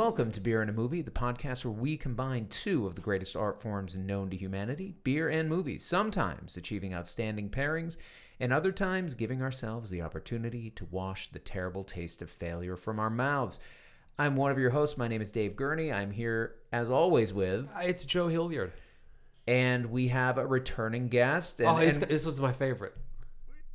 Welcome 0.00 0.32
to 0.32 0.40
Beer 0.40 0.62
and 0.62 0.70
a 0.70 0.72
Movie, 0.72 1.02
the 1.02 1.10
podcast 1.10 1.62
where 1.62 1.72
we 1.72 1.98
combine 1.98 2.46
two 2.46 2.86
of 2.86 2.94
the 2.94 3.02
greatest 3.02 3.36
art 3.36 3.60
forms 3.60 3.98
known 3.98 4.30
to 4.30 4.36
humanity 4.36 4.94
beer 5.04 5.28
and 5.28 5.46
movies, 5.46 5.84
sometimes 5.84 6.56
achieving 6.56 6.94
outstanding 6.94 7.50
pairings, 7.50 7.98
and 8.40 8.50
other 8.50 8.72
times 8.72 9.12
giving 9.12 9.42
ourselves 9.42 9.90
the 9.90 10.00
opportunity 10.00 10.70
to 10.70 10.86
wash 10.90 11.30
the 11.30 11.38
terrible 11.38 11.84
taste 11.84 12.22
of 12.22 12.30
failure 12.30 12.76
from 12.76 12.98
our 12.98 13.10
mouths. 13.10 13.60
I'm 14.18 14.36
one 14.36 14.50
of 14.50 14.58
your 14.58 14.70
hosts. 14.70 14.96
My 14.96 15.06
name 15.06 15.20
is 15.20 15.30
Dave 15.32 15.54
Gurney. 15.54 15.92
I'm 15.92 16.12
here, 16.12 16.54
as 16.72 16.88
always, 16.88 17.34
with, 17.34 17.70
Uh, 17.76 17.80
It's 17.80 18.06
Joe 18.06 18.28
Hilliard. 18.28 18.72
and 19.46 19.90
we 19.90 20.08
have 20.08 20.38
a 20.38 20.46
returning 20.46 21.08
guest. 21.08 21.60
And, 21.60 21.68
Oh, 21.68 21.76
and 21.76 21.92
this 22.04 22.24
was 22.24 22.40
my 22.40 22.52
favorite. 22.52 22.96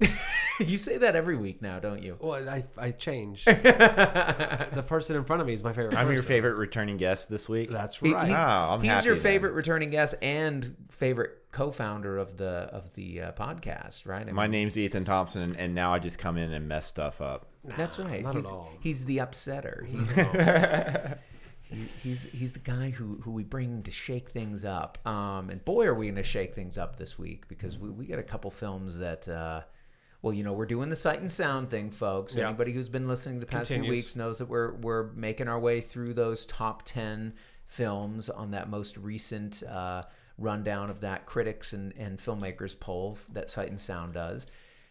you 0.66 0.78
say 0.78 0.98
that 0.98 1.16
every 1.16 1.36
week 1.38 1.62
now, 1.62 1.80
don't 1.80 2.02
you? 2.04 2.18
Well, 2.20 2.48
I, 2.50 2.64
I 2.78 2.92
change. 2.92 3.46
the 3.46 4.84
person 4.88 5.16
in 5.16 5.24
front 5.26 5.42
of 5.42 5.48
me 5.48 5.54
is 5.54 5.64
my 5.64 5.74
favorite. 5.74 5.96
I'm 5.96 6.08
your 6.08 6.16
person. 6.18 6.28
favorite 6.28 6.56
returning 6.56 6.98
guest 6.98 7.30
this 7.30 7.48
week. 7.50 7.70
That's 7.72 7.98
He- 7.98 8.14
right. 8.14 8.28
he's, 8.28 8.38
Oh, 8.38 8.40
I'm 8.40 8.82
he's 8.82 8.90
happy 8.92 9.06
your 9.08 9.16
then. 9.16 9.24
favorite 9.24 9.52
returning 9.54 9.90
guest 9.90 10.16
and 10.22 10.76
favorite 10.92 11.32
co-founder 11.52 12.18
of 12.18 12.38
the 12.38 12.70
of 12.72 12.94
the 12.96 13.22
uh, 13.22 13.32
podcast, 13.34 14.06
right? 14.08 14.28
I 14.28 14.32
My 14.32 14.44
mean, 14.44 14.52
name's 14.52 14.78
Ethan 14.78 15.06
Thompson, 15.06 15.42
and, 15.42 15.58
and 15.58 15.76
now 15.76 15.94
I 15.94 16.00
just 16.00 16.20
come 16.20 16.38
in 16.38 16.52
and 16.54 16.68
mess 16.68 16.86
stuff 16.86 17.22
up. 17.22 17.48
That's 17.78 17.98
right. 18.00 18.22
not 18.24 18.36
he's, 18.36 18.46
at 18.46 18.52
all. 18.52 18.74
he's 18.82 19.06
the 19.06 19.18
upsetter. 19.18 19.86
He's, 19.88 20.16
he- 21.64 21.88
he's 22.04 22.24
he's 22.32 22.54
the 22.54 22.60
guy 22.60 22.92
who, 22.92 23.20
who 23.24 23.32
we 23.32 23.44
bring 23.44 23.82
to 23.84 23.92
shake 23.92 24.30
things 24.30 24.64
up. 24.64 25.00
Um, 25.08 25.50
and 25.50 25.64
boy, 25.66 25.86
are 25.88 25.96
we 25.96 26.06
going 26.06 26.16
to 26.16 26.24
shake 26.24 26.54
things 26.54 26.78
up 26.78 26.98
this 26.98 27.18
week 27.18 27.48
because 27.48 27.78
we, 27.80 27.90
we 27.90 28.06
got 28.06 28.20
a 28.20 28.24
couple 28.24 28.52
films 28.52 28.98
that. 29.00 29.28
Uh, 29.28 29.62
well, 30.26 30.34
you 30.34 30.44
know, 30.44 30.54
we're 30.54 30.66
doing 30.66 30.90
the 30.90 30.96
sight 30.96 31.20
and 31.20 31.32
sound 31.32 31.70
thing, 31.70 31.92
folks. 31.92 32.36
Yeah. 32.36 32.48
Anybody 32.48 32.72
who's 32.72 32.90
been 32.90 33.08
listening 33.08 33.40
the 33.40 33.46
past 33.46 33.72
few 33.72 33.86
weeks 33.86 34.16
knows 34.16 34.40
that 34.40 34.48
we're 34.48 34.74
we're 34.74 35.12
making 35.12 35.48
our 35.48 35.60
way 35.60 35.82
through 35.82 36.16
those 36.16 36.48
top 36.48 36.82
ten 36.84 37.36
films 37.68 38.28
on 38.28 38.50
that 38.50 38.68
most 38.68 38.98
recent 38.98 39.62
uh, 39.62 40.02
rundown 40.40 40.90
of 40.90 41.02
that 41.02 41.28
critics 41.28 41.74
and, 41.74 41.94
and 41.96 42.18
filmmakers 42.18 42.78
poll 42.80 43.20
that 43.34 43.52
Sight 43.52 43.70
and 43.70 43.80
Sound 43.80 44.16
does. 44.16 44.48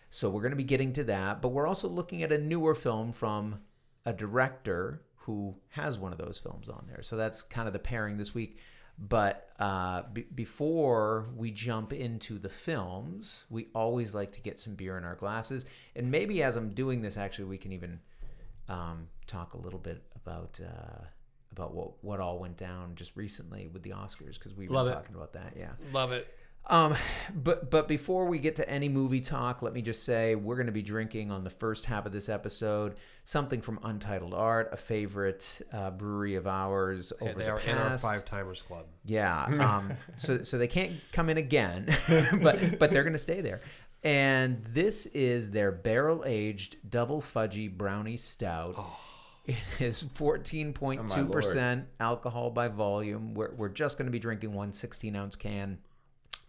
So 0.08 0.30
we're 0.30 0.42
going 0.42 0.52
to 0.52 0.56
be 0.56 0.62
getting 0.62 0.92
to 0.92 1.02
that, 1.02 1.42
but 1.42 1.48
we're 1.48 1.66
also 1.66 1.88
looking 1.88 2.22
at 2.22 2.30
a 2.30 2.38
newer 2.38 2.76
film 2.76 3.12
from 3.12 3.58
a 4.06 4.12
director 4.12 5.02
who 5.16 5.56
has 5.70 5.98
one 5.98 6.12
of 6.12 6.18
those 6.18 6.38
films 6.38 6.68
on 6.68 6.84
there. 6.86 7.02
So 7.02 7.16
that's 7.16 7.42
kind 7.42 7.66
of 7.66 7.72
the 7.72 7.80
pairing 7.80 8.18
this 8.18 8.34
week. 8.34 8.60
But 8.98 9.50
uh, 9.58 10.02
b- 10.12 10.26
before 10.34 11.26
we 11.36 11.50
jump 11.50 11.92
into 11.92 12.38
the 12.38 12.48
films, 12.48 13.44
we 13.50 13.68
always 13.74 14.14
like 14.14 14.32
to 14.32 14.40
get 14.40 14.58
some 14.58 14.74
beer 14.74 14.96
in 14.98 15.04
our 15.04 15.16
glasses. 15.16 15.66
And 15.96 16.10
maybe 16.10 16.42
as 16.42 16.56
I'm 16.56 16.70
doing 16.74 17.02
this, 17.02 17.16
actually, 17.16 17.46
we 17.46 17.58
can 17.58 17.72
even 17.72 18.00
um, 18.68 19.08
talk 19.26 19.54
a 19.54 19.58
little 19.58 19.80
bit 19.80 20.02
about 20.14 20.60
uh, 20.64 21.04
about 21.52 21.74
what 21.74 22.04
what 22.04 22.20
all 22.20 22.38
went 22.38 22.56
down 22.56 22.92
just 22.94 23.16
recently 23.16 23.68
with 23.72 23.82
the 23.82 23.90
Oscars 23.90 24.34
because 24.34 24.54
we've 24.54 24.70
Love 24.70 24.86
been 24.86 24.92
it. 24.92 24.96
talking 24.96 25.14
about 25.16 25.32
that. 25.32 25.54
Yeah. 25.56 25.70
Love 25.92 26.12
it. 26.12 26.28
Um, 26.66 26.94
but 27.34 27.70
but 27.70 27.88
before 27.88 28.26
we 28.26 28.38
get 28.38 28.56
to 28.56 28.68
any 28.68 28.88
movie 28.88 29.20
talk, 29.20 29.62
let 29.62 29.72
me 29.72 29.82
just 29.82 30.04
say 30.04 30.34
we're 30.34 30.56
going 30.56 30.66
to 30.66 30.72
be 30.72 30.82
drinking 30.82 31.30
on 31.30 31.44
the 31.44 31.50
first 31.50 31.86
half 31.86 32.06
of 32.06 32.12
this 32.12 32.28
episode 32.28 32.96
something 33.24 33.60
from 33.62 33.80
Untitled 33.82 34.34
Art, 34.34 34.68
a 34.72 34.76
favorite 34.76 35.62
uh, 35.72 35.90
brewery 35.90 36.34
of 36.34 36.46
ours 36.46 37.12
Yeah, 37.20 37.28
over 37.30 37.38
they 37.38 37.44
the 37.46 37.50
are 37.50 37.60
in 37.60 37.78
our 37.78 37.88
past. 37.90 38.04
five 38.04 38.24
timers 38.24 38.62
club. 38.62 38.86
Yeah. 39.04 39.46
Um, 39.64 39.92
so 40.16 40.42
so 40.42 40.58
they 40.58 40.66
can't 40.66 40.92
come 41.12 41.30
in 41.30 41.38
again, 41.38 41.88
but 42.42 42.78
but 42.78 42.90
they're 42.90 43.02
going 43.02 43.14
to 43.14 43.18
stay 43.18 43.40
there. 43.40 43.60
And 44.02 44.62
this 44.68 45.06
is 45.06 45.50
their 45.50 45.72
barrel 45.72 46.22
aged 46.26 46.76
double 46.90 47.22
fudgy 47.22 47.74
brownie 47.74 48.18
stout. 48.18 48.74
Oh. 48.76 49.00
It 49.46 49.56
is 49.78 50.02
14.2 50.02 51.30
percent 51.30 51.86
alcohol 52.00 52.50
by 52.50 52.68
volume. 52.68 53.34
We're 53.34 53.54
we're 53.54 53.68
just 53.68 53.96
going 53.98 54.06
to 54.06 54.12
be 54.12 54.18
drinking 54.18 54.52
one 54.52 54.72
16 54.72 55.16
ounce 55.16 55.36
can. 55.36 55.78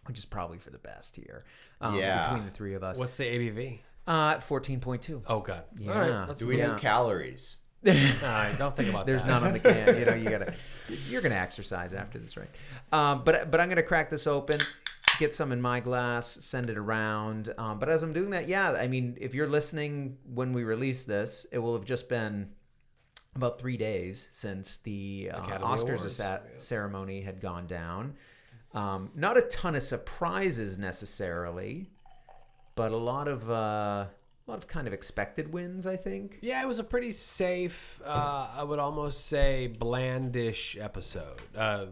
Which 0.06 0.18
is 0.20 0.26
probably 0.26 0.58
for 0.60 0.70
the 0.70 0.78
best 0.78 1.16
here, 1.16 1.46
um, 1.82 1.96
Yeah. 1.96 2.24
between 2.24 2.46
the 2.46 2.52
three 2.52 2.74
of 2.76 2.84
us. 2.84 2.98
What's 2.98 3.18
the 3.18 3.24
ABV? 3.26 3.80
Uh, 4.08 4.40
fourteen 4.40 4.80
point 4.80 5.02
two. 5.02 5.22
Oh 5.28 5.40
God. 5.40 5.64
Yeah. 5.80 5.92
All 5.94 6.00
right. 6.00 6.28
Let's, 6.28 6.40
Do 6.40 6.48
we 6.48 6.58
Yeah. 6.60 6.70
have 6.72 6.80
calories? 6.80 7.58
All 7.88 7.94
right, 7.94 8.56
don't 8.58 8.76
think 8.76 8.90
about 8.90 9.06
There's 9.06 9.22
that. 9.24 9.28
none 9.28 9.44
on 9.44 9.54
the 9.54 9.60
can. 9.60 9.98
You 10.00 10.06
know, 10.06 10.16
you 10.16 10.28
gotta. 10.30 10.54
You're 11.10 11.22
gonna 11.22 11.36
exercise 11.36 11.94
after 11.94 12.18
this, 12.20 12.36
right? 12.38 12.50
Um, 12.92 13.24
but 13.24 13.50
but 13.52 13.60
I'm 13.60 13.70
gonna 13.70 13.84
crack 13.84 14.10
this 14.10 14.26
open, 14.28 14.58
get 15.20 15.34
some 15.36 15.52
in 15.52 15.62
my 15.62 15.80
glass, 15.80 16.38
send 16.42 16.70
it 16.70 16.78
around. 16.78 17.54
Um, 17.58 17.78
but 17.80 17.90
as 17.90 18.02
I'm 18.04 18.14
doing 18.14 18.32
that, 18.32 18.48
yeah, 18.48 18.72
I 18.72 18.88
mean, 18.88 19.18
if 19.22 19.34
you're 19.36 19.48
listening 19.48 20.18
when 20.34 20.54
we 20.54 20.64
release 20.64 21.04
this, 21.04 21.46
it 21.52 21.60
will 21.60 21.74
have 21.76 21.86
just 21.86 22.10
been 22.10 22.50
about 23.36 23.60
three 23.60 23.78
days 23.78 24.30
since 24.32 24.78
the, 24.78 25.30
uh, 25.34 25.42
Academy 25.44 25.66
Oscars 25.66 26.20
Awards, 26.22 26.64
ceremony 26.64 27.22
had 27.22 27.42
gone 27.42 27.68
down. 27.68 28.16
Um, 28.76 29.10
not 29.16 29.38
a 29.38 29.42
ton 29.42 29.76
of 29.76 29.84
surprises 29.84 30.78
necessarily, 30.78 31.90
but 32.76 32.92
a 32.92 32.98
lot 32.98 33.30
of 33.30 33.50
uh, 33.50 33.54
a 33.54 34.10
lot 34.48 34.58
of 34.58 34.68
kind 34.68 34.86
of 34.86 34.94
expected 34.94 35.52
wins, 35.52 35.88
I 35.88 35.96
think. 35.96 36.40
Yeah, 36.42 36.62
it 36.62 36.68
was 36.68 36.78
a 36.78 36.84
pretty 36.84 37.14
safe. 37.14 38.02
Uh, 38.06 38.50
I 38.56 38.64
would 38.64 38.80
almost 38.80 39.28
say 39.28 39.72
blandish 39.80 40.78
episode. 40.78 41.42
Uh, 41.56 41.86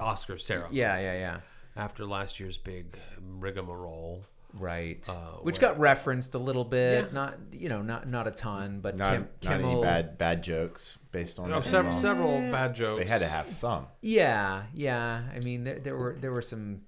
Oscar 0.00 0.36
ceremony. 0.36 0.76
Yeah, 0.76 0.98
yeah, 0.98 1.14
yeah. 1.14 1.40
After 1.76 2.04
last 2.04 2.40
year's 2.40 2.58
big 2.58 2.98
rigmarole. 3.38 4.24
Right. 4.54 5.06
Uh, 5.08 5.12
Which 5.42 5.60
where- 5.60 5.70
got 5.72 5.78
referenced 5.80 6.34
a 6.34 6.38
little 6.38 6.64
bit. 6.64 7.06
Yeah. 7.06 7.12
Not 7.12 7.34
you 7.52 7.68
know, 7.68 7.82
not 7.82 8.08
not 8.08 8.26
a 8.26 8.30
ton, 8.30 8.80
but 8.80 8.96
Not, 8.96 9.12
Kim, 9.12 9.28
not 9.44 9.60
any 9.72 9.82
bad 9.82 10.18
bad 10.18 10.42
jokes 10.42 10.98
based 11.12 11.38
on. 11.38 11.50
No, 11.50 11.60
the 11.60 11.68
several, 11.68 11.92
films. 11.92 12.02
several 12.02 12.38
bad 12.50 12.74
jokes. 12.74 13.02
They 13.02 13.08
had 13.08 13.20
to 13.20 13.28
have 13.28 13.48
some. 13.48 13.86
Yeah, 14.00 14.64
yeah. 14.74 15.22
I 15.34 15.40
mean, 15.40 15.64
there, 15.64 15.78
there 15.78 15.96
were 15.96 16.16
there 16.20 16.32
were 16.32 16.42
some, 16.42 16.80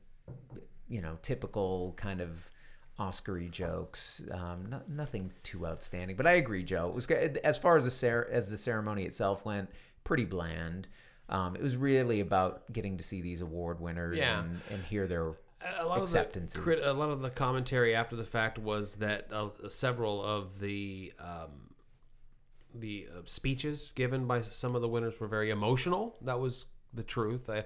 you 0.89 1.01
know, 1.01 1.19
typical 1.23 1.95
kind 1.97 2.21
of 2.21 2.31
Oscary 2.99 3.51
jokes. 3.51 4.23
Um, 4.31 4.67
not, 4.69 4.89
nothing 4.89 5.33
too 5.43 5.67
outstanding, 5.67 6.17
but 6.17 6.27
I 6.27 6.33
agree, 6.33 6.63
Joe. 6.63 6.89
It 6.89 6.95
was 6.95 7.07
as 7.11 7.59
far 7.59 7.77
as 7.77 7.85
the 7.85 7.91
cer- 7.91 8.29
as 8.31 8.51
the 8.51 8.59
ceremony 8.59 9.05
itself 9.05 9.45
went, 9.45 9.71
pretty 10.05 10.25
bland. 10.25 10.89
Um, 11.29 11.57
it 11.57 11.63
was 11.63 11.77
really 11.77 12.21
about 12.21 12.71
getting 12.73 12.99
to 12.99 13.03
see 13.03 13.23
these 13.23 13.41
award 13.41 13.81
winners 13.81 14.19
Yeah. 14.19 14.41
and, 14.41 14.61
and 14.71 14.85
hear 14.85 15.07
their 15.07 15.33
a 15.81 15.87
lot 15.87 16.01
acceptances. 16.03 16.55
Of 16.57 16.65
the, 16.65 16.73
crit- 16.73 16.85
a 16.85 16.93
lot 16.93 17.11
of 17.11 17.21
the 17.21 17.31
commentary 17.31 17.95
after 17.95 18.17
the 18.17 18.25
fact 18.25 18.59
was 18.59 18.97
that 18.97 19.29
uh, 19.33 19.49
several 19.69 20.23
of 20.23 20.61
the 20.61 21.13
um, 21.19 21.75
the 22.75 23.07
uh, 23.15 23.21
speeches 23.25 23.93
given 23.95 24.27
by 24.27 24.41
some 24.41 24.75
of 24.75 24.83
the 24.83 24.89
winners 24.89 25.19
were 25.21 25.29
very 25.29 25.51
emotional. 25.51 26.17
That 26.23 26.41
was 26.41 26.67
the 26.95 27.03
truth. 27.03 27.49
I 27.51 27.65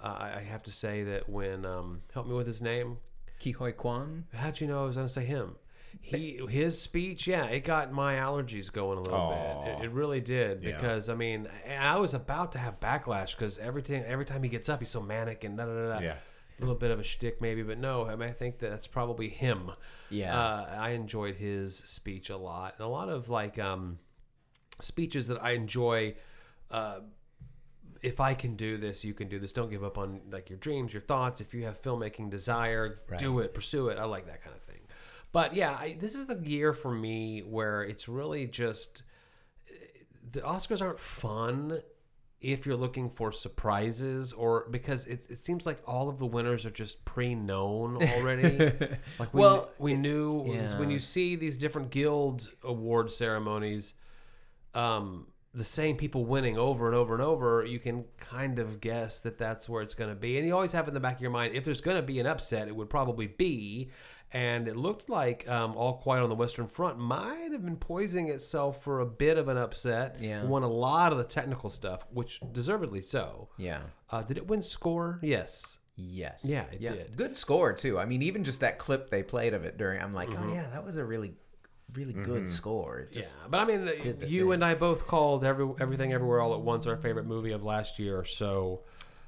uh, 0.00 0.30
I 0.36 0.40
have 0.48 0.62
to 0.64 0.72
say 0.72 1.02
that 1.04 1.28
when 1.28 1.64
um, 1.66 2.02
help 2.14 2.26
me 2.26 2.34
with 2.34 2.46
his 2.46 2.62
name. 2.62 2.98
Ke 3.38 3.54
Huy 3.56 3.72
Quan. 3.72 4.24
How'd 4.34 4.60
you 4.60 4.66
know 4.66 4.82
I 4.82 4.86
was 4.86 4.96
going 4.96 5.06
to 5.08 5.12
say 5.12 5.24
him? 5.24 5.56
He 6.02 6.40
his 6.48 6.80
speech, 6.80 7.26
yeah, 7.26 7.46
it 7.46 7.60
got 7.64 7.90
my 7.92 8.14
allergies 8.14 8.70
going 8.70 8.98
a 8.98 9.00
little 9.00 9.18
Aw. 9.18 9.64
bit. 9.64 9.74
It, 9.80 9.84
it 9.86 9.90
really 9.90 10.20
did 10.20 10.62
Yeah. 10.62 10.72
because 10.76 11.08
I 11.08 11.14
mean, 11.14 11.48
I 11.68 11.96
was 11.96 12.14
about 12.14 12.52
to 12.52 12.58
have 12.58 12.78
backlash 12.80 13.34
because 13.36 13.58
everything 13.58 14.04
every 14.04 14.24
time 14.24 14.42
he 14.42 14.48
gets 14.48 14.68
up, 14.68 14.78
he's 14.80 14.88
so 14.90 15.02
manic 15.02 15.42
and 15.42 15.56
da 15.56 15.64
da 15.66 15.72
da. 15.74 15.94
da. 15.94 16.00
Yeah. 16.00 16.14
A 16.60 16.66
little 16.66 16.78
bit 16.78 16.90
of 16.90 17.00
a 17.00 17.04
shtick, 17.04 17.40
maybe, 17.40 17.62
but 17.62 17.78
no. 17.78 18.06
I 18.06 18.16
mean, 18.16 18.28
I 18.28 18.32
think 18.32 18.58
that 18.58 18.70
that's 18.70 18.86
probably 18.86 19.28
him. 19.28 19.70
Yeah. 20.10 20.38
uh, 20.38 20.76
I 20.78 20.90
enjoyed 20.90 21.36
his 21.36 21.76
speech 21.76 22.30
a 22.30 22.36
lot, 22.36 22.74
and 22.78 22.84
a 22.84 22.88
lot 22.88 23.08
of 23.08 23.28
like 23.28 23.58
um, 23.58 23.98
speeches 24.80 25.28
that 25.28 25.42
I 25.42 25.52
enjoy. 25.52 26.16
Uh, 26.70 27.00
if 28.02 28.20
I 28.20 28.34
can 28.34 28.56
do 28.56 28.76
this, 28.78 29.04
you 29.04 29.14
can 29.14 29.28
do 29.28 29.38
this. 29.38 29.52
Don't 29.52 29.70
give 29.70 29.84
up 29.84 29.98
on 29.98 30.20
like 30.30 30.48
your 30.50 30.58
dreams, 30.58 30.92
your 30.92 31.02
thoughts. 31.02 31.40
If 31.40 31.54
you 31.54 31.64
have 31.64 31.80
filmmaking 31.80 32.30
desire, 32.30 33.00
do 33.18 33.40
it, 33.40 33.54
pursue 33.54 33.88
it. 33.88 33.98
I 33.98 34.04
like 34.04 34.26
that 34.26 34.42
kind 34.42 34.54
of 34.54 34.62
thing. 34.62 34.80
But 35.32 35.54
yeah, 35.54 35.76
I, 35.78 35.96
this 36.00 36.14
is 36.14 36.26
the 36.26 36.38
year 36.42 36.72
for 36.72 36.90
me 36.90 37.40
where 37.40 37.82
it's 37.82 38.08
really 38.08 38.46
just 38.46 39.02
the 40.32 40.40
Oscars 40.40 40.80
aren't 40.82 41.00
fun 41.00 41.80
if 42.40 42.64
you're 42.64 42.76
looking 42.76 43.10
for 43.10 43.32
surprises 43.32 44.32
or 44.32 44.66
because 44.70 45.06
it, 45.06 45.26
it 45.28 45.38
seems 45.40 45.66
like 45.66 45.78
all 45.86 46.08
of 46.08 46.18
the 46.18 46.26
winners 46.26 46.64
are 46.64 46.70
just 46.70 47.04
pre-known 47.04 48.02
already. 48.14 48.58
Like 49.18 49.34
we, 49.34 49.40
Well, 49.40 49.70
we 49.78 49.94
knew 49.94 50.32
was 50.60 50.74
when 50.74 50.90
you 50.90 50.98
see 50.98 51.36
these 51.36 51.56
different 51.58 51.90
guild 51.90 52.50
award 52.64 53.12
ceremonies 53.12 53.94
um 54.74 55.26
the 55.52 55.64
same 55.64 55.96
people 55.96 56.24
winning 56.24 56.56
over 56.56 56.86
and 56.86 56.94
over 56.94 57.12
and 57.14 57.22
over 57.22 57.64
you 57.64 57.78
can 57.80 58.04
kind 58.18 58.58
of 58.60 58.80
guess 58.80 59.18
that 59.20 59.36
that's 59.38 59.68
where 59.68 59.82
it's 59.82 59.94
going 59.94 60.08
to 60.10 60.14
be 60.16 60.38
and 60.38 60.46
you 60.46 60.54
always 60.54 60.72
have 60.72 60.86
in 60.86 60.94
the 60.94 61.00
back 61.00 61.16
of 61.16 61.20
your 61.22 61.30
mind 61.30 61.54
if 61.54 61.64
there's 61.64 61.80
going 61.80 61.96
to 61.96 62.02
be 62.02 62.20
an 62.20 62.26
upset 62.26 62.68
it 62.68 62.76
would 62.76 62.88
probably 62.88 63.26
be 63.26 63.90
and 64.32 64.68
it 64.68 64.76
looked 64.76 65.08
like 65.10 65.48
um, 65.48 65.74
all 65.76 65.94
quiet 65.94 66.22
on 66.22 66.28
the 66.28 66.36
western 66.36 66.68
front 66.68 66.98
might 66.98 67.50
have 67.50 67.64
been 67.64 67.76
poising 67.76 68.28
itself 68.28 68.80
for 68.84 69.00
a 69.00 69.06
bit 69.06 69.36
of 69.38 69.48
an 69.48 69.56
upset 69.56 70.16
Yeah. 70.20 70.44
Won 70.44 70.62
a 70.62 70.68
lot 70.68 71.10
of 71.10 71.18
the 71.18 71.24
technical 71.24 71.68
stuff 71.68 72.06
which 72.12 72.40
deservedly 72.52 73.00
so 73.00 73.48
Yeah. 73.58 73.80
uh, 74.10 74.22
did 74.22 74.36
it 74.36 74.46
win 74.46 74.62
score 74.62 75.18
yes 75.22 75.78
Yes. 76.02 76.46
Yeah, 76.48 76.64
it 76.72 76.80
did. 76.80 77.14
Good 77.14 77.36
score 77.36 77.74
too. 77.74 77.98
I 77.98 78.06
mean, 78.06 78.22
even 78.22 78.42
just 78.42 78.60
that 78.60 78.78
clip 78.78 79.10
they 79.10 79.22
played 79.22 79.52
of 79.52 79.66
it 79.66 79.76
during, 79.76 80.00
I'm 80.00 80.14
like, 80.14 80.30
Mm-hmm. 80.30 80.48
oh 80.50 80.54
yeah, 80.54 80.66
that 80.72 80.82
was 80.82 80.96
a 80.96 81.04
really 81.04 81.34
really 81.94 82.12
good 82.12 82.50
score. 82.50 83.00
It 83.00 83.16
Yeah, 83.16 83.22
but 83.48 83.60
I 83.60 83.64
mean, 83.64 83.90
you 84.26 84.44
thing. 84.44 84.52
and 84.54 84.64
I 84.64 84.74
both 84.74 85.06
called 85.06 85.44
every 85.44 85.68
everything 85.80 86.12
everywhere 86.12 86.40
all 86.40 86.54
at 86.54 86.60
once 86.60 86.86
our 86.86 86.96
favorite 86.96 87.26
movie 87.26 87.52
of 87.52 87.62
last 87.62 87.98
year. 87.98 88.24
So 88.24 88.82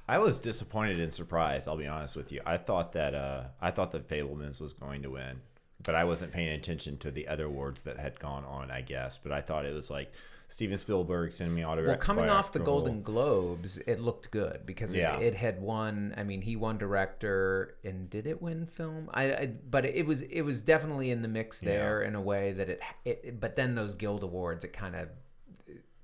I 0.07 0.17
was 0.19 0.39
disappointed 0.39 0.99
and 0.99 1.13
surprised. 1.13 1.67
I'll 1.67 1.77
be 1.77 1.87
honest 1.87 2.15
with 2.15 2.31
you. 2.31 2.41
I 2.45 2.57
thought 2.57 2.91
that 2.93 3.13
uh, 3.13 3.43
I 3.61 3.71
thought 3.71 3.91
that 3.91 4.07
Fabelmans 4.07 4.59
was 4.59 4.73
going 4.73 5.01
to 5.03 5.11
win, 5.11 5.41
but 5.83 5.95
I 5.95 6.03
wasn't 6.03 6.31
paying 6.31 6.49
attention 6.53 6.97
to 6.99 7.11
the 7.11 7.27
other 7.27 7.45
awards 7.45 7.83
that 7.83 7.97
had 7.97 8.19
gone 8.19 8.43
on. 8.45 8.71
I 8.71 8.81
guess, 8.81 9.17
but 9.17 9.31
I 9.31 9.41
thought 9.41 9.65
it 9.65 9.73
was 9.73 9.89
like 9.89 10.11
Steven 10.53 10.77
Spielberg 10.77 11.31
cinematography. 11.31 11.87
Well, 11.87 11.97
coming 11.97 12.29
off 12.29 12.51
the 12.51 12.59
Golden 12.59 13.01
Globes, 13.01 13.79
it 13.79 13.99
looked 13.99 14.29
good 14.29 14.67
because 14.67 14.93
it, 14.93 14.99
Yeah. 14.99 15.17
it 15.17 15.33
had 15.33 15.59
won. 15.59 16.13
I 16.15 16.21
mean, 16.21 16.43
he 16.43 16.55
won 16.55 16.77
director, 16.77 17.73
and 17.83 18.07
did 18.07 18.27
it 18.27 18.39
win 18.39 18.67
film? 18.67 19.09
I, 19.11 19.33
I 19.33 19.45
but 19.67 19.83
it 19.83 20.05
was 20.05 20.21
it 20.21 20.41
was 20.43 20.61
definitely 20.61 21.09
in 21.09 21.23
the 21.23 21.27
mix 21.27 21.59
there 21.59 22.03
in 22.03 22.13
a 22.13 22.21
way 22.21 22.51
that 22.51 22.69
it. 22.69 22.81
it 23.03 23.39
but 23.39 23.55
then 23.55 23.73
those 23.73 23.95
Guild 23.95 24.21
Awards, 24.21 24.63
it 24.63 24.73
kind 24.73 24.95
of 24.95 25.09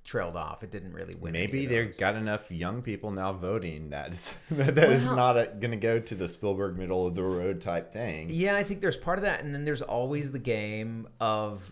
trailed 0.02 0.34
off. 0.34 0.64
It 0.64 0.72
didn't 0.72 0.94
really 0.94 1.14
win. 1.20 1.30
Maybe 1.32 1.66
they've 1.66 1.96
got 1.96 2.16
enough 2.16 2.50
young 2.50 2.82
people 2.82 3.12
now 3.12 3.32
voting 3.32 3.90
that 3.90 4.08
it's, 4.08 4.34
that 4.50 4.76
is 4.90 5.06
Well- 5.06 5.14
not 5.14 5.60
going 5.60 5.70
to 5.70 5.76
go 5.76 6.00
to 6.00 6.14
the 6.16 6.26
Spielberg 6.26 6.76
middle 6.76 7.06
of 7.06 7.14
the 7.14 7.22
road 7.22 7.60
type 7.60 7.92
thing. 7.92 8.26
Yeah, 8.30 8.56
I 8.56 8.64
think 8.64 8.80
there's 8.80 8.96
part 8.96 9.18
of 9.18 9.22
that, 9.22 9.44
and 9.44 9.54
then 9.54 9.64
there's 9.64 9.82
always 9.82 10.32
the 10.32 10.40
game 10.40 11.06
of 11.20 11.70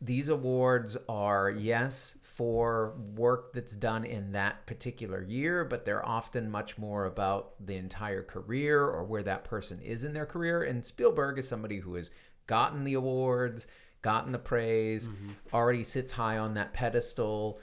these 0.00 0.28
awards 0.28 0.96
are 1.08 1.50
yes 1.50 2.16
for 2.38 2.94
work 3.16 3.52
that's 3.52 3.74
done 3.74 4.04
in 4.04 4.30
that 4.30 4.64
particular 4.64 5.24
year, 5.24 5.64
but 5.64 5.84
they're 5.84 6.06
often 6.06 6.48
much 6.48 6.78
more 6.78 7.06
about 7.06 7.54
the 7.66 7.74
entire 7.74 8.22
career 8.22 8.86
or 8.86 9.02
where 9.02 9.24
that 9.24 9.42
person 9.42 9.80
is 9.80 10.04
in 10.04 10.12
their 10.12 10.24
career. 10.24 10.62
And 10.62 10.84
Spielberg 10.84 11.40
is 11.40 11.48
somebody 11.48 11.78
who 11.78 11.96
has 11.96 12.12
gotten 12.46 12.84
the 12.84 12.94
awards, 12.94 13.66
gotten 14.02 14.30
the 14.30 14.38
praise, 14.38 15.08
mm-hmm. 15.08 15.30
already 15.52 15.82
sits 15.82 16.12
high 16.12 16.38
on 16.38 16.54
that 16.54 16.72
pedestal. 16.72 17.58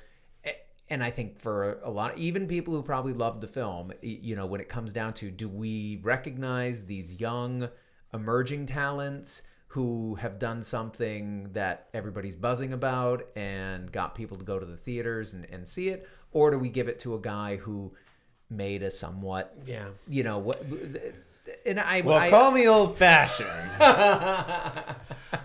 And 0.90 1.02
I 1.02 1.10
think 1.10 1.40
for 1.40 1.80
a 1.82 1.90
lot, 1.90 2.18
even 2.18 2.46
people 2.46 2.74
who 2.74 2.84
probably 2.84 3.14
loved 3.14 3.40
the 3.40 3.48
film, 3.48 3.94
you 4.02 4.36
know, 4.36 4.46
when 4.46 4.60
it 4.60 4.68
comes 4.68 4.92
down 4.92 5.14
to 5.14 5.32
do 5.32 5.48
we 5.48 6.02
recognize 6.04 6.86
these 6.86 7.22
young 7.22 7.70
emerging 8.14 8.66
talents 8.66 9.44
who 9.76 10.16
have 10.16 10.40
done 10.40 10.64
something 10.64 11.50
that 11.52 11.90
everybody's 11.94 12.38
buzzing 12.38 12.72
about 12.72 13.28
and 13.36 13.92
got 13.92 14.16
people 14.16 14.38
to 14.38 14.46
go 14.46 14.58
to 14.58 14.66
the 14.66 14.78
theaters 14.78 15.34
and, 15.34 15.46
and 15.52 15.68
see 15.68 15.90
it? 15.90 16.08
Or 16.32 16.50
do 16.50 16.58
we 16.58 16.70
give 16.70 16.88
it 16.88 16.98
to 17.00 17.14
a 17.14 17.20
guy 17.20 17.58
who 17.58 17.92
made 18.50 18.84
a 18.84 18.90
somewhat, 18.90 19.54
yeah, 19.68 19.88
you 20.08 20.24
know, 20.24 20.38
what? 20.38 20.64
And 21.66 21.78
I, 21.78 22.00
Well, 22.02 22.16
I 22.18 22.30
call 22.30 22.52
me 22.52 22.70
old 22.70 22.96
fashioned, 22.98 23.50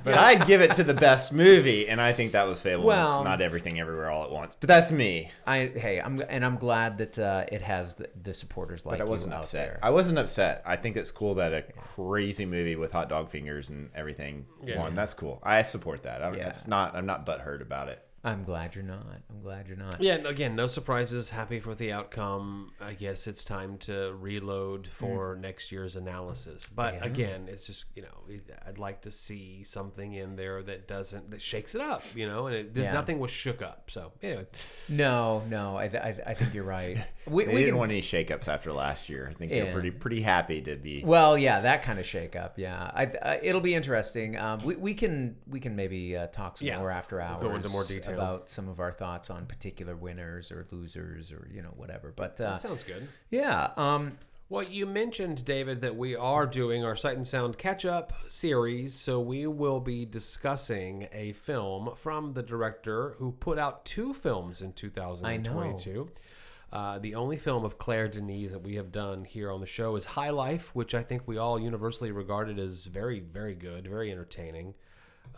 but 0.05 0.15
I'd 0.19 0.47
give 0.47 0.61
it 0.61 0.75
to 0.75 0.85
the 0.85 0.95
best 0.95 1.33
movie, 1.33 1.89
and 1.89 2.01
I 2.01 2.13
think 2.13 2.33
that 2.33 2.47
was 2.47 2.61
Fable. 2.63 2.85
Well- 2.85 3.25
not 3.25 3.41
everything 3.41 3.81
everywhere 3.81 4.11
all 4.11 4.25
at 4.25 4.31
once, 4.31 4.57
but 4.59 4.69
that's 4.69 4.91
me. 4.93 5.31
I, 5.47 5.67
hey, 5.75 6.01
I'm 6.01 6.23
and 6.29 6.45
I'm 6.45 6.57
glad 6.57 6.99
that 6.99 7.19
uh, 7.19 7.45
it 7.51 7.63
has 7.63 7.95
the, 7.95 8.09
the 8.23 8.35
supporters 8.35 8.85
like 8.87 8.99
But 8.99 9.07
I 9.07 9.11
wasn't 9.11 9.35
out 9.35 9.41
upset. 9.41 9.79
I 9.83 9.91
wasn't 9.91 10.19
upset. 10.19 10.63
I 10.67 10.77
think 10.77 10.97
it's 10.97 11.11
cool 11.11 11.35
that 11.37 11.53
a 11.53 11.63
crazy 11.77 12.47
movie 12.47 12.77
with 12.77 12.93
hot 12.93 13.09
dog 13.09 13.29
fingers 13.29 13.71
and 13.71 13.91
everything 13.95 14.47
Yeah. 14.65 14.79
won. 14.81 14.95
That's 14.95 15.15
cool. 15.15 15.41
I 15.43 15.63
support 15.63 16.03
that. 16.05 16.23
I'm, 16.23 16.35
Yeah. 16.35 16.49
It's 16.49 16.67
not. 16.67 16.95
I'm 16.97 17.07
not 17.07 17.27
butthurt 17.27 17.61
about 17.63 17.89
it. 17.89 18.03
I'm 18.23 18.45
glad 18.45 18.75
you're 18.75 18.85
not. 18.85 19.07
I'm 19.31 19.41
glad 19.43 19.67
you're 19.67 19.79
not. 19.79 19.99
yeah. 19.99 20.17
Again, 20.17 20.55
no 20.55 20.67
surprises. 20.67 21.31
Happy 21.31 21.59
for 21.59 21.75
the 21.75 21.91
outcome. 21.93 22.71
I 22.79 22.93
guess 22.93 23.27
it's 23.27 23.45
time 23.45 23.79
to 23.79 24.15
reload 24.21 24.87
for 24.89 25.37
next 25.41 25.73
year's 25.73 25.97
analysis. 25.97 26.69
But 26.69 26.95
Yeah. 26.97 27.05
again, 27.05 27.49
it's 27.49 27.65
just 27.67 27.87
you 27.97 28.03
know, 28.03 28.39
I'd 28.67 28.79
like 28.79 29.01
to 29.03 29.11
see 29.11 29.65
something 29.65 30.13
in 30.13 30.37
there 30.37 30.63
that 30.65 30.87
doesn't 30.87 31.31
that 31.31 31.41
shakes 31.41 31.75
it 31.75 31.81
up. 31.81 32.03
You 32.15 32.27
know, 32.29 32.47
and 32.47 32.55
it, 32.57 32.71
Yeah. 32.75 32.93
nothing 32.93 33.21
was 33.21 33.31
shook 33.31 33.63
up. 33.63 33.91
So 33.91 34.13
anyway, 34.23 34.47
No, 34.91 35.43
no, 35.49 35.79
I, 35.79 35.89
th- 35.89 36.03
I, 36.03 36.13
th- 36.13 36.25
I 36.27 36.35
think 36.35 36.53
you're 36.53 36.65
right. 36.65 36.99
We, 37.27 37.45
They 37.45 37.51
we 37.53 37.57
didn't 37.61 37.71
can, 37.73 37.79
want 37.79 37.93
any 37.93 38.01
shakeups 38.01 38.49
after 38.49 38.73
last 38.73 39.09
year. 39.09 39.29
I 39.31 39.35
think 39.35 39.53
Yeah. 39.53 39.65
they're 39.65 39.73
pretty 39.73 39.91
pretty 39.93 40.21
happy 40.23 40.61
to 40.63 40.75
be. 40.77 41.03
well, 41.05 41.39
yeah, 41.39 41.61
that 41.61 41.83
kind 41.85 41.99
of 41.99 42.05
shake 42.07 42.35
up. 42.35 42.59
Yeah, 42.59 42.91
I, 42.93 43.07
uh, 43.07 43.37
it'll 43.43 43.61
be 43.61 43.75
interesting. 43.75 44.37
Um, 44.37 44.59
we, 44.65 44.75
we 44.77 44.95
can 44.95 45.37
we 45.47 45.61
can 45.61 45.77
maybe 45.77 46.17
uh, 46.17 46.27
talk 46.29 46.57
some 46.59 46.67
Yeah. 46.69 46.79
more 46.79 46.91
after 46.91 47.21
hours. 47.21 47.41
We'll 47.43 47.51
go 47.51 47.57
into 47.57 47.69
more 47.69 47.85
detail. 47.85 48.10
About 48.15 48.51
some 48.51 48.69
of 48.69 48.81
our 48.81 48.93
thoughts 48.93 49.31
on 49.31 49.47
particular 49.47 49.95
winners 49.97 50.51
or 50.51 50.67
losers 50.71 51.33
or 51.33 51.49
you 51.53 51.63
know 51.63 51.73
whatever. 51.77 52.13
But 52.15 52.41
uh, 52.41 52.53
that 52.53 52.61
sounds 52.61 52.85
good. 52.85 53.07
yeah, 53.31 53.71
um, 53.77 54.19
Well, 54.49 54.65
you 54.65 54.85
mentioned, 54.85 55.45
David, 55.45 55.81
that 55.83 55.95
we 55.95 56.17
are 56.17 56.45
doing 56.45 56.85
our 56.85 56.97
Sight 56.97 57.17
and 57.17 57.27
Sound 57.27 57.57
catch 57.57 57.85
up 57.85 58.13
series. 58.29 58.95
So 58.95 59.21
we 59.21 59.47
will 59.47 59.79
be 59.79 60.05
discussing 60.05 61.07
a 61.13 61.33
film 61.35 61.91
from 61.95 62.33
the 62.33 62.43
director 62.43 63.15
who 63.19 63.31
put 63.31 63.59
out 63.59 63.85
two 63.85 64.13
films 64.13 64.61
in 64.61 64.73
2022. 64.73 66.11
Uh, 66.73 66.99
the 67.01 67.17
only 67.17 67.37
film 67.37 67.65
of 67.65 67.79
Claire 67.79 68.09
Denis 68.09 68.53
that 68.53 68.63
we 68.63 68.77
have 68.77 68.93
done 68.93 69.25
here 69.25 69.51
on 69.51 69.61
the 69.61 69.67
show 69.67 69.97
is 69.97 70.05
High 70.05 70.31
Life, 70.31 70.75
which 70.75 70.95
I 70.95 71.03
think 71.03 71.27
we 71.27 71.37
all 71.37 71.61
universally 71.61 72.13
regarded 72.13 72.59
as 72.61 72.85
very, 72.85 73.21
very 73.21 73.55
good, 73.55 73.87
very 73.89 74.11
entertaining. 74.13 74.75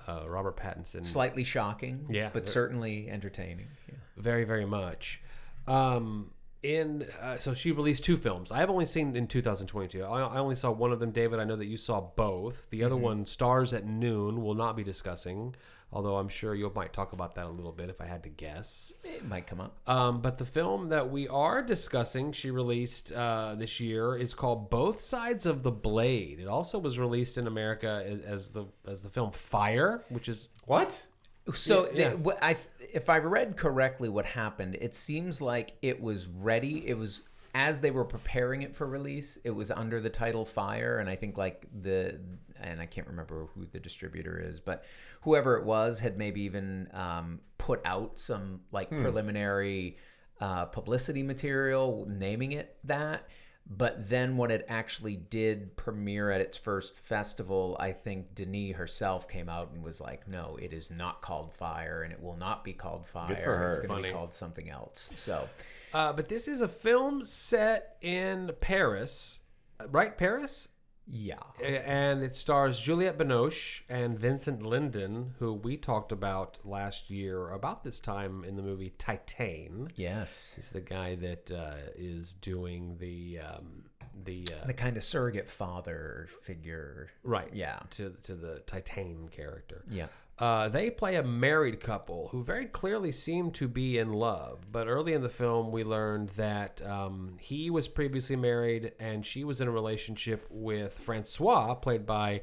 Uh, 0.07 0.25
Robert 0.29 0.57
Pattinson. 0.57 1.05
slightly 1.07 1.45
shocking. 1.45 2.07
Yeah. 2.11 2.31
but 2.33 2.49
certainly 2.49 3.09
entertaining. 3.09 3.69
Yeah. 3.89 3.95
very 4.17 4.45
very 4.45 4.67
much 4.67 5.23
um 5.67 6.31
in 6.63 7.07
uh, 7.21 7.39
so 7.39 7.55
she 7.55 7.73
released 7.73 8.05
two 8.05 8.17
films 8.17 8.51
i 8.53 8.59
have 8.59 8.71
only 8.71 8.85
seen 8.85 9.17
in 9.17 9.27
2022 9.27 10.03
I, 10.05 10.21
I 10.23 10.39
only 10.39 10.55
saw 10.55 10.71
one 10.71 10.93
of 10.93 11.01
them 11.01 11.11
david 11.11 11.41
i 11.41 11.45
know 11.45 11.57
that 11.57 11.67
you 11.67 11.77
saw 11.77 12.01
both 12.01 12.69
the 12.71 12.85
other 12.85 12.97
one 12.97 13.27
stars 13.27 13.73
at 13.73 13.85
noon 13.87 14.43
will 14.43 14.55
not 14.55 14.77
be 14.77 14.85
discussing 14.85 15.55
although 15.93 16.17
i'm 16.17 16.29
sure 16.29 16.55
you 16.55 16.71
might 16.75 16.93
talk 16.93 17.13
about 17.13 17.35
that 17.35 17.47
a 17.47 17.49
little 17.49 17.73
bit 17.73 17.89
if 17.91 18.01
i 18.01 18.07
had 18.07 18.23
to 18.23 18.29
guess 18.29 18.93
It 19.05 19.27
might 19.29 19.47
come 19.47 19.61
up. 19.61 19.77
um, 19.89 20.21
but 20.21 20.39
the 20.39 20.45
film 20.45 20.89
that 20.89 21.11
we 21.11 21.29
are 21.29 21.63
discussing 21.63 22.33
she 22.33 22.51
released 22.51 23.13
uh, 23.13 23.55
this 23.57 23.79
year 23.81 24.17
is 24.17 24.35
called 24.35 24.71
both 24.71 25.01
sides 25.01 25.47
of 25.47 25.63
the 25.63 25.71
blade 25.73 26.39
it 26.41 26.49
also 26.49 26.79
was 26.79 26.99
released 26.99 27.39
in 27.39 27.47
america 27.47 28.03
as, 28.07 28.21
as 28.21 28.51
the 28.51 28.65
as 28.87 29.03
the 29.03 29.09
film 29.09 29.31
fire 29.33 30.03
which 30.09 30.29
is 30.29 30.51
What? 30.67 31.07
So 31.55 31.91
Yeah, 31.93 32.15
yeah. 32.25 32.33
I, 32.41 32.57
if 32.95 33.09
I 33.11 33.19
read 33.19 33.57
correctly, 33.57 34.09
what 34.09 34.25
happened? 34.25 34.77
It 34.81 34.95
seems 34.95 35.41
like 35.41 35.73
it 35.83 36.01
was 36.01 36.29
ready. 36.29 36.87
It 36.87 36.95
was 36.97 37.25
as 37.53 37.81
they 37.81 37.91
were 37.91 38.05
preparing 38.05 38.63
it 38.63 38.77
for 38.77 38.87
release. 38.87 39.39
It 39.43 39.51
was 39.51 39.71
under 39.73 39.99
the 40.01 40.09
title 40.09 40.45
Fire, 40.45 40.99
and 40.99 41.11
I 41.11 41.17
think 41.17 41.37
like 41.37 41.67
the 41.83 42.21
and 42.63 42.81
I 42.81 42.87
can't 42.87 43.07
remember 43.07 43.47
who 43.55 43.67
the 43.67 43.81
distributor 43.81 44.41
is, 44.41 44.61
but 44.61 44.85
whoever 45.23 45.57
it 45.57 45.65
was 45.65 45.99
had 45.99 46.17
maybe 46.19 46.43
even 46.43 46.89
um, 46.93 47.41
put 47.59 47.81
out 47.85 48.19
some 48.19 48.61
like 48.73 48.91
preliminary 48.91 49.97
uh, 50.41 50.67
publicity 50.67 51.23
material 51.23 52.07
naming 52.09 52.53
it 52.53 52.77
that. 52.85 53.29
But 53.65 54.09
then 54.09 54.37
when 54.37 54.51
it 54.51 54.67
actually 54.69 55.15
did 55.15 55.77
premiere 55.77 56.33
at 56.33 56.41
its 56.41 56.57
first 56.57 56.97
festival, 56.97 57.77
I 57.79 57.93
think 57.93 58.35
Denis 58.35 58.75
herself 58.77 59.29
came 59.29 59.49
out 59.49 59.71
and 59.73 59.85
was 59.85 60.01
like, 60.01 60.27
"No, 60.27 60.59
it 60.61 60.73
is 60.73 60.91
not 60.91 61.23
called 61.23 61.53
Fire, 61.55 62.03
and 62.03 62.13
it 62.13 62.21
will 62.21 62.37
not 62.37 62.65
be 62.65 62.73
called 62.73 63.07
Fire. 63.07 63.37
for 63.37 63.57
her. 63.57 63.71
It's 63.71 63.87
going 63.87 64.03
to 64.03 64.09
be 64.09 64.13
called 64.13 64.35
something 64.35 64.69
else." 64.69 65.11
So, 65.17 65.49
Uh, 65.95 66.13
but 66.13 66.29
this 66.29 66.49
is 66.49 66.61
a 66.61 66.67
film 66.69 67.23
set 67.25 67.97
in 68.01 68.51
Paris, 68.61 69.39
uh, 69.79 69.87
right? 69.89 70.19
Paris, 70.19 70.67
yeah, 71.11 71.41
and 71.63 72.23
it 72.23 72.35
stars 72.37 72.81
Juliette 72.81 73.19
Binoche 73.19 73.83
and 73.89 74.19
Vincent 74.19 74.63
Lindon, 74.63 75.35
who 75.39 75.53
we 75.53 75.77
talked 75.77 76.13
about 76.13 76.59
last 76.65 77.11
year 77.11 77.51
about 77.51 77.85
this 77.85 78.01
time 78.01 78.45
in 78.45 78.57
the 78.57 78.63
movie 78.63 78.93
Titane. 78.99 79.91
yes, 79.97 80.53
He's 80.57 80.71
the 80.71 80.81
guy 80.81 81.15
that 81.17 81.51
uh, 81.51 81.75
is 81.97 82.35
doing 82.35 82.97
the 82.99 83.41
um, 83.41 83.85
the 84.25 84.47
uh, 84.63 84.67
the 84.67 84.75
kind 84.75 84.97
of 84.97 85.03
surrogate 85.03 85.49
father 85.49 86.29
figure. 86.43 87.09
right, 87.25 87.51
Yeah, 87.53 87.81
to 87.91 88.11
to 88.25 88.35
the 88.35 88.63
Titane 88.67 89.31
character. 89.31 89.85
yeah, 89.91 90.07
Uh, 90.43 90.69
they 90.69 90.91
play 90.91 91.15
a 91.15 91.23
married 91.23 91.79
couple 91.79 92.27
who 92.33 92.43
very 92.43 92.67
clearly 92.67 93.13
seem 93.13 93.53
to 93.53 93.69
be 93.69 93.97
in 93.97 94.13
love. 94.13 94.73
But 94.73 94.89
early 94.89 95.13
in 95.13 95.23
the 95.23 95.29
film, 95.29 95.71
we 95.71 95.85
learned 95.85 96.31
that 96.31 96.83
um, 96.85 97.37
he 97.39 97.71
was 97.71 97.87
previously 97.87 98.35
married 98.35 98.91
and 98.99 99.25
she 99.25 99.45
was 99.45 99.61
in 99.61 99.69
a 99.69 99.71
relationship 99.71 100.45
with 100.51 100.95
Francois, 100.95 101.75
played 101.77 102.05
by 102.05 102.43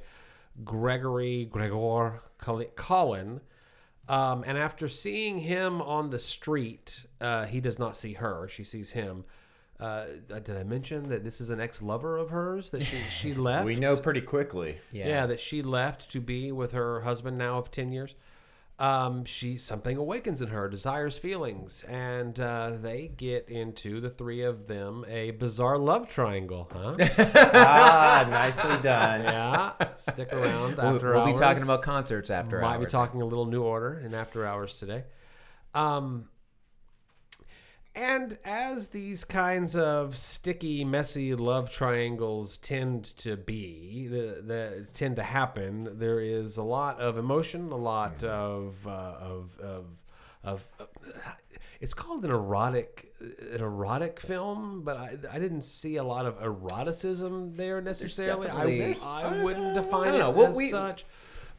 Gregory 0.64 1.44
Gregoire 1.44 2.22
Colin. 2.38 3.42
Um, 4.08 4.46
and 4.48 4.58
after 4.58 4.88
seeing 4.88 5.40
him 5.40 5.82
on 5.82 6.10
the 6.10 6.20
street, 6.20 7.04
uh, 7.20 7.48
he 7.48 7.60
does 7.60 7.78
not 7.78 7.98
see 7.98 8.14
her; 8.14 8.48
she 8.48 8.64
sees 8.64 8.92
him. 8.92 9.26
Uh, 9.80 10.06
did 10.44 10.58
I 10.58 10.64
mention 10.64 11.04
that 11.10 11.24
this 11.24 11.40
is 11.40 11.50
an 11.50 11.62
ex-lover 11.62 12.18
of 12.18 12.30
hers 12.32 12.70
that 12.72 12.84
she 12.84 12.98
she 13.10 13.34
left? 13.48 13.66
We 13.66 13.76
know 13.78 13.96
pretty 13.96 14.22
quickly. 14.22 14.78
yeah. 14.92 15.08
Yeah. 15.08 15.26
that 15.28 15.40
she 15.40 15.62
left 15.62 16.12
to 16.12 16.20
be 16.20 16.52
with 16.52 16.74
her 16.74 17.02
husband 17.02 17.38
now 17.38 17.58
of 17.60 17.72
10 17.72 17.92
years. 17.94 18.14
um, 18.78 19.26
she 19.26 19.58
something 19.58 19.98
awakens 19.98 20.42
in 20.42 20.48
her, 20.50 20.68
desires 20.70 21.18
feelings, 21.18 21.84
and 21.88 22.40
uh, 22.40 22.72
they 22.82 23.08
get 23.10 23.48
into 23.50 24.00
the 24.02 24.10
three 24.10 24.42
of 24.42 24.68
them 24.68 25.04
a 25.10 25.32
bizarre 25.32 25.78
love 25.78 26.10
triangle, 26.10 26.70
huh? 26.74 26.96
ah, 27.54 28.26
nicely 28.30 28.78
done. 28.82 29.24
yeah, 29.24 29.72
stick 29.96 30.32
around 30.34 30.78
We'll, 30.78 30.96
after 30.96 31.14
we'll 31.14 31.26
be 31.26 31.34
talking 31.34 31.64
about 31.64 31.82
concerts 31.82 32.30
after 32.30 32.60
Might 32.62 32.76
hours. 32.76 32.86
be 32.86 32.92
talking 32.92 33.22
a 33.22 33.26
little 33.26 33.46
New 33.46 33.64
Order 33.64 34.00
in 34.00 34.14
After 34.14 34.46
Hours 34.46 34.78
today. 34.80 35.04
Um, 35.74 36.30
and 37.96 38.38
as 38.46 38.88
these 38.90 39.24
kinds 39.24 39.76
of 39.76 40.16
sticky, 40.18 40.86
messy 40.86 41.34
love 41.36 41.70
triangles 41.70 42.58
tend 42.58 43.06
to 43.18 43.36
be, 43.38 44.08
the, 44.10 44.42
the 44.46 44.88
tend 44.94 45.16
to 45.18 45.24
happen, 45.24 45.90
there 46.00 46.20
is 46.20 46.58
a 46.58 46.64
lot 46.64 47.00
of 47.00 47.18
emotion, 47.18 47.72
a 47.72 47.76
lot 47.76 48.24
of 48.24 48.86
uh, 48.88 49.16
of 49.20 49.60
of 49.60 49.86
of. 50.44 50.64
uh, 50.80 50.86
it's 51.82 51.94
called 51.94 52.26
an 52.26 52.32
erotic, 52.32 53.14
an 53.54 53.62
erotic 53.62 54.20
film, 54.20 54.82
but 54.84 54.98
I, 54.98 55.18
I 55.32 55.40
didn't 55.40 55.62
see 55.62 55.96
a 55.96 56.04
lot 56.04 56.26
of 56.26 56.36
eroticism 56.42 57.54
there 57.54 57.80
necessarily. 57.82 58.50
I, 58.50 58.64
I 59.06 59.44
wouldn't 59.44 59.76
define 59.76 60.14
it. 60.14 60.20
Well, 60.20 60.48
as 60.48 60.56
we- 60.58 60.70
such. 60.72 61.06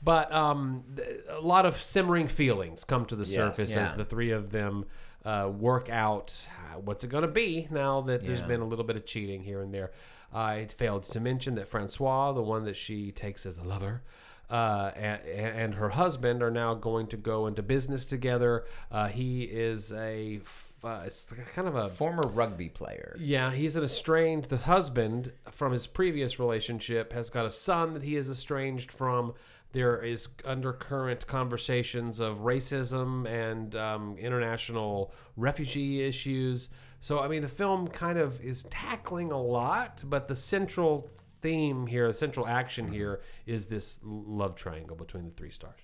But 0.02 0.32
um, 0.32 0.84
a 1.28 1.40
lot 1.42 1.66
of 1.66 1.76
simmering 1.76 2.26
feelings 2.28 2.84
come 2.84 3.04
to 3.06 3.16
the 3.16 3.25
Yes. 3.26 3.34
surface 3.34 3.70
Yeah. 3.70 3.82
as 3.82 3.94
the 3.96 4.04
three 4.06 4.30
of 4.30 4.50
them 4.50 4.87
uh, 5.24 5.50
work 5.54 5.88
out 5.90 6.36
uh, 6.48 6.80
what's 6.80 7.04
it 7.04 7.08
going 7.08 7.22
to 7.22 7.28
be 7.28 7.68
now 7.70 8.00
that 8.02 8.22
there's 8.22 8.42
been 8.42 8.60
a 8.60 8.64
little 8.64 8.84
bit 8.84 8.96
of 8.96 9.04
cheating 9.04 9.42
here 9.42 9.60
and 9.62 9.72
there. 9.72 9.90
I 10.32 10.66
failed 10.66 11.02
to 11.04 11.20
mention 11.20 11.56
that 11.56 11.68
Francois, 11.68 12.32
the 12.32 12.42
one 12.42 12.64
that 12.64 12.76
she 12.76 13.10
takes 13.10 13.44
as 13.44 13.58
a 13.58 13.62
lover, 13.64 14.02
uh, 14.48 14.92
and, 14.96 15.20
and 15.26 15.74
her 15.74 15.90
husband 15.90 16.42
are 16.42 16.50
now 16.50 16.74
going 16.74 17.06
to 17.08 17.16
go 17.16 17.46
into 17.46 17.62
business 17.62 18.04
together. 18.04 18.64
Uh, 18.90 19.08
he 19.08 19.42
is 19.44 19.92
a 19.92 20.40
uh, 20.82 21.02
it's 21.04 21.32
kind 21.54 21.68
of 21.68 21.76
a 21.76 21.88
Former 21.88 22.22
rugby 22.22 22.68
player. 22.68 23.14
yeah, 23.20 23.52
he's 23.52 23.76
an 23.76 23.84
estranged. 23.84 24.48
The 24.48 24.56
husband 24.56 25.32
from 25.50 25.72
his 25.72 25.86
previous 25.86 26.38
relationship 26.38 27.12
has 27.12 27.28
got 27.28 27.44
a 27.44 27.50
son 27.50 27.92
that 27.94 28.02
he 28.02 28.16
is 28.16 28.30
estranged 28.30 28.90
from. 28.90 29.34
There 29.72 30.02
is 30.02 30.28
undercurrent 30.44 31.26
conversations 31.26 32.18
of 32.18 32.40
racism 32.40 33.26
and 33.28 33.76
um, 33.76 34.16
international 34.18 35.14
refugee 35.36 36.02
issues. 36.02 36.70
So, 37.00 37.20
I 37.20 37.28
mean, 37.28 37.42
the 37.42 37.48
film 37.48 37.88
kind 37.88 38.18
of 38.18 38.40
is 38.40 38.64
tackling 38.64 39.30
a 39.32 39.40
lot, 39.40 40.02
but 40.06 40.28
the 40.28 40.34
central 40.36 41.08
theme 41.40 41.86
here, 41.86 42.08
the 42.08 42.18
central 42.18 42.46
action 42.46 42.92
here, 42.92 43.22
is 43.46 43.66
this 43.66 44.00
love 44.02 44.54
triangle 44.54 44.96
between 44.96 45.24
the 45.24 45.30
three 45.30 45.50
stars. 45.50 45.80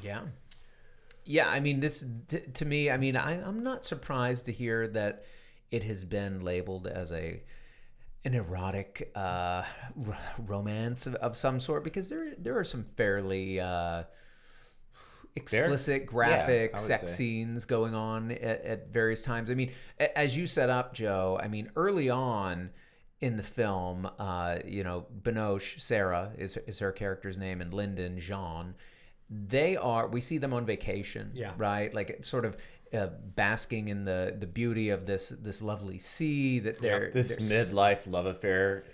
Yeah. 0.00 0.20
Yeah, 1.24 1.48
I 1.48 1.60
mean, 1.60 1.80
this 1.80 2.06
to 2.52 2.64
me, 2.66 2.90
I 2.90 2.98
mean, 2.98 3.16
I, 3.16 3.42
I'm 3.42 3.62
not 3.62 3.84
surprised 3.84 4.46
to 4.46 4.52
hear 4.52 4.86
that 4.88 5.24
it 5.70 5.82
has 5.84 6.04
been 6.04 6.40
labeled 6.40 6.86
as 6.86 7.10
a 7.12 7.42
an 8.24 8.34
erotic 8.34 9.10
uh, 9.14 9.62
r- 10.06 10.18
romance 10.38 11.06
of, 11.06 11.14
of 11.16 11.36
some 11.36 11.60
sort 11.60 11.84
because 11.84 12.08
there 12.08 12.34
there 12.38 12.58
are 12.58 12.64
some 12.64 12.84
fairly 12.84 13.60
uh, 13.60 14.04
explicit, 15.36 16.06
graphic 16.06 16.72
would 16.72 16.80
sex 16.80 17.10
say. 17.10 17.16
scenes 17.16 17.64
going 17.64 17.94
on 17.94 18.30
at, 18.30 18.64
at 18.64 18.88
various 18.92 19.22
times. 19.22 19.50
I 19.50 19.54
mean, 19.54 19.72
a- 19.98 20.16
as 20.18 20.36
you 20.36 20.46
set 20.46 20.70
up, 20.70 20.94
Joe. 20.94 21.38
I 21.42 21.48
mean, 21.48 21.70
early 21.76 22.08
on 22.10 22.70
in 23.20 23.36
the 23.36 23.42
film, 23.42 24.08
uh, 24.18 24.58
you 24.66 24.84
know, 24.84 25.06
Binoche 25.22 25.80
Sarah 25.80 26.32
is 26.38 26.56
is 26.66 26.78
her 26.78 26.92
character's 26.92 27.38
name, 27.38 27.60
and 27.60 27.72
Lindon 27.72 28.18
Jean. 28.18 28.74
They 29.30 29.76
are. 29.76 30.06
We 30.06 30.20
see 30.20 30.38
them 30.38 30.52
on 30.52 30.66
vacation. 30.66 31.32
Yeah. 31.34 31.52
Right. 31.56 31.92
Like 31.92 32.10
it's 32.10 32.28
sort 32.28 32.44
of. 32.44 32.56
Uh, 32.94 33.08
basking 33.34 33.88
in 33.88 34.04
the 34.04 34.34
the 34.38 34.46
beauty 34.46 34.90
of 34.90 35.04
this 35.06 35.28
this 35.30 35.60
lovely 35.60 35.98
sea 35.98 36.60
that 36.60 36.80
they're 36.80 37.10
This 37.12 37.34
they're- 37.36 37.64
midlife 37.66 38.10
love 38.10 38.26
affair. 38.26 38.84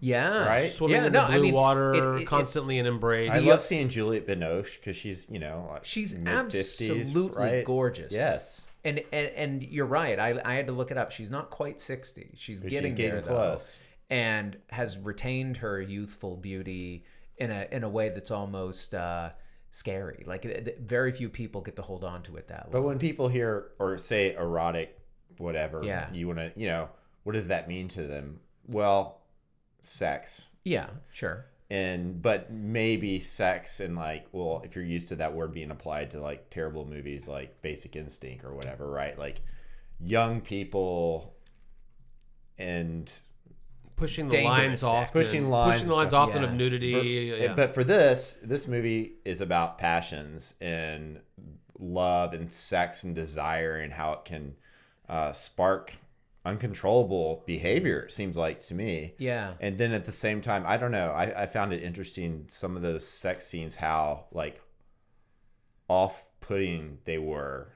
yeah 0.00 0.46
Right? 0.46 0.68
Swimming 0.70 0.96
yeah, 0.98 1.06
in 1.06 1.12
the 1.12 1.20
no, 1.22 1.26
blue 1.26 1.36
I 1.36 1.40
mean, 1.40 1.54
water, 1.54 1.94
it- 1.94 1.98
it- 2.18 2.22
it- 2.22 2.26
constantly 2.26 2.78
in 2.78 2.86
embrace. 2.86 3.30
I 3.32 3.40
love 3.40 3.60
seeing 3.60 3.88
Juliette 3.88 4.26
Binoche 4.28 4.78
because 4.78 4.94
she's, 4.96 5.28
you 5.28 5.40
know, 5.40 5.66
like 5.72 5.84
She's 5.84 6.14
absolutely 6.24 7.42
right? 7.42 7.64
gorgeous. 7.64 8.12
Yes. 8.12 8.66
And, 8.84 9.00
and 9.12 9.28
and 9.36 9.62
you're 9.62 9.86
right. 9.86 10.18
I, 10.18 10.40
I 10.44 10.54
had 10.54 10.66
to 10.68 10.72
look 10.72 10.90
it 10.90 10.96
up. 10.96 11.10
She's 11.10 11.30
not 11.30 11.50
quite 11.50 11.80
60. 11.80 12.30
She's 12.34 12.60
getting, 12.60 12.70
she's 12.90 12.94
getting 12.94 13.12
there 13.14 13.22
close. 13.22 13.78
though, 14.08 14.14
and 14.16 14.56
has 14.70 14.96
retained 14.96 15.58
her 15.58 15.80
youthful 15.82 16.36
beauty 16.36 17.04
in 17.36 17.50
a 17.50 17.66
in 17.72 17.82
a 17.82 17.88
way 17.88 18.08
that's 18.10 18.30
almost 18.30 18.94
uh, 18.94 19.30
scary. 19.70 20.24
Like 20.26 20.44
it- 20.44 20.68
it- 20.68 20.80
very 20.80 21.12
few 21.12 21.28
people 21.28 21.60
get 21.60 21.76
to 21.76 21.82
hold 21.82 22.04
on 22.04 22.22
to 22.24 22.36
it 22.36 22.48
that 22.48 22.66
way. 22.66 22.72
But 22.72 22.82
when 22.82 22.98
people 22.98 23.28
hear 23.28 23.70
or 23.78 23.96
say 23.98 24.34
erotic, 24.34 24.98
whatever, 25.38 25.82
Yeah. 25.84 26.12
you 26.12 26.26
want 26.26 26.38
to, 26.38 26.52
you 26.56 26.66
know, 26.68 26.88
what 27.24 27.32
does 27.32 27.48
that 27.48 27.68
mean 27.68 27.88
to 27.88 28.02
them? 28.06 28.40
Well, 28.66 29.20
sex. 29.80 30.48
yeah, 30.64 30.88
sure. 31.12 31.46
And, 31.70 32.22
but 32.22 32.50
maybe 32.50 33.20
sex 33.20 33.80
and 33.80 33.94
like, 33.94 34.26
well, 34.32 34.62
if 34.64 34.74
you're 34.74 34.84
used 34.84 35.08
to 35.08 35.16
that 35.16 35.34
word 35.34 35.52
being 35.52 35.70
applied 35.70 36.10
to 36.12 36.20
like 36.20 36.48
terrible 36.50 36.86
movies 36.86 37.28
like 37.28 37.60
Basic 37.60 37.94
Instinct 37.94 38.44
or 38.44 38.54
whatever, 38.54 38.90
right? 38.90 39.18
Like 39.18 39.42
young 40.00 40.40
people 40.40 41.34
and 42.56 43.20
pushing 43.98 44.28
the 44.28 44.36
Dangerous 44.38 44.58
lines 44.58 44.80
sex. 44.80 44.92
off, 44.92 45.12
Pushing 45.12 45.50
lines 45.50 45.74
pushing 45.74 45.88
the 45.88 45.94
lines 45.94 46.10
stuff, 46.10 46.28
often 46.28 46.42
yeah. 46.42 46.48
of 46.48 46.54
nudity. 46.54 46.92
For- 46.92 47.36
yeah. 47.42 47.54
But 47.54 47.74
for 47.74 47.84
this, 47.84 48.38
this 48.42 48.66
movie 48.66 49.14
is 49.24 49.40
about 49.40 49.76
passions 49.78 50.54
and 50.60 51.20
love 51.78 52.32
and 52.32 52.50
sex 52.52 53.04
and 53.04 53.14
desire 53.14 53.76
and 53.76 53.92
how 53.92 54.12
it 54.14 54.24
can 54.24 54.54
uh, 55.08 55.32
spark 55.32 55.94
uncontrollable 56.44 57.42
behavior. 57.46 58.00
It 58.00 58.12
seems 58.12 58.36
like 58.36 58.58
to 58.66 58.74
me. 58.74 59.14
Yeah. 59.18 59.54
And 59.60 59.76
then 59.76 59.92
at 59.92 60.04
the 60.06 60.12
same 60.12 60.40
time, 60.40 60.64
I 60.66 60.76
don't 60.76 60.92
know. 60.92 61.10
I, 61.10 61.42
I 61.42 61.46
found 61.46 61.72
it 61.72 61.82
interesting 61.82 62.44
some 62.48 62.76
of 62.76 62.82
those 62.82 63.06
sex 63.06 63.46
scenes 63.46 63.74
how 63.74 64.26
like 64.32 64.60
off-putting 65.88 66.98
they 67.04 67.18
were 67.18 67.68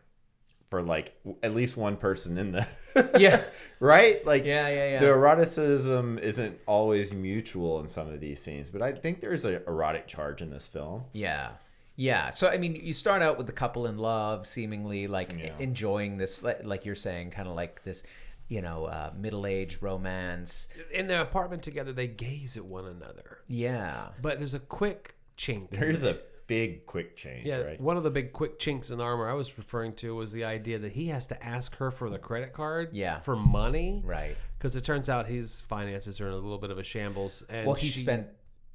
for 0.73 0.81
like 0.83 1.14
w- 1.23 1.37
at 1.43 1.55
least 1.55 1.76
one 1.76 1.99
person 1.99 2.38
in 2.38 2.52
the 2.52 2.67
Yeah. 3.21 3.43
right 3.79 4.25
like 4.25 4.47
Yeah, 4.47 4.69
yeah, 4.69 4.91
yeah. 4.93 4.99
the 5.00 5.09
eroticism 5.09 6.19
isn't 6.19 6.59
always 6.67 7.12
mutual 7.12 7.79
in 7.81 7.88
some 7.88 8.09
of 8.09 8.21
these 8.21 8.41
scenes 8.41 8.71
but 8.71 8.81
i 8.81 8.91
think 8.93 9.21
there's 9.21 9.45
an 9.45 9.61
erotic 9.67 10.07
charge 10.07 10.41
in 10.41 10.49
this 10.50 10.67
film 10.67 11.05
Yeah. 11.12 11.50
Yeah. 11.97 12.31
So 12.31 12.49
I 12.49 12.57
mean, 12.57 12.75
you 12.75 12.95
start 12.95 13.21
out 13.21 13.37
with 13.37 13.47
the 13.47 13.52
couple 13.52 13.87
in 13.87 13.99
love, 13.99 14.47
seemingly 14.47 15.07
like 15.09 15.31
Yeah. 15.38 15.52
enjoying 15.59 16.17
this, 16.17 16.43
like, 16.43 16.64
like 16.64 16.87
you're 16.87 16.95
saying, 16.95 17.33
kind 17.33 17.47
of 17.47 17.55
like 17.55 17.85
this, 17.85 18.02
you 18.49 18.62
know, 18.62 18.87
uh, 18.87 19.11
middle-aged 19.14 19.83
romance. 19.83 20.69
in 20.91 21.07
their 21.07 21.21
apartment 21.21 21.62
together, 21.62 21.93
they 21.93 22.09
gaze 22.09 22.57
at 22.57 22.64
one 22.64 22.87
another. 22.87 23.38
Yeah. 23.47 24.09
But 24.23 24.38
there's 24.38 24.55
a 24.55 24.59
quick 24.81 25.17
chink. 25.37 25.69
there's 25.69 26.02
a 26.05 26.17
big 26.52 26.87
quick 26.87 27.16
change 27.16 27.47
yeah. 27.47 27.56
right 27.68 27.80
One 27.80 27.97
of 27.97 28.02
the 28.02 28.11
big 28.11 28.32
quick 28.32 28.59
chinks 28.59 28.90
in 28.90 28.99
the 28.99 29.04
armor 29.04 29.28
I 29.28 29.35
was 29.35 29.56
referring 29.56 29.94
to 30.02 30.14
was 30.14 30.32
the 30.32 30.44
idea 30.44 30.78
that 30.80 30.92
he 30.92 31.06
has 31.09 31.26
to 31.28 31.44
ask 31.44 31.76
her 31.76 31.90
for 31.90 32.11
the 32.11 32.18
credit 32.18 32.52
card. 32.52 32.90
Yeah. 32.92 33.21
For 33.21 33.37
money. 33.37 34.02
Right. 34.04 34.37
Because 34.59 34.76
it 34.76 34.85
turns 34.85 35.09
out 35.09 35.26
his 35.26 35.61
finances 35.62 36.21
are 36.21 36.26
in 36.28 36.32
a 36.35 36.37
little 36.37 36.59
bit 36.59 36.71
of 36.71 36.78
a 36.78 36.82
shambles. 36.85 37.42
And 37.49 37.66
Well, 37.66 37.75
he 37.75 37.88
she's- 37.88 38.02
spent 38.04 38.28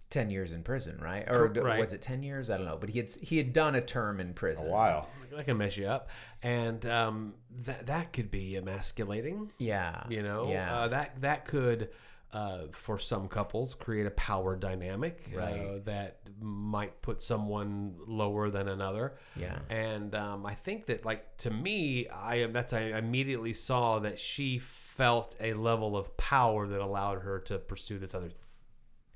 ten 0.10 0.29
years 0.29 0.51
in 0.53 0.63
prison, 0.63 0.98
right? 1.01 1.29
Or 1.29 1.48
right. 1.48 1.79
was 1.79 1.91
it 1.93 2.01
ten 2.01 2.24
years? 2.24 2.50
I 2.50 2.57
don't 2.57 2.65
know. 2.65 2.77
But 2.79 2.89
he 2.89 2.98
had 3.00 3.12
he 3.12 3.38
had 3.38 3.51
done 3.53 3.75
a 3.75 3.81
term 3.81 4.19
in 4.19 4.34
prison. 4.34 4.67
a 4.67 4.69
while 4.69 5.10
that 5.36 5.46
can 5.46 5.57
mess 5.57 5.75
you 5.77 5.86
up, 5.88 6.10
and 6.41 6.86
um, 6.86 7.34
that 7.65 7.86
that 7.88 8.13
could 8.13 8.31
be 8.31 8.55
emasculating. 8.55 9.51
Yeah. 9.60 10.03
You 10.10 10.24
know, 10.24 10.43
Yeah. 10.48 10.79
uh, 10.79 10.88
that 10.89 11.22
that 11.22 11.46
could, 11.46 11.89
uh, 12.34 12.63
for 12.72 13.00
some 13.00 13.27
couples, 13.27 13.74
create 13.74 14.05
a 14.05 14.12
power 14.12 14.55
dynamic 14.55 15.24
uh, 15.38 15.79
that 15.86 16.19
might 16.41 17.01
put 17.01 17.22
someone 17.22 17.96
lower 18.05 18.50
than 18.50 18.67
another. 18.67 19.15
Yeah. 19.36 19.57
and 19.69 20.13
um, 20.13 20.46
I 20.46 20.53
think 20.53 20.88
that, 20.88 21.05
like 21.05 21.38
to 21.38 21.51
me, 21.51 22.07
I 22.10 22.36
am 22.38 22.51
that's 22.53 22.74
I 22.74 22.81
immediately 22.98 23.53
saw 23.53 24.00
that 24.00 24.19
she 24.19 24.60
felt 24.60 25.36
a 25.39 25.53
level 25.53 25.96
of 25.96 26.15
power 26.17 26.67
that 26.67 26.81
allowed 26.81 27.19
her 27.22 27.39
to 27.41 27.57
pursue 27.60 27.98
this 28.00 28.13
other 28.13 28.27
th- 28.29 28.39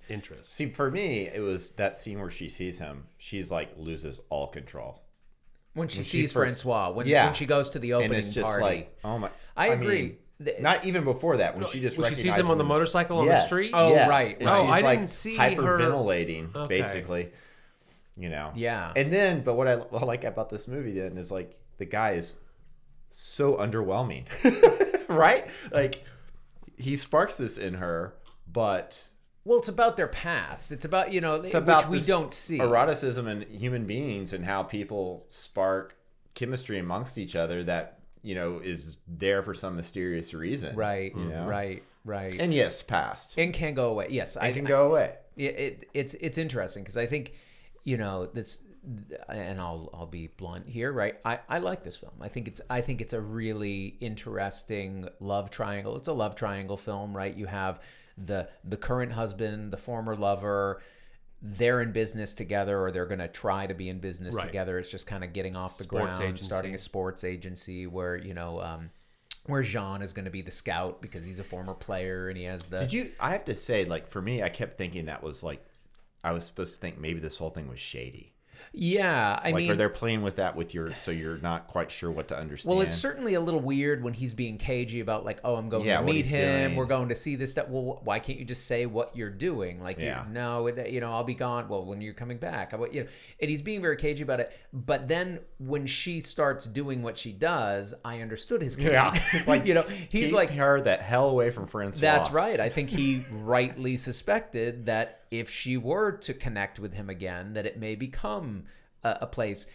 interest. 0.09 0.53
see 0.53 0.67
for 0.69 0.91
me 0.91 1.27
it 1.33 1.39
was 1.41 1.71
that 1.71 1.95
scene 1.95 2.19
where 2.19 2.29
she 2.29 2.49
sees 2.49 2.77
him 2.77 3.05
she's 3.17 3.49
like 3.49 3.69
loses 3.77 4.19
all 4.29 4.47
control 4.47 5.01
when 5.73 5.87
she 5.87 5.99
when 5.99 6.03
she 6.03 6.09
sees 6.21 6.33
first- 6.33 6.63
Francois, 6.63 6.91
when 6.91 7.07
Yeah. 7.07 7.25
when 7.25 7.33
she 7.33 7.45
goes 7.45 7.69
to 7.71 7.79
the 7.79 7.91
and 7.91 8.03
opening 8.03 8.19
it's 8.19 8.29
just 8.33 8.45
party, 8.49 8.63
like 8.63 8.97
oh 9.05 9.17
my 9.19 9.29
I 9.55 9.69
mean, 9.69 9.81
agree. 9.81 10.17
The- 10.43 10.55
not 10.59 10.85
even 10.85 11.03
before 11.03 11.37
that 11.37 11.55
when 11.57 11.67
she 11.67 11.79
just 11.79 11.97
when 11.97 12.09
she 12.09 12.15
sees 12.15 12.35
him 12.35 12.49
on 12.49 12.57
the 12.57 12.63
motorcycle 12.63 13.19
on 13.19 13.27
the 13.27 13.39
street? 13.41 13.71
Oh, 13.73 13.89
yes. 13.89 14.09
right, 14.09 14.37
And. 14.39 14.49
Oh, 14.49 14.61
she's, 14.61 14.69
I 14.71 14.81
like, 14.81 14.99
didn't 14.99 15.09
see 15.11 15.35
her- 15.35 15.43
hyperventilating 15.55 16.55
Okay. 16.55 16.67
basically 16.81 17.29
you 18.17 18.29
know 18.29 18.51
Yeah. 18.55 18.91
and 18.95 19.11
then 19.13 19.41
but 19.43 19.53
what 19.59 19.67
I 19.67 19.75
like 19.75 20.23
about 20.25 20.49
this 20.49 20.67
movie 20.67 20.93
then 20.99 21.17
is 21.17 21.31
like 21.31 21.57
the 21.77 21.85
guy 21.85 22.11
is 22.11 22.35
so 23.11 23.55
underwhelming 23.55 24.25
right 25.09 25.49
like 25.71 26.03
he 26.77 26.97
sparks 26.97 27.37
this 27.37 27.57
in 27.57 27.75
her 27.75 28.13
but 28.51 29.05
well, 29.43 29.57
it's 29.57 29.69
about 29.69 29.97
their 29.97 30.07
past. 30.07 30.71
It's 30.71 30.85
about 30.85 31.11
you 31.13 31.19
know 31.19 31.35
It's 31.35 31.55
about 31.55 31.89
which 31.89 32.01
we 32.01 32.05
don't 32.07 32.31
see. 32.31 32.59
eroticism 32.59 33.27
in 33.27 33.41
human 33.49 33.85
beings 33.87 34.33
and 34.33 34.45
how 34.45 34.61
people 34.61 35.25
spark 35.29 35.95
chemistry 36.35 36.77
amongst 36.77 37.17
each 37.17 37.35
other 37.35 37.63
that 37.63 38.00
you 38.23 38.35
know 38.35 38.59
is 38.63 38.97
there 39.07 39.41
for 39.41 39.53
some 39.53 39.75
mysterious 39.75 40.33
reason. 40.33 40.75
Right, 40.75 41.15
know? 41.15 41.45
right, 41.45 41.83
right. 42.05 42.35
And 42.39 42.53
yes, 42.53 42.83
past. 42.83 43.37
and 43.37 43.53
can 43.53 43.73
go 43.73 43.89
away. 43.89 44.07
Yes, 44.09 44.37
I 44.37 44.51
can 44.51 44.65
go 44.65 44.87
away. 44.87 45.15
it, 45.35 45.43
it 45.43 45.89
it's 45.93 46.13
it's 46.15 46.37
interesting 46.37 46.83
because 46.83 46.97
I 46.97 47.05
think 47.05 47.33
you 47.83 47.97
know 47.97 48.27
this 48.27 48.61
and 49.29 49.59
I'll 49.59 49.89
I'll 49.93 50.07
be 50.07 50.27
blunt 50.27 50.67
here 50.67 50.91
right 50.91 51.19
I, 51.23 51.39
I 51.47 51.59
like 51.59 51.83
this 51.83 51.97
film 51.97 52.13
I 52.19 52.29
think 52.29 52.47
it's 52.47 52.61
I 52.69 52.81
think 52.81 52.99
it's 52.99 53.13
a 53.13 53.21
really 53.21 53.95
interesting 53.99 55.07
love 55.19 55.51
triangle 55.51 55.97
it's 55.97 56.07
a 56.07 56.13
love 56.13 56.35
triangle 56.35 56.77
film 56.77 57.15
right 57.15 57.35
you 57.35 57.45
have 57.45 57.79
the 58.17 58.49
the 58.63 58.77
current 58.77 59.11
husband 59.11 59.71
the 59.71 59.77
former 59.77 60.15
lover 60.15 60.81
they're 61.41 61.81
in 61.81 61.91
business 61.91 62.33
together 62.33 62.79
or 62.79 62.91
they're 62.91 63.05
going 63.07 63.19
to 63.19 63.27
try 63.27 63.65
to 63.65 63.73
be 63.73 63.89
in 63.89 63.99
business 63.99 64.35
Right. 64.35 64.45
together 64.45 64.77
it's 64.77 64.91
just 64.91 65.07
kind 65.07 65.23
of 65.23 65.33
getting 65.33 65.55
off 65.55 65.77
the 65.77 65.83
Sports 65.85 66.05
ground 66.19 66.23
agency. 66.23 66.45
starting 66.45 66.75
a 66.75 66.77
sports 66.77 67.23
agency 67.23 67.87
where 67.87 68.15
you 68.15 68.33
know 68.33 68.61
um 68.61 68.91
where 69.47 69.63
Jean 69.63 70.03
is 70.03 70.13
going 70.13 70.25
to 70.25 70.31
be 70.31 70.43
the 70.43 70.51
scout 70.51 71.01
because 71.01 71.23
he's 71.25 71.39
a 71.39 71.43
former 71.43 71.73
player 71.73 72.29
and 72.29 72.37
he 72.37 72.43
has 72.43 72.67
the 72.67 72.77
Did 72.81 72.93
you? 72.93 73.11
I 73.19 73.31
have 73.31 73.43
to 73.45 73.55
say, 73.55 73.85
like 73.85 74.07
for 74.07 74.21
me, 74.21 74.43
I 74.43 74.49
kept 74.49 74.77
thinking 74.77 75.05
that 75.05 75.23
was 75.23 75.41
like, 75.41 75.65
I 76.23 76.31
was 76.31 76.45
supposed 76.45 76.75
to 76.75 76.79
think 76.79 76.99
maybe 76.99 77.19
this 77.19 77.37
whole 77.37 77.49
thing 77.49 77.67
was 77.67 77.79
shady. 77.79 78.33
Yeah 78.73 79.39
I 79.43 79.47
like, 79.51 79.55
mean 79.55 79.71
or 79.71 79.75
they're 79.75 79.89
playing 79.89 80.21
with 80.21 80.37
that 80.37 80.55
with 80.55 80.73
your, 80.73 80.93
so 80.95 81.11
you're 81.11 81.37
not 81.37 81.67
quite 81.67 81.91
sure 81.91 82.09
what 82.11 82.27
to 82.29 82.37
understand. 82.37 82.75
Well, 82.75 82.85
it's 82.85 82.95
certainly 82.95 83.33
a 83.33 83.41
little 83.41 83.59
weird 83.59 84.03
when 84.03 84.13
he's 84.13 84.33
being 84.33 84.57
cagey 84.57 84.99
about 84.99 85.25
like, 85.25 85.39
oh, 85.43 85.55
I'm 85.55 85.69
going 85.69 85.85
Yeah, 85.85 85.99
to 85.99 86.05
meet 86.05 86.25
him. 86.25 86.67
doing. 86.69 86.75
We're 86.77 86.85
going 86.85 87.09
to 87.09 87.15
see 87.15 87.35
this 87.35 87.51
stuff. 87.51 87.67
Well, 87.69 88.01
why 88.03 88.19
can't 88.19 88.39
you 88.39 88.45
just 88.45 88.65
say 88.67 88.85
what 88.85 89.15
you're 89.15 89.29
doing? 89.29 89.81
Like, 89.81 89.99
you- 89.99 90.07
Yeah. 90.07 90.25
no, 90.31 90.67
it- 90.67 90.89
you 90.91 90.99
know, 91.01 91.11
I'll 91.11 91.23
be 91.23 91.33
gone. 91.33 91.67
Well, 91.69 91.85
when 91.85 92.01
you're 92.01 92.13
coming 92.13 92.37
back, 92.37 92.73
I, 92.73 92.77
you 92.91 93.03
know, 93.03 93.09
and 93.39 93.49
he's 93.49 93.61
being 93.61 93.81
very 93.81 93.97
cagey 93.97 94.23
about 94.23 94.39
it. 94.39 94.51
But 94.73 95.07
then 95.07 95.39
when 95.59 95.85
she 95.85 96.19
starts 96.21 96.65
doing 96.65 97.01
what 97.03 97.17
she 97.17 97.31
does, 97.31 97.93
I 98.05 98.21
understood 98.21 98.61
his 98.61 98.75
cagey. 98.75 98.91
yeah. 98.91 99.13
Like 99.47 99.65
you 99.65 99.73
know, 99.73 99.83
he's 100.09 100.31
like, 100.31 100.51
her 100.51 100.79
the 100.81 100.95
hell 100.95 101.29
away 101.29 101.49
from 101.49 101.65
Francois. 101.65 101.99
that's 102.01 102.31
right. 102.31 102.59
I 102.59 102.69
think 102.69 102.89
he 102.89 103.23
rightly 103.31 103.97
suspected 103.97 104.85
that 104.85 105.20
if 105.31 105.49
she 105.49 105.77
were 105.77 106.11
to 106.11 106.33
connect 106.33 106.79
with 106.79 106.93
him 106.93 107.09
again, 107.09 107.53
that 107.53 107.65
it 107.65 107.79
may 107.79 107.95
become 107.95 108.65
a, 109.03 109.19
a 109.21 109.27
place. 109.27 109.65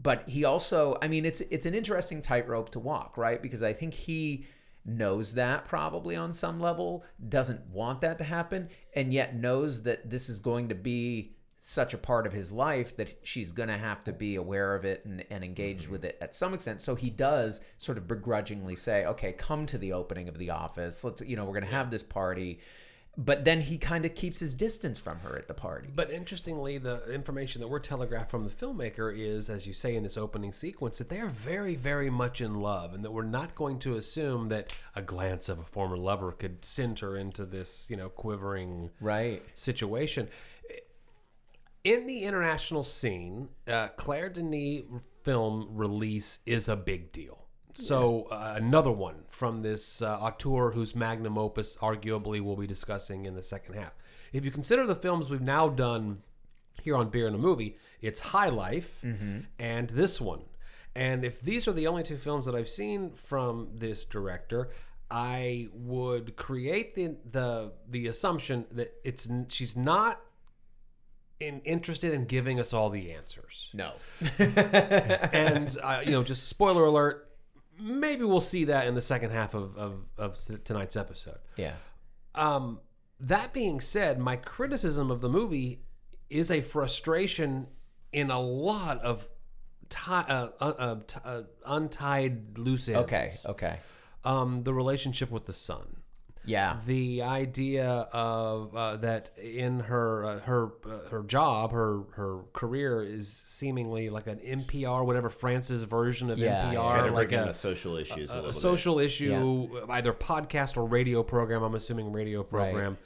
But 0.00 0.28
he 0.28 0.44
also, 0.44 0.96
I 1.02 1.08
mean, 1.08 1.26
it's 1.26 1.40
it's 1.42 1.66
an 1.66 1.74
interesting 1.74 2.22
tightrope 2.22 2.70
to 2.70 2.78
walk, 2.78 3.16
right? 3.16 3.42
Because 3.42 3.62
I 3.62 3.72
think 3.72 3.92
he 3.92 4.46
knows 4.84 5.34
that 5.34 5.64
probably 5.64 6.14
on 6.14 6.32
some 6.32 6.60
level, 6.60 7.04
doesn't 7.28 7.66
want 7.66 8.00
that 8.02 8.18
to 8.18 8.24
happen, 8.24 8.68
and 8.94 9.12
yet 9.12 9.34
knows 9.34 9.82
that 9.82 10.08
this 10.08 10.28
is 10.28 10.38
going 10.38 10.68
to 10.68 10.76
be 10.76 11.32
such 11.58 11.92
a 11.92 11.98
part 11.98 12.28
of 12.28 12.32
his 12.32 12.52
life 12.52 12.96
that 12.96 13.12
she's 13.24 13.50
going 13.50 13.68
to 13.68 13.76
have 13.76 14.04
to 14.04 14.12
be 14.12 14.36
aware 14.36 14.76
of 14.76 14.84
it 14.84 15.04
and, 15.04 15.24
and 15.30 15.42
engaged 15.42 15.84
mm-hmm. 15.84 15.92
with 15.92 16.04
it 16.04 16.16
at 16.20 16.32
some 16.32 16.54
extent. 16.54 16.80
So 16.80 16.94
he 16.94 17.10
does 17.10 17.60
sort 17.78 17.98
of 17.98 18.06
begrudgingly 18.06 18.76
say, 18.76 19.04
okay, 19.04 19.32
come 19.32 19.66
to 19.66 19.78
the 19.78 19.92
opening 19.92 20.28
of 20.28 20.38
the 20.38 20.50
office. 20.50 21.02
Let's, 21.02 21.22
you 21.22 21.34
know, 21.34 21.44
we're 21.44 21.54
going 21.54 21.64
to 21.64 21.70
have 21.70 21.90
this 21.90 22.04
party. 22.04 22.60
But 23.18 23.46
then 23.46 23.62
he 23.62 23.78
kind 23.78 24.04
of 24.04 24.14
keeps 24.14 24.40
his 24.40 24.54
distance 24.54 24.98
from 24.98 25.20
her 25.20 25.36
at 25.38 25.48
the 25.48 25.54
party. 25.54 25.88
But 25.94 26.10
interestingly, 26.10 26.76
the 26.76 27.10
information 27.10 27.62
that 27.62 27.68
we're 27.68 27.78
telegraphed 27.78 28.30
from 28.30 28.44
the 28.44 28.50
filmmaker 28.50 29.10
is, 29.16 29.48
as 29.48 29.66
you 29.66 29.72
say 29.72 29.96
in 29.96 30.02
this 30.02 30.18
opening 30.18 30.52
sequence, 30.52 30.98
that 30.98 31.08
they 31.08 31.20
are 31.20 31.28
very, 31.28 31.76
very 31.76 32.10
much 32.10 32.42
in 32.42 32.60
love, 32.60 32.92
and 32.92 33.02
that 33.04 33.12
we're 33.12 33.22
not 33.24 33.54
going 33.54 33.78
to 33.80 33.96
assume 33.96 34.50
that 34.50 34.78
a 34.94 35.00
glance 35.00 35.48
of 35.48 35.58
a 35.58 35.64
former 35.64 35.96
lover 35.96 36.30
could 36.30 36.62
send 36.64 36.98
her 36.98 37.16
into 37.16 37.46
this, 37.46 37.86
you 37.88 37.96
know, 37.96 38.10
quivering 38.10 38.90
Right. 39.00 39.42
situation. 39.54 40.28
In 41.84 42.06
the 42.06 42.24
international 42.24 42.82
scene, 42.82 43.48
uh, 43.66 43.88
Claire 43.96 44.28
Denis 44.28 44.82
film 45.22 45.68
release 45.70 46.40
is 46.44 46.68
a 46.68 46.76
big 46.76 47.12
deal. 47.12 47.45
So 47.76 48.26
uh, 48.30 48.54
another 48.56 48.90
one 48.90 49.24
from 49.28 49.60
this 49.60 50.00
uh, 50.00 50.18
auteur 50.18 50.70
whose 50.72 50.94
magnum 50.94 51.36
opus 51.36 51.76
arguably 51.76 52.40
we'll 52.40 52.56
be 52.56 52.66
discussing 52.66 53.26
in 53.26 53.34
the 53.34 53.42
second 53.42 53.74
half. 53.74 53.92
If 54.32 54.44
you 54.44 54.50
consider 54.50 54.86
the 54.86 54.94
films 54.94 55.30
we've 55.30 55.40
now 55.40 55.68
done 55.68 56.22
here 56.82 56.96
on 56.96 57.10
Beer 57.10 57.26
and 57.26 57.36
a 57.36 57.38
Movie, 57.38 57.76
it's 58.00 58.20
High 58.20 58.48
Life 58.48 59.02
and 59.58 59.90
this 59.90 60.20
one. 60.20 60.42
And 60.94 61.24
if 61.24 61.40
these 61.42 61.68
are 61.68 61.72
the 61.72 61.86
only 61.86 62.02
two 62.02 62.16
films 62.16 62.46
that 62.46 62.54
I've 62.54 62.68
seen 62.68 63.10
from 63.12 63.68
this 63.74 64.04
director, 64.04 64.70
I 65.10 65.68
would 65.72 66.36
create 66.36 66.94
the 66.94 67.16
the 67.30 67.72
the 67.88 68.06
assumption 68.08 68.64
that 68.72 68.94
it's 69.04 69.28
she's 69.48 69.76
not 69.76 70.20
in, 71.38 71.60
interested 71.60 72.14
in 72.14 72.24
giving 72.24 72.58
us 72.58 72.72
all 72.72 72.90
the 72.90 73.12
answers. 73.12 73.70
No. 73.74 73.92
And 74.38 75.76
uh, 75.82 76.00
you 76.04 76.12
know, 76.12 76.22
just 76.22 76.48
spoiler 76.48 76.84
alert, 76.84 77.25
maybe 77.80 78.24
we'll 78.24 78.40
see 78.40 78.64
that 78.64 78.86
in 78.86 78.94
the 78.94 79.02
second 79.02 79.30
half 79.30 79.54
of 79.54 79.76
of, 79.76 80.04
of 80.18 80.64
tonight's 80.64 80.96
episode. 80.96 81.38
yeah. 81.56 81.74
Um, 82.34 82.80
that 83.18 83.54
being 83.54 83.80
said, 83.80 84.18
my 84.18 84.36
criticism 84.36 85.10
of 85.10 85.22
the 85.22 85.28
movie 85.28 85.80
is 86.28 86.50
a 86.50 86.60
frustration 86.60 87.66
in 88.12 88.30
a 88.30 88.40
lot 88.40 88.98
of 89.00 89.26
tie, 89.88 90.24
uh, 90.28 90.50
uh, 90.60 90.96
uh, 91.24 91.42
untied 91.64 92.58
loose 92.58 92.88
ends. 92.88 92.98
Okay. 93.00 93.30
Okay. 93.46 93.78
Um, 94.24 94.64
the 94.64 94.74
relationship 94.74 95.30
with 95.30 95.46
the 95.46 95.52
son. 95.52 95.98
Yeah. 96.46 96.78
The 96.86 97.22
idea 97.22 98.08
of 98.12 98.74
uh, 98.74 98.96
that 98.98 99.30
in 99.38 99.80
her 99.80 100.24
uh, 100.24 100.40
her 100.40 100.70
uh, 100.84 101.08
her 101.10 101.22
job, 101.22 101.72
her 101.72 102.02
her 102.12 102.40
career 102.52 103.02
is 103.02 103.28
seemingly 103.28 104.10
like 104.10 104.26
an 104.26 104.38
NPR, 104.38 105.04
whatever 105.04 105.28
France's 105.28 105.82
version 105.82 106.30
of 106.30 106.38
Yeah, 106.38 106.66
NPR, 106.66 106.72
yeah. 106.72 106.96
Kind 106.96 107.06
of 107.08 107.14
like 107.14 107.32
a, 107.32 107.52
social 107.52 107.96
issues 107.96 108.30
a, 108.30 108.34
a 108.34 108.36
little 108.36 108.50
bit. 108.52 108.60
social 108.60 108.98
issue, 108.98 109.68
either 109.90 110.12
podcast 110.12 110.76
or 110.76 110.86
radio 110.86 111.22
program. 111.22 111.62
I'm 111.62 111.74
assuming 111.74 112.12
radio 112.12 112.42
program. 112.42 112.98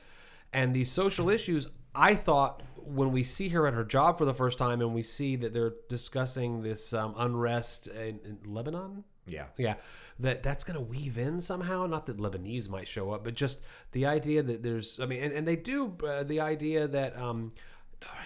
And 0.53 0.74
these 0.74 0.90
social 0.90 1.31
issues, 1.31 1.68
I 1.94 2.14
thought 2.14 2.62
when 2.76 3.12
we 3.12 3.22
see 3.22 3.48
her 3.50 3.66
at 3.66 3.74
her 3.74 3.85
job 3.85 4.18
for 4.18 4.24
the 4.24 4.35
first 4.35 4.59
time 4.59 4.81
and 4.81 4.94
we 4.94 5.03
see 5.03 5.37
that 5.37 5.53
they're 5.55 5.74
discussing 5.88 6.62
this 6.62 6.92
um, 6.92 7.14
unrest 7.16 7.87
in, 7.87 8.18
in 8.24 8.38
Lebanon. 8.44 9.05
Yeah. 9.33 9.47
Yeah, 9.57 9.75
that 10.19 10.43
that's 10.43 10.64
going 10.64 10.75
to 10.75 10.81
weave 10.81 11.19
in 11.19 11.40
somehow. 11.40 11.87
Not 11.87 12.07
that 12.07 12.19
Lebanese 12.19 12.69
might 12.69 12.88
show 12.88 13.11
up, 13.12 13.25
but 13.25 13.35
just 13.35 13.61
the 13.93 14.07
idea 14.07 14.43
that 14.43 14.62
there's. 14.62 15.01
I 15.01 15.07
mean, 15.07 15.23
and, 15.23 15.33
and 15.33 15.47
they 15.49 15.57
do 15.57 15.97
uh, 16.07 16.25
the 16.25 16.40
idea 16.40 16.87
that 16.88 17.16
um, 17.19 17.53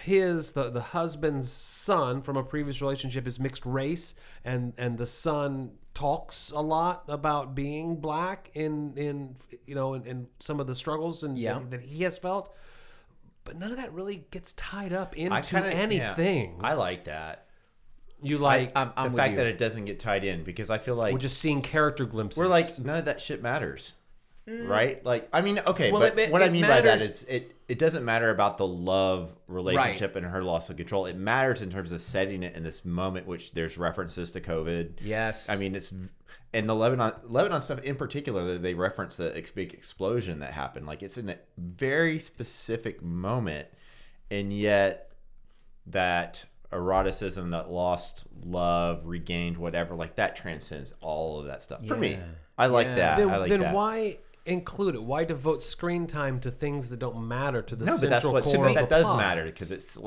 his 0.03 0.51
the 0.51 0.69
the 0.69 0.81
husband's 0.81 1.51
son 1.51 2.21
from 2.21 2.37
a 2.37 2.43
previous 2.43 2.81
relationship 2.81 3.27
is 3.27 3.39
mixed 3.39 3.65
race, 3.65 4.15
and 4.43 4.73
and 4.77 4.97
the 4.97 5.05
son 5.07 5.71
talks 5.93 6.51
a 6.51 6.59
lot 6.59 7.05
about 7.07 7.55
being 7.55 7.95
black 7.95 8.51
in 8.53 8.97
in 8.97 9.35
you 9.65 9.75
know 9.75 9.93
in, 9.93 10.05
in 10.05 10.27
some 10.39 10.59
of 10.59 10.67
the 10.67 10.75
struggles 10.75 11.23
and 11.23 11.37
Yeah. 11.37 11.61
that, 11.69 11.81
he 11.81 12.03
has 12.03 12.17
felt. 12.17 12.53
But 13.45 13.59
none 13.59 13.69
of 13.69 13.77
that 13.77 13.93
really 13.93 14.25
gets 14.31 14.53
tied 14.53 14.91
up 14.91 15.15
into 15.15 15.35
I 15.35 15.41
kind 15.41 15.65
of 15.67 15.71
anything. 15.71 16.57
I 16.61 16.73
like 16.73 17.03
that. 17.03 17.44
You 18.25 18.37
like 18.37 18.71
I'm, 18.75 18.91
I'm 18.97 19.11
the 19.11 19.17
fact 19.17 19.31
you. 19.31 19.37
that 19.37 19.47
it 19.47 19.57
doesn't 19.57 19.85
get 19.85 19.99
tied 19.99 20.23
in 20.23 20.43
because 20.43 20.69
I 20.69 20.77
feel 20.77 20.95
like 20.95 21.13
we're 21.13 21.19
just 21.19 21.39
seeing 21.39 21.61
character 21.61 22.05
glimpses. 22.05 22.37
we're 22.37 22.47
like 22.47 22.79
none 22.79 22.97
of 22.97 23.05
that 23.05 23.21
shit 23.21 23.41
matters. 23.41 23.93
Right? 24.47 25.03
Like 25.03 25.27
I 25.33 25.41
mean, 25.41 25.59
okay, 25.67 25.89
Mm. 25.89 25.93
Well, 25.93 26.01
but 26.01 26.19
it- 26.19 26.31
what 26.31 26.43
I 26.43 26.45
it 26.45 26.51
mean 26.51 26.61
by 26.63 26.81
that 26.81 27.01
is 27.01 27.23
it 27.23 27.55
it 27.67 27.79
doesn't 27.79 28.05
matter 28.05 28.29
about 28.29 28.57
the 28.57 28.67
love 28.67 29.35
relationship 29.47 30.15
and 30.15 30.25
her 30.25 30.43
loss 30.43 30.69
of 30.69 30.77
control. 30.77 31.07
It 31.07 31.15
matters 31.15 31.63
in 31.63 31.71
terms 31.71 31.91
of 31.91 32.01
setting 32.01 32.43
it 32.43 32.55
in 32.55 32.63
this 32.63 32.85
moment 32.85 33.25
which 33.25 33.53
there's 33.53 33.75
references 33.77 34.29
to 34.31 34.41
COVID. 34.41 34.99
Yes. 35.01 35.49
I 35.49 35.55
mean, 35.55 35.73
it's 35.73 35.91
and 36.53 36.69
the 36.69 36.75
Lebanon 36.75 37.13
Lebanon 37.23 37.59
stuff 37.61 37.81
in 37.81 37.95
particular. 37.95 38.57
They 38.59 38.75
reference 38.75 39.15
the 39.17 39.31
big 39.55 39.73
explosion 39.73 40.39
that 40.39 40.51
happened. 40.51 40.85
Like 40.85 41.01
it's 41.01 41.17
in 41.17 41.29
a 41.29 41.37
very 41.57 42.19
specific 42.19 43.01
moment, 43.01 43.67
and 44.29 44.53
yet 44.53 45.11
that 45.87 46.45
eroticism, 46.71 47.51
that 47.51 47.69
lost 47.69 48.23
love, 48.45 49.07
regained 49.07 49.57
whatever, 49.57 49.95
like 49.95 50.15
that 50.15 50.35
transcends 50.35 50.93
all 51.01 51.39
of 51.39 51.45
that 51.47 51.61
stuff. 51.61 51.85
For 51.85 51.95
me, 51.97 52.19
I 52.57 52.67
like 52.67 52.87
Yeah. 52.87 52.95
that. 52.95 53.17
then, 53.17 53.29
I 53.31 53.37
like 53.37 53.49
then 53.49 53.59
that. 53.61 53.73
why 53.73 54.17
include 54.45 54.95
it? 54.95 55.03
Why 55.03 55.23
devote 55.25 55.63
screen 55.63 56.07
time 56.07 56.39
to 56.41 56.51
things 56.51 56.89
that 56.89 56.97
don't 56.99 57.27
matter 57.27 57.61
to 57.61 57.75
the 57.75 57.85
No, 57.85 57.97
central 57.97 58.09
but 58.09 58.09
that's 58.09 58.25
what 58.25 58.43
core 58.43 58.51
see, 58.53 58.57
but 58.59 58.67
of 58.69 58.75
that 58.75 58.89
does 58.89 59.05
plot? 59.05 59.17
matter 59.17 59.45
because 59.45 59.71
it's 59.71 59.97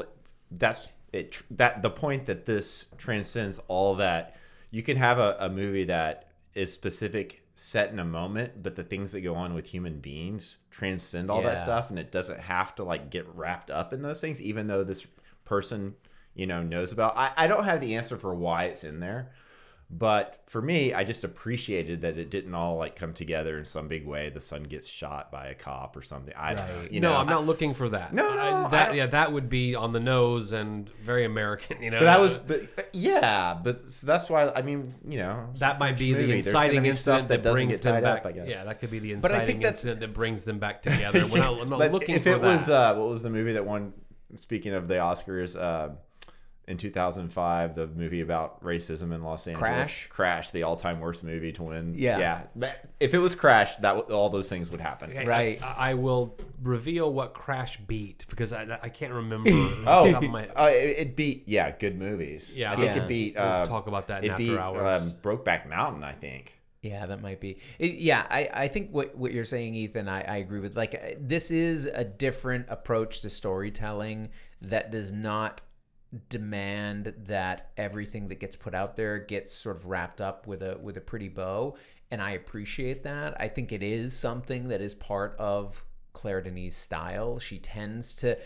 that's 0.50 0.92
it. 1.12 1.42
That 1.50 1.82
the 1.82 1.90
point 1.90 2.26
that 2.26 2.44
this 2.46 2.86
transcends 2.96 3.58
all 3.68 3.96
that. 3.96 4.36
You 4.70 4.82
can 4.82 4.96
have 4.98 5.18
a, 5.18 5.34
a 5.40 5.48
movie 5.48 5.84
that 5.84 6.28
is 6.54 6.70
specific, 6.72 7.40
set 7.54 7.90
in 7.90 7.98
a 7.98 8.04
moment, 8.04 8.62
but 8.62 8.74
the 8.74 8.84
things 8.84 9.12
that 9.12 9.22
go 9.22 9.34
on 9.34 9.54
with 9.54 9.66
human 9.66 9.98
beings 10.00 10.58
transcend 10.70 11.30
all 11.30 11.40
that 11.42 11.58
stuff, 11.58 11.88
and 11.90 11.98
it 11.98 12.12
doesn't 12.12 12.38
have 12.40 12.74
to 12.76 12.84
like 12.84 13.10
get 13.10 13.26
wrapped 13.34 13.70
up 13.70 13.92
in 13.94 14.02
those 14.02 14.20
things, 14.20 14.40
even 14.42 14.66
though 14.66 14.84
this 14.84 15.06
person 15.44 15.94
you 16.38 16.46
know 16.46 16.62
knows 16.62 16.92
about. 16.92 17.18
I, 17.18 17.32
I 17.36 17.46
don't 17.46 17.64
have 17.64 17.82
the 17.82 17.96
answer 17.96 18.16
for 18.16 18.34
why 18.34 18.64
it's 18.64 18.82
in 18.84 19.00
there, 19.00 19.32
But 19.90 20.42
for 20.46 20.60
me, 20.60 20.92
I 20.92 21.02
just 21.02 21.24
appreciated 21.24 22.02
that 22.02 22.18
it 22.18 22.30
didn't 22.30 22.54
all 22.54 22.76
like 22.76 22.94
come 22.94 23.14
together 23.14 23.56
in 23.58 23.64
some 23.64 23.88
big 23.88 24.06
way. 24.06 24.28
The 24.28 24.40
son 24.40 24.62
gets 24.64 24.86
shot 24.86 25.32
by 25.32 25.46
a 25.46 25.54
cop 25.54 25.96
or 25.96 26.02
something. 26.02 26.34
I, 26.36 26.54
Right. 26.54 26.92
you 26.92 27.00
no, 27.00 27.12
know, 27.12 27.16
I'm 27.16 27.26
not 27.26 27.46
looking 27.46 27.72
for 27.72 27.88
that. 27.88 28.12
No, 28.12 28.34
no, 28.34 28.38
I- 28.40 28.66
I 28.66 28.68
that 28.68 28.86
don't- 28.88 28.96
yeah, 28.96 29.06
that 29.06 29.32
would 29.32 29.48
be 29.48 29.74
on 29.74 29.92
the 29.92 30.00
nose 30.00 30.52
and 30.52 30.90
very 31.02 31.24
American. 31.24 31.82
You 31.82 31.90
know, 31.90 32.00
But 32.00 32.08
I 32.08 32.18
was, 32.18 32.36
but 32.36 32.68
yeah, 32.92 33.58
but 33.64 33.86
so 33.88 34.06
that's 34.06 34.28
why 34.28 34.52
I 34.54 34.60
mean, 34.60 34.92
you 35.08 35.18
know, 35.18 35.48
that 35.56 35.78
might 35.80 35.96
be 35.98 36.12
the 36.12 36.20
movie. 36.20 36.32
There's 36.42 36.52
gonna 36.52 36.64
inciting 36.66 36.82
be 36.82 36.88
incident 36.90 37.18
stuff 37.20 37.28
that, 37.28 37.42
doesn't 37.42 37.52
brings 37.54 37.80
them 37.80 38.02
back. 38.02 38.20
up, 38.20 38.26
I 38.26 38.32
guess. 38.32 38.46
Yeah, 38.48 38.64
that 38.64 38.78
could 38.80 38.90
be 38.90 38.98
the 38.98 39.14
But 39.14 39.30
I 39.32 39.34
inciting 39.36 39.46
think 39.46 39.62
that's- 39.62 39.80
incident 39.80 40.00
that 40.00 40.12
brings 40.12 40.44
them 40.44 40.58
back 40.58 40.82
together. 40.82 41.26
We're 41.32 41.38
not, 41.38 41.60
I'm 41.62 41.68
not 41.70 41.92
looking 41.92 42.14
if 42.16 42.24
for 42.24 42.30
it 42.34 42.42
that. 42.42 42.52
was 42.52 42.68
uh, 42.68 42.94
what 42.94 43.08
was 43.08 43.22
the 43.22 43.30
movie 43.30 43.54
that 43.54 43.64
won? 43.64 43.94
Speaking 44.34 44.74
of 44.74 44.86
the 44.88 44.96
Oscars, 44.96 45.58
uh, 45.58 45.94
in 46.68 46.76
2005, 46.76 47.74
the 47.74 47.86
movie 47.88 48.20
about 48.20 48.62
racism 48.62 49.12
in 49.14 49.22
Los 49.22 49.46
Angeles, 49.46 49.60
Crash? 49.68 50.06
Crash, 50.10 50.50
the 50.50 50.62
all-time 50.64 51.00
worst 51.00 51.24
movie 51.24 51.50
to 51.52 51.62
win. 51.62 51.94
Yeah. 51.96 52.18
yeah. 52.18 52.42
That- 52.56 52.88
if 53.00 53.14
it 53.14 53.18
was 53.18 53.34
Crash, 53.34 53.76
that 53.78 53.94
w- 53.94 54.14
all 54.14 54.28
those 54.28 54.48
things 54.48 54.70
would 54.70 54.80
happen. 54.80 55.10
Okay, 55.10 55.24
Right. 55.26 55.62
I, 55.62 55.90
I 55.90 55.94
will 55.94 56.36
reveal 56.62 57.12
what 57.12 57.32
Crash 57.34 57.78
beat 57.78 58.26
because 58.28 58.52
I, 58.52 58.78
I 58.82 58.88
can't 58.88 59.12
remember. 59.12 59.50
Oh, 59.50 59.84
off 59.86 60.06
the 60.06 60.12
top 60.12 60.22
of 60.24 60.30
my- 60.30 60.48
uh, 60.48 60.66
it, 60.70 60.98
it 60.98 61.16
beat 61.16 61.44
yeah, 61.46 61.70
good 61.70 61.98
movies. 61.98 62.54
Yeah. 62.56 62.72
I 62.72 62.76
think 62.76 62.94
Yeah. 62.96 63.02
it 63.02 63.08
beat. 63.08 63.34
We'll 63.36 63.44
Uh, 63.44 63.66
talk 63.66 63.86
about 63.86 64.08
that 64.08 64.24
in 64.24 64.30
it 64.30 64.32
after 64.32 64.42
beat 64.44 64.58
hours. 64.58 65.02
um, 65.02 65.12
Brokeback 65.22 65.68
Mountain. 65.68 66.04
I 66.04 66.12
think. 66.12 66.54
Yeah, 66.82 67.06
that 67.06 67.20
might 67.22 67.40
be. 67.40 67.58
It- 67.78 67.94
yeah, 67.96 68.24
I, 68.30 68.48
I 68.52 68.68
think 68.68 68.90
what, 68.92 69.16
what 69.16 69.32
you're 69.32 69.44
saying, 69.44 69.74
Ethan, 69.74 70.08
I, 70.08 70.20
I 70.22 70.36
agree 70.36 70.60
with. 70.60 70.76
Like, 70.76 70.94
uh, 70.94 71.14
this 71.18 71.50
is 71.50 71.86
a 71.86 72.04
different 72.04 72.66
approach 72.68 73.20
to 73.22 73.30
storytelling 73.30 74.28
that 74.62 74.90
does 74.92 75.10
not 75.12 75.60
demand 76.28 77.14
that 77.26 77.70
everything 77.76 78.28
that 78.28 78.40
gets 78.40 78.56
put 78.56 78.74
out 78.74 78.96
there 78.96 79.18
gets 79.18 79.52
sort 79.52 79.76
of 79.76 79.86
wrapped 79.86 80.20
up 80.20 80.46
with 80.46 80.62
a 80.62 80.78
with 80.82 80.96
a 80.96 81.00
pretty 81.00 81.28
bow. 81.28 81.76
And 82.10 82.22
I 82.22 82.30
appreciate 82.30 83.02
that. 83.02 83.38
I 83.38 83.48
think 83.48 83.70
it 83.72 83.82
is 83.82 84.16
something 84.16 84.68
that 84.68 84.80
is 84.80 84.94
part 84.94 85.36
of 85.38 85.84
Claire 86.14 86.40
Denis' 86.40 86.76
style. 86.76 87.38
She 87.38 87.58
tends 87.58 88.14
to 88.16 88.38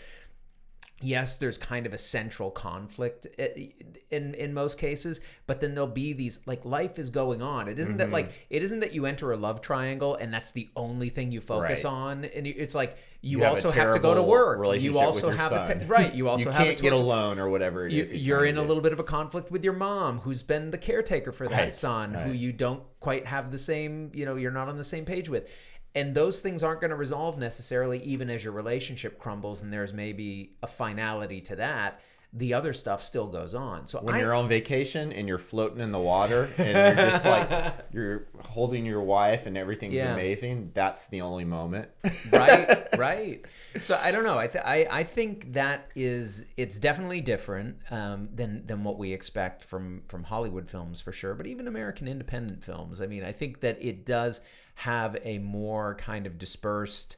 yes, 1.03 1.37
there's 1.37 1.57
kind 1.57 1.85
of 1.85 1.93
a 1.93 1.97
central 1.97 2.49
conflict 2.49 3.27
eh, 3.37 3.69
in 4.09 4.33
in 4.35 4.53
most 4.53 4.77
cases, 4.77 5.21
but 5.47 5.61
then 5.61 5.73
there'll 5.75 5.87
be 5.87 6.13
these 6.13 6.45
like 6.47 6.65
life 6.65 6.97
is 6.97 7.09
going 7.09 7.41
on. 7.41 7.67
It 7.67 7.79
isn't 7.79 7.97
that 7.97 8.05
mm-hmm. 8.05 8.13
like 8.13 8.47
it 8.49 8.63
isn't 8.63 8.79
that 8.79 8.93
you 8.93 9.05
enter 9.05 9.31
a 9.31 9.37
love 9.37 9.61
triangle 9.61 10.15
and 10.15 10.33
that's 10.33 10.51
the 10.51 10.69
only 10.75 11.09
thing 11.09 11.31
you 11.31 11.41
focus 11.41 11.83
Right. 11.83 11.91
on, 11.91 12.25
and 12.25 12.47
it's 12.47 12.75
like 12.75 12.97
you, 13.25 13.39
have 13.39 13.53
a 13.53 13.55
also 13.55 13.71
have 13.71 13.93
to 13.93 13.99
go 13.99 14.13
to 14.13 14.21
work. 14.21 14.59
You 14.81 14.99
also 14.99 15.31
have 15.31 15.51
a 15.53 15.79
te- 15.79 15.85
right. 15.85 16.13
You 16.13 16.27
also 16.27 16.45
you 16.45 16.51
have 16.51 16.65
can't 16.65 16.79
a 16.79 16.81
get 16.81 16.89
tw- 16.89 16.93
alone 16.93 17.39
or 17.39 17.47
whatever 17.47 17.87
it 17.87 17.93
you, 17.93 18.01
is 18.01 18.11
he's 18.11 18.27
you're 18.27 18.43
in 18.45 18.57
a 18.57 18.61
little 18.61 18.83
bit 18.83 18.91
of 18.91 18.99
a 18.99 19.03
conflict 19.03 19.49
with 19.49 19.63
your 19.63 19.73
mom 19.73 20.19
who's 20.19 20.43
been 20.43 20.71
the 20.71 20.77
caretaker 20.77 21.31
for 21.31 21.47
that 21.47 21.57
Right, 21.57 21.73
son 21.73 22.13
who 22.13 22.33
you 22.33 22.51
don't 22.51 22.83
quite 22.99 23.25
have 23.27 23.49
the 23.49 23.57
same 23.57 24.11
you 24.13 24.25
know 24.25 24.35
you're 24.35 24.51
not 24.51 24.67
on 24.67 24.77
the 24.77 24.83
same 24.83 25.05
page 25.05 25.29
with. 25.29 25.49
And 25.95 26.13
those 26.13 26.41
things 26.41 26.63
aren't 26.63 26.81
going 26.81 26.89
to 26.89 26.97
resolve 26.97 27.37
necessarily 27.37 28.01
even 28.03 28.29
as 28.29 28.43
your 28.43 28.51
relationship 28.51 29.19
crumbles 29.19 29.63
and 29.63 29.71
there's 29.71 29.93
maybe 29.93 30.55
a 30.61 30.67
finality 30.67 31.39
to 31.41 31.55
that 31.57 32.01
the 32.35 32.55
other 32.55 32.73
stuff 32.73 33.03
still 33.03 33.27
goes 33.27 33.53
on. 33.53 33.85
So 33.85 33.99
when 33.99 34.15
I, 34.15 34.19
you're 34.19 34.33
on 34.33 34.47
vacation 34.47 35.13
and 35.13 35.27
you're 35.27 35.37
floating 35.37 35.79
in 35.81 35.91
the 35.91 35.99
water 35.99 36.49
and 36.57 36.97
you're 36.97 37.09
just 37.11 37.27
like 37.27 37.75
you're 37.93 38.25
holding 38.43 38.87
your 38.87 39.01
wife 39.01 39.45
and 39.45 39.55
everything's 39.55 39.93
Yeah. 39.93 40.13
amazing 40.13 40.71
that's 40.73 41.05
the 41.07 41.21
only 41.21 41.45
moment. 41.45 41.89
Right 42.31 42.87
right. 42.97 43.45
So 43.81 43.99
i 44.01 44.11
don't 44.11 44.23
know 44.23 44.37
I, 44.39 44.47
th- 44.47 44.63
I 44.65 44.87
i 44.89 45.03
think 45.03 45.53
that 45.53 45.89
is 45.95 46.45
it's 46.57 46.77
definitely 46.79 47.21
different 47.21 47.77
um, 47.91 48.29
than 48.33 48.65
than 48.65 48.83
what 48.83 48.97
we 48.97 49.13
expect 49.13 49.63
from 49.63 50.01
from 50.07 50.23
hollywood 50.23 50.69
films 50.69 51.01
for 51.01 51.11
sure 51.11 51.33
but 51.35 51.45
even 51.47 51.67
american 51.67 52.07
independent 52.07 52.63
films. 52.63 52.99
I 53.01 53.05
mean 53.07 53.23
i 53.23 53.31
think 53.31 53.59
that 53.61 53.77
it 53.79 54.05
does 54.05 54.41
have 54.75 55.17
a 55.23 55.37
more 55.37 55.95
kind 55.95 56.25
of 56.25 56.37
dispersed 56.39 57.17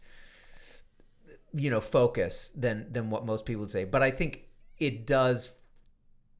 you 1.54 1.69
know 1.69 1.80
focus 1.80 2.51
than 2.56 2.91
than 2.91 3.10
what 3.10 3.25
most 3.25 3.45
people 3.45 3.62
would 3.62 3.71
say. 3.71 3.86
But 3.86 4.04
i 4.04 4.12
think 4.12 4.44
it 4.80 5.06
does 5.08 5.54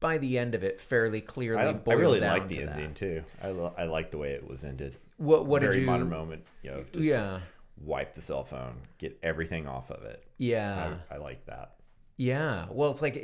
by 0.00 0.18
the 0.18 0.38
end 0.38 0.54
of 0.54 0.62
it 0.62 0.80
fairly 0.80 1.20
clearly 1.20 1.62
I, 1.62 1.68
I 1.68 1.94
really 1.94 2.20
like 2.20 2.48
the 2.48 2.58
to 2.58 2.66
that. 2.66 2.76
ending 2.76 2.94
too. 2.94 3.22
I, 3.42 3.50
lo- 3.50 3.74
I 3.76 3.84
like 3.84 4.10
the 4.10 4.18
way 4.18 4.32
it 4.32 4.46
was 4.46 4.64
ended. 4.64 4.96
What 5.16 5.46
what 5.46 5.62
very 5.62 5.74
did 5.76 5.80
you 5.80 5.86
modern 5.86 6.10
moment 6.10 6.44
you 6.62 6.70
know 6.70 6.84
just 6.92 7.08
yeah. 7.08 7.40
wipe 7.80 8.14
the 8.14 8.20
cell 8.20 8.44
phone 8.44 8.74
get 8.98 9.18
everything 9.22 9.66
off 9.66 9.90
of 9.90 10.04
it. 10.04 10.22
Yeah. 10.38 10.96
I, 11.10 11.14
I 11.14 11.18
like 11.18 11.46
that. 11.46 11.76
Yeah, 12.18 12.64
well, 12.70 12.90
it's 12.92 13.02
like, 13.02 13.14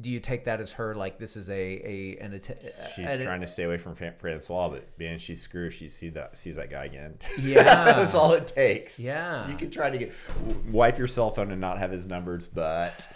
do 0.00 0.10
you 0.10 0.18
take 0.18 0.46
that 0.46 0.62
as 0.62 0.72
her 0.72 0.94
like 0.94 1.18
this 1.18 1.36
is 1.36 1.50
a 1.50 1.52
a 1.52 2.16
an 2.22 2.32
att- 2.32 2.64
she's 2.96 3.06
an- 3.06 3.20
trying 3.20 3.42
to 3.42 3.46
stay 3.46 3.64
away 3.64 3.76
from 3.76 3.94
Francois 3.94 4.70
but 4.70 4.98
man 4.98 5.18
she's 5.18 5.42
screwed. 5.42 5.74
She 5.74 5.88
see 5.88 6.08
that 6.10 6.38
sees 6.38 6.56
that 6.56 6.70
guy 6.70 6.86
again. 6.86 7.18
Yeah. 7.38 7.62
that's 7.64 8.14
all 8.14 8.32
it 8.32 8.46
takes. 8.46 8.98
Yeah, 8.98 9.46
you 9.46 9.56
can 9.56 9.70
try 9.70 9.90
to 9.90 9.98
get 9.98 10.14
wipe 10.70 10.96
your 10.96 11.06
cell 11.06 11.30
phone 11.30 11.50
and 11.52 11.60
not 11.60 11.78
have 11.78 11.90
his 11.90 12.06
numbers 12.06 12.46
but 12.46 13.12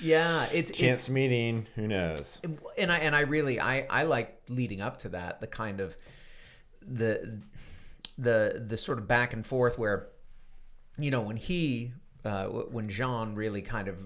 yeah, 0.00 0.46
it's 0.52 0.70
chance 0.70 0.98
it's 0.98 1.10
meeting 1.10 1.66
who 1.74 1.86
knows? 1.86 2.40
And 2.78 2.92
I 2.92 2.98
and 2.98 3.14
I 3.14 3.20
really 3.20 3.60
I 3.60 3.86
I 3.90 4.02
like 4.04 4.40
leading 4.48 4.80
up 4.80 5.00
to 5.00 5.10
that 5.10 5.40
the 5.40 5.46
kind 5.46 5.80
of 5.80 5.96
the 6.82 7.40
the 8.18 8.64
the 8.66 8.76
sort 8.76 8.98
of 8.98 9.08
back 9.08 9.32
and 9.32 9.44
forth 9.44 9.78
where 9.78 10.08
you 10.98 11.10
know 11.10 11.22
when 11.22 11.36
he 11.36 11.92
uh, 12.24 12.46
when 12.46 12.88
Jean 12.88 13.34
really 13.34 13.62
kind 13.62 13.88
of 13.88 13.96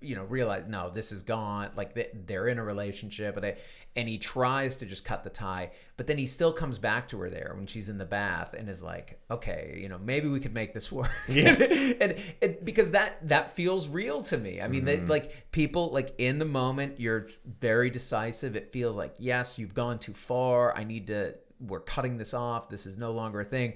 you 0.00 0.14
know 0.14 0.24
realize 0.24 0.64
no 0.68 0.90
this 0.90 1.10
is 1.10 1.22
gone. 1.22 1.70
Like 1.76 1.94
they, 1.94 2.08
they're 2.26 2.48
in 2.48 2.58
a 2.58 2.64
relationship 2.64 3.36
and 3.36 3.54
and 3.96 4.08
he 4.08 4.18
tries 4.18 4.76
to 4.76 4.86
just 4.86 5.04
cut 5.04 5.24
the 5.24 5.30
tie 5.30 5.72
but 5.96 6.06
then 6.06 6.16
he 6.16 6.26
still 6.26 6.52
comes 6.52 6.78
back 6.78 7.08
to 7.08 7.18
her 7.18 7.28
there 7.28 7.52
when 7.56 7.66
she's 7.66 7.88
in 7.88 7.98
the 7.98 8.04
bath 8.04 8.54
and 8.56 8.68
is 8.68 8.82
like 8.82 9.18
okay 9.30 9.76
you 9.80 9.88
know 9.88 9.98
maybe 9.98 10.28
we 10.28 10.38
could 10.38 10.54
make 10.54 10.72
this 10.72 10.92
work. 10.92 11.10
Yeah. 11.28 11.56
and 12.00 12.14
it, 12.40 12.64
because 12.64 12.92
that 12.92 13.26
that 13.28 13.50
feels 13.50 13.88
real 13.88 14.22
to 14.22 14.38
me. 14.38 14.60
I 14.60 14.68
mean 14.68 14.84
they, 14.84 14.98
mm-hmm. 14.98 15.06
like 15.06 15.50
people 15.50 15.90
like 15.90 16.14
in 16.18 16.38
the 16.38 16.44
moment 16.44 17.00
you're 17.00 17.28
very 17.60 17.90
decisive. 17.90 18.56
It 18.56 18.72
feels 18.72 18.96
like 18.96 19.14
yes 19.18 19.58
you've 19.58 19.74
gone 19.74 19.98
too 19.98 20.14
far. 20.14 20.76
I 20.76 20.84
need 20.84 21.08
to 21.08 21.34
we're 21.60 21.80
cutting 21.80 22.16
this 22.18 22.34
off. 22.34 22.68
This 22.68 22.86
is 22.86 22.96
no 22.96 23.10
longer 23.10 23.40
a 23.40 23.44
thing. 23.44 23.74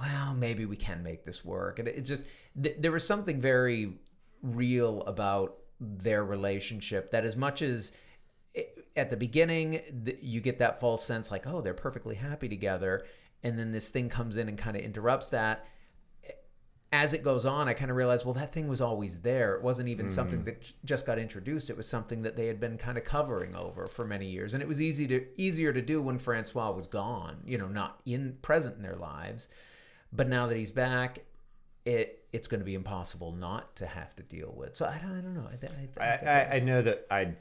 Well, 0.00 0.34
maybe 0.34 0.64
we 0.64 0.76
can 0.76 1.02
make 1.02 1.24
this 1.24 1.44
work. 1.44 1.78
And 1.78 1.88
it 1.88 2.02
just, 2.02 2.24
th- 2.60 2.76
there 2.78 2.92
was 2.92 3.06
something 3.06 3.40
very 3.40 3.94
real 4.42 5.02
about 5.02 5.56
their 5.80 6.24
relationship 6.24 7.10
that, 7.12 7.24
as 7.24 7.36
much 7.36 7.62
as 7.62 7.92
at 8.96 9.10
the 9.10 9.16
beginning, 9.16 9.80
you 10.20 10.40
get 10.40 10.58
that 10.58 10.80
false 10.80 11.04
sense 11.04 11.30
like, 11.30 11.46
oh, 11.46 11.60
they're 11.60 11.74
perfectly 11.74 12.16
happy 12.16 12.48
together. 12.48 13.06
And 13.44 13.58
then 13.58 13.70
this 13.70 13.90
thing 13.90 14.08
comes 14.08 14.36
in 14.36 14.48
and 14.48 14.58
kind 14.58 14.76
of 14.76 14.82
interrupts 14.82 15.30
that. 15.30 15.66
As 16.90 17.12
it 17.12 17.22
goes 17.22 17.44
on, 17.44 17.68
I 17.68 17.74
kind 17.74 17.90
of 17.90 17.98
realized, 17.98 18.24
well, 18.24 18.34
that 18.34 18.52
thing 18.52 18.66
was 18.66 18.80
always 18.80 19.20
there. 19.20 19.54
It 19.54 19.62
wasn't 19.62 19.90
even 19.90 20.08
something 20.08 20.38
mm-hmm. 20.38 20.46
that 20.46 20.72
just 20.86 21.04
got 21.04 21.18
introduced. 21.18 21.68
It 21.68 21.76
was 21.76 21.86
something 21.86 22.22
that 22.22 22.34
they 22.34 22.46
had 22.46 22.58
been 22.58 22.78
kind 22.78 22.96
of 22.96 23.04
covering 23.04 23.54
over 23.54 23.86
for 23.86 24.06
many 24.06 24.26
years, 24.26 24.54
and 24.54 24.62
it 24.62 24.68
was 24.68 24.80
easy 24.80 25.06
to 25.08 25.26
easier 25.36 25.70
to 25.72 25.82
do 25.82 26.00
when 26.00 26.18
Francois 26.18 26.70
was 26.70 26.86
gone. 26.86 27.42
You 27.46 27.58
know, 27.58 27.68
not 27.68 28.00
in 28.06 28.38
present 28.40 28.76
in 28.76 28.82
their 28.82 28.96
lives. 28.96 29.48
But 30.14 30.28
now 30.28 30.46
that 30.46 30.56
he's 30.56 30.70
back, 30.70 31.18
it 31.88 32.24
it's 32.32 32.48
going 32.48 32.60
to 32.60 32.64
be 32.64 32.74
impossible 32.74 33.32
not 33.32 33.74
to 33.76 33.86
have 33.86 34.14
to 34.16 34.22
deal 34.22 34.52
with. 34.56 34.76
So 34.76 34.84
I 34.84 34.98
don't, 34.98 35.18
I 35.18 35.20
don't 35.20 35.34
know. 35.34 35.48
I, 35.50 36.04
I, 36.04 36.06
I, 36.06 36.30
I, 36.30 36.56
I 36.56 36.60
know 36.60 36.82
that 36.82 37.06
I. 37.10 37.34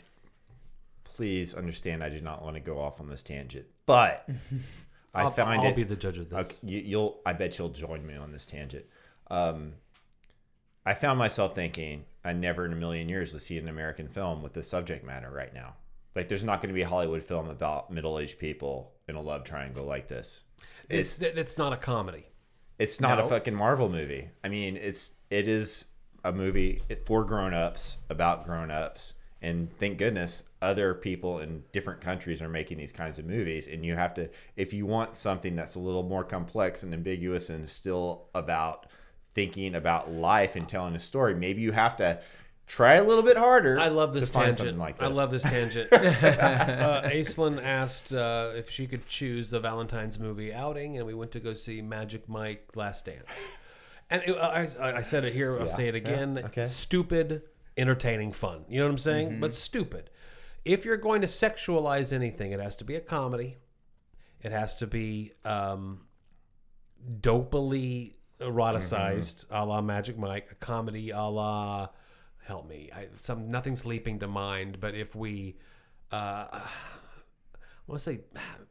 Please 1.03 1.55
understand, 1.55 2.03
I 2.03 2.09
do 2.09 2.21
not 2.21 2.43
want 2.43 2.57
to 2.57 2.59
go 2.59 2.79
off 2.79 2.99
on 3.01 3.07
this 3.07 3.23
tangent, 3.23 3.65
but 3.87 4.29
I 5.15 5.23
I'll, 5.23 5.31
find 5.31 5.61
I'll 5.61 5.67
it. 5.67 5.75
be 5.75 5.83
the 5.83 5.95
judge 5.95 6.19
of 6.19 6.29
this. 6.29 6.37
Okay, 6.37 6.55
you, 6.61 6.79
you'll. 6.79 7.21
I 7.25 7.33
bet 7.33 7.57
you'll 7.57 7.69
join 7.69 8.05
me 8.05 8.15
on 8.15 8.31
this 8.31 8.45
tangent. 8.45 8.85
Um, 9.31 9.73
I 10.85 10.93
found 10.93 11.17
myself 11.17 11.55
thinking, 11.55 12.05
I 12.23 12.33
never 12.33 12.65
in 12.65 12.71
a 12.71 12.75
million 12.75 13.09
years 13.09 13.33
would 13.33 13.41
see 13.41 13.57
an 13.57 13.67
American 13.67 14.07
film 14.09 14.43
with 14.43 14.53
this 14.53 14.69
subject 14.69 15.03
matter 15.03 15.31
right 15.31 15.53
now. 15.53 15.75
Like, 16.15 16.27
there's 16.27 16.43
not 16.43 16.61
going 16.61 16.69
to 16.69 16.75
be 16.75 16.83
a 16.83 16.87
Hollywood 16.87 17.23
film 17.23 17.49
about 17.49 17.89
middle-aged 17.91 18.37
people 18.37 18.93
in 19.07 19.15
a 19.15 19.21
love 19.21 19.43
triangle 19.43 19.85
like 19.85 20.07
this. 20.07 20.43
It's, 20.89 21.19
it's 21.21 21.57
not 21.57 21.73
a 21.73 21.77
comedy. 21.77 22.25
It's 22.79 23.01
not 23.01 23.17
No. 23.17 23.25
a 23.25 23.29
fucking 23.29 23.55
Marvel 23.55 23.89
movie. 23.89 24.29
I 24.43 24.49
mean, 24.49 24.77
it's 24.77 25.13
it 25.29 25.47
is 25.47 25.85
a 26.23 26.31
movie 26.31 26.81
for 27.05 27.23
grown-ups 27.23 27.97
about 28.09 28.45
grown-ups, 28.45 29.13
and 29.41 29.71
thank 29.77 29.97
goodness 29.97 30.43
other 30.61 30.93
people 30.93 31.39
in 31.39 31.63
different 31.71 32.01
countries 32.01 32.41
are 32.41 32.49
making 32.49 32.77
these 32.77 32.91
kinds 32.91 33.19
of 33.19 33.25
movies. 33.25 33.67
And 33.67 33.85
you 33.85 33.95
have 33.95 34.13
to, 34.15 34.29
if 34.55 34.73
you 34.73 34.85
want 34.85 35.13
something 35.15 35.55
that's 35.55 35.75
a 35.75 35.79
little 35.79 36.03
more 36.03 36.23
complex 36.23 36.83
and 36.83 36.93
ambiguous 36.93 37.49
and 37.49 37.67
still 37.67 38.29
about 38.33 38.87
thinking 39.23 39.75
about 39.75 40.11
life 40.11 40.55
and 40.55 40.67
telling 40.67 40.95
a 40.95 40.99
story, 40.99 41.35
maybe 41.35 41.61
you 41.61 41.71
have 41.71 41.95
to 41.97 42.19
try 42.67 42.95
a 42.95 43.03
little 43.03 43.23
bit 43.23 43.37
harder. 43.37 43.79
I 43.79 43.87
love 43.87 44.13
this 44.13 44.25
to 44.25 44.31
find 44.31 44.45
tangent. 44.45 44.57
something 44.57 44.77
like 44.77 45.01
I 45.01 45.07
love 45.07 45.31
this 45.31 45.43
tangent. 45.43 45.87
uh, 45.93 47.01
Aislinn 47.05 47.63
asked 47.63 48.13
uh, 48.13 48.51
if 48.55 48.69
she 48.69 48.85
could 48.85 49.07
choose 49.07 49.49
the 49.49 49.59
Valentine's 49.59 50.19
movie 50.19 50.53
outing, 50.53 50.97
and 50.97 51.07
we 51.07 51.13
went 51.13 51.31
to 51.31 51.39
go 51.39 51.53
see 51.53 51.81
Magic 51.81 52.27
Mike 52.29 52.69
Last 52.75 53.05
Dance. 53.05 53.25
And 54.09 54.21
it, 54.25 54.37
I, 54.37 54.67
I 54.79 55.01
said 55.01 55.25
it 55.25 55.33
here. 55.33 55.59
I'll 55.59 55.67
say 55.67 55.87
it 55.87 55.95
again. 55.95 56.41
okay. 56.45 56.65
Stupid, 56.65 57.41
entertaining, 57.75 58.31
fun. 58.31 58.65
You 58.69 58.79
know 58.79 58.85
what 58.85 58.91
I'm 58.91 58.97
saying? 58.97 59.29
Mm-hmm. 59.29 59.41
But 59.41 59.55
stupid. 59.55 60.09
If 60.63 60.85
you're 60.85 60.97
going 60.97 61.21
to 61.21 61.27
sexualize 61.27 62.13
anything, 62.13 62.51
it 62.51 62.59
has 62.59 62.75
to 62.77 62.85
be 62.85 62.95
a 62.95 63.01
comedy. 63.01 63.57
It 64.41 64.51
has 64.51 64.75
to 64.75 64.87
be 64.87 65.31
um, 65.43 66.01
dopily 67.19 68.13
eroticized, 68.39 69.45
a 69.49 69.65
la 69.65 69.81
Magic 69.81 70.17
Mike, 70.17 70.49
a 70.51 70.55
comedy, 70.55 71.09
a 71.09 71.21
la 71.21 71.89
help 72.47 72.67
me, 72.67 72.89
I, 72.95 73.07
some 73.17 73.51
nothing's 73.51 73.85
leaping 73.85 74.19
to 74.19 74.27
mind. 74.27 74.79
But 74.79 74.95
if 74.95 75.15
we, 75.15 75.55
uh, 76.11 76.45
I 76.51 76.61
want 77.87 77.99
to 77.99 78.03
say, 78.03 78.19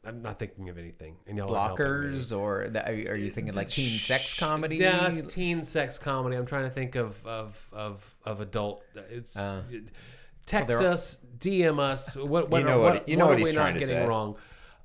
I'm 0.04 0.22
not 0.22 0.38
thinking 0.38 0.68
of 0.68 0.78
anything. 0.78 1.16
And 1.26 1.36
y'all. 1.38 1.48
Blockers, 1.48 2.36
or 2.36 2.68
that, 2.70 2.88
are 2.88 2.94
you 2.94 3.08
are 3.08 3.16
you 3.16 3.30
thinking 3.30 3.54
like 3.54 3.68
teen 3.70 3.98
sex 3.98 4.38
comedy? 4.38 4.76
Yeah, 4.76 5.08
it's 5.08 5.22
teen 5.22 5.64
sex 5.64 5.98
comedy. 5.98 6.36
I'm 6.36 6.46
trying 6.46 6.64
to 6.64 6.70
think 6.70 6.96
of 6.96 7.24
of 7.26 7.68
of, 7.72 8.14
of 8.24 8.40
adult. 8.40 8.82
It's 9.10 9.36
Uh. 9.36 9.62
text 10.46 10.78
Well, 10.78 10.92
us, 10.92 11.18
DM 11.38 11.78
us. 11.78 12.16
What 12.16 12.50
what 12.50 12.58
You 12.60 12.64
know 12.66 12.78
what, 12.80 12.94
what- 12.94 13.08
you 13.08 13.16
know 13.16 13.26
what 13.26 13.38
what 13.38 13.40
are 13.40 13.44
we 13.44 13.52
not 13.52 13.74
getting 13.74 13.88
say. 13.88 14.06
wrong? 14.06 14.36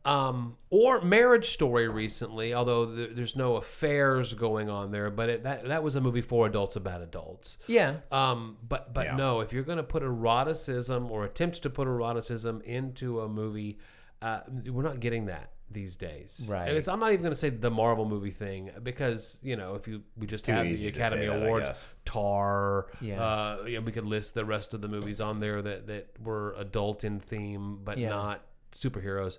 Um, 0.04 0.58
or 0.72 1.02
Marriage 1.02 1.50
Story 1.54 1.88
recently, 1.88 2.54
although 2.56 2.88
th- 2.96 3.12
there's 3.14 3.36
no 3.36 3.58
affairs 3.58 4.34
going 4.34 4.68
on 4.70 4.92
there, 4.92 5.12
but 5.12 5.30
it, 5.30 5.44
that 5.44 5.68
that 5.68 5.84
was 5.84 5.96
a 5.96 6.02
movie 6.02 6.22
for 6.22 6.48
adults 6.48 6.76
about 6.76 7.02
adults. 7.02 7.60
yeah. 7.68 7.98
Um, 8.12 8.58
but 8.68 8.94
but 8.94 9.06
Yeah. 9.06 9.16
no, 9.16 9.42
if 9.42 9.54
you're 9.54 9.64
going 9.64 9.78
to 9.78 9.84
put 9.84 10.02
eroticism 10.02 11.12
or 11.12 11.26
attempt 11.26 11.62
to 11.64 11.70
put 11.70 11.88
eroticism 11.88 12.62
into 12.64 13.22
a 13.22 13.30
movie, 13.30 13.78
uh, 14.24 14.40
we're 14.68 14.82
not 14.82 15.00
getting 15.00 15.28
that 15.28 15.52
these 15.70 15.96
days. 15.96 16.46
Right. 16.50 16.68
And 16.68 16.76
it's 16.78 16.88
I'm 16.88 17.00
not 17.00 17.12
even 17.12 17.22
going 17.22 17.32
to 17.34 17.40
say 17.40 17.50
the 17.50 17.70
Marvel 17.72 18.06
movie 18.06 18.32
thing 18.32 18.72
because 18.82 19.40
you 19.44 19.56
know 19.56 19.76
if 19.76 19.88
you 19.88 20.02
we 20.18 20.26
just 20.26 20.46
too 20.46 20.52
had 20.52 20.66
the 20.66 20.88
Academy 20.88 21.22
say 21.22 21.28
that, 21.28 21.44
Awards. 21.46 21.88
Tar. 22.06 22.88
Yeah. 23.02 23.24
Uh, 23.24 23.66
yeah, 23.68 23.80
we 23.80 23.92
could 23.92 24.06
list 24.06 24.34
the 24.34 24.46
rest 24.46 24.74
of 24.74 24.82
the 24.82 24.88
movies 24.88 25.22
on 25.22 25.40
there 25.40 25.62
that 25.62 25.86
that 25.88 26.08
were 26.24 26.56
adult 26.58 27.04
in 27.04 27.20
theme 27.20 27.80
but 27.84 28.00
Yeah. 28.00 28.10
not 28.10 28.44
superheroes. 28.74 29.38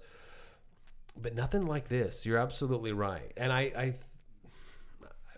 But 1.20 1.34
nothing 1.34 1.66
like 1.66 1.88
this. 1.88 2.24
You're 2.26 2.38
absolutely 2.38 2.92
right. 2.92 3.32
And 3.36 3.52
I, 3.52 3.60
I 3.76 3.94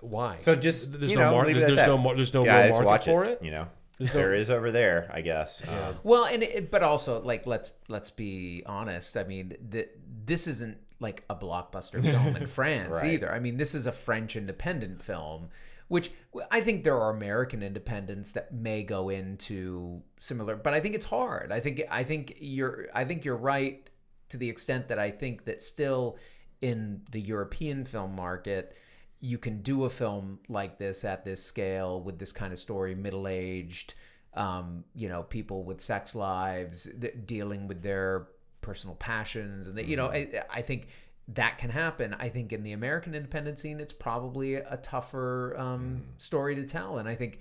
why? 0.01 0.37
So 0.37 0.55
just 0.55 0.99
there's 0.99 1.11
you 1.13 1.19
no 1.19 1.25
know, 1.31 1.33
market. 1.37 1.49
leave 1.49 1.57
it 1.57 1.63
at 1.71 1.75
There's 1.77 1.87
no 1.87 1.99
mar- 1.99 2.15
there's 2.15 2.35
no 2.35 2.43
real 2.43 2.53
market 2.53 2.85
watch 2.85 3.05
for 3.07 3.25
it, 3.25 3.39
it. 3.41 3.45
You 3.45 3.51
know, 3.51 3.67
There's 3.99 4.15
no- 4.15 4.21
there 4.21 4.35
is 4.35 4.51
over 4.51 4.71
there, 4.71 5.11
I 5.13 5.21
guess. 5.21 5.63
Um, 5.67 5.97
Well, 6.03 6.25
and 6.27 6.43
it, 6.43 6.71
but 6.71 6.83
also 6.83 7.21
like 7.23 7.47
let's 7.47 7.71
let's 7.89 8.11
be 8.11 8.63
honest. 8.67 9.17
I 9.17 9.25
mean, 9.25 9.55
th- 9.71 9.89
this 10.27 10.47
isn't 10.47 10.79
like 11.01 11.25
a 11.29 11.35
blockbuster 11.35 12.03
film 12.11 12.37
in 12.37 12.47
France 12.47 12.97
Right. 13.03 13.13
either. 13.15 13.33
I 13.33 13.39
mean, 13.41 13.57
this 13.57 13.75
is 13.75 13.87
a 13.87 13.93
French 13.93 14.37
independent 14.37 15.03
film, 15.03 15.49
which 15.89 16.11
I 16.51 16.61
think 16.61 16.85
there 16.85 16.99
are 17.01 17.11
American 17.11 17.63
independents 17.63 18.33
that 18.33 18.53
may 18.55 18.83
go 18.85 19.09
into 19.09 20.03
similar, 20.21 20.55
but 20.57 20.75
I 20.75 20.81
think 20.81 20.95
it's 20.95 21.07
hard. 21.07 21.51
I 21.51 21.61
think 21.61 21.83
I 21.91 22.05
think 22.05 22.37
you're 22.41 22.87
I 22.95 23.05
think 23.05 23.25
you're 23.25 23.37
right 23.37 23.89
to 24.29 24.37
the 24.37 24.49
extent 24.49 24.89
that 24.89 24.99
I 24.99 25.11
think 25.11 25.45
that 25.45 25.63
still 25.63 26.19
in 26.61 27.03
the 27.11 27.21
European 27.21 27.85
film 27.85 28.15
market 28.15 28.77
you 29.25 29.39
can 29.39 29.63
do 29.63 29.85
a 29.85 29.91
film 29.91 30.39
like 30.51 30.79
this 30.79 31.03
at 31.03 31.25
this 31.25 31.43
scale 31.43 32.03
with 32.03 32.19
this 32.19 32.31
kind 32.31 32.53
of 32.53 32.59
story, 32.59 32.95
middle 32.95 33.27
aged, 33.27 33.95
um, 34.35 34.85
you 34.95 35.09
know, 35.09 35.23
people 35.23 35.65
with 35.65 35.81
sex 35.81 36.15
lives 36.15 36.85
dealing 37.25 37.67
with 37.67 37.83
their 37.83 38.29
personal 38.61 38.97
passions, 38.97 39.67
and 39.67 39.79
that 39.79 39.87
you 39.87 39.97
know, 39.97 40.09
I, 40.09 40.43
I 40.53 40.61
think 40.61 40.89
that 41.29 41.57
can 41.57 41.71
happen. 41.71 42.15
I 42.19 42.29
think 42.29 42.53
in 42.53 42.63
the 42.63 42.73
American 42.73 43.15
independent 43.15 43.59
scene, 43.59 43.81
it's 43.81 43.95
probably 43.95 44.57
a 44.57 44.79
tougher 44.83 45.57
um, 45.59 46.03
story 46.19 46.55
to 46.57 46.67
tell, 46.67 46.99
and 46.99 47.09
I 47.09 47.15
think 47.15 47.41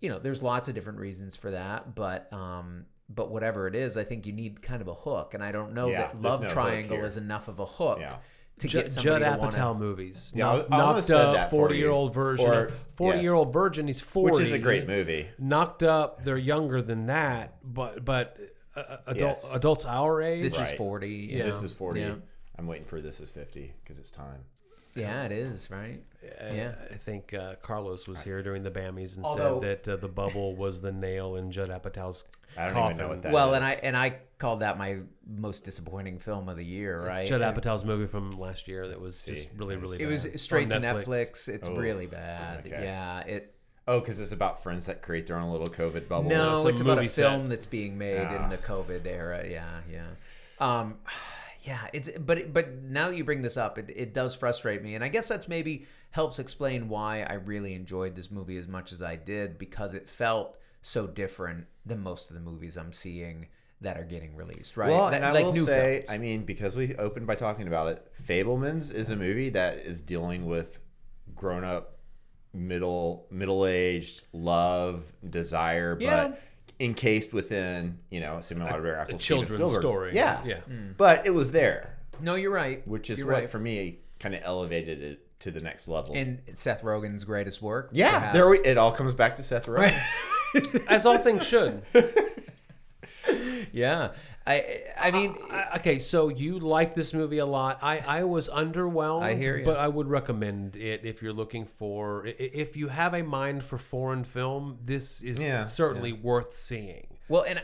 you 0.00 0.08
know, 0.08 0.18
there's 0.18 0.42
lots 0.42 0.68
of 0.68 0.74
different 0.74 0.98
reasons 0.98 1.36
for 1.36 1.52
that, 1.52 1.94
but. 1.94 2.30
Um, 2.32 2.86
but 3.14 3.30
whatever 3.30 3.66
it 3.66 3.74
is, 3.74 3.96
I 3.96 4.04
think 4.04 4.26
you 4.26 4.32
need 4.32 4.62
kind 4.62 4.80
of 4.80 4.88
a 4.88 4.94
hook, 4.94 5.34
and 5.34 5.42
I 5.42 5.52
don't 5.52 5.74
know 5.74 5.88
Yeah, 5.88 6.02
that 6.08 6.20
Love 6.22 6.42
no 6.42 6.48
Triangle 6.48 7.04
is 7.04 7.16
enough 7.16 7.48
of 7.48 7.58
a 7.58 7.66
hook 7.66 7.98
Yeah. 8.00 8.16
to 8.58 8.68
Judd, 8.68 8.82
get 8.84 8.92
somebody 8.92 9.24
Judd 9.24 9.52
to 9.52 9.58
wanna- 9.58 9.78
movies. 9.78 10.32
Yeah, 10.34 10.62
I 10.70 10.76
knocked 10.76 11.10
up, 11.10 11.50
forty-year-old 11.50 12.14
version. 12.14 12.46
Or- 12.48 12.72
Forty 12.94 13.20
year 13.20 13.32
old 13.32 13.52
virgin. 13.52 13.86
He's 13.86 14.00
forty, 14.00 14.32
which 14.32 14.40
is 14.44 14.52
a 14.52 14.58
great 14.58 14.86
movie. 14.86 15.28
Knocked 15.38 15.82
up. 15.82 16.22
They're 16.22 16.36
younger 16.36 16.82
than 16.82 17.06
that, 17.06 17.56
but 17.64 18.04
but 18.04 18.36
uh, 18.76 18.98
adult, 19.06 19.18
Yes. 19.18 19.50
adults 19.52 19.84
our 19.86 20.22
age. 20.22 20.42
This 20.42 20.58
is 20.58 20.70
40. 20.72 21.30
Yeah. 21.32 21.44
This 21.44 21.62
is 21.62 21.72
40. 21.72 22.00
Yeah. 22.00 22.14
I'm 22.56 22.66
waiting 22.68 22.86
for 22.86 23.00
this 23.00 23.18
is 23.18 23.30
50 23.30 23.72
because 23.82 23.98
it's 23.98 24.10
time. 24.10 24.44
Yeah, 24.94 25.24
it 25.24 25.32
is, 25.32 25.70
right? 25.70 26.00
Uh, 26.22 26.52
Yeah. 26.54 26.74
I 26.90 26.94
think 26.96 27.32
uh, 27.34 27.54
Carlos 27.62 28.06
was 28.08 28.22
here 28.22 28.42
during 28.42 28.62
the 28.62 28.70
Bammies 28.70 29.16
and 29.16 29.24
Although- 29.24 29.60
said 29.60 29.84
that 29.84 29.92
uh, 29.92 29.96
the 29.96 30.08
bubble 30.08 30.54
was 30.56 30.80
the 30.80 30.92
nail 30.92 31.36
in 31.36 31.50
Judd 31.50 31.70
Apatow's 31.70 32.24
I 32.58 32.64
don't 32.66 32.74
coffin. 32.74 32.94
even 32.96 32.98
know 33.04 33.08
what 33.10 33.22
that 33.22 33.32
well, 33.32 33.50
is. 33.52 33.56
and 33.56 33.64
I 33.64 33.72
and 33.82 33.96
I 33.96 34.16
called 34.38 34.60
that 34.60 34.76
my 34.76 34.98
most 35.26 35.64
disappointing 35.64 36.18
film 36.18 36.48
of 36.48 36.56
the 36.56 36.64
year, 36.64 37.00
right? 37.00 37.26
Judd 37.26 37.40
Apatow's 37.42 37.84
movie 37.84 38.06
from 38.06 38.32
last 38.32 38.66
year 38.66 38.88
that 38.88 39.00
was 39.00 39.24
just 39.24 39.48
really 39.56 39.76
really. 39.76 39.98
see. 39.98 40.02
It 40.02 40.06
was 40.08 40.24
bad. 40.24 40.40
straight 40.40 40.68
to 40.70 40.76
On 40.76 40.82
Netflix. 40.82 41.48
It's 41.48 41.68
Oh, 41.68 41.76
really 41.76 42.06
bad. 42.06 42.66
okay. 42.66 42.70
Yeah, 42.84 43.20
it. 43.20 43.54
Oh, 43.88 43.98
because 44.00 44.18
it's 44.20 44.32
about 44.32 44.62
friends 44.62 44.86
that 44.86 45.00
create 45.02 45.26
their 45.28 45.36
own 45.36 45.50
little 45.50 45.66
COVID 45.66 46.06
bubble. 46.08 46.28
No, 46.30 46.58
it's 46.58 46.66
a 46.66 46.68
it's, 46.70 46.80
about 46.80 46.92
a 46.92 46.96
movie 46.96 47.08
set. 47.08 47.30
film 47.30 47.48
that's 47.48 47.66
being 47.66 47.96
made 47.96 48.18
Ah. 48.28 48.44
in 48.44 48.50
the 48.50 48.58
COVID 48.58 49.06
era. 49.06 49.46
Yeah, 49.48 49.80
yeah. 49.90 50.06
Um, 50.60 50.98
yeah, 51.62 51.86
it's 51.92 52.10
but 52.18 52.38
it- 52.38 52.52
but 52.52 52.74
now 52.82 53.08
that 53.08 53.16
you 53.16 53.24
bring 53.24 53.42
this 53.42 53.56
up, 53.56 53.78
it, 53.78 53.90
it 53.94 54.14
does 54.14 54.34
frustrate 54.34 54.82
me, 54.82 54.94
and 54.94 55.04
I 55.04 55.08
guess 55.08 55.28
that's 55.28 55.48
maybe 55.48 55.86
helps 56.10 56.38
explain 56.38 56.88
why 56.88 57.22
I 57.22 57.34
really 57.34 57.74
enjoyed 57.74 58.14
this 58.16 58.30
movie 58.30 58.56
as 58.56 58.66
much 58.68 58.92
as 58.92 59.00
I 59.02 59.16
did 59.16 59.58
because 59.58 59.94
it 59.94 60.08
felt 60.08 60.56
so 60.82 61.06
different 61.06 61.66
than 61.86 62.00
most 62.00 62.30
of 62.30 62.34
the 62.34 62.40
movies 62.40 62.76
I'm 62.76 62.92
seeing 62.92 63.46
that 63.82 63.96
are 63.98 64.04
getting 64.04 64.34
released. 64.36 64.76
Right? 64.76 64.90
Well, 64.90 65.10
That- 65.10 65.16
and 65.16 65.24
I 65.24 65.32
like 65.32 65.44
will 65.44 65.52
new 65.52 65.60
say, 65.64 65.98
films. 65.98 66.10
I 66.10 66.18
mean, 66.18 66.44
because 66.44 66.76
we 66.76 66.94
opened 66.96 67.26
by 67.26 67.34
talking 67.34 67.66
about 67.68 67.88
it, 67.88 68.06
Fabelmans 68.20 68.92
is 68.92 69.10
a 69.10 69.16
movie 69.16 69.50
that 69.50 69.78
is 69.78 70.00
dealing 70.00 70.46
with 70.46 70.80
grown 71.34 71.64
up, 71.64 71.98
middle 72.52 73.26
middle 73.30 73.64
aged 73.66 74.24
love, 74.32 75.12
desire, 75.28 75.96
Yeah. 76.00 76.28
but 76.28 76.40
encased 76.80 77.32
within 77.32 77.98
you 78.10 78.20
know 78.20 78.34
a 78.34 78.38
cinematographical 78.38 79.14
a 79.14 79.18
children's 79.18 79.74
story. 79.76 80.14
Yeah, 80.14 80.42
Yeah. 80.44 80.60
Hmm. 80.60 80.92
But 80.96 81.26
it 81.26 81.30
was 81.30 81.52
there, 81.52 81.96
no, 82.20 82.34
you're 82.34 82.50
right. 82.50 82.86
which 82.88 83.10
is 83.10 83.18
You're 83.20 83.28
what 83.28 83.34
right. 83.34 83.50
for 83.50 83.58
me 83.58 83.98
kind 84.18 84.34
of 84.34 84.40
elevated 84.44 85.02
it 85.02 85.26
to 85.40 85.50
the 85.50 85.60
next 85.60 85.88
level. 85.88 86.14
and 86.14 86.38
Seth 86.54 86.82
Rogen's 86.82 87.24
greatest 87.24 87.62
work. 87.62 87.90
yeah, 87.92 88.10
perhaps. 88.18 88.32
there 88.34 88.48
we, 88.48 88.58
it 88.60 88.76
all 88.78 88.92
comes 88.92 89.14
back 89.14 89.36
to 89.36 89.42
Seth 89.42 89.66
Rogen. 89.66 89.98
as 90.88 91.06
all 91.06 91.18
things 91.18 91.46
should. 91.46 91.82
Yeah, 93.72 94.12
I 94.50 95.08
I 95.08 95.10
mean, 95.10 95.36
I- 95.50 95.62
uh, 95.72 95.76
okay, 95.78 95.98
so 95.98 96.28
you 96.28 96.58
like 96.58 96.94
this 96.94 97.12
movie 97.14 97.38
a 97.38 97.46
lot. 97.46 97.78
I, 97.82 97.98
I 98.20 98.24
was 98.24 98.48
underwhelmed, 98.48 99.22
I 99.22 99.34
hear 99.34 99.58
ya. 99.58 99.64
but 99.64 99.76
I 99.76 99.88
would 99.88 100.08
recommend 100.08 100.76
it 100.76 101.00
if 101.04 101.22
you're 101.22 101.32
looking 101.32 101.64
for 101.66 102.26
if 102.26 102.76
you 102.76 102.88
have 102.88 103.14
a 103.14 103.22
mind 103.22 103.62
for 103.64 103.78
foreign 103.78 104.24
film. 104.24 104.78
This 104.82 105.22
is 105.22 105.42
Yeah, 105.42 105.64
certainly 105.64 106.12
worth 106.12 106.52
seeing. 106.54 107.06
well, 107.28 107.44
and 107.48 107.62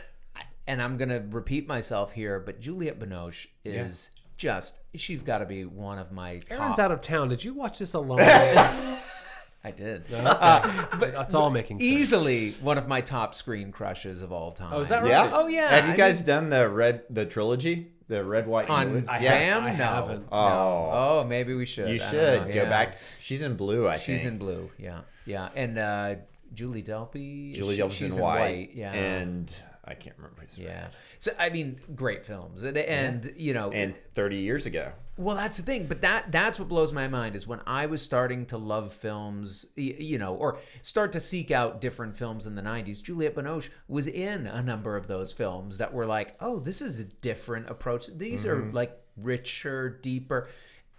and 0.67 0.81
I'm 0.81 0.97
gonna 0.97 1.23
repeat 1.31 1.67
myself 1.67 2.11
here, 2.11 2.39
but 2.39 2.59
Juliette 2.59 2.99
Binoche 2.99 3.47
is 3.65 4.11
just 4.37 4.79
she's 4.95 5.23
got 5.23 5.39
to 5.39 5.45
be 5.45 5.65
one 5.65 5.97
of 5.97 6.11
my 6.11 6.41
Aaron's 6.51 6.75
top. 6.75 6.79
out 6.79 6.91
of 6.91 7.01
town. 7.01 7.29
Did 7.29 7.43
you 7.43 7.53
watch 7.53 7.79
this 7.79 7.93
alone? 8.01 8.19
I 9.63 9.71
did 9.71 10.05
but 10.09 11.11
that's 11.13 11.33
all 11.33 11.49
making 11.49 11.79
sense. 11.79 11.89
easily 11.89 12.51
one 12.61 12.77
of 12.77 12.87
my 12.87 13.01
top 13.01 13.35
screen 13.35 13.71
crushes 13.71 14.21
of 14.21 14.31
all 14.31 14.51
time. 14.51 14.69
Oh, 14.71 14.79
is 14.81 14.89
that 14.89 15.01
right? 15.03 15.09
Yeah. 15.09 15.29
Oh 15.33 15.47
yeah. 15.47 15.69
Have 15.69 15.87
you 15.87 15.93
I 15.93 15.97
guys 15.97 16.21
done 16.21 16.49
the 16.49 16.69
red 16.69 17.03
the 17.09 17.25
trilogy, 17.25 17.91
the 18.07 18.23
red 18.23 18.47
white 18.47 18.69
and 18.69 18.91
blue? 18.91 19.03
I 19.13 19.19
Bam? 19.19 19.63
have- 19.63 19.73
I 19.73 19.77
no. 19.77 19.83
haven't. 19.83 20.21
No. 20.31 20.37
Oh. 20.37 20.89
Oh, 21.19 21.23
maybe 21.27 21.53
we 21.53 21.65
should. 21.65 21.89
You 21.89 21.95
I 21.95 21.97
should 21.97 22.47
go 22.53 22.63
Yeah. 22.63 22.69
back. 22.69 22.97
She's 23.19 23.41
in 23.41 23.55
blue, 23.55 23.87
I 23.87 23.93
think. 23.93 24.03
She's 24.03 24.21
think. 24.21 24.33
in 24.33 24.37
blue. 24.37 24.69
Yeah, 24.77 25.01
yeah, 25.25 25.49
and 25.55 25.77
uh, 25.77 26.15
Julie 26.53 26.83
Delpy. 26.83 27.53
Julie 27.53 27.75
she- 27.75 27.81
Delpy's 27.81 27.93
she's 27.97 28.17
in 28.17 28.21
white. 28.21 28.71
Yeah, 28.73 28.91
And 28.93 29.63
I 29.87 29.93
can't 29.93 30.15
remember 30.17 30.41
his 30.41 30.57
name. 30.57 30.67
yeah. 30.67 30.87
So 31.19 31.31
I 31.39 31.49
mean, 31.49 31.79
great 31.95 32.25
films, 32.25 32.63
and, 32.63 32.77
and 32.77 33.33
you 33.37 33.53
know, 33.53 33.71
And 33.71 33.95
30 34.13 34.37
years 34.37 34.65
ago. 34.65 34.91
Well, 35.17 35.35
that's 35.35 35.57
the 35.57 35.63
thing, 35.63 35.87
but 35.87 36.01
that 36.01 36.31
that's 36.31 36.59
what 36.59 36.67
blows 36.67 36.93
my 36.93 37.07
mind 37.07 37.35
is 37.35 37.47
when 37.47 37.61
I 37.65 37.87
was 37.87 38.03
starting 38.03 38.45
to 38.47 38.57
love 38.57 38.93
films, 38.93 39.65
you 39.75 40.19
know, 40.19 40.35
or 40.35 40.59
start 40.83 41.13
to 41.13 41.19
seek 41.19 41.49
out 41.49 41.81
different 41.81 42.15
films 42.15 42.45
in 42.45 42.53
the 42.53 42.61
90s. 42.61 43.01
Juliette 43.01 43.35
Binoche 43.35 43.69
was 43.87 44.07
in 44.07 44.45
a 44.45 44.61
number 44.61 44.95
of 44.95 45.07
those 45.07 45.33
films 45.33 45.79
that 45.79 45.91
were 45.91 46.05
like, 46.05 46.35
"Oh, 46.39 46.59
this 46.59 46.83
is 46.83 46.99
a 46.99 47.05
different 47.05 47.69
approach. 47.69 48.07
These 48.15 48.45
are 48.45 48.57
mm-hmm. 48.57 48.75
like 48.75 48.95
richer, 49.15 49.89
deeper." 49.89 50.49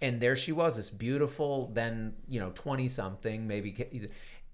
And 0.01 0.19
there 0.19 0.35
she 0.35 0.53
was, 0.53 0.77
this 0.77 0.89
beautiful 0.89 1.71
then, 1.73 2.13
you 2.27 2.39
know, 2.39 2.51
20 2.55 2.87
something, 2.87 3.47
maybe 3.47 3.71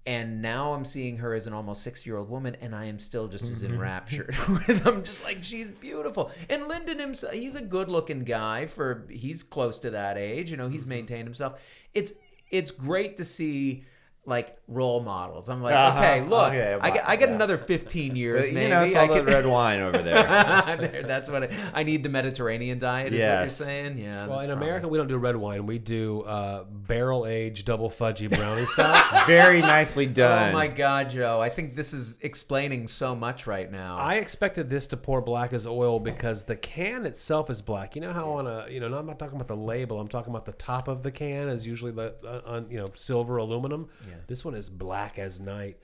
and 0.06 0.40
now 0.40 0.72
I'm 0.72 0.84
seeing 0.84 1.16
her 1.18 1.34
as 1.34 1.48
an 1.48 1.52
almost 1.52 1.82
six 1.82 2.06
year 2.06 2.16
old 2.16 2.30
woman, 2.30 2.56
and 2.60 2.74
I 2.74 2.84
am 2.84 3.00
still 3.00 3.26
just 3.26 3.44
as 3.50 3.62
mm-hmm. 3.62 3.74
enraptured 3.74 4.36
with 4.48 4.84
them. 4.84 5.02
Just 5.02 5.24
like 5.24 5.42
she's 5.42 5.68
beautiful. 5.68 6.30
And 6.48 6.68
Lindon 6.68 7.00
himself, 7.00 7.34
he's 7.34 7.56
a 7.56 7.62
good 7.62 7.88
looking 7.88 8.20
guy 8.20 8.66
for 8.66 9.06
he's 9.10 9.42
close 9.42 9.80
to 9.80 9.90
that 9.90 10.16
age. 10.16 10.50
You 10.50 10.56
know, 10.56 10.68
he's 10.68 10.82
mm-hmm. 10.82 10.90
maintained 10.90 11.24
himself. 11.24 11.60
It's 11.92 12.12
it's 12.50 12.70
great 12.70 13.16
to 13.16 13.24
see 13.24 13.84
like 14.28 14.58
role 14.66 15.00
models. 15.00 15.48
I'm 15.48 15.62
like, 15.62 15.74
Uh-huh. 15.74 15.98
okay, 15.98 16.20
look, 16.22 16.48
Okay, 16.48 16.76
I, 16.80 16.90
get, 16.90 17.08
I 17.08 17.14
get 17.16 17.28
yeah. 17.28 17.34
another 17.36 17.56
15 17.56 18.16
years, 18.16 18.48
you 18.48 18.54
maybe. 18.54 18.70
know, 18.70 18.82
it's 18.82 18.94
all 18.96 19.04
I 19.04 19.06
the 19.06 19.24
can- 19.24 19.26
red 19.26 19.46
wine 19.46 19.80
over 19.80 19.98
there. 19.98 20.16
There, 20.76 21.02
that's 21.04 21.28
what 21.28 21.44
I, 21.44 21.56
I 21.72 21.82
need. 21.84 22.02
The 22.02 22.08
Mediterranean 22.08 22.78
diet 22.80 23.14
is 23.14 23.20
Yes. 23.20 23.60
what 23.60 23.66
you're 23.66 23.74
saying. 23.74 23.98
Yeah. 23.98 24.26
Well, 24.26 24.38
that's 24.38 24.46
in 24.50 24.50
America, 24.56 24.88
we 24.88 24.98
don't 24.98 25.06
do 25.06 25.16
red 25.16 25.36
wine. 25.36 25.64
We 25.64 25.78
do 25.78 26.22
uh, 26.22 26.64
barrel 26.64 27.24
aged 27.26 27.66
double 27.66 27.88
fudgy 27.88 28.28
brownie 28.28 28.66
style. 28.74 29.26
Very 29.26 29.60
nicely 29.60 30.06
done. 30.06 30.50
Oh 30.50 30.52
my 30.52 30.66
God, 30.66 31.10
Joe! 31.10 31.40
I 31.40 31.48
think 31.48 31.76
this 31.76 31.94
is 31.94 32.18
explaining 32.20 32.88
so 32.88 33.14
much 33.14 33.46
right 33.46 33.70
now. 33.70 33.94
I 33.96 34.16
expected 34.16 34.68
this 34.68 34.86
to 34.88 34.96
pour 34.96 35.20
black 35.22 35.52
as 35.52 35.66
oil 35.66 36.00
because 36.00 36.42
the 36.44 36.56
can 36.56 37.06
itself 37.06 37.48
is 37.48 37.62
black. 37.62 37.94
You 37.94 38.02
know 38.02 38.12
how 38.12 38.28
on 38.32 38.46
a 38.48 38.66
you 38.68 38.80
know, 38.80 38.92
I'm 38.92 39.06
not 39.06 39.18
talking 39.20 39.36
about 39.36 39.48
the 39.48 39.56
label. 39.56 40.00
I'm 40.00 40.08
talking 40.08 40.30
about 40.32 40.44
the 40.46 40.52
top 40.52 40.88
of 40.88 41.02
the 41.02 41.12
can 41.12 41.48
is 41.48 41.64
usually 41.66 41.92
the 41.92 42.14
uh, 42.26 42.50
on 42.54 42.70
you 42.70 42.78
know 42.78 42.86
silver 42.94 43.36
aluminum. 43.36 43.88
Yeah. 44.06 44.14
This 44.26 44.44
one 44.44 44.54
is 44.54 44.68
black 44.70 45.18
as 45.18 45.40
night. 45.40 45.78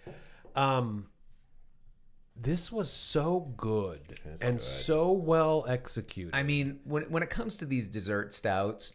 Um, 0.57 1.07
this 2.37 2.73
was 2.73 2.91
so 2.91 3.53
good 3.57 4.01
and 4.41 4.55
good. 4.59 4.63
so 4.63 5.13
well 5.13 5.65
executed. 5.69 6.35
I 6.35 6.43
mean, 6.43 6.81
when 6.85 7.03
when 7.05 7.23
it 7.23 7.31
comes 7.31 7.57
to 7.59 7.67
these 7.67 7.87
dessert 7.89 8.33
stouts, 8.33 8.93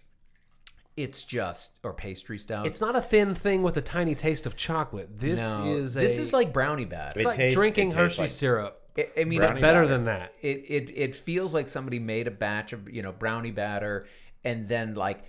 it's 0.96 1.24
just 1.24 1.80
or 1.84 1.94
pastry 1.94 2.40
stouts. 2.40 2.68
it's 2.68 2.82
not 2.82 2.96
a 2.96 3.02
thin 3.02 3.36
thing 3.36 3.62
with 3.62 3.78
a 3.78 3.82
tiny 3.82 4.16
taste 4.16 4.46
of 4.48 4.56
chocolate. 4.56 5.20
This 5.20 5.40
no, 5.40 5.66
is 5.68 5.96
a, 5.96 6.00
this 6.00 6.18
is 6.18 6.34
like 6.34 6.52
brownie 6.52 6.86
batter. 6.86 7.20
it's 7.20 7.26
It 7.26 7.28
like 7.28 7.36
tastes- 7.38 7.56
drinking 7.56 7.90
tastes 7.92 8.00
Hershey 8.00 8.22
like- 8.22 8.30
syrup. 8.32 8.82
I, 8.98 9.08
I 9.22 9.24
mean, 9.26 9.38
Brownie 9.38 9.62
Better 9.62 9.82
batter. 9.84 9.88
than 9.88 10.06
that. 10.06 10.34
it 10.42 10.58
it 10.68 10.90
it 10.96 11.14
feels 11.16 11.54
like 11.54 11.68
somebody 11.68 12.00
made 12.00 12.26
a 12.28 12.32
batch 12.32 12.74
of 12.74 12.90
you 12.90 13.04
know 13.04 13.12
brownie 13.12 13.52
batter 13.52 14.08
and 14.44 14.68
then 14.68 14.96
like 14.96 15.24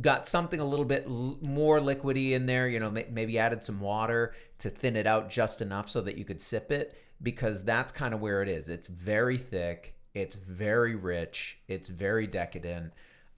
got 0.00 0.26
something 0.26 0.60
a 0.60 0.64
little 0.64 0.84
bit 0.84 1.08
more 1.08 1.80
liquidy 1.80 2.32
in 2.32 2.46
there. 2.46 2.68
You 2.68 2.80
know, 2.80 2.90
maybe 2.90 3.38
added 3.38 3.62
some 3.62 3.80
water 3.80 4.34
to 4.58 4.70
thin 4.70 4.96
it 4.96 5.06
out 5.06 5.30
just 5.30 5.60
enough 5.60 5.88
so 5.88 6.00
that 6.02 6.16
you 6.16 6.24
could 6.24 6.40
sip 6.40 6.72
it 6.72 6.98
because 7.22 7.64
that's 7.64 7.92
kind 7.92 8.14
of 8.14 8.20
where 8.20 8.42
it 8.42 8.48
is. 8.48 8.68
It's 8.68 8.86
very 8.86 9.38
thick. 9.38 9.96
It's 10.14 10.34
very 10.34 10.94
rich. 10.94 11.58
It's 11.68 11.88
very 11.88 12.26
decadent. 12.26 12.92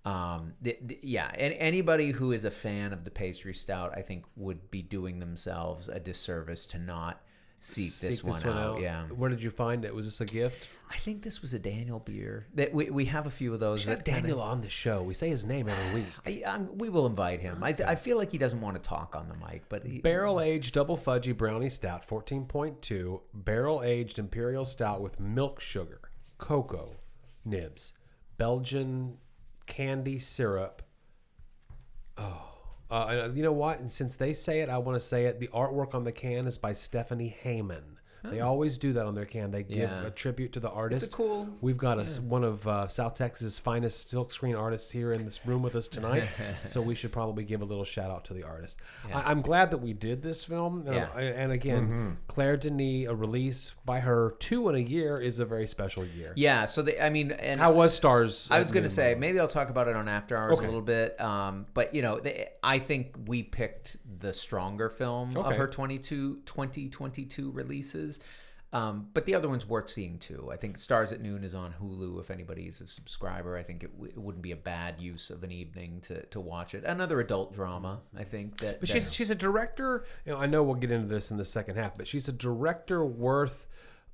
Um, 0.04 0.54
yeah, 1.02 1.30
and 1.34 1.52
anybody 1.54 2.12
who 2.12 2.32
is 2.32 2.44
a 2.44 2.50
fan 2.50 2.92
of 2.92 3.04
the 3.04 3.10
pastry 3.10 3.52
stout, 3.52 3.92
I 3.96 4.02
think, 4.02 4.24
would 4.36 4.70
be 4.70 4.80
doing 4.80 5.18
themselves 5.18 5.88
a 5.88 6.00
disservice 6.00 6.66
to 6.68 6.78
not 6.78 7.20
seek, 7.58 7.86
this, 7.86 8.18
Seek 8.18 8.24
one, 8.24 8.46
out. 8.46 8.80
Yeah, 8.80 9.04
Where 9.06 9.30
did 9.30 9.42
you 9.42 9.50
find 9.50 9.84
it? 9.84 9.94
Was 9.94 10.06
this 10.06 10.20
a 10.20 10.24
gift? 10.24 10.68
I 10.90 10.96
think 10.96 11.22
this 11.22 11.42
was 11.42 11.52
a 11.52 11.58
Daniel 11.58 11.98
beer. 12.04 12.46
That 12.54 12.72
we, 12.72 12.88
we 12.90 13.04
have 13.06 13.26
a 13.26 13.30
few 13.30 13.52
of 13.52 13.60
those. 13.60 13.82
Should 13.82 13.90
have 13.90 14.04
kinda- 14.04 14.22
Daniel 14.22 14.40
on 14.40 14.62
the 14.62 14.70
show. 14.70 15.02
We 15.02 15.12
say 15.14 15.28
his 15.28 15.44
name 15.44 15.68
every 15.68 16.00
week. 16.00 16.08
I, 16.46 16.50
I'm, 16.50 16.78
we 16.78 16.88
will 16.88 17.06
invite 17.06 17.40
him. 17.40 17.62
I, 17.62 17.74
I 17.86 17.94
feel 17.94 18.16
like 18.16 18.32
he 18.32 18.38
doesn't 18.38 18.60
want 18.60 18.82
to 18.82 18.88
talk 18.88 19.14
on 19.14 19.28
the 19.28 19.34
mic, 19.34 19.64
but 19.68 19.84
he, 19.84 19.98
Barrel 19.98 20.40
aged 20.40 20.74
double 20.74 20.96
fudgy 20.96 21.36
brownie 21.36 21.68
stout, 21.70 22.06
14.2. 22.08 23.20
Barrel 23.34 23.82
aged 23.82 24.18
imperial 24.18 24.64
stout 24.64 25.02
with 25.02 25.20
milk 25.20 25.60
sugar, 25.60 26.00
cocoa 26.38 26.96
nibs, 27.44 27.92
Belgian 28.38 29.18
candy 29.66 30.18
syrup. 30.18 30.82
Oh, 32.16 32.47
uh, 32.90 33.28
you 33.34 33.42
know 33.42 33.52
what? 33.52 33.80
And 33.80 33.92
since 33.92 34.16
they 34.16 34.32
say 34.32 34.60
it, 34.60 34.68
I 34.68 34.78
want 34.78 34.96
to 34.96 35.00
say 35.00 35.26
it. 35.26 35.40
The 35.40 35.48
artwork 35.48 35.94
on 35.94 36.04
the 36.04 36.12
can 36.12 36.46
is 36.46 36.56
by 36.56 36.72
Stephanie 36.72 37.36
Heyman. 37.44 37.97
They 38.24 38.40
always 38.40 38.78
do 38.78 38.92
that 38.94 39.06
on 39.06 39.14
their 39.14 39.24
can. 39.24 39.50
They 39.50 39.62
give 39.62 39.78
Yeah. 39.78 40.06
a 40.06 40.10
tribute 40.10 40.52
to 40.54 40.60
the 40.60 40.70
artist. 40.70 41.12
cool- 41.12 41.48
We've 41.60 41.76
got 41.78 41.98
a, 41.98 42.04
one 42.20 42.44
of 42.44 42.66
uh, 42.66 42.88
South 42.88 43.14
Texas' 43.16 43.58
finest 43.58 44.12
silkscreen 44.12 44.58
artists 44.58 44.90
here 44.90 45.12
in 45.12 45.24
this 45.24 45.44
room 45.46 45.62
with 45.62 45.74
us 45.76 45.88
tonight, 45.96 46.24
so 46.66 46.80
we 46.82 46.94
should 46.94 47.12
probably 47.12 47.44
give 47.44 47.62
a 47.62 47.64
little 47.64 47.84
shout 47.84 48.10
out 48.10 48.24
to 48.26 48.34
the 48.34 48.42
artist. 48.42 48.76
I, 49.12 49.30
I'm 49.30 49.40
glad 49.40 49.70
that 49.70 49.78
we 49.78 49.92
did 49.92 50.22
this 50.22 50.44
film, 50.44 50.84
and, 50.86 50.94
Yeah. 50.96 51.16
and 51.18 51.52
again, 51.52 52.18
Claire 52.28 52.56
Denis, 52.56 53.08
a 53.08 53.14
release 53.14 53.72
by 53.84 54.00
her 54.00 54.34
two 54.38 54.68
in 54.68 54.74
a 54.74 54.78
year 54.78 55.20
is 55.20 55.38
a 55.38 55.44
very 55.44 55.66
special 55.66 56.04
year. 56.04 56.32
yeah. 56.36 56.64
So 56.66 56.82
they, 56.82 56.98
I 57.00 57.10
mean, 57.10 57.30
and 57.32 57.58
How 57.60 57.72
was 57.72 57.94
Stars? 57.94 58.48
I 58.50 58.60
was 58.60 58.72
going 58.72 58.82
to 58.84 58.88
say 58.88 59.14
maybe 59.14 59.38
I'll 59.40 59.48
talk 59.48 59.70
about 59.70 59.88
it 59.88 59.96
on 59.96 60.08
After 60.08 60.36
Hours 60.36 60.54
Okay. 60.54 60.64
a 60.64 60.68
little 60.68 60.80
bit. 60.82 61.20
Um, 61.20 61.66
but 61.74 61.94
you 61.94 62.02
know, 62.02 62.18
they, 62.20 62.48
I 62.62 62.78
think 62.78 63.14
we 63.26 63.42
picked 63.42 63.96
the 64.20 64.32
stronger 64.32 64.88
film 64.90 65.36
of 65.36 65.54
her 65.56 65.66
22, 65.66 66.40
2022 66.44 67.50
releases. 67.52 68.07
Um, 68.70 69.08
but 69.14 69.24
the 69.24 69.34
other 69.34 69.48
one's 69.48 69.66
worth 69.66 69.88
seeing 69.88 70.18
too. 70.18 70.50
I 70.52 70.56
think 70.56 70.76
Stars 70.76 71.10
at 71.10 71.22
Noon 71.22 71.42
is 71.42 71.54
on 71.54 71.72
Hulu. 71.80 72.20
If 72.20 72.30
anybody's 72.30 72.82
a 72.82 72.86
subscriber, 72.86 73.56
I 73.56 73.62
think 73.62 73.82
it, 73.82 73.92
w- 73.94 74.12
it 74.12 74.18
wouldn't 74.18 74.42
be 74.42 74.52
a 74.52 74.56
bad 74.56 75.00
use 75.00 75.30
of 75.30 75.42
an 75.42 75.50
evening 75.50 76.02
to, 76.02 76.26
to 76.26 76.38
watch 76.38 76.74
it. 76.74 76.84
Another 76.84 77.18
adult 77.20 77.54
drama, 77.54 78.02
I 78.14 78.24
think 78.24 78.58
that. 78.60 78.80
But 78.80 78.88
that- 78.88 78.92
she's 78.92 79.10
she's 79.10 79.30
a 79.30 79.34
director. 79.34 80.04
You 80.26 80.32
know, 80.32 80.38
I 80.38 80.44
know 80.44 80.62
we'll 80.62 80.74
get 80.74 80.90
into 80.90 81.08
this 81.08 81.30
in 81.30 81.38
the 81.38 81.46
second 81.46 81.76
half, 81.76 81.96
but 81.96 82.06
she's 82.06 82.28
a 82.28 82.32
director 82.32 83.02
worth 83.06 83.66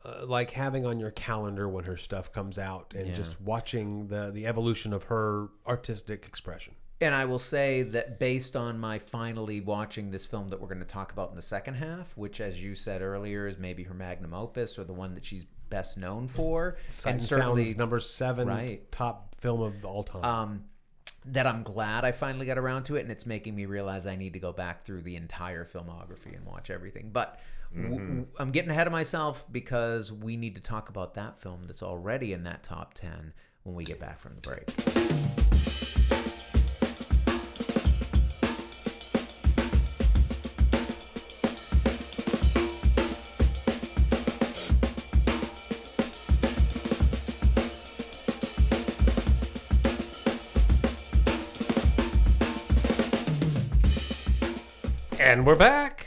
uh, 0.04 0.24
like 0.24 0.52
having 0.52 0.86
on 0.86 1.00
your 1.00 1.10
calendar 1.10 1.68
when 1.68 1.82
her 1.86 1.96
stuff 1.96 2.30
comes 2.30 2.56
out 2.56 2.94
and 2.96 3.08
Yeah. 3.08 3.14
just 3.14 3.40
watching 3.40 4.06
the 4.06 4.30
the 4.32 4.46
evolution 4.46 4.92
of 4.92 5.04
her 5.04 5.48
artistic 5.66 6.26
expression. 6.28 6.74
And 7.00 7.14
I 7.14 7.24
will 7.24 7.38
say 7.40 7.82
that 7.82 8.18
based 8.18 8.56
on 8.56 8.78
my 8.78 8.98
finally 8.98 9.60
watching 9.60 10.10
this 10.10 10.24
film 10.24 10.48
that 10.48 10.60
we're 10.60 10.68
going 10.68 10.78
to 10.78 10.84
talk 10.86 11.12
about 11.12 11.30
in 11.30 11.36
the 11.36 11.42
second 11.42 11.74
half, 11.74 12.16
which, 12.16 12.40
as 12.40 12.62
you 12.62 12.74
said 12.74 13.02
earlier, 13.02 13.46
is 13.46 13.58
maybe 13.58 13.82
her 13.82 13.94
magnum 13.94 14.32
opus 14.32 14.78
or 14.78 14.84
the 14.84 14.92
one 14.92 15.14
that 15.14 15.24
she's 15.24 15.44
best 15.70 15.98
known 15.98 16.28
for, 16.28 16.76
Sight 16.90 17.10
and 17.10 17.20
and 17.20 17.28
certainly 17.28 17.74
number 17.74 17.98
seven 18.00 18.46
Right. 18.48 18.90
top 18.92 19.34
film 19.38 19.60
of 19.60 19.84
all 19.84 20.04
time. 20.04 20.24
um, 20.24 20.64
that 21.26 21.46
I'm 21.46 21.62
glad 21.62 22.04
I 22.04 22.12
finally 22.12 22.46
got 22.46 22.58
around 22.58 22.84
to 22.84 22.96
it, 22.96 23.00
and 23.00 23.10
it's 23.10 23.26
making 23.26 23.54
me 23.56 23.64
realize 23.66 24.06
I 24.06 24.14
need 24.14 24.34
to 24.34 24.38
go 24.38 24.52
back 24.52 24.84
through 24.84 25.02
the 25.02 25.16
entire 25.16 25.64
filmography 25.64 26.36
and 26.36 26.44
watch 26.46 26.70
everything. 26.70 27.10
But 27.12 27.40
w- 27.74 27.98
w- 27.98 28.26
I'm 28.38 28.50
getting 28.52 28.70
ahead 28.70 28.86
of 28.86 28.92
myself 28.92 29.44
because 29.50 30.12
we 30.12 30.36
need 30.36 30.54
to 30.56 30.60
talk 30.60 30.90
about 30.90 31.14
that 31.14 31.38
film 31.40 31.62
that's 31.66 31.82
already 31.82 32.34
in 32.34 32.44
that 32.44 32.62
top 32.62 32.94
ten 32.94 33.32
when 33.64 33.74
we 33.74 33.84
get 33.84 33.98
back 33.98 34.20
from 34.20 34.34
the 34.36 34.40
break. 34.42 35.73
And 55.34 55.44
we're 55.44 55.56
back. 55.56 56.06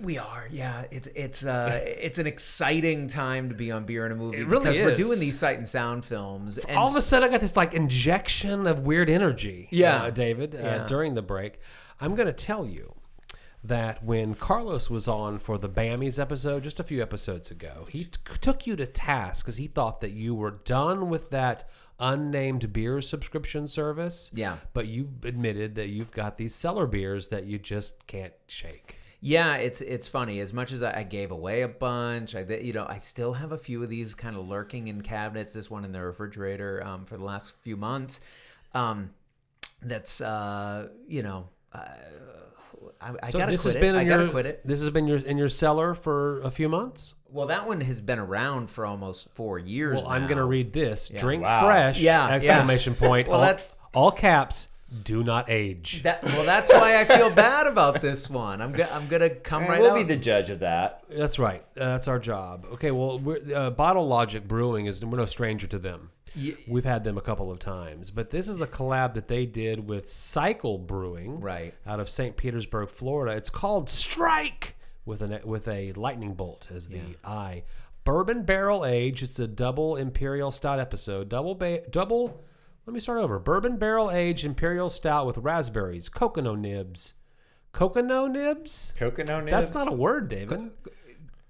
We 0.00 0.16
are, 0.16 0.48
yeah. 0.50 0.84
It's 0.90 1.08
it's 1.08 1.44
uh 1.44 1.82
it's 1.86 2.18
an 2.18 2.26
exciting 2.26 3.06
time 3.06 3.50
to 3.50 3.54
be 3.54 3.70
on 3.70 3.84
beer 3.84 4.04
and 4.04 4.12
a 4.14 4.16
movie 4.16 4.38
It 4.38 4.46
really 4.46 4.64
because 4.64 4.78
we're 4.80 4.90
is. 4.92 4.96
doing 4.98 5.20
these 5.20 5.38
sight 5.38 5.58
and 5.58 5.68
sound 5.68 6.06
films. 6.06 6.56
And 6.56 6.76
all 6.78 6.88
of 6.88 6.96
a 6.96 7.02
sudden, 7.02 7.28
I 7.28 7.32
got 7.32 7.40
this 7.42 7.54
like 7.56 7.74
injection 7.74 8.66
of 8.66 8.80
weird 8.80 9.10
energy. 9.10 9.68
Yeah. 9.70 10.04
uh, 10.04 10.10
David. 10.10 10.54
Uh, 10.54 10.58
Yeah. 10.58 10.86
During 10.86 11.14
the 11.14 11.22
break, 11.22 11.60
I'm 12.00 12.14
going 12.14 12.26
to 12.28 12.32
tell 12.32 12.66
you 12.66 12.94
that 13.62 14.02
when 14.02 14.34
Carlos 14.34 14.88
was 14.88 15.06
on 15.06 15.38
for 15.38 15.58
the 15.58 15.68
Bammies 15.68 16.18
episode 16.18 16.62
just 16.62 16.80
a 16.80 16.84
few 16.84 17.02
episodes 17.02 17.50
ago, 17.50 17.84
he 17.90 18.04
t- 18.04 18.10
took 18.40 18.66
you 18.66 18.74
to 18.76 18.86
task 18.86 19.44
because 19.44 19.56
he 19.58 19.66
thought 19.66 20.00
that 20.00 20.12
you 20.12 20.34
were 20.34 20.52
done 20.64 21.10
with 21.10 21.28
that 21.30 21.68
unnamed 21.98 22.72
beer 22.72 23.00
subscription 23.00 23.68
service. 23.68 24.30
Yeah. 24.34 24.58
but 24.72 24.86
you 24.86 25.10
admitted 25.22 25.74
that 25.76 25.88
you've 25.88 26.10
got 26.12 26.36
these 26.36 26.54
cellar 26.54 26.86
beers 26.86 27.28
that 27.28 27.44
you 27.44 27.58
just 27.58 28.06
can't 28.06 28.34
shake. 28.46 28.96
Yeah, 29.20 29.56
it's 29.56 29.80
it's 29.80 30.06
funny. 30.06 30.40
As 30.40 30.52
much 30.52 30.72
as 30.72 30.82
I, 30.82 31.00
I 31.00 31.02
gave 31.02 31.30
away 31.30 31.62
a 31.62 31.68
bunch, 31.68 32.34
I 32.34 32.42
you 32.42 32.72
know 32.72 32.86
I 32.88 32.98
still 32.98 33.32
have 33.32 33.50
a 33.50 33.58
few 33.58 33.82
of 33.82 33.88
these 33.88 34.14
kind 34.14 34.36
of 34.36 34.46
lurking 34.46 34.88
in 34.88 35.00
cabinets. 35.00 35.52
This 35.52 35.70
one 35.70 35.84
in 35.84 35.92
the 35.92 36.02
refrigerator 36.02 36.84
um, 36.84 37.06
for 37.06 37.16
the 37.16 37.24
last 37.24 37.56
few 37.62 37.76
months. 37.76 38.20
Um, 38.74 39.10
that's 39.82 40.20
uh, 40.20 40.88
you 41.08 41.22
know. 41.22 41.48
Uh, 41.72 41.88
I, 43.00 43.12
I 43.22 43.30
So 43.30 43.38
gotta 43.38 43.50
this 43.52 43.62
quit 43.62 43.74
has 43.74 43.76
it. 43.76 43.80
been 43.80 43.94
in 43.94 44.00
I 44.00 44.04
gotta 44.04 44.22
your 44.24 44.30
quit 44.32 44.46
it. 44.46 44.66
this 44.66 44.80
has 44.80 44.90
been 44.90 45.06
your 45.06 45.18
in 45.18 45.38
your 45.38 45.48
cellar 45.48 45.94
for 45.94 46.40
a 46.40 46.50
few 46.50 46.68
months. 46.68 47.14
Well, 47.30 47.48
that 47.48 47.66
one 47.66 47.80
has 47.82 48.00
been 48.00 48.18
around 48.18 48.70
for 48.70 48.86
almost 48.86 49.28
four 49.34 49.58
years. 49.58 49.96
Well, 49.96 50.08
I'm 50.08 50.26
going 50.26 50.38
to 50.38 50.44
read 50.44 50.72
this. 50.72 51.08
Drink 51.08 51.42
Wow. 51.42 51.64
fresh. 51.66 52.00
Yeah, 52.00 52.28
yeah. 52.28 52.34
Exclamation 52.36 52.94
point. 52.96 53.26
Well, 53.28 53.38
all, 53.38 53.42
that's- 53.42 53.68
all 53.94 54.10
caps. 54.12 54.68
Do 55.02 55.24
not 55.24 55.50
age. 55.50 56.04
That, 56.04 56.22
well, 56.22 56.44
that's 56.46 56.70
why 56.70 57.00
I 57.00 57.04
feel 57.04 57.28
bad 57.28 57.66
about 57.66 58.00
this 58.00 58.30
one. 58.30 58.62
I'm 58.62 58.70
go- 58.72 58.86
I'm 58.92 59.08
gonna 59.08 59.28
come 59.30 59.62
And 59.62 59.70
right 59.70 59.80
we'll 59.80 59.90
out. 59.90 59.96
be 59.96 60.04
the 60.04 60.16
judge 60.16 60.48
of 60.48 60.60
that. 60.60 61.02
That's 61.10 61.40
right. 61.40 61.62
Uh, 61.76 61.84
that's 61.86 62.06
our 62.06 62.20
job. 62.20 62.64
Okay. 62.74 62.92
Well, 62.92 63.18
we're, 63.18 63.40
uh, 63.52 63.70
Bottle 63.70 64.06
Logic 64.06 64.46
Brewing 64.46 64.86
is 64.86 65.04
we're 65.04 65.18
no 65.18 65.26
stranger 65.26 65.66
to 65.66 65.78
them. 65.80 66.10
Ye- 66.36 66.56
We've 66.68 66.84
had 66.84 67.02
them 67.02 67.16
a 67.18 67.20
couple 67.22 67.50
of 67.50 67.58
times, 67.58 68.10
but 68.10 68.30
this 68.30 68.46
is 68.46 68.60
a 68.60 68.66
collab 68.66 69.14
that 69.14 69.26
they 69.26 69.46
did 69.46 69.88
with 69.88 70.08
Cycle 70.08 70.78
Brewing, 70.78 71.40
Right. 71.40 71.74
out 71.86 71.98
of 71.98 72.08
St. 72.10 72.36
Petersburg, 72.36 72.90
Florida. 72.90 73.36
It's 73.36 73.50
called 73.50 73.88
Strike 73.90 74.76
with 75.04 75.22
an 75.22 75.40
with 75.44 75.66
a 75.66 75.92
lightning 75.94 76.34
bolt 76.34 76.68
as 76.74 76.88
the 76.88 77.00
eye. 77.24 77.62
Bourbon 78.04 78.42
barrel 78.44 78.84
age. 78.84 79.22
It's 79.22 79.38
a 79.40 79.48
double 79.48 79.96
imperial 79.96 80.50
stout 80.52 80.78
episode. 80.78 81.28
Double 81.28 81.54
ba- 81.54 81.82
double. 81.90 82.44
Let 82.86 82.94
me 82.94 83.00
start 83.00 83.18
over. 83.18 83.38
Bourbon 83.40 83.78
barrel 83.78 84.10
aged 84.12 84.44
imperial 84.44 84.90
stout 84.90 85.26
with 85.26 85.38
raspberries, 85.38 86.08
coconut 86.08 86.58
nibs, 86.58 87.14
Cocono 87.72 88.26
nibs? 88.26 88.94
Coconut 88.96 89.44
nibs. 89.44 89.52
That's 89.52 89.74
not 89.74 89.88
a 89.88 89.92
word, 89.92 90.28
David. 90.28 90.70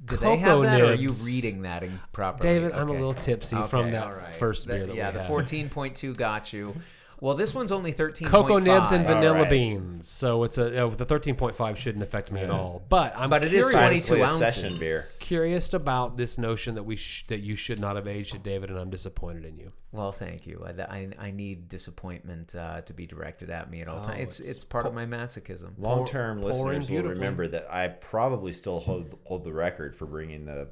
Do 0.06 0.16
they 0.16 0.36
have 0.36 0.62
that, 0.62 0.80
or 0.80 0.86
are 0.86 0.94
you 0.94 1.10
reading 1.10 1.62
that 1.62 1.82
improperly? 1.82 2.54
David, 2.54 2.72
I'm 2.72 2.88
a 2.88 2.92
little 2.92 3.14
tipsy 3.14 3.56
Okay, 3.56 3.68
from 3.68 3.90
that 3.92 4.06
right. 4.16 4.34
first 4.34 4.66
beer 4.66 4.86
that 4.86 4.94
yeah, 4.94 5.10
we 5.10 5.18
the 5.18 5.24
14.2 5.24 6.16
got 6.16 6.52
you. 6.52 6.74
Well, 7.20 7.34
this 7.34 7.54
one's 7.54 7.72
only 7.72 7.92
13. 7.92 8.28
Cocoa 8.28 8.58
nibs 8.58 8.92
and 8.92 9.06
vanilla 9.06 9.40
right. 9.40 9.50
beans. 9.50 10.06
So 10.08 10.44
it's 10.44 10.58
a 10.58 10.86
uh, 10.86 10.88
the 10.90 11.06
13.5 11.06 11.76
shouldn't 11.76 12.02
affect 12.04 12.30
me 12.30 12.42
at 12.42 12.50
all. 12.50 12.82
But 12.88 13.14
I'm 13.16 13.30
But 13.30 13.44
it 13.44 13.52
is 13.54 13.68
curious, 13.70 14.06
22 14.06 14.22
ounces. 14.24 14.38
session 14.38 14.78
beer. 14.78 15.02
curious 15.20 15.72
about 15.72 16.16
this 16.16 16.36
notion 16.36 16.74
that 16.74 16.82
we 16.82 16.96
sh- 16.96 17.26
that 17.28 17.40
you 17.40 17.54
should 17.56 17.80
not 17.80 17.96
have 17.96 18.06
aged 18.06 18.34
it, 18.34 18.42
David, 18.42 18.70
and 18.70 18.78
I'm 18.78 18.90
disappointed 18.90 19.44
in 19.44 19.56
you. 19.56 19.72
Well, 19.92 20.12
thank 20.12 20.46
you. 20.46 20.62
I, 20.66 20.82
I, 20.82 21.08
I 21.18 21.30
need 21.30 21.68
disappointment 21.70 22.54
uh, 22.54 22.82
to 22.82 22.92
be 22.92 23.06
directed 23.06 23.48
at 23.48 23.70
me 23.70 23.80
at 23.80 23.88
all 23.88 24.00
Oh, 24.00 24.04
times. 24.08 24.20
It's 24.20 24.40
it's 24.40 24.48
it's 24.50 24.64
part 24.64 24.84
of 24.86 24.92
my 24.92 25.06
masochism. 25.06 25.70
Long-term 25.78 26.40
Pour- 26.40 26.50
listeners 26.50 26.90
will 26.90 27.02
remember 27.04 27.48
that 27.48 27.72
I 27.72 27.88
probably 27.88 28.52
still 28.52 28.80
hold 28.80 29.16
hold 29.24 29.44
the 29.44 29.52
record 29.52 29.96
for 29.96 30.04
bringing 30.04 30.44
the 30.44 30.68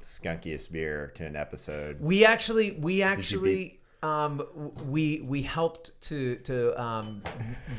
skunkiest 0.00 0.72
beer 0.72 1.12
to 1.14 1.24
an 1.24 1.36
episode. 1.36 2.00
We 2.00 2.24
actually 2.24 2.72
we 2.72 2.94
you 2.96 3.02
actually 3.04 3.80
um 4.04 4.46
we 4.88 5.20
we 5.22 5.40
helped 5.42 5.98
to 6.02 6.36
to 6.36 6.80
um 6.80 7.22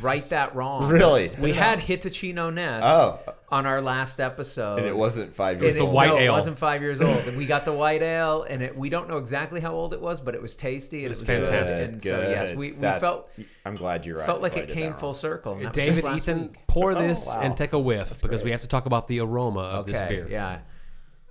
right 0.02 0.24
that 0.32 0.56
wrong. 0.56 0.88
Really? 0.90 1.30
We 1.40 1.54
had 1.54 1.80
Hitachino 1.80 2.34
no 2.36 2.50
Nest 2.50 2.84
Oh. 2.86 3.20
on 3.50 3.66
our 3.66 3.82
last 3.82 4.20
episode. 4.20 4.80
And 4.80 4.88
it 4.88 4.96
wasn't 4.98 5.34
five 5.36 5.58
And 5.58 5.64
years 5.64 5.76
the 5.76 5.82
old. 5.82 5.94
white 5.94 6.08
no, 6.08 6.18
ale. 6.18 6.34
It 6.34 6.36
wasn't 6.36 6.58
five 6.58 6.82
years 6.82 7.00
old. 7.00 7.18
And 7.28 7.38
we 7.38 7.46
got 7.46 7.64
the 7.66 7.74
white 7.74 8.02
ale, 8.02 8.44
and 8.50 8.62
it, 8.64 8.76
we 8.78 8.90
don't 8.90 9.08
know 9.08 9.18
exactly 9.18 9.62
how 9.62 9.74
old 9.74 9.94
it 9.94 10.02
was, 10.02 10.20
but 10.22 10.34
it 10.36 10.42
was 10.42 10.56
tasty 10.56 10.98
and 11.00 11.06
it 11.06 11.10
was 11.10 11.20
was, 11.20 11.28
good. 11.28 11.48
fantastic. 11.48 11.90
And 11.92 12.04
so 12.04 12.20
yes, 12.22 12.50
we, 12.56 12.72
we 12.72 12.78
That's- 12.80 13.02
felt 13.02 13.30
I'm 13.66 13.76
glad 13.76 14.06
you're 14.06 14.18
right. 14.18 14.26
felt 14.26 14.42
like 14.42 14.58
it 14.58 14.70
came 14.70 14.94
full 14.96 15.14
circle. 15.14 15.54
and 15.54 15.62
that 15.64 15.76
was 15.76 15.96
David, 16.02 16.16
Ethan, 16.18 16.42
week. 16.44 16.68
pour 16.68 16.92
Oh, 16.94 16.96
this 16.96 17.28
wow. 17.28 17.42
and 17.42 17.56
take 17.56 17.74
a 17.74 17.80
whiff 17.80 18.22
because 18.22 18.44
we 18.44 18.52
have 18.52 18.62
to 18.62 18.68
talk 18.68 18.86
about 18.88 19.08
the 19.08 19.20
aroma 19.20 19.62
of 19.62 19.86
this 19.86 20.02
beer. 20.02 20.28
yeah. 20.30 20.60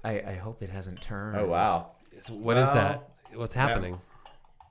I, 0.04 0.20
I 0.20 0.34
hope 0.34 0.62
it 0.62 0.70
hasn't 0.70 1.00
turned. 1.00 1.36
Oh 1.38 1.46
wow. 1.46 1.92
So 2.20 2.34
what 2.34 2.56
is 2.58 2.66
Well, 2.68 2.74
that? 2.74 3.08
What's 3.38 3.54
happening? 3.54 3.98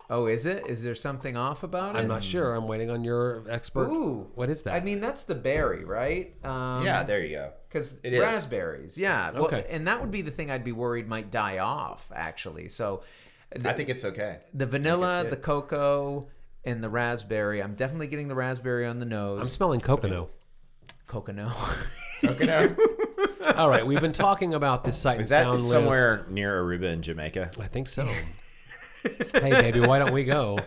Oh, 0.10 0.26
is 0.28 0.45
it? 0.45 0.68
Is 0.68 0.84
there 0.84 0.95
something 0.95 1.38
off 1.38 1.64
about 1.64 1.95
it? 1.95 1.99
I'm 1.99 2.08
not 2.08 2.24
sure. 2.24 2.54
I'm 2.56 2.68
waiting 2.68 2.89
on 2.91 3.04
your 3.04 3.43
expert. 3.49 3.88
Ooh, 3.89 4.30
What 4.36 4.49
is 4.49 4.64
that? 4.64 4.74
I 4.76 4.82
mean, 4.82 4.99
that's 5.01 5.24
the 5.24 5.34
berry, 5.36 5.86
right? 5.86 6.36
Um, 6.45 6.84
Yeah, 6.84 7.04
there 7.04 7.22
you 7.24 7.36
go. 7.38 7.51
because 7.70 7.99
It 8.04 8.14
is. 8.14 8.20
raspberries. 8.22 8.97
Yeah. 8.97 9.32
Well, 9.32 9.45
Okay. 9.45 9.66
and 9.70 9.88
that 9.88 10.01
would 10.01 10.12
be 10.12 10.22
the 10.22 10.30
thing 10.32 10.51
I'd 10.51 10.64
be 10.66 10.74
worried 10.74 11.08
might 11.08 11.32
die 11.32 11.60
off. 11.60 12.12
Actually, 12.14 12.68
so 12.70 13.01
the, 13.56 13.70
I 13.70 13.74
think 13.74 13.89
it's 13.89 14.04
okay. 14.04 14.39
the 14.54 14.66
vanilla, 14.66 15.26
the 15.30 15.38
cocoa, 15.38 16.28
and 16.66 16.84
the 16.84 16.89
raspberry. 16.89 17.64
I'm 17.64 17.74
definitely 17.76 18.08
getting 18.08 18.28
the 18.28 18.36
raspberry 18.36 18.86
on 18.86 18.99
the 18.99 19.06
nose. 19.06 19.39
I'm 19.41 19.47
smelling 19.49 19.80
coconut. 19.80 20.30
coconut. 21.08 21.56
Coconut. 22.26 22.78
All 23.58 23.70
right, 23.70 23.86
we've 23.86 23.99
been 24.01 24.14
talking 24.14 24.54
about 24.54 24.84
this 24.84 24.97
sight 24.97 25.14
and 25.14 25.22
Is 25.22 25.30
that 25.30 25.43
sound 25.43 25.60
list. 25.60 25.70
somewhere 25.72 26.26
near 26.30 26.62
Aruba 26.64 26.93
in 26.93 27.01
Jamaica? 27.01 27.51
I 27.60 27.68
think 27.68 27.88
so. 27.88 28.08
hey, 29.34 29.49
baby, 29.51 29.80
why 29.80 29.99
don't 29.99 30.14
we 30.14 30.24
go 30.24 30.58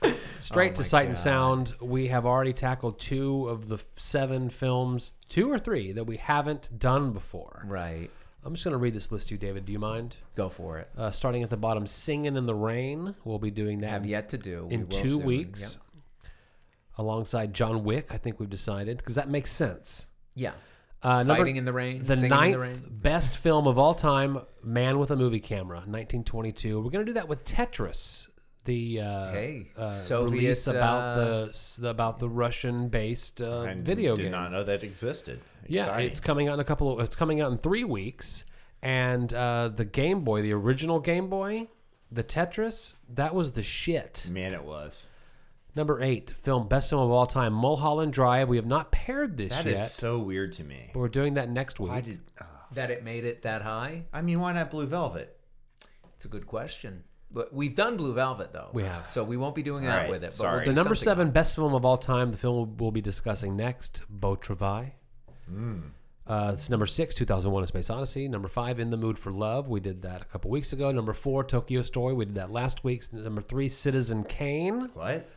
straight 0.38 0.72
Oh 0.72 0.76
to 0.76 0.84
Sight 0.84 1.08
and 1.08 1.16
Sound? 1.18 1.74
We 1.80 2.08
have 2.08 2.26
already 2.26 2.52
tackled 2.52 2.98
two 2.98 3.48
of 3.48 3.68
the 3.68 3.78
seven 3.96 4.50
films, 4.50 5.14
two 5.28 5.50
or 5.50 5.58
three 5.58 5.92
that 5.92 6.04
we 6.04 6.16
haven't 6.16 6.70
done 6.78 7.12
before. 7.12 7.64
right. 7.66 8.10
I'm 8.42 8.54
just 8.54 8.64
going 8.64 8.72
to 8.72 8.78
read 8.78 8.94
this 8.94 9.12
list 9.12 9.28
to 9.28 9.34
you, 9.34 9.38
David. 9.38 9.66
Do 9.66 9.72
you 9.72 9.78
mind? 9.78 10.16
Go 10.34 10.48
for 10.48 10.78
it. 10.78 10.88
Uh, 10.96 11.10
starting 11.10 11.42
at 11.42 11.50
the 11.50 11.58
bottom, 11.58 11.86
Singing 11.86 12.36
in 12.38 12.46
the 12.46 12.54
Rain. 12.54 13.14
We'll 13.22 13.38
be 13.38 13.50
doing 13.50 13.80
that 13.82 13.90
Have 13.90 14.06
yet 14.06 14.30
to 14.30 14.38
do 14.38 14.64
We 14.66 14.74
in 14.76 14.80
will 14.88 14.88
two 14.88 15.08
soon. 15.08 15.24
weeks. 15.26 15.60
Yep. 15.60 15.70
Alongside 16.96 17.52
John 17.54 17.84
Wick, 17.84 18.06
I 18.12 18.16
think 18.16 18.40
we've 18.40 18.48
decided 18.48 18.96
because 18.96 19.14
that 19.16 19.28
makes 19.28 19.52
sense. 19.52 20.06
Yeah. 20.34 20.52
Uh, 21.02 21.22
number- 21.22 21.36
Fighting 21.36 21.56
in 21.56 21.64
the 21.64 21.72
rain. 21.72 22.04
the 22.04 22.14
singing 22.16 22.28
ninth 22.30 22.54
in 22.54 22.60
the 22.60 22.66
rain. 22.66 22.82
best 22.90 23.36
film 23.36 23.66
of 23.66 23.78
all 23.78 23.94
time, 23.94 24.38
Man 24.62 24.98
with 24.98 25.10
a 25.10 25.16
Movie 25.16 25.40
Camera, 25.40 25.78
1922. 25.78 26.78
We're 26.80 26.90
going 26.90 27.04
to 27.06 27.10
do 27.10 27.14
that 27.14 27.28
with 27.28 27.42
Tetris, 27.44 28.28
the 28.64 29.00
uh, 29.00 29.32
Hey, 29.32 29.70
uh, 29.76 29.94
Soviet, 29.94 30.40
release 30.42 30.66
about 30.66 31.18
uh, 31.18 31.48
the 31.78 31.88
about 31.88 32.18
the 32.18 32.28
Russian-based 32.28 33.40
uh, 33.40 33.62
I 33.62 33.74
video 33.74 34.14
did 34.14 34.24
game. 34.24 34.32
not 34.32 34.52
know 34.52 34.64
that 34.64 34.82
existed. 34.84 35.40
yeah, 35.66 35.96
it's 35.98 36.20
coming 36.20 36.48
out 36.48 36.54
in 36.54 36.60
a 36.60 36.64
couple 36.64 36.92
of. 36.92 37.00
It's 37.00 37.16
coming 37.16 37.40
out 37.40 37.50
in 37.52 37.58
three 37.58 37.84
weeks, 37.84 38.44
and 38.82 39.32
uh, 39.32 39.68
the 39.74 39.84
Game 39.86 40.22
Boy, 40.24 40.42
the 40.42 40.52
original 40.52 41.00
Game 41.00 41.28
Boy, 41.30 41.68
the 42.12 42.22
Tetris, 42.24 42.94
that 43.14 43.34
was 43.34 43.52
the 43.52 43.62
shit. 43.62 44.26
man, 44.30 44.52
it 44.52 44.64
was. 44.64 45.06
Number 45.76 46.02
eight, 46.02 46.30
film 46.30 46.66
best 46.68 46.90
film 46.90 47.02
of 47.02 47.10
all 47.10 47.26
time, 47.26 47.52
Mulholland 47.52 48.12
Drive. 48.12 48.48
We 48.48 48.56
have 48.56 48.66
not 48.66 48.90
paired 48.90 49.36
this 49.36 49.50
That 49.50 49.66
yet, 49.66 49.74
is 49.74 49.90
so 49.92 50.18
weird 50.18 50.52
to 50.54 50.64
me. 50.64 50.90
but 50.92 50.98
we're 51.00 51.08
doing 51.08 51.34
that 51.34 51.48
next 51.48 51.78
week. 51.78 51.90
Why 51.90 52.00
did? 52.00 52.20
uh, 52.40 52.44
That 52.72 52.90
it 52.90 53.04
made 53.04 53.24
it 53.24 53.42
that 53.42 53.62
high. 53.62 54.04
I 54.12 54.22
mean, 54.22 54.40
why 54.40 54.52
not 54.52 54.70
Blue 54.70 54.86
Velvet? 54.86 55.36
It's 56.16 56.24
a 56.24 56.28
good 56.28 56.46
question. 56.46 57.04
But 57.32 57.54
we've 57.54 57.76
done 57.76 57.96
Blue 57.96 58.12
Velvet 58.12 58.52
though. 58.52 58.70
We 58.72 58.82
have. 58.82 59.08
So 59.10 59.22
we 59.22 59.36
won't 59.36 59.54
be 59.54 59.62
doing 59.62 59.84
All 59.84 59.90
that 59.92 59.98
right, 60.02 60.10
with 60.10 60.24
it. 60.24 60.28
But 60.30 60.34
sorry. 60.34 60.56
we'll 60.58 60.64
The 60.66 60.72
number 60.72 60.96
something 60.96 61.04
seven 61.04 61.26
else. 61.28 61.34
best 61.34 61.54
film 61.54 61.74
of 61.74 61.84
all 61.84 61.96
time, 61.96 62.30
the 62.30 62.36
film 62.36 62.76
we'll 62.76 62.90
be 62.90 63.00
discussing 63.00 63.54
next, 63.56 64.02
Beau 64.10 64.34
Travail. 64.34 64.86
Uh, 66.26 66.50
it's 66.54 66.70
number 66.70 66.86
six, 66.86 67.14
2001 67.14 67.62
A 67.64 67.66
Space 67.66 67.90
Odyssey. 67.90 68.28
Number 68.28 68.46
five, 68.48 68.78
In 68.78 68.90
the 68.90 68.96
Mood 68.96 69.18
for 69.18 69.32
Love. 69.32 69.68
We 69.68 69.80
did 69.80 70.02
that 70.02 70.22
a 70.22 70.24
couple 70.26 70.50
weeks 70.50 70.72
ago. 70.72 70.92
Number 70.92 71.12
four, 71.12 71.42
Tokyo 71.42 71.82
Story. 71.82 72.14
We 72.14 72.24
did 72.24 72.34
that 72.36 72.52
last 72.52 72.84
week. 72.84 73.12
Number 73.12 73.40
three, 73.40 73.68
Citizen 73.68 74.22
Kane. 74.24 74.90
What? 74.94 75.28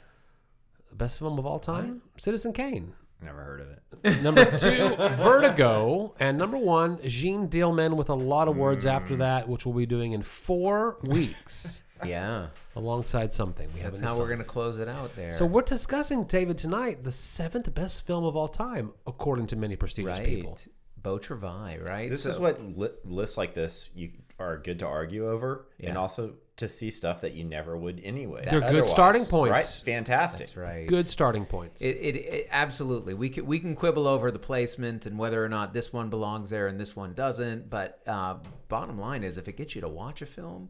Best 0.98 1.20
film 1.20 1.38
of 1.40 1.46
all 1.46 1.60
time? 1.60 2.02
Citizen 2.18 2.54
Kane. 2.54 2.94
Never 3.22 3.42
heard 3.42 3.62
of 3.62 3.68
it. 3.70 4.22
Number 4.24 4.44
two, 4.60 4.96
Vertigo. 5.16 6.14
And 6.20 6.38
number 6.38 6.58
one, 6.58 7.00
Jeanne 7.06 7.48
Dielman 7.48 7.96
with 7.96 8.10
a 8.10 8.14
lot 8.16 8.48
of 8.48 8.58
words 8.58 8.86
Mm. 8.86 8.92
after 8.92 9.16
that, 9.18 9.48
which 9.48 9.66
we'll 9.66 9.76
be 9.76 9.86
doing 9.86 10.12
in 10.12 10.22
four 10.24 10.98
weeks 11.04 11.84
Yeah. 12.06 12.48
alongside 12.76 13.32
something. 13.32 13.70
We 13.74 13.80
That's 13.82 14.00
haven't 14.02 14.16
how 14.16 14.22
we're 14.22 14.30
gonna 14.30 14.44
close 14.44 14.80
it 14.80 14.90
out 14.90 15.16
there. 15.16 15.32
So 15.32 15.46
we're 15.46 15.62
discussing 15.62 16.26
David 16.26 16.58
tonight, 16.58 17.04
the 17.04 17.12
seventh 17.14 17.74
best 17.74 18.06
film 18.06 18.26
of 18.26 18.36
all 18.36 18.50
time, 18.50 18.92
according 19.08 19.48
to 19.48 19.56
many 19.56 19.78
prestigious 19.78 20.18
right. 20.18 20.26
people. 20.26 20.58
Beau 21.02 21.18
Travail, 21.18 21.80
right? 21.88 22.10
This 22.10 22.24
So- 22.24 22.30
is 22.32 22.40
what 22.40 22.62
li- 22.78 22.90
lists 23.06 23.38
like 23.38 23.54
this 23.54 23.90
you 23.96 24.12
are 24.40 24.58
good 24.58 24.80
to 24.80 24.86
argue 24.86 25.30
over, 25.30 25.68
and 25.82 25.98
also 25.98 26.34
to 26.56 26.70
see 26.70 26.92
stuff 26.92 27.22
that 27.22 27.34
you 27.34 27.44
never 27.44 27.76
would 27.76 28.00
anyway. 28.04 28.46
They're 28.48 28.62
good 28.62 28.88
starting 28.88 29.26
points. 29.26 29.52
right? 29.52 29.66
Fantastic. 29.66 30.40
That's 30.40 30.58
right. 30.58 30.88
Good 30.88 31.10
starting 31.10 31.46
points. 31.46 31.82
It, 31.82 31.98
it, 31.98 32.16
it 32.16 32.48
absolutely 32.52 33.14
we 33.14 33.30
can 33.30 33.46
we 33.46 33.60
can 33.60 33.76
quibble 33.76 34.08
over 34.08 34.30
the 34.30 34.40
placement 34.40 35.06
and 35.06 35.18
whether 35.18 35.44
or 35.44 35.50
not 35.50 35.74
this 35.74 35.92
one 35.92 36.10
belongs 36.10 36.50
there 36.50 36.68
and 36.68 36.80
this 36.80 36.96
one 36.96 37.14
doesn't. 37.14 37.70
But 37.70 38.02
uh, 38.08 38.38
bottom 38.68 39.00
line 39.00 39.24
is, 39.24 39.38
if 39.38 39.48
it 39.48 39.58
gets 39.58 39.74
you 39.74 39.82
to 39.82 39.90
watch 39.90 40.22
a 40.22 40.28
film, 40.28 40.70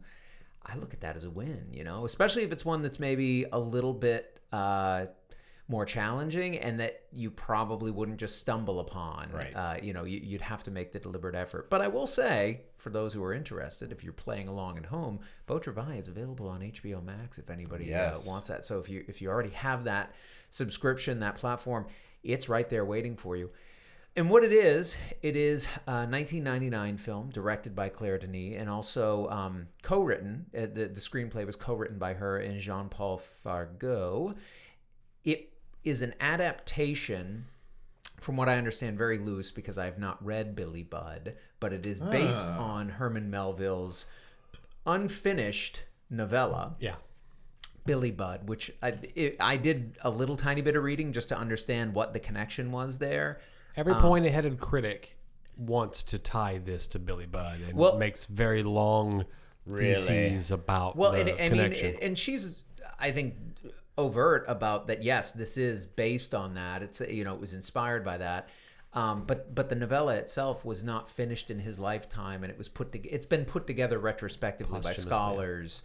I 0.64 0.76
look 0.76 0.94
at 0.94 1.02
that 1.02 1.16
as 1.16 1.24
a 1.24 1.30
win. 1.30 1.66
You 1.70 1.84
know, 1.84 2.04
especially 2.06 2.44
if 2.44 2.52
it's 2.52 2.64
one 2.64 2.80
that's 2.80 2.98
maybe 2.98 3.44
a 3.52 3.58
little 3.58 3.92
bit 3.92 4.40
uh, 4.52 5.06
more 5.66 5.86
challenging 5.86 6.58
and 6.58 6.78
that 6.78 7.04
you 7.10 7.30
probably 7.30 7.90
wouldn't 7.90 8.18
just 8.18 8.38
stumble 8.38 8.80
upon. 8.80 9.30
Right. 9.32 9.56
Uh, 9.56 9.76
you 9.82 9.94
know, 9.94 10.04
you, 10.04 10.20
you'd 10.22 10.42
have 10.42 10.62
to 10.64 10.70
make 10.70 10.92
the 10.92 10.98
deliberate 10.98 11.34
effort. 11.34 11.70
But 11.70 11.80
I 11.80 11.88
will 11.88 12.06
say, 12.06 12.60
for 12.76 12.90
those 12.90 13.14
who 13.14 13.24
are 13.24 13.32
interested, 13.32 13.90
if 13.90 14.04
you're 14.04 14.12
playing 14.12 14.46
along 14.48 14.76
at 14.76 14.84
home, 14.84 15.20
Beau 15.46 15.58
Travail 15.58 15.90
is 15.92 16.08
available 16.08 16.48
on 16.48 16.60
HBO 16.60 17.02
Max 17.02 17.38
if 17.38 17.48
anybody 17.48 17.86
Yes. 17.86 18.26
uh, 18.26 18.30
wants 18.30 18.48
that. 18.48 18.64
So 18.66 18.78
if 18.78 18.90
you 18.90 19.04
if 19.08 19.22
you 19.22 19.30
already 19.30 19.50
have 19.50 19.84
that 19.84 20.14
subscription, 20.50 21.20
that 21.20 21.36
platform, 21.36 21.86
it's 22.22 22.48
right 22.48 22.68
there 22.68 22.84
waiting 22.84 23.16
for 23.16 23.34
you. 23.34 23.48
And 24.16 24.30
what 24.30 24.44
it 24.44 24.52
is, 24.52 24.96
it 25.22 25.34
is 25.34 25.64
a 25.88 26.06
1999 26.06 26.98
film 26.98 27.30
directed 27.30 27.74
by 27.74 27.88
Claire 27.88 28.18
Denis 28.18 28.54
and 28.60 28.68
also 28.70 29.28
um, 29.28 29.66
co-written. 29.82 30.46
Uh, 30.56 30.60
the, 30.72 30.86
the 30.86 31.00
screenplay 31.00 31.44
was 31.44 31.56
co-written 31.56 31.98
by 31.98 32.14
her 32.14 32.38
and 32.38 32.60
Jean-Paul 32.60 33.20
Fargeau. 33.44 34.32
It 35.24 35.53
is 35.84 36.02
an 36.02 36.14
adaptation, 36.20 37.46
from 38.20 38.36
what 38.36 38.48
I 38.48 38.56
understand, 38.56 38.96
very 38.98 39.18
loose 39.18 39.50
because 39.50 39.76
I 39.78 39.84
have 39.84 39.98
not 39.98 40.24
read 40.24 40.54
Billy 40.56 40.82
Budd, 40.82 41.34
but 41.60 41.72
it 41.72 41.86
is 41.86 42.00
based 42.00 42.48
on 42.48 42.88
Herman 42.88 43.30
Melville's 43.30 44.06
unfinished 44.86 45.82
novella. 46.10 46.76
yeah. 46.78 46.96
Billy 47.86 48.10
Budd, 48.10 48.48
which 48.48 48.72
I, 48.82 48.92
it, 49.14 49.36
I 49.40 49.58
did 49.58 49.98
a 50.02 50.08
little 50.10 50.38
tiny 50.38 50.62
bit 50.62 50.74
of 50.74 50.82
reading 50.82 51.12
just 51.12 51.28
to 51.28 51.36
understand 51.38 51.94
what 51.94 52.14
the 52.14 52.18
connection 52.18 52.72
was 52.72 52.96
there. 52.96 53.40
Every 53.76 53.92
Um, 53.92 54.00
point-headed 54.00 54.58
critic 54.58 55.18
wants 55.58 56.02
to 56.04 56.18
tie 56.18 56.56
this 56.58 56.86
to 56.88 56.98
Billy 56.98 57.26
Budd 57.26 57.58
and 57.60 57.76
Well- 57.76 57.98
makes 57.98 58.24
very 58.24 58.62
long 58.62 59.26
Really? 59.66 59.94
theses 59.96 60.50
about 60.50 60.96
Well, 60.96 61.12
the 61.12 61.38
and, 61.38 61.60
I 61.60 61.68
mean, 61.68 61.96
and 62.00 62.18
she's, 62.18 62.64
I 62.98 63.10
think, 63.12 63.34
overt 63.96 64.44
about 64.48 64.86
that. 64.88 65.02
Yes, 65.02 65.32
this 65.32 65.56
is 65.56 65.86
based 65.86 66.34
on 66.34 66.54
that. 66.54 66.82
It's 66.82 67.00
you 67.00 67.24
know, 67.24 67.34
it 67.34 67.40
was 67.40 67.54
inspired 67.54 68.04
by 68.04 68.18
that. 68.18 68.48
Um, 68.92 69.24
but 69.26 69.54
but 69.54 69.68
the 69.68 69.74
novella 69.74 70.14
itself 70.16 70.64
was 70.64 70.84
not 70.84 71.08
finished 71.10 71.50
in 71.50 71.58
his 71.58 71.78
lifetime, 71.78 72.44
and 72.44 72.50
it 72.52 72.58
was 72.58 72.68
put 72.68 72.92
to, 72.92 72.98
It's 73.08 73.26
been 73.26 73.44
put 73.44 73.66
together 73.66 73.98
retrospectively 73.98 74.80
by 74.80 74.92
scholars. 74.92 75.82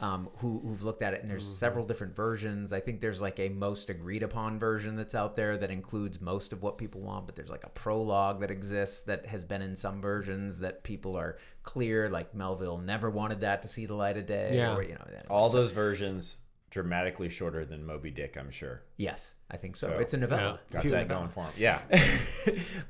um, 0.00 0.28
who, 0.38 0.60
who've 0.60 0.82
looked 0.84 1.02
at 1.02 1.12
it, 1.14 1.22
and 1.22 1.30
there's 1.30 1.44
several 1.46 1.84
different 1.84 2.14
versions. 2.14 2.72
I 2.72 2.78
think 2.78 3.00
there's 3.00 3.20
like 3.20 3.40
a 3.40 3.48
most 3.48 3.90
agreed 3.90 4.22
upon 4.22 4.58
version 4.58 4.94
that's 4.94 5.14
out 5.14 5.34
there 5.34 5.56
that 5.56 5.70
includes 5.72 6.20
most 6.20 6.52
of 6.52 6.62
what 6.62 6.78
people 6.78 7.00
want, 7.00 7.26
but 7.26 7.34
there's 7.34 7.48
like 7.50 7.64
a 7.64 7.68
prologue 7.70 8.40
that 8.40 8.50
exists 8.52 9.00
that 9.06 9.26
has 9.26 9.44
been 9.44 9.60
in 9.62 9.74
some 9.74 10.00
versions 10.00 10.60
that 10.60 10.84
people 10.84 11.16
are 11.16 11.36
clear. 11.64 12.08
Like 12.08 12.32
Melville 12.34 12.78
never 12.78 13.10
wanted 13.10 13.40
that 13.40 13.62
to 13.62 13.68
see 13.68 13.86
the 13.86 13.94
light 13.94 14.16
of 14.16 14.26
day. 14.26 14.56
Yeah. 14.56 14.76
Or, 14.76 14.82
you 14.82 14.94
know, 14.94 15.04
All 15.28 15.48
those 15.50 15.72
versions 15.72 16.38
dramatically 16.70 17.28
shorter 17.28 17.64
than 17.64 17.84
Moby 17.86 18.10
Dick, 18.10 18.36
I'm 18.38 18.50
sure. 18.50 18.82
yes, 18.96 19.34
I 19.50 19.56
think 19.56 19.74
so. 19.76 19.88
So, 19.88 19.98
it's 19.98 20.12
a 20.14 20.18
novella. 20.18 20.60
Got 20.70 20.82
that 20.84 20.90
novella. 20.90 21.04
going 21.08 21.28
for 21.28 21.44
him. 21.44 21.52
Yeah. 21.56 21.80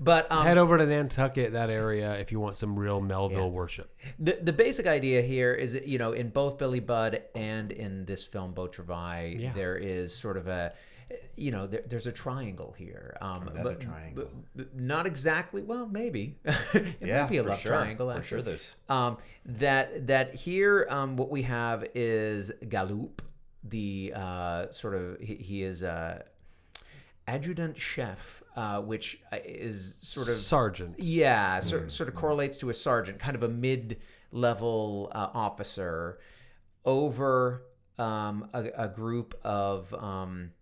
But 0.00 0.30
um, 0.32 0.44
Head 0.44 0.58
over 0.58 0.78
to 0.78 0.86
Nantucket, 0.86 1.52
that 1.52 1.70
area, 1.70 2.14
if 2.18 2.32
you 2.32 2.40
want 2.40 2.56
some 2.56 2.78
real 2.78 3.00
Melville 3.00 3.50
worship. 3.50 3.94
the 4.18 4.38
the 4.42 4.52
basic 4.52 4.86
idea 4.86 5.22
here 5.22 5.52
is 5.54 5.72
that, 5.74 5.86
you 5.86 5.98
know 5.98 6.12
in 6.12 6.30
both 6.30 6.58
Billy 6.58 6.80
Budd 6.80 7.22
and 7.34 7.72
in 7.72 8.04
this 8.04 8.26
film 8.26 8.52
Beau 8.52 8.66
Travail, 8.68 9.30
Yeah. 9.32 9.52
there 9.52 9.76
is 9.76 10.14
sort 10.14 10.36
of 10.36 10.48
a 10.48 10.72
you 11.36 11.50
know 11.50 11.66
there, 11.66 11.82
there's 11.88 12.06
a 12.06 12.12
triangle 12.12 12.74
here. 12.76 13.16
Um, 13.20 13.48
Another 13.48 13.74
triangle. 13.76 14.24
but- 14.24 14.32
but 14.56 14.74
not 14.78 15.06
exactly. 15.06 15.62
Well, 15.62 15.86
maybe 15.86 16.36
it 16.44 16.96
yeah. 17.00 17.22
might 17.22 17.30
be 17.30 17.36
a 17.38 17.42
for 17.44 17.50
love 17.50 17.58
sure. 17.60 17.72
triangle. 17.72 18.10
For 18.10 18.18
Actually. 18.18 18.28
sure 18.28 18.42
there's 18.42 18.76
Um, 18.88 19.18
that 19.46 20.08
that 20.08 20.34
here, 20.34 20.86
um, 20.90 21.16
what 21.16 21.30
we 21.30 21.42
have 21.42 21.86
is 21.94 22.50
Galoup, 22.64 23.20
the 23.70 24.12
uh, 24.14 24.70
sort 24.70 24.94
of 24.94 25.20
he, 25.20 25.34
he 25.36 25.62
is 25.62 25.82
a 25.82 26.24
adjutant 27.26 27.78
chef, 27.78 28.42
uh, 28.56 28.80
which 28.80 29.20
uh, 29.32 29.36
is 29.44 29.96
sort 30.00 30.28
of 30.28 30.34
Sergeant. 30.34 30.96
yeah, 30.98 31.58
sort, 31.58 31.90
sort 31.90 32.08
of 32.08 32.14
correlates 32.14 32.56
to 32.58 32.70
a 32.70 32.74
sergeant, 32.74 33.18
kind 33.18 33.36
of 33.36 33.42
a 33.42 33.48
mid-level 33.48 35.12
uh, 35.14 35.28
officer 35.34 36.18
over 36.84 37.62
um, 37.98 38.48
a, 38.54 38.70
a 38.76 38.88
group 38.88 39.38
of 39.44 39.92
um, 39.94 40.52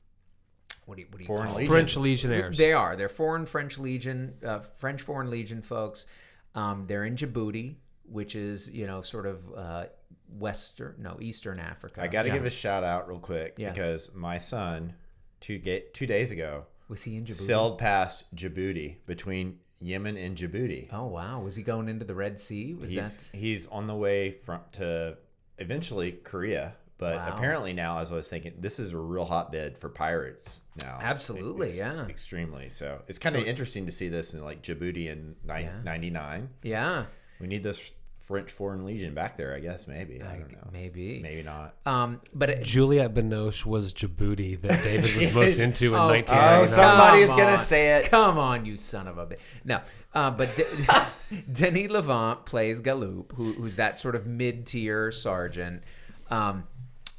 what 0.87 0.97
do 0.97 1.03
you, 1.03 1.09
what 1.11 1.19
do 1.19 1.25
you 1.25 1.27
Foreign 1.27 1.47
call 1.47 1.57
legions. 1.57 1.73
French 1.73 1.97
legionnaires. 1.97 2.59
they 2.59 2.73
are. 2.73 2.97
They're 2.97 3.09
foreign 3.09 3.47
French 3.47 3.79
Legion, 3.79 4.35
uh, 4.45 4.61
French 4.61 5.03
Foreign 5.03 5.31
Legion 5.31 5.63
folks. 5.63 6.07
Um, 6.55 6.87
they're 6.87 7.05
in 7.05 7.17
Djibouti, 7.17 7.77
which 8.05 8.35
is 8.35 8.71
you 8.71 8.87
know 8.87 9.03
sort 9.03 9.27
of 9.27 9.41
uh, 9.55 9.85
western, 10.29 10.95
no 10.99 11.17
Eastern 11.21 11.59
Africa. 11.59 12.03
I 12.03 12.09
got 12.09 12.23
to 12.23 12.29
Yeah. 12.29 12.35
give 12.35 12.45
a 12.45 12.51
shout 12.51 12.85
out 12.85 13.09
real 13.09 13.19
quick 13.19 13.55
Yeah. 13.57 13.71
because 13.71 14.15
my 14.15 14.39
son 14.39 14.95
two 15.41 15.59
ga- 15.59 15.85
two 15.93 16.07
days 16.07 16.31
ago 16.31 16.67
was 16.89 17.03
he 17.03 17.17
in 17.17 17.25
Djibouti? 17.25 17.33
sailed 17.47 17.79
past 17.79 18.25
Djibouti 18.35 18.97
between 19.07 19.59
Yemen 19.79 20.17
and 20.17 20.37
Djibouti. 20.37 20.89
Oh 20.93 21.07
wow, 21.07 21.41
was 21.41 21.57
he 21.57 21.63
going 21.63 21.89
into 21.89 22.05
the 22.05 22.15
Red 22.15 22.39
Sea? 22.39 22.75
Was 22.75 22.91
he's 22.91 23.29
he's 23.33 23.67
on 23.67 23.87
the 23.87 23.95
way 23.95 24.31
from 24.31 24.61
to 24.73 25.19
eventually 25.59 26.13
Korea, 26.13 26.75
but 26.99 27.17
Wow. 27.17 27.35
apparently 27.37 27.73
now, 27.75 27.99
as 28.01 28.11
I 28.11 28.15
was 28.15 28.29
thinking, 28.29 28.55
this 28.59 28.79
is 28.79 28.93
a 28.93 28.99
real 28.99 29.25
hotbed 29.27 29.77
for 29.79 29.89
pirates 29.91 30.61
now. 30.81 30.99
Absolutely, 31.01 31.77
yeah. 31.77 32.07
extremely. 32.07 32.69
So 32.71 33.03
it's 33.09 33.19
kind 33.19 33.37
of 33.37 33.45
interesting 33.45 33.85
to 33.87 33.93
see 33.93 34.09
this 34.09 34.33
in 34.35 34.43
like 34.43 34.63
Djibouti 34.63 35.07
in 35.09 35.37
ni- 35.45 35.63
Yeah. 35.63 35.81
'99. 35.85 36.49
yeah? 36.63 37.07
We 37.39 37.47
need 37.47 37.63
this 37.63 37.93
French 38.27 38.51
Foreign 38.51 38.85
Legion 38.85 39.15
back 39.15 39.37
there, 39.37 39.55
I 39.55 39.61
guess. 39.61 39.87
Maybe 39.87 40.21
I 40.21 40.37
don't 40.37 40.51
know. 40.51 40.69
Maybe. 40.73 41.21
Maybe 41.21 41.43
not. 41.43 41.75
Um, 41.87 42.21
but 42.35 42.51
it, 42.51 42.63
Juliette 42.65 43.15
Binoche 43.15 43.65
was 43.65 43.93
Djibouti 43.95 44.61
that 44.63 44.83
David 44.83 45.17
was 45.17 45.33
most 45.33 45.59
into 45.61 45.89
in 45.95 46.01
Oh, 46.01 46.09
1999. 46.09 46.63
oh, 46.63 46.67
somebody 46.67 47.23
is 47.23 47.31
gonna 47.31 47.59
say 47.59 47.99
it. 47.99 48.11
Come 48.11 48.37
on, 48.39 48.67
you 48.67 48.77
son 48.77 49.07
of 49.07 49.19
a 49.19 49.27
bitch. 49.27 49.39
No, 49.65 49.81
uh, 50.15 50.31
but 50.33 50.55
De- 50.57 51.43
Denis 51.53 51.93
Lavant 51.93 52.47
plays 52.47 52.81
Galoup, 52.81 53.33
who, 53.33 53.53
who's 53.53 53.77
that 53.77 53.99
sort 53.99 54.17
of 54.17 54.27
mid-tier 54.27 55.13
sergeant. 55.13 55.85
Um, 56.31 56.65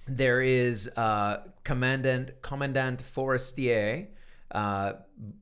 there 0.07 0.41
is 0.41 0.89
uh, 0.97 1.43
Commandant 1.63 2.41
Commandant 2.41 3.01
Forestier, 3.01 4.07
uh, 4.51 4.93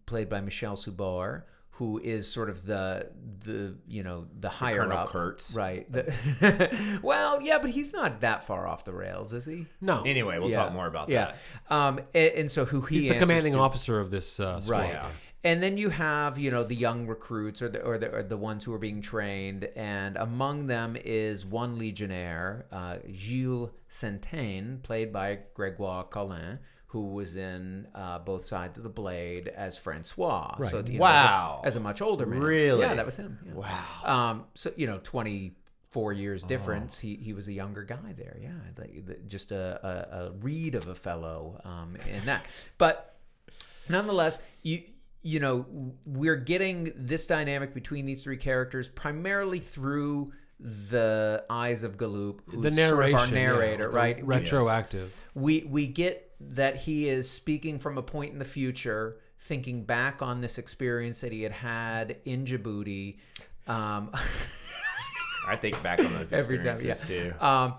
played 0.05 0.29
by 0.29 0.41
Michel 0.41 0.75
Subor, 0.75 1.43
who 1.77 1.99
is 1.99 2.31
sort 2.31 2.49
of 2.49 2.65
the 2.65 3.09
the 3.43 3.75
you 3.87 4.01
know 4.03 4.27
the 4.39 4.49
higher 4.49 4.77
Colonel 4.77 4.97
up, 4.97 5.09
Kurtz. 5.09 5.53
right? 5.55 5.91
The- 5.91 6.99
well, 7.03 7.41
yeah, 7.41 7.57
but 7.59 7.69
he's 7.69 7.91
not 7.93 8.21
that 8.21 8.45
far 8.45 8.65
off 8.67 8.85
the 8.85 8.93
rails, 8.93 9.33
is 9.33 9.45
he? 9.45 9.65
no, 9.81 10.01
Anyway, 10.05 10.39
we'll 10.39 10.49
Yeah. 10.49 10.63
talk 10.63 10.73
more 10.73 10.87
about 10.87 11.09
yeah. 11.09 11.33
that. 11.69 11.75
Um, 11.75 11.99
and, 12.13 12.33
and 12.33 12.51
so 12.51 12.65
who 12.65 12.81
he 12.81 12.99
he's 13.01 13.09
the 13.11 13.19
commanding 13.19 13.53
to- 13.53 13.59
officer 13.59 13.99
of 13.99 14.09
this 14.11 14.39
uh, 14.39 14.61
squad. 14.61 14.77
right? 14.79 14.99
And 15.43 15.61
then 15.61 15.77
you 15.77 15.89
have 15.89 16.39
you 16.39 16.49
know 16.49 16.63
the 16.63 16.73
young 16.75 17.05
recruits 17.07 17.61
or 17.61 17.69
the 17.69 17.81
or 17.83 17.97
the, 17.99 18.09
or 18.11 18.23
the 18.23 18.37
ones 18.37 18.63
who 18.63 18.73
are 18.73 18.79
being 18.79 18.99
trained, 19.01 19.65
and 19.75 20.17
among 20.17 20.65
them 20.67 20.97
is 21.03 21.45
one 21.45 21.77
legionnaire, 21.77 22.65
uh, 22.71 22.97
Gilles 23.13 23.69
Sentain, 23.87 24.81
played 24.81 25.13
by 25.13 25.39
Gregoire 25.53 26.05
Colin. 26.05 26.59
Who 26.95 27.07
was 27.07 27.35
in 27.35 27.87
uh, 27.93 28.19
both 28.19 28.45
sides 28.45 28.77
of 28.77 28.85
the 28.85 28.89
blade 28.89 29.49
as 29.49 29.77
Francois? 29.77 30.55
So 30.69 30.77
you 30.87 30.93
know, 30.93 31.01
Wow. 31.01 31.59
as, 31.59 31.65
a, 31.65 31.67
as 31.67 31.75
a 31.75 31.79
much 31.81 32.01
older 32.01 32.25
man. 32.25 32.39
Really? 32.39 32.79
Yeah, 32.79 32.93
that 32.93 33.05
was 33.05 33.17
him. 33.17 33.37
yeah. 33.45 33.53
Wow. 33.53 33.85
Um, 34.05 34.43
so 34.53 34.71
you 34.77 34.87
know, 34.87 35.01
twenty 35.03 35.57
four 35.91 36.13
years 36.13 36.45
difference. 36.45 36.97
He 36.97 37.15
he 37.15 37.33
was 37.33 37.49
a 37.49 37.53
younger 37.53 37.83
guy 37.83 38.13
there. 38.15 38.37
Yeah, 38.41 38.51
like, 38.77 39.05
the- 39.05 39.15
just 39.27 39.51
a, 39.51 39.85
a, 39.85 40.25
a 40.27 40.31
read 40.39 40.73
of 40.75 40.87
a 40.87 40.95
fellow 40.95 41.59
um, 41.65 41.97
in 42.07 42.23
that. 42.27 42.45
But 42.77 43.17
nonetheless, 43.89 44.41
you 44.63 44.83
you 45.21 45.41
know 45.41 45.65
we're 46.05 46.37
getting 46.37 46.93
this 46.95 47.27
dynamic 47.27 47.73
between 47.73 48.05
these 48.05 48.23
three 48.23 48.37
characters 48.37 48.87
primarily 48.87 49.59
through 49.59 50.31
the 50.59 51.43
eyes 51.49 51.83
of 51.83 51.97
Galoup, 51.97 52.39
who's 52.45 52.63
The 52.63 52.71
sort 52.71 52.89
of 52.93 52.97
narration, 52.97 53.19
our 53.19 53.27
narrator, 53.27 53.89
yeah, 53.91 53.97
right? 53.97 54.25
Retroactive. 54.25 55.21
we 55.33 55.63
we 55.63 55.87
get 55.87 56.31
that 56.39 56.77
he 56.77 57.07
is 57.07 57.29
speaking 57.29 57.79
from 57.79 57.97
a 57.97 58.01
point 58.01 58.33
in 58.33 58.39
the 58.39 58.45
future, 58.45 59.17
thinking 59.39 59.83
back 59.83 60.21
on 60.21 60.41
this 60.41 60.57
experience 60.57 61.21
that 61.21 61.31
he 61.31 61.43
had 61.43 61.51
had 61.51 62.17
in 62.25 62.45
Djibouti. 62.45 63.17
Um, 63.67 64.11
I 65.47 65.55
think 65.55 65.81
back 65.83 65.99
on 65.99 66.13
those 66.13 66.33
every 66.33 66.57
time, 66.57 66.69
experiences 66.69 67.09
yeah. 67.09 67.31
too. 67.31 67.45
Um, 67.45 67.75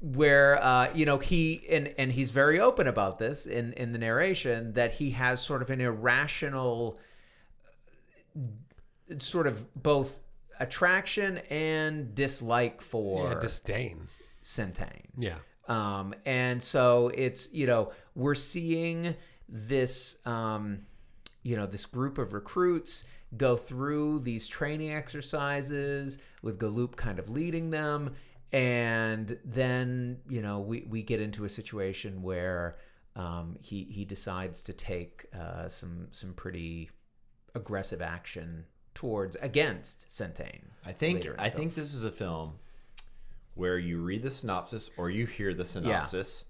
where 0.00 0.62
uh, 0.62 0.92
you 0.94 1.06
know 1.06 1.18
he 1.18 1.64
and 1.70 1.94
and 1.98 2.12
he's 2.12 2.30
very 2.30 2.60
open 2.60 2.86
about 2.86 3.18
this 3.18 3.46
in 3.46 3.72
in 3.74 3.92
the 3.92 3.98
narration 3.98 4.74
that 4.74 4.92
he 4.92 5.10
has 5.12 5.40
sort 5.40 5.62
of 5.62 5.70
an 5.70 5.80
irrational, 5.80 6.98
sort 9.18 9.46
of 9.46 9.82
both 9.82 10.20
attraction 10.60 11.38
and 11.50 12.14
dislike 12.14 12.80
for 12.80 13.28
Yeah, 13.28 13.40
disdain. 13.40 14.08
Sentain. 14.42 15.06
Yeah. 15.18 15.36
Um, 15.68 16.14
and 16.26 16.62
so 16.62 17.08
it's, 17.14 17.52
you 17.52 17.66
know, 17.66 17.92
we're 18.14 18.34
seeing 18.34 19.14
this, 19.48 20.18
um, 20.26 20.80
you 21.42 21.56
know, 21.56 21.66
this 21.66 21.86
group 21.86 22.18
of 22.18 22.32
recruits 22.32 23.04
go 23.36 23.56
through 23.56 24.20
these 24.20 24.46
training 24.46 24.92
exercises 24.92 26.18
with 26.42 26.58
Galoup 26.58 26.96
kind 26.96 27.18
of 27.18 27.28
leading 27.28 27.70
them. 27.70 28.14
And 28.52 29.38
then, 29.44 30.18
you 30.28 30.42
know, 30.42 30.60
we, 30.60 30.86
we 30.88 31.02
get 31.02 31.20
into 31.20 31.44
a 31.44 31.48
situation 31.48 32.22
where 32.22 32.76
um, 33.16 33.56
he, 33.60 33.84
he 33.84 34.04
decides 34.04 34.62
to 34.62 34.72
take 34.72 35.26
uh, 35.34 35.68
some, 35.68 36.08
some 36.12 36.34
pretty 36.34 36.90
aggressive 37.54 38.02
action 38.02 38.66
towards 38.94 39.36
against 39.36 40.08
Sentain. 40.08 40.60
I 40.84 40.92
think 40.92 41.20
later 41.20 41.36
I 41.38 41.50
film. 41.50 41.60
think 41.60 41.74
this 41.74 41.94
is 41.94 42.04
a 42.04 42.10
film 42.10 42.54
where 43.54 43.78
you 43.78 44.00
read 44.00 44.22
the 44.22 44.30
synopsis 44.30 44.90
or 44.96 45.10
you 45.10 45.26
hear 45.26 45.54
the 45.54 45.64
synopsis 45.64 46.44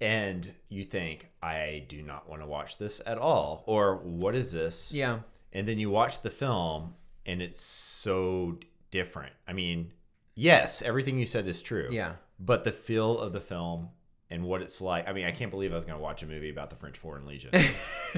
and 0.00 0.50
you 0.68 0.84
think 0.84 1.28
I 1.42 1.84
do 1.88 2.02
not 2.02 2.28
want 2.28 2.42
to 2.42 2.46
watch 2.46 2.78
this 2.78 3.00
at 3.06 3.18
all 3.18 3.64
or 3.66 3.96
what 3.96 4.34
is 4.34 4.52
this? 4.52 4.92
Yeah. 4.92 5.20
And 5.52 5.66
then 5.66 5.78
you 5.78 5.90
watch 5.90 6.22
the 6.22 6.30
film 6.30 6.94
and 7.26 7.42
it's 7.42 7.60
so 7.60 8.58
different. 8.90 9.32
I 9.46 9.52
mean, 9.52 9.92
yes, 10.34 10.82
everything 10.82 11.18
you 11.18 11.26
said 11.26 11.46
is 11.46 11.62
true. 11.62 11.88
Yeah. 11.90 12.14
But 12.40 12.64
the 12.64 12.72
feel 12.72 13.18
of 13.18 13.32
the 13.32 13.40
film 13.40 13.90
and 14.32 14.44
what 14.44 14.62
it's 14.62 14.80
like. 14.80 15.06
I 15.06 15.12
mean, 15.12 15.26
I 15.26 15.30
can't 15.30 15.50
believe 15.50 15.72
I 15.72 15.74
was 15.74 15.84
going 15.84 15.98
to 15.98 16.02
watch 16.02 16.22
a 16.22 16.26
movie 16.26 16.48
about 16.50 16.70
the 16.70 16.76
French 16.76 16.96
Foreign 16.98 17.26
Legion 17.26 17.50
in 17.54 17.60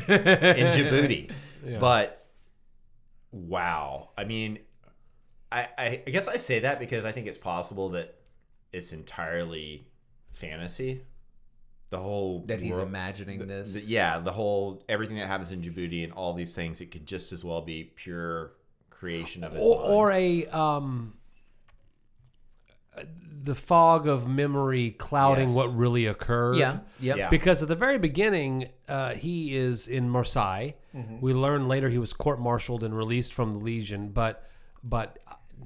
Djibouti. 0.06 1.32
Yeah. 1.66 1.78
But 1.78 2.23
wow. 3.34 4.10
I 4.16 4.24
mean, 4.24 4.58
I, 5.52 5.68
I 5.78 6.02
I 6.06 6.10
guess 6.10 6.28
I 6.28 6.36
say 6.36 6.60
that 6.60 6.78
because 6.78 7.04
I 7.04 7.12
think 7.12 7.26
it's 7.26 7.38
possible 7.38 7.90
that 7.90 8.14
it's 8.72 8.92
entirely 8.92 9.88
fantasy. 10.32 11.02
The 11.90 11.98
whole 11.98 12.44
That 12.46 12.60
he's 12.60 12.72
world- 12.72 12.88
imagining 12.88 13.38
the- 13.38 13.46
this. 13.46 13.74
the- 13.74 13.80
yeah, 13.92 14.18
the 14.18 14.32
whole 14.32 14.84
everything 14.88 15.18
that 15.18 15.26
happens 15.28 15.52
in 15.52 15.60
Djibouti 15.60 16.02
and 16.02 16.12
all 16.12 16.32
these 16.32 16.54
things, 16.54 16.80
it 16.80 16.90
could 16.90 17.06
just 17.06 17.30
as 17.32 17.44
well 17.44 17.60
be 17.60 17.84
pure 17.84 18.52
creation 18.90 19.44
of 19.44 19.52
his 19.52 19.60
or, 19.62 19.80
mind. 19.80 19.92
or 19.92 20.12
a 20.12 20.46
um 20.46 21.14
the 23.42 23.54
fog 23.54 24.06
of 24.06 24.26
memory 24.26 24.92
clouding 24.92 25.48
Yes. 25.48 25.56
what 25.56 25.74
really 25.76 26.06
occurred. 26.06 26.56
Yeah. 26.56 26.78
Yep. 27.00 27.16
Yeah. 27.16 27.28
Because 27.28 27.62
at 27.62 27.68
the 27.68 27.74
very 27.76 27.98
beginning, 27.98 28.68
uh, 28.88 29.10
he 29.14 29.54
is 29.54 29.86
in 29.86 30.08
Marseille. 30.08 30.70
We 31.20 31.34
learn 31.34 31.66
later 31.68 31.88
he 31.90 31.98
was 31.98 32.12
court-martialed 32.12 32.84
and 32.84 32.96
released 32.96 33.34
from 33.34 33.52
the 33.52 33.58
Legion, 33.58 34.10
but 34.10 34.48
but 34.82 35.18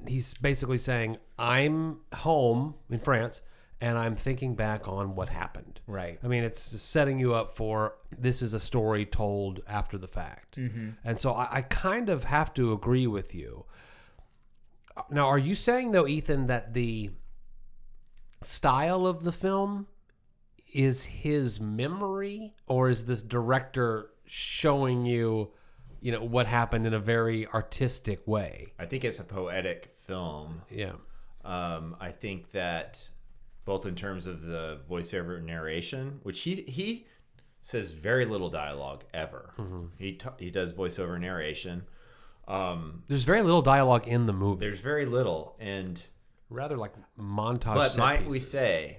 he's 0.06 0.32
basically 0.34 0.78
saying, 0.78 1.18
"I'm 1.38 1.98
home 2.14 2.74
in 2.88 2.98
France, 2.98 3.42
and 3.80 3.98
I'm 3.98 4.16
thinking 4.16 4.54
back 4.54 4.88
on 4.88 5.14
what 5.14 5.28
happened. 5.28 5.80
Right. 5.86 6.18
I 6.24 6.28
mean, 6.28 6.44
it's 6.44 6.60
setting 6.60 7.18
you 7.18 7.34
up 7.34 7.54
for 7.54 7.94
this 8.16 8.42
is 8.42 8.54
a 8.54 8.60
story 8.60 9.04
told 9.04 9.60
after 9.68 9.98
the 9.98 10.08
fact. 10.08 10.56
Mm-hmm. 10.58 10.90
And 11.04 11.20
so 11.20 11.32
I, 11.32 11.48
I 11.58 11.62
kind 11.62 12.08
of 12.08 12.24
have 12.24 12.52
to 12.54 12.72
agree 12.72 13.06
with 13.06 13.34
you. 13.34 13.66
Now, 15.10 15.26
are 15.26 15.38
you 15.38 15.54
saying, 15.54 15.92
though, 15.92 16.06
Ethan, 16.06 16.46
that 16.46 16.74
the 16.74 17.10
style 18.42 19.06
of 19.06 19.24
the 19.24 19.32
film 19.32 19.86
is 20.72 21.02
his 21.04 21.60
memory, 21.60 22.54
or 22.66 22.90
is 22.90 23.06
this 23.06 23.22
director 23.22 24.10
showing 24.26 25.06
you, 25.06 25.50
you 26.00 26.12
know, 26.12 26.22
what 26.22 26.46
happened 26.46 26.86
in 26.86 26.94
a 26.94 26.98
very 26.98 27.46
artistic 27.46 28.26
way? 28.26 28.72
I 28.78 28.86
think 28.86 29.04
it's 29.04 29.18
a 29.18 29.24
poetic 29.24 29.94
film. 30.06 30.62
Yeah. 30.70 30.92
Um, 31.44 31.96
I 32.00 32.10
think 32.10 32.50
that 32.52 33.08
both 33.64 33.86
in 33.86 33.94
terms 33.94 34.26
of 34.26 34.42
the 34.42 34.80
voiceover 34.88 35.42
narration, 35.42 36.20
which 36.22 36.40
he 36.40 36.56
he 36.62 37.06
says 37.60 37.92
very 37.92 38.24
little 38.24 38.50
dialogue 38.50 39.04
ever. 39.12 39.52
He 39.98 40.12
t- 40.12 40.28
he 40.38 40.50
does 40.50 40.72
voiceover 40.72 41.20
narration. 41.20 41.84
Um, 42.48 43.02
There's 43.08 43.24
very 43.24 43.42
little 43.42 43.62
dialogue 43.62 44.08
in 44.08 44.26
the 44.26 44.32
movie. 44.32 44.60
there's 44.64 44.80
very 44.80 45.04
little, 45.06 45.54
and 45.60 46.00
Rather 46.50 46.76
like 46.78 46.92
montage. 47.20 47.74
but 47.74 47.88
set 47.90 47.98
might 47.98 48.26
we 48.26 48.40
say 48.40 48.98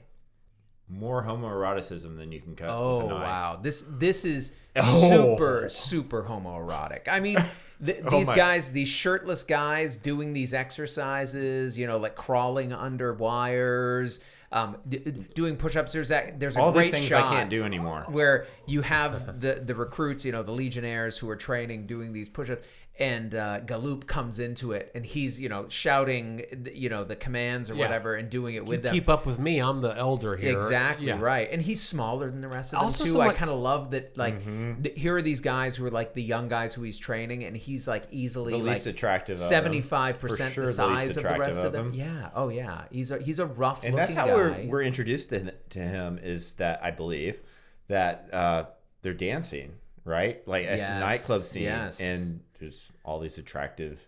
more 0.87 1.23
homoeroticism 1.23 2.15
than 2.17 2.31
you 2.31 2.39
can 2.41 2.55
cut 2.55 2.67
with 2.67 2.75
Oh 2.75 3.05
a 3.05 3.09
knife. 3.09 3.23
wow, 3.23 3.59
this 3.61 3.85
this 3.89 4.23
is 4.25 4.55
Oh. 4.75 5.09
super 5.09 5.69
super 5.69 6.23
homoerotic. 6.23 7.07
I 7.07 7.19
mean, 7.19 7.37
th- 7.85 8.01
Oh 8.05 8.11
these 8.19 8.27
my- 8.27 8.35
guys, 8.35 8.71
these 8.71 8.87
shirtless 8.87 9.43
guys 9.43 9.95
doing 9.97 10.33
these 10.33 10.53
exercises, 10.53 11.77
you 11.77 11.87
know, 11.87 11.97
like 11.97 12.15
crawling 12.15 12.71
under 12.71 13.13
wires, 13.13 14.19
um, 14.51 14.77
d- 14.87 14.97
d- 14.99 15.11
doing 15.35 15.57
push-ups. 15.57 15.91
There's 15.93 16.09
that. 16.09 16.39
There's 16.39 16.55
a 16.57 16.61
All 16.61 16.71
great 16.71 16.85
these 16.85 16.93
things 16.93 17.05
shot 17.07 17.25
I 17.27 17.35
can't 17.35 17.49
do 17.49 17.63
anymore. 17.63 18.05
where 18.09 18.45
you 18.67 18.81
have 18.81 19.39
the 19.41 19.55
the 19.65 19.75
recruits, 19.75 20.23
you 20.25 20.31
know, 20.31 20.43
the 20.43 20.51
legionnaires 20.51 21.17
who 21.17 21.29
are 21.29 21.35
training 21.35 21.85
doing 21.87 22.13
these 22.13 22.29
push-ups, 22.29 22.67
and 22.99 23.33
uh, 23.33 23.61
Galoup 23.61 24.05
comes 24.07 24.39
into 24.39 24.73
it, 24.73 24.91
and 24.93 25.05
he's 25.05 25.39
you 25.39 25.47
know 25.49 25.67
shouting, 25.69 26.43
you 26.73 26.89
know, 26.89 27.03
the 27.03 27.15
commands 27.15 27.69
or 27.69 27.75
Yeah. 27.75 27.85
whatever, 27.85 28.15
and 28.15 28.29
doing 28.29 28.55
it 28.55 28.65
with 28.65 28.83
them. 28.83 28.93
keep 28.93 29.07
up 29.09 29.25
with 29.25 29.39
me. 29.39 29.59
I'm 29.59 29.81
the 29.81 29.95
elder 29.97 30.35
here. 30.35 30.57
Exactly 30.57 31.07
Yeah. 31.07 31.19
right, 31.19 31.49
and 31.51 31.61
he's 31.61 31.81
smaller 31.81 32.29
than 32.29 32.41
the 32.41 32.47
rest 32.47 32.73
of 32.73 32.79
them 32.79 32.85
Also 32.87 33.05
too. 33.05 33.11
some, 33.11 33.21
I 33.21 33.33
kind 33.33 33.49
of 33.51 33.59
love 33.59 33.91
that. 33.91 34.17
Like, 34.17 34.39
Mm-hmm. 34.41 34.81
th- 34.83 34.99
here 34.99 35.15
are 35.15 35.21
these 35.21 35.41
guys 35.41 35.75
who 35.75 35.85
are 35.85 35.91
like 35.91 36.13
the 36.13 36.21
young 36.23 36.49
guys 36.49 36.73
who 36.73 36.81
he's 36.83 36.97
training, 36.97 37.43
and 37.45 37.55
he's 37.55 37.87
like 37.87 38.03
easily 38.11 38.51
The 38.53 38.57
least 38.59 38.85
like 38.85 38.95
attractive 38.95 39.37
them. 39.37 39.47
seventy-five 39.47 40.19
percent 40.19 40.49
the 40.49 40.53
sure 40.53 40.65
the 40.65 40.73
size 40.73 41.07
of 41.09 41.13
the 41.15 41.19
attractive 41.21 41.39
rest 41.47 41.59
of 41.59 41.65
of 41.65 41.71
them. 41.73 41.91
them. 41.91 41.99
Yeah. 41.99 42.29
Oh 42.35 42.49
yeah. 42.49 42.83
He's 42.91 43.11
a 43.11 43.19
he's 43.19 43.39
a 43.39 43.45
rough 43.45 43.83
and 43.83 43.93
looking 43.95 43.97
that's 43.97 44.13
how 44.13 44.27
guy. 44.27 44.33
we're 44.33 44.65
we're 44.67 44.81
introduced 44.83 45.29
to, 45.29 45.51
to 45.69 45.79
him 45.79 46.19
is 46.21 46.53
that 46.53 46.83
I 46.83 46.91
believe 46.91 47.39
that 47.87 48.29
uh, 48.33 48.65
they're 49.01 49.13
dancing 49.13 49.73
right 50.05 50.45
like 50.47 50.65
at 50.67 50.77
Yes, 50.77 50.93
the 50.93 50.99
nightclub 51.05 51.41
scene 51.41 51.63
yes. 51.63 51.99
and 51.99 52.41
there's 52.59 52.91
all 53.03 53.19
these 53.19 53.37
attractive 53.37 54.07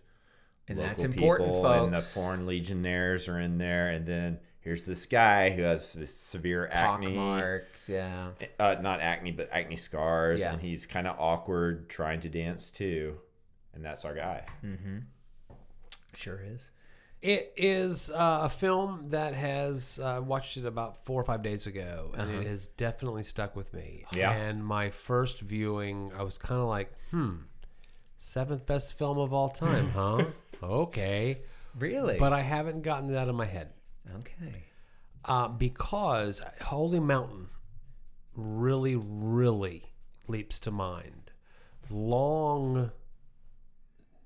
And 0.68 0.78
local 0.78 0.88
that's 0.88 1.02
important, 1.04 1.48
people 1.52 1.84
and 1.84 1.92
the 1.94 1.98
foreign 2.00 2.46
legionnaires 2.46 3.28
are 3.28 3.38
in 3.40 3.58
there 3.58 3.88
and 3.90 4.06
then 4.06 4.38
here's 4.60 4.84
this 4.86 5.06
guy 5.06 5.50
who 5.50 5.62
has 5.62 5.92
this 5.92 6.14
severe 6.14 6.68
Pock 6.72 7.02
acne 7.02 7.14
marks. 7.16 7.88
Yeah. 7.88 8.28
uh, 8.60 8.76
not 8.80 9.00
acne 9.00 9.32
but 9.32 9.48
acne 9.52 9.76
scars 9.76 10.40
Yeah. 10.42 10.52
and 10.52 10.62
he's 10.62 10.86
kind 10.86 11.06
of 11.06 11.16
awkward 11.18 11.88
trying 11.88 12.20
to 12.20 12.28
dance 12.28 12.70
too 12.70 13.18
and 13.74 13.84
that's 13.84 14.04
our 14.04 14.14
guy 14.14 14.44
Mm-hmm. 14.64 14.98
Sure 16.14 16.40
is. 16.44 16.70
It 17.22 17.52
is 17.56 18.10
uh, 18.10 18.40
a 18.42 18.48
film 18.50 19.06
that 19.10 19.34
has 19.34 20.00
uh, 20.02 20.20
watched 20.24 20.56
it 20.56 20.66
about 20.66 21.04
four 21.06 21.20
or 21.20 21.24
five 21.24 21.40
days 21.42 21.68
ago, 21.68 22.12
and 22.18 22.28
it 22.32 22.46
has 22.48 22.66
definitely 22.66 23.22
stuck 23.22 23.54
with 23.54 23.72
me. 23.72 24.04
Yeah. 24.12 24.32
And 24.32 24.64
my 24.66 24.90
first 24.90 25.38
viewing, 25.40 26.10
I 26.18 26.24
was 26.24 26.36
kind 26.36 26.60
of 26.60 26.66
like, 26.66 26.92
hmm, 27.12 27.34
seventh 28.22 28.64
best 28.64 28.96
film 28.96 29.18
of 29.18 29.32
all 29.32 29.48
time, 29.48 29.90
huh? 29.94 30.24
okay. 30.62 31.40
Really? 31.76 32.18
But 32.18 32.32
I 32.32 32.40
haven't 32.40 32.82
gotten 32.82 33.10
it 33.10 33.16
out 33.16 33.28
of 33.28 33.34
my 33.34 33.46
head 33.46 33.72
okay. 34.16 34.64
uh, 35.24 35.48
because 35.48 36.40
Holy 36.62 37.00
Mountain 37.00 37.48
really, 38.36 38.96
really 38.96 39.92
leaps 40.28 40.58
to 40.60 40.70
mind. 40.70 41.32
Long 41.90 42.92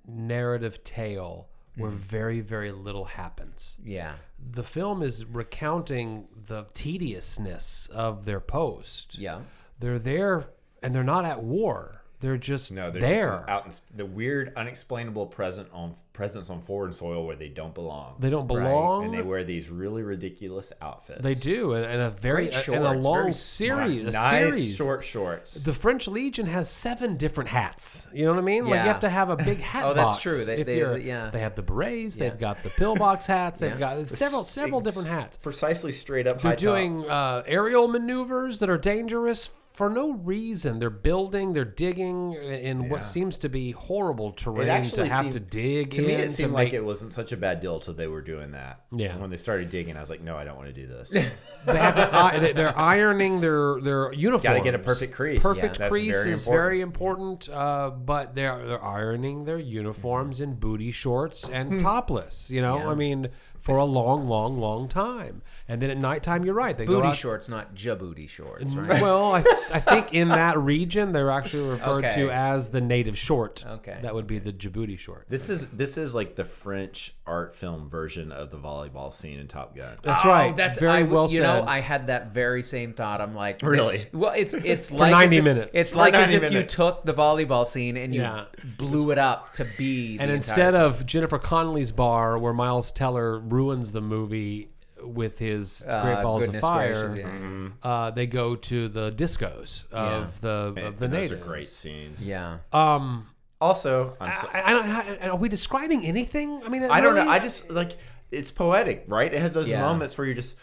narrative 0.07 0.85
tale 0.85 1.49
where 1.77 1.91
very, 1.91 2.41
very 2.41 2.73
little 2.73 3.05
happens. 3.05 3.75
Yeah. 3.85 4.15
The 4.53 4.63
film 4.63 5.03
is 5.03 5.27
recounting 5.27 6.27
the 6.47 6.65
tediousness 6.73 7.87
of 7.93 8.25
their 8.25 8.41
post. 8.41 9.19
Yeah. 9.19 9.41
They're 9.79 9.99
there 9.99 10.49
and 10.83 10.95
they're 10.95 11.05
not 11.05 11.27
at 11.27 11.43
war. 11.43 12.03
They're 12.21 12.39
just 12.39 12.73
no 12.73 12.91
they're 12.91 13.01
there. 13.03 13.29
just 13.39 13.49
out 13.49 13.67
in 13.67 13.73
sp- 13.77 13.93
the 13.95 14.07
weird 14.07 14.53
unexplainable 14.57 15.27
present 15.27 15.69
on 15.73 15.95
presence 16.15 16.49
on 16.49 16.61
foreign 16.61 16.95
soil 16.95 17.27
where 17.27 17.37
they 17.37 17.51
don't 17.51 17.75
belong 17.75 18.17
they 18.21 18.31
don't 18.31 18.47
belong. 18.47 19.05
and 19.05 19.13
they 19.13 19.21
wear 19.21 19.45
these 19.45 19.69
really 19.69 20.03
ridiculous 20.03 20.73
outfits. 20.81 21.21
They 21.23 21.35
do, 21.35 21.75
and, 21.75 21.85
and 21.85 22.01
a 22.01 22.09
very 22.09 22.49
Great 22.49 22.69
and 22.69 22.87
a 22.87 22.93
long 22.95 23.19
very 23.21 23.33
series. 23.35 24.07
A 24.07 24.11
nice 24.13 24.31
series. 24.55 24.77
short 24.77 25.05
shorts. 25.05 25.63
The 25.63 25.75
French 25.75 26.09
Legion 26.09 26.47
has 26.47 26.71
seven 26.71 27.19
different 27.19 27.51
hats. 27.51 28.07
You 28.15 28.25
know 28.25 28.31
what 28.33 28.39
I 28.39 28.43
mean? 28.43 28.65
Like 28.65 28.81
you 28.81 28.87
have 28.89 29.01
to 29.01 29.11
have 29.11 29.29
a 29.29 29.37
big 29.37 29.61
hat 29.73 29.85
Oh, 29.85 29.93
that's 29.93 30.23
true. 30.23 30.43
They- 30.43 30.61
if 30.61 30.67
they- 30.67 30.79
you're- 30.79 30.99
yeah. 31.03 31.29
They 31.31 31.41
have 31.41 31.55
the 31.55 31.63
berets. 31.63 32.17
Yeah. 32.17 32.31
They've 32.31 32.39
got 32.41 32.63
the 32.63 32.71
pillbox 32.71 33.27
hats. 33.37 33.61
They've 33.61 33.73
Yeah. 33.79 33.97
got 33.97 34.09
several 34.09 34.45
several 34.45 34.81
different 34.81 35.09
hats. 35.09 35.37
Precisely 35.37 35.93
straight 35.93 36.27
up 36.27 36.41
They're 36.41 36.53
high 36.53 36.57
doing 36.57 37.05
uh, 37.11 37.43
aerial 37.47 37.89
maneuvers 37.89 38.59
that 38.61 38.71
are 38.71 38.79
dangerous 38.79 39.51
for 39.77 39.91
no 39.91 40.13
reason. 40.13 40.79
They're 40.79 40.89
building. 40.91 41.53
They're 41.53 41.65
digging 41.65 42.33
in 42.33 42.83
Yeah. 42.85 42.89
what 42.89 43.05
seems 43.05 43.37
to 43.39 43.49
be 43.49 43.73
horrible 43.73 44.33
terrain 44.33 44.83
to 44.85 45.07
have 45.07 45.21
seemed- 45.25 45.33
to 45.35 45.41
dig. 45.41 45.91
To 45.93 46.03
me, 46.03 46.15
it 46.15 46.33
seemed 46.33 46.51
to 46.51 46.55
like 46.55 46.67
make- 46.69 46.75
it 46.75 46.85
wasn't 46.85 47.13
such 47.13 47.31
a 47.33 47.37
bad 47.37 47.61
deal 47.61 47.79
till 47.79 47.93
they 47.95 48.07
were 48.07 48.23
doing 48.23 48.53
that. 48.53 48.81
Yeah. 48.91 49.17
When 49.19 49.29
they 49.31 49.37
started 49.37 49.69
digging, 49.69 49.97
I 49.97 50.01
was 50.01 50.09
like, 50.11 50.23
no, 50.23 50.37
I 50.37 50.45
don't 50.45 50.57
want 50.57 50.69
to 50.69 50.73
do 50.73 50.87
this. 50.87 51.11
they 51.67 51.77
have 51.77 51.95
to, 52.41 52.53
they're 52.55 52.77
ironing 52.79 53.41
their 53.43 53.81
their 53.81 54.13
uniforms. 54.13 54.63
get 54.65 54.75
a 54.75 54.79
perfect 54.79 55.13
crease. 55.15 55.43
Perfect 55.43 55.79
Yeah. 55.79 55.89
Crease 55.91 56.15
very 56.15 56.31
is 56.33 56.39
important. 56.47 56.63
very 56.63 56.81
important. 56.81 57.49
Uh, 57.51 57.91
but 57.91 58.35
they're 58.35 58.67
they're 58.67 58.85
ironing 58.85 59.45
their 59.45 59.59
uniforms 59.59 60.41
in 60.41 60.55
booty 60.55 60.91
shorts 60.91 61.49
and 61.49 61.81
topless. 61.81 62.51
You 62.51 62.63
know, 62.63 62.79
Yeah. 62.79 62.89
I 62.91 62.95
mean, 62.95 63.29
for 63.67 63.77
a 63.77 63.85
long, 63.85 64.29
long, 64.29 64.59
long 64.59 64.89
time. 64.89 65.43
And 65.69 65.83
then 65.83 65.91
at 65.91 65.99
nighttime, 65.99 66.45
you're 66.45 66.55
right. 66.55 66.77
They 66.77 66.87
go 66.87 66.95
Booty 66.97 67.09
out. 67.09 67.17
shorts, 67.17 67.49
not 67.49 67.75
jabooty 67.75 68.29
shorts, 68.29 68.65
mm, 68.73 68.87
right? 68.89 69.03
Well, 69.03 69.35
I, 69.35 69.39
I 69.73 69.81
think 69.81 70.15
in 70.15 70.29
that 70.29 70.57
region 70.59 71.13
they're 71.13 71.31
actually 71.31 71.69
referred 71.69 72.05
Okay. 72.05 72.15
to 72.23 72.31
as 72.31 72.71
the 72.71 72.81
native 72.81 73.19
short. 73.19 73.65
Okay. 73.67 73.99
that 74.03 74.15
would 74.15 74.27
be 74.29 74.39
the 74.39 74.53
Djibouti 74.53 74.99
short. 74.99 75.27
this 75.29 75.49
is 75.51 75.69
this 75.71 75.99
is 75.99 76.15
like 76.15 76.37
the 76.37 76.45
French 76.45 77.15
art 77.27 77.55
film 77.57 77.89
version 77.89 78.31
of 78.31 78.51
the 78.51 78.57
volleyball 78.57 79.13
scene 79.13 79.39
in 79.41 79.49
Top 79.49 79.75
Gun. 79.77 79.97
That's 80.03 80.25
Oh, 80.25 80.29
right. 80.29 80.57
That's 80.57 80.79
very 80.79 80.91
I, 80.93 81.03
well 81.03 81.29
You 81.31 81.39
said. 81.39 81.43
know, 81.43 81.65
I 81.69 81.81
had 81.81 82.07
that 82.07 82.33
very 82.33 82.63
same 82.63 82.93
thought. 82.93 83.21
I'm 83.21 83.35
like, 83.35 83.61
Really? 83.63 84.07
Well, 84.13 84.33
it's 84.37 84.55
it's 84.73 84.93
like 84.93 85.11
90 85.11 85.37
if- 85.39 85.45
minutes. 85.45 85.71
It's 85.75 85.91
For 85.91 85.99
like 85.99 86.15
as 86.15 86.31
90 86.31 86.37
if 86.37 86.53
minutes. 86.53 86.73
you 86.79 86.85
took 86.85 87.05
the 87.05 87.13
volleyball 87.15 87.67
scene 87.67 87.97
and 87.97 88.15
you 88.15 88.21
Yeah. 88.21 88.45
blew 88.79 89.11
it 89.11 89.19
up 89.19 89.53
to 89.55 89.65
be. 89.77 90.19
and 90.21 90.31
the 90.31 90.35
instead 90.35 90.75
entire- 90.75 90.85
of 90.87 91.05
Jennifer 91.05 91.39
Connelly's 91.41 91.91
bar, 91.91 92.39
where 92.39 92.53
Miles 92.53 92.93
Teller 92.93 93.41
ruins 93.57 93.93
the 93.93 94.01
movie 94.01 94.69
with 95.03 95.39
his 95.39 95.85
Uh, 95.87 96.03
Great 96.03 96.23
Balls 96.23 96.43
of 96.43 96.47
goodness 96.49 96.63
Fire, 96.63 97.09
gracious, 97.09 97.19
yeah. 97.19 97.69
Uh, 97.91 98.11
they 98.11 98.27
go 98.27 98.57
to 98.71 98.89
the 98.89 99.13
discos 99.13 99.85
of 99.93 100.41
the 100.41 100.49
of 100.49 100.77
And 100.79 100.99
the 100.99 101.09
those 101.09 101.33
are 101.33 101.37
great 101.37 101.69
scenes. 101.69 102.27
yeah, 102.27 102.59
Um, 102.73 103.27
Also, 103.61 104.17
I'm 104.21 104.33
so, 104.35 104.49
I, 104.53 104.63
I 104.69 104.71
don't, 104.75 104.89
I, 104.89 105.29
are 105.29 105.37
we 105.37 105.49
describing 105.49 106.05
anything? 106.05 106.63
I 106.65 106.69
mean, 106.69 106.83
I 106.85 107.01
don't 107.01 107.15
know. 107.15 107.23
really- 107.23 107.33
I 107.37 107.39
just 107.39 107.71
like 107.71 107.93
it's 108.31 108.51
poetic, 108.51 109.05
right? 109.09 109.33
It 109.33 109.41
has 109.41 109.55
those 109.55 109.69
Yeah. 109.69 109.81
moments 109.81 110.17
where 110.19 110.27
you're 110.27 110.35
just, 110.35 110.57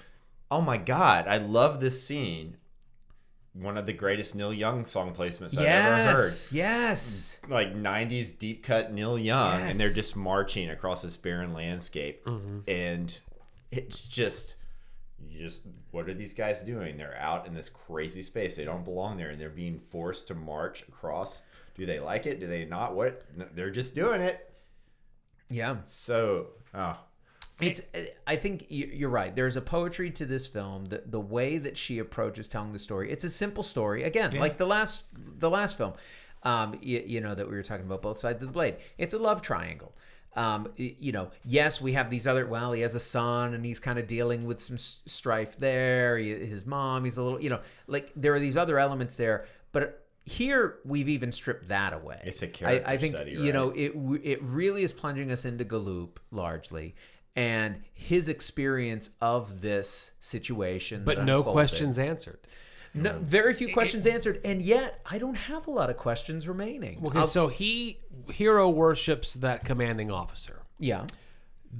oh 0.51 0.61
my 0.61 0.77
god, 0.77 1.27
I 1.27 1.37
love 1.37 1.79
this 1.79 2.03
scene. 2.05 2.57
One 3.53 3.77
of 3.77 3.85
the 3.85 3.93
greatest 3.93 4.33
Neil 4.35 4.51
Young 4.51 4.83
song 4.83 5.13
placements 5.13 5.55
I've 5.57 5.65
ever 5.65 6.11
heard. 6.11 6.25
yes, 6.25 6.51
yes. 6.51 7.39
Like 7.47 7.75
'90s 7.75 8.37
deep 8.37 8.63
cut 8.63 8.91
Neil 8.91 9.17
Young, 9.17 9.61
and 9.61 9.77
they're 9.77 9.93
just 9.93 10.15
marching 10.15 10.71
across 10.71 11.03
this 11.03 11.17
barren 11.17 11.53
landscape, 11.53 12.25
mm-hmm. 12.25 12.59
and 12.67 13.15
it's 13.69 14.07
just, 14.07 14.55
you 15.27 15.39
just, 15.39 15.61
what 15.91 16.09
are 16.09 16.13
these 16.13 16.33
guys 16.33 16.63
doing? 16.63 16.97
They're 16.97 17.17
out 17.17 17.47
in 17.47 17.53
this 17.53 17.69
crazy 17.69 18.23
space. 18.23 18.55
They 18.55 18.65
don't 18.65 18.83
belong 18.83 19.17
there, 19.17 19.29
and 19.29 19.39
they're 19.39 19.49
being 19.49 19.79
forced 19.79 20.27
to 20.29 20.35
march 20.35 20.83
across. 20.87 21.43
Do 21.75 21.85
they 21.85 21.99
like 21.99 22.25
it? 22.25 22.39
Do 22.39 22.47
they 22.47 22.65
not? 22.65 22.95
What? 22.95 23.23
No, 23.35 23.45
they're 23.53 23.71
just 23.71 23.95
doing 23.95 24.21
it. 24.21 24.51
Yeah, 25.49 25.77
So, 25.83 26.47
oh, 26.73 26.99
it's. 27.61 27.81
I 28.27 28.35
think 28.35 28.65
you- 28.69 28.89
you're 28.93 29.09
right. 29.09 29.35
There's 29.35 29.55
a 29.55 29.61
poetry 29.61 30.11
to 30.11 30.25
this 30.25 30.47
film. 30.47 30.85
The 30.85 31.03
the 31.05 31.19
way 31.19 31.57
that 31.59 31.77
she 31.77 31.99
approaches 31.99 32.47
telling 32.47 32.73
the 32.73 32.79
story. 32.79 33.11
It's 33.11 33.23
a 33.23 33.29
simple 33.29 33.63
story. 33.63 34.03
Again, 34.03 34.31
like 34.39 34.57
the 34.57 34.65
last 34.65 35.05
the 35.39 35.49
last 35.49 35.77
film. 35.77 35.93
Um, 36.43 36.77
you, 36.81 37.01
you 37.05 37.21
know 37.21 37.33
that 37.35 37.49
we 37.49 37.55
were 37.55 37.63
talking 37.63 37.85
about 37.85 38.01
both 38.01 38.17
sides 38.17 38.41
of 38.43 38.49
the 38.49 38.53
blade. 38.53 38.75
It's 38.97 39.13
a 39.13 39.17
love 39.19 39.41
triangle. 39.41 39.93
um, 40.35 40.67
you 40.77 41.11
know, 41.11 41.29
yes, 41.45 41.79
we 41.79 41.93
have 41.93 42.09
these 42.09 42.25
other. 42.27 42.45
Well, 42.47 42.71
he 42.73 42.81
has 42.81 42.95
a 42.95 42.99
son, 42.99 43.53
and 43.53 43.63
he's 43.65 43.79
kind 43.79 43.97
of 43.99 44.07
dealing 44.07 44.45
with 44.45 44.59
some 44.59 44.77
strife 44.79 45.57
there. 45.57 46.17
He, 46.17 46.31
his 46.33 46.65
mom, 46.65 47.05
he's 47.05 47.17
a 47.17 47.23
little, 47.23 47.41
you 47.41 47.49
know, 47.51 47.59
like 47.87 48.11
there 48.15 48.33
are 48.33 48.39
these 48.39 48.57
other 48.57 48.77
elements 48.79 49.15
there. 49.15 49.45
But 49.71 50.03
here, 50.25 50.79
we've 50.85 51.07
even 51.07 51.31
stripped 51.31 51.67
that 51.69 51.93
away. 51.93 52.19
It's 52.25 52.41
a 52.41 52.47
character 52.47 52.89
I 52.89 52.97
think 52.97 53.15
study, 53.15 53.31
you 53.31 53.53
know 53.53 53.69
it. 53.69 53.93
It 54.23 54.41
really 54.41 54.83
is 54.83 54.91
plunging 54.91 55.31
us 55.31 55.45
into 55.45 55.63
Galoup 55.65 56.17
largely, 56.31 56.95
and 57.35 57.81
his 57.93 58.29
experience 58.29 59.09
of 59.21 59.61
this 59.61 60.11
situation. 60.19 61.03
but 61.03 61.23
no 61.23 61.37
unfolded. 61.37 61.51
questions 61.53 61.97
answered. 61.99 62.39
No, 62.95 63.17
very 63.19 63.53
few 63.55 63.73
questions 63.73 64.05
answered, 64.05 64.39
and 64.45 64.61
yet 64.61 64.99
I 65.03 65.17
don't 65.17 65.33
have 65.35 65.65
a 65.65 65.71
lot 65.71 65.89
of 65.89 65.97
questions 65.97 66.47
remaining. 66.47 67.01
Okay, 67.03 67.19
I'll- 67.19 67.27
so 67.27 67.47
he 67.47 67.99
hero 68.31 68.69
worships 68.69 69.33
that 69.35 69.65
commanding 69.65 70.11
officer. 70.11 70.61
yeah, 70.77 71.07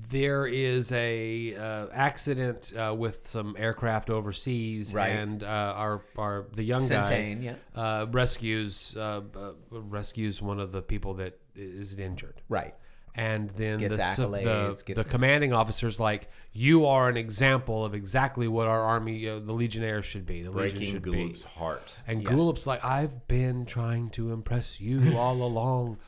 There 0.10 0.48
is 0.48 0.92
a 0.92 1.56
uh, 1.56 1.88
accident 1.94 2.74
uh, 2.76 2.96
with 2.98 3.28
some 3.28 3.56
aircraft 3.60 4.10
overseas, 4.10 4.92
Right. 4.92 5.10
and 5.12 5.44
uh, 5.44 5.48
our 5.76 6.02
our 6.18 6.48
the 6.52 6.64
young 6.64 6.82
Sentain, 6.82 7.44
guy 7.44 7.58
yeah. 7.76 7.80
uh, 7.80 8.08
rescues 8.10 8.98
uh, 8.98 9.22
uh, 9.36 9.52
rescues 9.70 10.42
one 10.42 10.60
of 10.60 10.72
the 10.72 10.82
people 10.82 11.14
that 11.16 11.38
is 11.56 12.00
injured. 12.00 12.42
right. 12.50 12.74
And 13.16 13.50
then 13.52 13.78
Gets 13.78 13.98
the, 13.98 14.04
sub- 14.04 14.32
accolades, 14.32 14.78
the, 14.80 14.84
get- 14.86 14.96
the 14.96 15.04
commanding 15.04 15.54
officer's 15.54 16.00
like, 16.00 16.30
"You 16.52 16.88
are 16.88 17.10
an 17.10 17.16
example 17.18 17.86
of 17.86 17.94
exactly 17.94 18.48
what 18.48 18.68
our 18.68 18.82
army, 18.82 19.30
uh, 19.30 19.38
the 19.38 19.54
Legionnaires, 19.54 20.04
should 20.06 20.26
be. 20.26 20.42
The 20.42 20.50
Legion 20.50 20.78
Breaking 20.80 20.94
should 20.94 21.02
be." 21.04 21.12
Galoup's 21.12 21.44
heart. 21.44 21.96
And 22.08 22.26
Galoup's 22.26 22.66
like, 22.66 22.84
I've 22.84 23.28
been 23.28 23.66
trying 23.68 24.10
to 24.12 24.32
impress 24.34 24.82
you 24.82 25.16
all 25.18 25.44
along. 25.44 26.00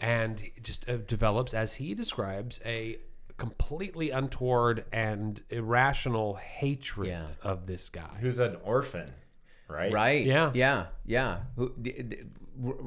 And 0.00 0.40
just 0.62 0.88
uh, 0.88 0.98
develops, 0.98 1.52
as 1.54 1.74
he 1.76 1.94
describes, 1.94 2.60
a 2.64 2.98
completely 3.38 4.10
untoward 4.10 4.84
and 4.92 5.40
irrational 5.50 6.34
hatred 6.34 7.08
Yeah. 7.08 7.26
of 7.42 7.66
this 7.66 7.88
guy. 7.88 8.16
Who's 8.20 8.38
an 8.38 8.56
orphan, 8.62 9.10
right? 9.68 9.92
Right. 9.92 10.24
Yeah. 10.26 10.50
Yeah. 10.54 10.86
Yeah. 11.06 11.38
Who 11.56 11.72
d- 11.80 12.02
d- 12.02 12.16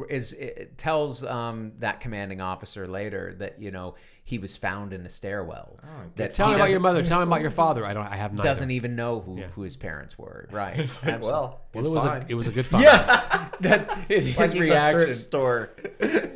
is 0.10 0.34
it 0.34 0.78
tells 0.78 1.24
um, 1.24 1.74
that 1.80 2.00
commanding 2.00 2.42
officer 2.42 2.88
later 2.88 3.36
that 3.40 3.62
you 3.62 3.72
know 3.72 3.96
he 4.24 4.38
was 4.38 4.56
found 4.58 4.94
in 4.94 5.06
a 5.06 5.10
stairwell. 5.10 5.80
that 6.16 6.32
Oh, 6.32 6.34
Tell 6.34 6.50
me 6.50 6.56
about 6.56 6.70
your 6.70 6.80
mother. 6.80 7.02
Tell 7.06 7.18
me 7.20 7.24
about 7.24 7.42
your 7.42 7.50
father. 7.52 7.86
I 7.86 7.94
don't. 7.94 8.06
I 8.06 8.16
have 8.16 8.32
neither. 8.34 8.48
Doesn't 8.48 8.72
even 8.72 8.96
know 8.96 9.22
who, 9.22 9.38
who 9.56 9.62
his 9.64 9.76
parents 9.76 10.18
were. 10.18 10.48
Right. 10.52 10.80
Absolutely. 10.80 11.20
Well, 11.28 11.62
Well, 11.74 11.86
it 11.86 11.90
was 11.90 12.06
a, 12.06 12.26
it 12.28 12.36
was 12.36 12.48
a 12.48 12.52
good 12.52 12.66
find. 12.72 12.84
yes. 12.84 13.26
that 13.62 13.90
his 14.08 14.38
like 14.38 14.52
he's 14.52 14.60
a 14.62 14.64
reaction. 14.72 15.02
thrift 15.02 15.20
store. 15.20 15.70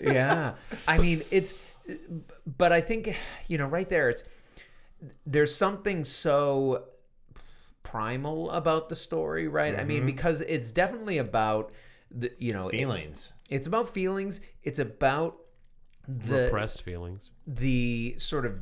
yeah 0.04 0.54
i 0.88 0.98
mean 0.98 1.22
it's 1.32 1.54
but 2.58 2.72
i 2.74 2.82
think 2.82 3.16
you 3.48 3.58
know 3.58 3.66
right 3.68 3.90
there 3.90 4.10
it's 4.10 4.24
there's 5.26 5.54
something 5.56 6.04
so 6.04 6.84
primal 7.84 8.50
about 8.52 8.90
the 8.90 8.96
story 8.96 9.48
right 9.48 9.74
i 9.76 9.80
Mm-hmm. 9.80 9.88
mean 9.88 10.06
because 10.06 10.42
it's 10.42 10.72
definitely 10.72 11.18
about 11.18 11.72
the 12.14 12.32
you 12.40 12.54
know 12.54 12.68
it- 12.68 12.72
Feelings. 12.72 13.34
it's 13.50 13.68
about 13.68 13.90
feelings 13.90 14.40
it's 14.64 14.80
about 14.80 15.38
the 16.08 16.44
Repressed 16.46 16.82
feelings. 16.84 17.32
the 17.48 18.16
sort 18.18 18.46
of 18.46 18.62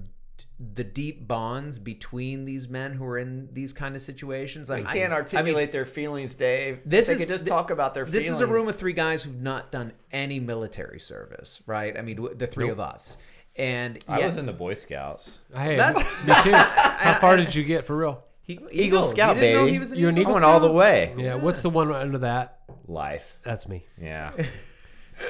the 0.60 0.84
deep 0.84 1.28
bonds 1.28 1.80
between 1.80 2.46
these 2.46 2.68
men 2.70 2.94
who 2.94 3.04
are 3.06 3.18
in 3.18 3.50
these 3.52 3.74
kind 3.74 3.96
of 3.96 4.02
situations 4.02 4.70
like 4.70 4.84
They 4.84 4.90
I- 4.90 4.94
can't 4.94 5.14
I 5.14 5.16
mean, 5.16 5.22
articulate 5.24 5.72
their 5.72 5.86
feelings, 5.86 6.36
Dave. 6.36 6.80
this 6.86 7.08
they 7.08 7.14
is 7.14 7.20
could 7.20 7.28
just 7.30 7.46
th- 7.46 7.50
talk 7.50 7.72
about 7.72 7.94
their 7.96 8.06
feelings 8.06 8.14
This 8.14 8.24
feelings. 8.26 8.42
is 8.44 8.48
a 8.50 8.52
room 8.54 8.68
of 8.68 8.76
three 8.76 8.94
guys 8.94 9.24
who've 9.24 9.42
not 9.42 9.72
done 9.72 9.94
any 10.12 10.40
military 10.40 11.00
service, 11.00 11.62
right? 11.66 11.98
I 11.98 12.02
mean, 12.02 12.18
w- 12.18 12.36
the 12.36 12.46
three 12.48 12.70
of 12.70 12.80
us, 12.80 13.18
and 13.56 14.00
I 14.08 14.20
yet- 14.20 14.26
was 14.26 14.38
in 14.38 14.46
the 14.46 14.54
Boy 14.54 14.76
Scouts. 14.76 15.40
Hey, 15.54 15.76
That's- 15.78 16.06
me 16.28 16.34
too. 16.44 16.52
How 16.56 17.20
far 17.20 17.38
did 17.38 17.56
you 17.56 17.64
get 17.64 17.86
for 17.86 17.98
real? 17.98 18.24
He, 18.72 18.84
Eagle 18.84 19.04
Scout, 19.04 19.36
didn't 19.36 19.66
baby. 19.66 19.76
an 19.78 19.98
You're 19.98 20.10
an 20.10 20.18
Eagle 20.18 20.34
I 20.34 20.38
Eagle 20.38 20.42
went 20.42 20.46
all 20.46 20.60
the 20.60 20.72
way. 20.72 21.14
Yeah. 21.18 21.36
What's 21.36 21.62
the 21.62 21.70
one 21.70 21.92
under 21.92 22.20
that? 22.20 22.60
Life. 22.88 23.38
That's 23.44 23.68
me. 23.68 23.86
Yeah. 24.00 24.32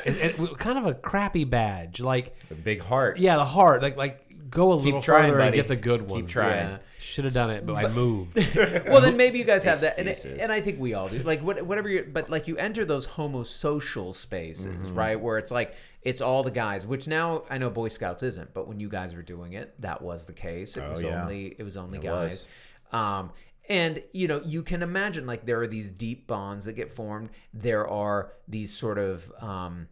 It, 0.05 0.39
it- 0.39 0.57
kind 0.57 0.77
of 0.77 0.85
a 0.85 0.93
crappy 0.93 1.43
badge. 1.43 1.99
Like, 1.99 2.33
a 2.49 2.53
big 2.55 2.81
heart. 2.81 3.17
yeah, 3.19 3.35
the 3.35 3.43
heart. 3.43 3.81
Like, 3.81 3.97
like 3.97 4.25
go 4.49 4.71
a 4.71 4.75
little 4.75 5.01
trying, 5.01 5.31
further 5.31 5.41
and 5.41 5.53
get 5.53 5.67
the 5.67 5.75
good 5.75 6.07
one. 6.09 6.21
Keep 6.21 6.29
trying. 6.29 6.69
Yeah. 6.69 6.77
Should 6.99 7.25
have 7.25 7.33
done 7.33 7.49
it, 7.49 7.65
but 7.65 7.73
I 7.75 7.89
moved. 7.89 8.37
Well, 8.87 9.01
then 9.01 9.17
maybe 9.17 9.37
you 9.39 9.43
guys 9.43 9.65
have 9.65 9.81
that, 9.81 9.97
and, 9.99 10.07
and 10.39 10.49
I 10.49 10.61
think 10.61 10.79
we 10.79 10.93
all 10.93 11.09
do. 11.09 11.17
Like 11.23 11.41
what, 11.41 11.61
whatever 11.63 11.89
you, 11.89 12.07
but 12.09 12.29
like 12.29 12.47
you 12.47 12.55
enter 12.55 12.85
those 12.85 13.05
homosocial 13.05 14.15
spaces, 14.15 14.65
Mm-hmm. 14.65 14.95
right, 14.95 15.19
where 15.19 15.37
it's 15.37 15.51
like 15.51 15.75
it's 16.03 16.21
all 16.21 16.43
the 16.43 16.51
guys. 16.51 16.85
Which 16.85 17.07
now 17.07 17.43
I 17.49 17.57
know 17.57 17.69
Boy 17.69 17.89
Scouts 17.89 18.23
isn't, 18.23 18.53
but 18.53 18.67
when 18.69 18.79
you 18.79 18.87
guys 18.87 19.13
were 19.13 19.23
doing 19.23 19.53
it, 19.53 19.73
that 19.81 20.01
was 20.01 20.25
the 20.25 20.33
case. 20.33 20.77
It 20.77 20.83
Oh, 20.85 20.91
was 20.91 21.01
yeah. 21.01 21.21
only 21.23 21.55
it 21.57 21.63
was 21.63 21.75
only 21.75 21.97
It 21.97 22.03
guys. 22.03 22.47
Um, 22.91 23.31
and 23.69 24.03
you 24.11 24.27
know 24.27 24.41
you 24.43 24.63
can 24.63 24.81
imagine 24.81 25.25
like 25.25 25.45
there 25.45 25.61
are 25.61 25.67
these 25.67 25.91
deep 25.91 26.27
bonds 26.27 26.65
that 26.65 26.73
get 26.73 26.91
formed. 26.91 27.29
There 27.53 27.87
are 27.87 28.33
these 28.47 28.75
sort 28.75 28.97
of 28.97 29.31
um, 29.39 29.87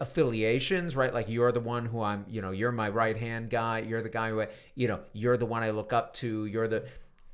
affiliations, 0.00 0.96
right? 0.96 1.12
Like 1.12 1.28
you're 1.28 1.52
the 1.52 1.60
one 1.60 1.86
who 1.86 2.02
I'm, 2.02 2.24
you 2.28 2.42
know, 2.42 2.50
you're 2.50 2.72
my 2.72 2.88
right 2.88 3.16
hand 3.16 3.50
guy. 3.50 3.80
You're 3.80 4.02
the 4.02 4.08
guy 4.08 4.30
who, 4.30 4.42
I, 4.42 4.48
you 4.74 4.88
know, 4.88 5.00
you're 5.12 5.36
the 5.36 5.46
one 5.46 5.62
I 5.62 5.70
look 5.70 5.92
up 5.92 6.14
to. 6.14 6.46
You're 6.46 6.68
the, 6.68 6.86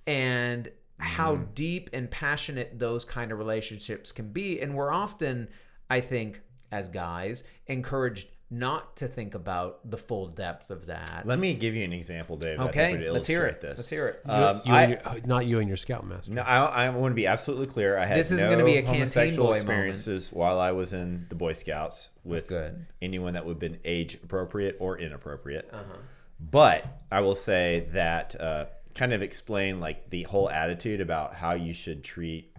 and 0.06 0.70
how 0.98 1.36
deep 1.36 1.90
and 1.92 2.10
passionate 2.10 2.78
those 2.78 3.04
kind 3.04 3.32
of 3.32 3.38
relationships 3.38 4.12
can 4.12 4.32
be. 4.32 4.60
And 4.60 4.74
we're 4.74 4.90
often, 4.90 5.48
I 5.90 6.00
think, 6.00 6.40
as 6.70 6.88
guys, 6.88 7.44
encouraged 7.66 8.28
not 8.48 8.96
to 8.96 9.08
think 9.08 9.34
about 9.34 9.90
the 9.90 9.96
full 9.96 10.28
depth 10.28 10.70
of 10.70 10.86
that. 10.86 11.22
Let 11.24 11.38
me 11.38 11.52
give 11.54 11.74
you 11.74 11.82
an 11.84 11.92
example, 11.92 12.36
Dave. 12.36 12.60
Okay, 12.60 12.96
would 12.96 13.10
let's 13.10 13.26
hear 13.26 13.44
it. 13.46 13.60
This. 13.60 13.78
Let's 13.78 13.90
hear 13.90 14.06
it. 14.06 14.30
Um, 14.30 14.62
you 14.64 14.72
I- 14.72 14.82
and 14.82 14.92
your, 14.92 15.26
not 15.26 15.46
you 15.46 15.58
and 15.58 15.66
your 15.66 15.76
scoutmaster. 15.76 16.32
No, 16.32 16.42
I, 16.42 16.86
I 16.86 16.88
want 16.90 17.10
to 17.10 17.16
be 17.16 17.26
absolutely 17.26 17.66
clear. 17.66 17.98
I 17.98 18.06
had 18.06 18.16
This 18.16 18.30
isn't 18.30 18.48
no 18.48 18.54
gonna 18.54 18.64
be 18.64 18.76
a 18.76 18.82
canteen 18.82 19.00
homosexual 19.00 19.48
boy 19.48 19.54
experiences 19.54 20.32
while 20.32 20.60
I 20.60 20.70
was 20.72 20.92
in 20.92 21.26
the 21.28 21.34
Boy 21.34 21.54
Scouts 21.54 22.10
with 22.22 22.48
Good. 22.48 22.86
anyone 23.02 23.34
that 23.34 23.44
would 23.44 23.54
have 23.54 23.60
been 23.60 23.78
age 23.84 24.14
appropriate 24.14 24.76
or 24.78 24.96
inappropriate. 24.98 25.68
Uh-huh. 25.72 25.96
But 26.38 26.86
I 27.10 27.20
will 27.20 27.34
say 27.34 27.88
that 27.92 28.40
uh, 28.40 28.66
kind 28.94 29.12
of 29.12 29.22
explain 29.22 29.80
like 29.80 30.10
the 30.10 30.22
whole 30.22 30.48
attitude 30.48 31.00
about 31.00 31.34
how 31.34 31.52
you 31.54 31.72
should 31.72 32.04
treat 32.04 32.54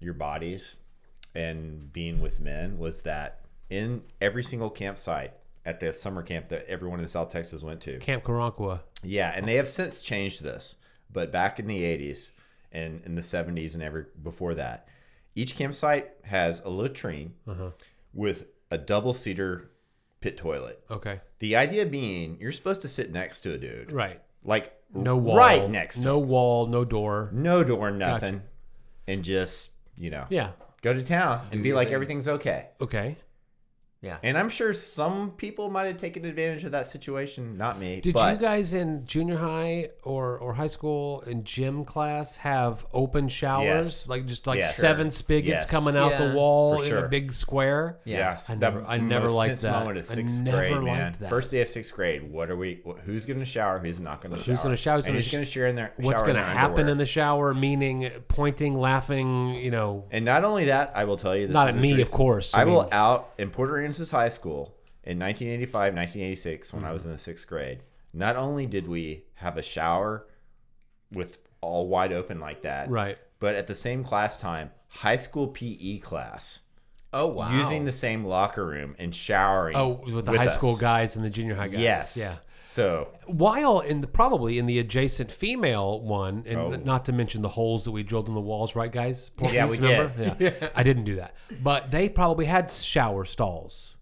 your 0.00 0.14
bodies 0.14 0.76
and 1.34 1.92
being 1.92 2.20
with 2.20 2.40
men 2.40 2.78
was 2.78 3.02
that 3.02 3.45
in 3.70 4.02
every 4.20 4.42
single 4.42 4.70
campsite 4.70 5.32
at 5.64 5.80
the 5.80 5.92
summer 5.92 6.22
camp 6.22 6.48
that 6.48 6.64
everyone 6.68 7.00
in 7.00 7.06
South 7.08 7.28
Texas 7.30 7.62
went 7.62 7.80
to, 7.82 7.98
Camp 7.98 8.22
Karankawa. 8.24 8.80
yeah, 9.02 9.32
and 9.34 9.46
they 9.48 9.54
have 9.56 9.68
since 9.68 10.02
changed 10.02 10.42
this. 10.44 10.76
But 11.12 11.32
back 11.32 11.58
in 11.58 11.66
the 11.66 11.82
80s 11.82 12.30
and 12.72 13.00
in 13.04 13.14
the 13.14 13.22
70s 13.22 13.74
and 13.74 13.82
ever 13.82 14.08
before 14.22 14.54
that, 14.54 14.86
each 15.34 15.56
campsite 15.56 16.10
has 16.24 16.62
a 16.64 16.68
latrine 16.68 17.34
Uh-huh. 17.48 17.70
with 18.14 18.46
a 18.70 18.78
double 18.78 19.12
seater 19.12 19.70
pit 20.20 20.36
toilet. 20.36 20.82
Okay. 20.90 21.20
The 21.40 21.56
idea 21.56 21.84
being 21.86 22.38
you're 22.40 22.52
supposed 22.52 22.82
to 22.82 22.88
sit 22.88 23.10
next 23.12 23.40
to 23.40 23.52
a 23.54 23.58
dude. 23.58 23.92
Right. 23.92 24.20
Like 24.44 24.72
No 24.94 25.16
wall. 25.16 25.36
right 25.36 25.68
next 25.68 25.96
to 25.98 26.02
No 26.04 26.18
wall. 26.18 26.66
No 26.66 26.84
door. 26.84 27.30
no 27.32 27.62
door, 27.64 27.90
nothing. 27.90 28.42
And 29.06 29.22
just, 29.24 29.70
you 29.96 30.10
know, 30.10 30.26
Yeah. 30.30 30.50
go 30.82 30.92
to 30.94 31.02
town 31.04 31.46
and 31.52 31.62
be 31.62 31.72
like 31.72 31.88
thing. 31.88 31.94
everything's 31.94 32.28
okay. 32.28 32.68
Okay. 32.80 33.16
Yeah. 34.06 34.18
And 34.22 34.38
I'm 34.38 34.48
sure 34.48 34.72
some 34.72 35.32
people 35.32 35.68
might 35.70 35.84
have 35.84 35.96
taken 35.96 36.24
advantage 36.24 36.64
of 36.64 36.70
that 36.72 36.86
situation, 36.86 37.56
not 37.58 37.78
me. 37.78 38.00
Did 38.00 38.14
but 38.14 38.32
you 38.34 38.40
guys 38.40 38.72
in 38.72 39.04
junior 39.06 39.36
high 39.36 39.90
or, 40.02 40.38
or 40.38 40.54
high 40.54 40.66
school 40.68 41.22
in 41.26 41.44
gym 41.44 41.84
class 41.84 42.36
have 42.36 42.86
open 42.92 43.28
showers? 43.28 43.66
Yes. 43.66 44.08
Like 44.08 44.26
just 44.26 44.46
like 44.46 44.58
Yes. 44.58 44.76
seven 44.76 45.10
spigots 45.10 45.48
Yes. 45.48 45.66
coming 45.70 45.96
out 45.96 46.12
Yeah, 46.12 46.28
the 46.28 46.34
wall 46.36 46.78
for 46.78 46.84
in 46.98 47.04
a 47.04 47.08
big 47.08 47.32
square? 47.32 47.96
Yes, 48.04 48.48
I 48.50 48.54
that- 48.54 48.60
never- 48.74 48.86
I 48.86 48.98
never 48.98 49.28
liked 49.28 49.60
that. 49.62 49.72
Moment 49.72 49.98
of 49.98 50.02
I 50.02 50.14
sixth 50.14 50.42
never 50.42 50.56
grade, 50.58 50.72
liked 50.72 50.84
man. 50.84 51.16
that. 51.20 51.28
First 51.30 51.50
day 51.50 51.60
of 51.62 51.68
sixth 51.68 51.92
grade. 51.94 52.30
What 52.30 52.50
are 52.50 52.56
we? 52.56 52.80
Who's 53.04 53.26
going 53.26 53.40
to 53.40 53.44
shower? 53.44 53.78
Who's 53.78 54.00
not 54.00 54.20
going 54.20 54.34
to 54.34 54.38
shower? 54.42 54.54
Who's 54.54 54.62
gonna 54.62 54.76
shower? 54.76 54.96
Who's 54.96 55.06
And 55.06 55.12
gonna 55.14 55.18
who's 55.18 55.26
sh- 55.28 55.32
going 55.32 55.44
to 55.44 55.50
share 55.50 55.66
in 55.66 55.76
their? 55.76 55.92
What's 55.96 56.22
going 56.22 56.36
to 56.36 56.42
happen 56.42 56.88
in 56.88 56.96
the 56.98 57.06
shower? 57.06 57.52
Meaning 57.54 58.10
pointing, 58.28 58.78
laughing, 58.78 59.54
you 59.54 59.70
know, 59.70 60.04
And 60.10 60.24
not 60.24 60.44
only 60.44 60.66
that, 60.66 60.92
I 60.94 61.04
will 61.04 61.16
tell 61.16 61.34
you. 61.36 61.46
This 61.46 61.54
not 61.54 61.68
is 61.70 61.74
at 61.76 61.80
the 61.80 61.82
me, 61.82 61.94
truth. 61.94 62.06
of 62.06 62.12
course. 62.12 62.54
I, 62.54 62.64
will 62.64 62.82
mean, 62.82 62.88
out 62.92 63.32
in 63.38 63.50
Port 63.50 63.70
Aransas 64.00 64.10
High 64.10 64.28
School 64.28 64.74
in 65.04 65.18
1985, 65.18 65.94
1986, 65.94 66.72
when 66.72 66.82
I 66.82 66.86
Mm-hmm. 66.86 66.92
was 66.94 67.04
in 67.04 67.12
the 67.12 67.18
sixth 67.18 67.46
grade. 67.46 67.82
Not 68.12 68.36
only 68.36 68.66
did 68.66 68.88
we 68.88 69.24
have 69.34 69.56
a 69.56 69.62
shower 69.62 70.26
with 71.12 71.38
all 71.60 71.88
wide 71.88 72.12
open 72.12 72.40
like 72.40 72.62
that, 72.62 72.88
Right. 72.90 73.18
But 73.38 73.54
at 73.54 73.66
the 73.66 73.74
same 73.74 74.02
class 74.02 74.38
time, 74.38 74.70
high 74.88 75.16
school 75.16 75.48
PE 75.48 75.98
class, 75.98 76.60
oh 77.12 77.26
wow. 77.26 77.54
using 77.54 77.84
the 77.84 77.92
same 77.92 78.24
locker 78.24 78.64
room 78.66 78.94
and 78.98 79.14
showering. 79.14 79.76
Oh, 79.76 80.00
with 80.06 80.24
the 80.24 80.30
with 80.32 80.40
high 80.40 80.46
us. 80.46 80.54
school 80.54 80.76
guys 80.78 81.16
and 81.16 81.24
the 81.24 81.28
junior 81.30 81.54
high 81.54 81.68
guys. 81.68 81.80
Yes. 81.80 82.16
Yeah. 82.16 82.34
So 82.76 83.08
While 83.26 83.80
in 83.80 84.02
the, 84.02 84.06
probably 84.06 84.58
in 84.58 84.66
the 84.66 84.78
adjacent 84.78 85.32
female 85.32 86.00
one, 86.00 86.44
and 86.46 86.58
Oh. 86.58 86.70
not 86.76 87.06
to 87.06 87.12
mention 87.12 87.40
the 87.42 87.48
holes 87.48 87.84
that 87.86 87.90
we 87.92 88.02
drilled 88.02 88.28
in 88.28 88.34
the 88.34 88.40
walls, 88.40 88.76
right, 88.76 88.92
guys? 88.92 89.30
Porky's, 89.30 89.54
Yeah, 89.54 89.66
we 89.68 89.78
remember? 89.78 90.36
Yeah. 90.38 90.68
I 90.74 90.82
didn't 90.82 91.04
do 91.04 91.16
that, 91.16 91.34
but 91.62 91.90
they 91.90 92.08
probably 92.10 92.44
had 92.44 92.70
shower 92.70 93.24
stalls. 93.24 93.94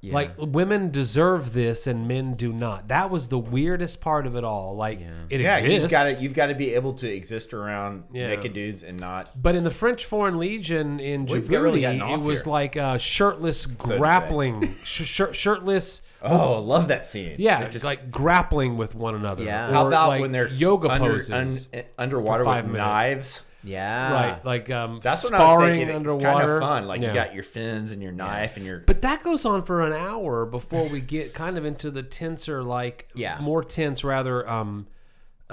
Yeah. 0.00 0.12
Like 0.14 0.32
women 0.38 0.90
deserve 0.90 1.54
this 1.54 1.86
and 1.86 2.06
men 2.08 2.34
do 2.34 2.52
not. 2.52 2.88
That 2.88 3.08
was 3.10 3.28
the 3.28 3.38
weirdest 3.38 4.00
part 4.02 4.26
of 4.26 4.36
it 4.36 4.44
all. 4.44 4.76
Like 4.76 5.00
it 5.30 5.40
Yeah, 5.40 5.56
exists. 5.58 5.80
you've 5.82 5.90
got 5.90 6.02
to 6.04 6.22
you've 6.22 6.34
got 6.34 6.46
to 6.46 6.54
be 6.54 6.74
able 6.74 6.92
to 6.94 7.10
exist 7.10 7.54
around 7.54 8.04
Yeah. 8.12 8.26
naked 8.28 8.52
dudes 8.52 8.82
and 8.82 9.00
not. 9.00 9.30
But 9.42 9.54
in 9.54 9.64
the 9.64 9.70
French 9.70 10.04
Foreign 10.04 10.38
Legion 10.38 11.00
in 11.00 11.24
We've 11.26 11.48
really 11.48 11.84
it 11.84 12.20
was 12.20 12.44
here. 12.44 12.52
like 12.52 12.76
shirtless 13.00 13.62
say. 13.62 13.96
grappling, 13.98 14.74
sh- 14.84 15.22
shirtless. 15.32 16.02
Oh, 16.24 16.54
I 16.54 16.58
love 16.58 16.88
that 16.88 17.04
scene. 17.04 17.36
Yeah, 17.38 17.60
It 17.62 17.70
just- 17.72 17.84
like 17.84 18.10
grappling 18.10 18.76
with 18.76 18.94
one 18.94 19.14
another. 19.14 19.44
Yeah. 19.44 19.70
how 19.70 19.84
Or, 19.84 19.88
about 19.88 20.08
like, 20.08 20.20
when 20.22 20.32
there's 20.32 20.60
yoga 20.60 20.88
under, 20.88 21.12
poses? 21.12 21.68
un- 21.74 21.82
underwater 21.98 22.44
for 22.44 22.48
with 22.48 22.56
five 22.56 22.64
minutes. 22.66 22.78
knives? 22.78 23.42
yeah. 23.66 24.12
right, 24.12 24.44
like 24.44 24.70
um, 24.70 25.00
That's 25.02 25.24
what 25.24 25.32
I 25.34 25.38
was 25.38 25.48
sparring 25.52 25.74
thinking. 25.74 25.88
It's 25.88 25.96
underwater. 25.96 26.24
kind 26.38 26.50
of 26.50 26.60
fun. 26.60 26.86
Like 26.86 27.00
Yeah. 27.00 27.08
you 27.08 27.14
got 27.14 27.34
your 27.34 27.44
fins 27.44 27.92
and 27.92 28.02
your 28.02 28.12
knife 28.12 28.56
and 28.56 28.66
your. 28.66 28.80
But 28.80 29.02
that 29.02 29.22
goes 29.22 29.44
on 29.44 29.62
for 29.62 29.80
an 29.86 29.92
hour 29.92 30.44
before 30.44 30.86
we 30.88 31.00
get 31.00 31.32
kind 31.34 31.56
of 31.56 31.64
into 31.64 31.90
the 31.90 32.02
tenser, 32.02 32.62
like 32.62 33.08
Yeah. 33.14 33.38
more 33.40 33.64
tense, 33.64 34.04
rather. 34.04 34.48
Um, 34.48 34.86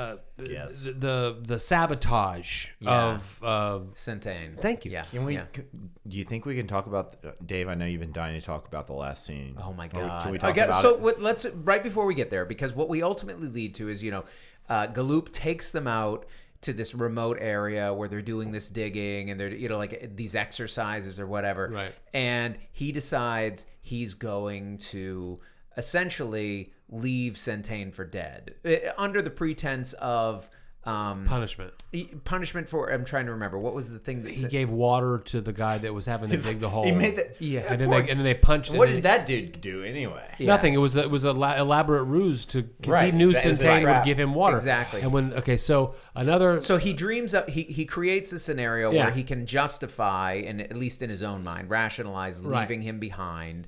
uh, 0.02 0.18
Yes. 0.44 0.84
the, 0.84 0.92
the 0.92 1.38
the 1.42 1.60
sabotage 1.60 2.68
Yeah. 2.80 3.14
of 3.16 3.44
of. 3.44 3.94
Sentain. 3.96 4.60
Thank 4.60 4.86
you. 4.86 4.92
Yeah. 4.92 5.04
Can 5.04 5.26
we? 5.26 5.36
yeah. 5.36 5.46
c- 5.56 5.64
Do 6.08 6.18
you 6.18 6.24
think 6.24 6.46
we 6.46 6.56
can 6.56 6.68
talk 6.68 6.88
about 6.88 7.16
uh, 7.26 7.32
Dave? 7.46 7.68
I 7.70 7.76
know 7.76 7.86
you've 7.86 8.02
been 8.02 8.12
dying 8.12 8.40
to 8.40 8.46
talk 8.46 8.68
about 8.68 8.88
the 8.88 8.94
last 8.94 9.26
scene. 9.26 9.58
Oh 9.62 9.74
my 9.74 9.86
Or 9.94 10.02
we- 10.02 10.08
god! 10.08 10.24
Can 10.24 10.32
we 10.32 10.38
talk 10.40 10.56
get- 10.56 10.70
about 10.70 10.82
so 10.82 10.96
it? 10.96 11.00
what, 11.00 11.22
let's 11.22 11.46
right 11.46 11.84
before 11.84 12.06
we 12.06 12.16
get 12.16 12.30
there, 12.30 12.46
because 12.46 12.74
what 12.74 12.90
we 12.90 13.02
ultimately 13.04 13.48
lead 13.48 13.76
to 13.76 13.90
is 13.90 14.02
you 14.04 14.12
know, 14.12 14.24
uh, 14.70 14.88
Galoup 14.88 15.32
takes 15.32 15.72
them 15.72 15.88
out 15.88 16.26
to 16.62 16.74
this 16.74 16.94
remote 16.94 17.38
area 17.42 17.92
where 17.92 18.08
they're 18.08 18.22
doing 18.22 18.52
this 18.52 18.70
digging 18.70 19.32
and 19.32 19.40
they're 19.40 19.50
you 19.54 19.68
know 19.68 19.78
like 19.78 20.16
these 20.16 20.36
exercises 20.36 21.20
or 21.20 21.26
whatever. 21.28 21.70
Right. 21.72 21.94
And 22.14 22.58
he 22.72 22.92
decides 22.92 23.66
he's 23.82 24.14
going 24.14 24.78
to 24.94 25.40
essentially 25.78 26.74
leave 26.90 27.34
Sentain 27.34 27.94
for 27.94 28.06
dead 28.06 28.56
uh, 28.66 28.76
under 28.98 29.22
the 29.22 29.30
pretense 29.32 29.94
of. 29.94 30.50
Um, 30.84 31.26
Punishment. 31.26 31.74
he- 31.92 32.06
punishment 32.24 32.68
for 32.68 32.92
I'm 32.92 33.06
trying 33.06 33.28
to 33.28 33.34
remember 33.34 33.60
what 33.60 33.76
was 33.76 33.92
the 33.94 34.00
thing 34.00 34.24
that 34.24 34.32
He 34.32 34.48
gave 34.48 34.68
water 34.72 35.20
to 35.26 35.40
the 35.40 35.54
guy 35.54 35.78
that 35.78 35.94
was 35.94 36.08
having 36.08 36.32
to 36.32 36.38
dig 36.38 36.60
the 36.60 36.70
hole. 36.70 36.86
He 36.86 36.92
made 36.92 37.18
that. 37.18 37.40
Yeah. 37.40 37.68
and 37.70 37.80
then 37.80 37.92
they 37.92 38.00
and 38.00 38.08
then 38.20 38.24
they 38.24 38.34
punched. 38.34 38.74
What 38.74 38.88
did 38.90 39.04
that 39.04 39.28
dude 39.28 39.62
do 39.62 39.84
anyway? 39.84 40.28
Yeah. 40.40 40.48
Nothing. 40.48 40.74
It 40.74 40.78
was 40.78 40.96
a, 40.96 41.02
it 41.04 41.12
was 41.12 41.24
a 41.24 41.34
la- 41.34 41.56
elaborate 41.58 42.06
ruse 42.06 42.46
to 42.46 42.64
because 42.64 43.00
he 43.02 43.12
knew 43.12 43.32
exa- 43.32 43.46
it 43.46 43.50
was 43.50 43.64
a 43.64 43.68
Sentain 43.68 43.96
would 43.96 44.06
give 44.06 44.20
him 44.20 44.34
water 44.34 44.58
Exactly. 44.58 45.02
And 45.02 45.14
when 45.14 45.34
okay, 45.36 45.56
so 45.56 45.94
another 46.16 46.62
So 46.62 46.78
he 46.78 46.94
dreams 46.94 47.36
up. 47.36 47.48
He 47.48 47.62
he 47.62 47.86
creates 47.86 48.32
a 48.34 48.40
scenario 48.40 48.92
Yeah. 48.92 49.04
where 49.06 49.14
he 49.14 49.22
can 49.22 49.46
justify, 49.46 50.42
and 50.48 50.60
at 50.62 50.76
least 50.76 51.04
in 51.04 51.12
his 51.12 51.22
own 51.22 51.44
mind, 51.44 51.70
rationalize 51.70 52.42
Right. 52.42 52.62
leaving 52.62 52.82
him 52.82 52.98
behind. 52.98 53.68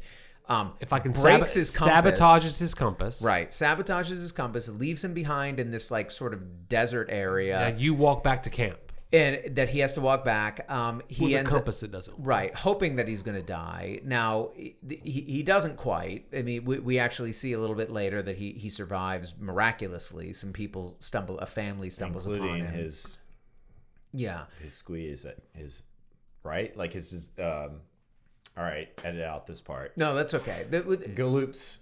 Um, 0.50 0.74
if 0.82 0.92
I 0.92 1.00
can 1.00 1.14
breaks 1.14 1.22
sabo- 1.54 1.60
his 1.60 1.78
compass, 1.78 2.20
sabotages 2.20 2.60
his 2.60 2.74
compass. 2.74 3.22
right, 3.22 3.50
sabotages 3.50 4.10
his 4.10 4.32
compass, 4.34 4.68
leaves 4.68 5.04
him 5.04 5.14
behind 5.14 5.60
in 5.60 5.72
this 5.72 5.90
like 5.90 6.12
sort 6.12 6.34
of 6.34 6.68
desert 6.68 7.08
area, 7.12 7.70
Yeah, 7.70 7.78
you 7.78 7.94
walk 7.94 8.24
back 8.26 8.44
to 8.44 8.50
camp 8.50 8.78
and 9.14 9.56
that 9.56 9.70
he 9.70 9.80
has 9.80 9.94
to 9.94 10.02
walk 10.02 10.26
back. 10.26 10.70
Um, 10.70 11.02
he 11.08 11.24
with 11.26 11.34
a 11.34 11.38
ends 11.38 11.50
up- 11.54 11.60
compass 11.60 11.80
that 11.80 11.92
doesn't. 11.92 12.16
Right, 12.20 12.54
hoping 12.54 12.98
that 12.98 13.08
he's 13.08 13.24
going 13.24 13.38
to 13.38 13.44
die. 13.46 14.02
Now 14.04 14.50
he, 14.56 14.76
he 15.02 15.44
doesn't 15.44 15.78
quite. 15.78 16.26
I 16.36 16.42
mean, 16.42 16.66
we, 16.66 16.80
we 16.80 17.00
actually 17.00 17.32
see 17.32 17.54
a 17.54 17.60
little 17.60 17.76
bit 17.76 17.90
later 17.90 18.22
that 18.22 18.36
he 18.38 18.52
he 18.52 18.70
survives 18.70 19.36
miraculously. 19.40 20.34
Some 20.34 20.52
people 20.52 20.98
stumble, 21.00 21.40
a 21.40 21.46
family 21.46 21.90
stumbles 21.90 22.26
upon 22.26 22.36
Including 22.40 22.66
him. 22.66 22.74
his 22.74 23.18
yeah, 24.12 24.44
his 24.62 24.74
squeeze 24.74 25.26
at 25.26 25.38
his 25.56 25.84
right, 26.44 26.76
like 26.76 26.92
his. 26.94 27.12
his 27.12 27.30
um, 27.40 27.80
all 28.58 28.64
right, 28.64 28.90
edit 29.04 29.24
out 29.24 29.46
this 29.48 29.62
part. 29.62 29.98
no, 29.98 30.14
that's 30.16 30.34
okay. 30.34 30.66
The- 30.70 30.84
with- 30.84 31.16
Galoup's 31.16 31.80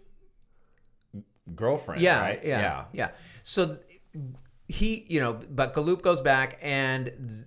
girlfriend. 1.56 2.02
yeah, 2.02 2.22
right? 2.22 2.44
yeah, 2.44 2.86
yeah, 2.94 3.10
So 3.44 3.80
he, 4.68 5.06
you 5.10 5.20
know, 5.20 5.34
but 5.50 5.74
Galoup 5.74 6.02
goes 6.02 6.22
back, 6.22 6.58
and 6.62 7.46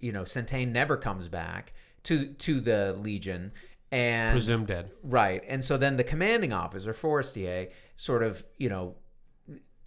you 0.00 0.12
know, 0.12 0.22
Sentain 0.22 0.72
never 0.72 0.96
comes 0.96 1.28
back 1.28 1.72
to 2.04 2.26
to 2.34 2.60
the 2.60 2.94
Legion, 2.98 3.52
and 3.90 4.32
Presumed 4.32 4.66
dead. 4.66 4.90
Right. 5.02 5.42
And 5.48 5.64
so 5.64 5.76
then 5.76 5.96
the 5.96 6.04
commanding 6.04 6.52
officer, 6.52 6.92
Forestier, 6.92 7.70
sort 7.96 8.22
of, 8.22 8.44
you 8.58 8.68
know, 8.68 8.96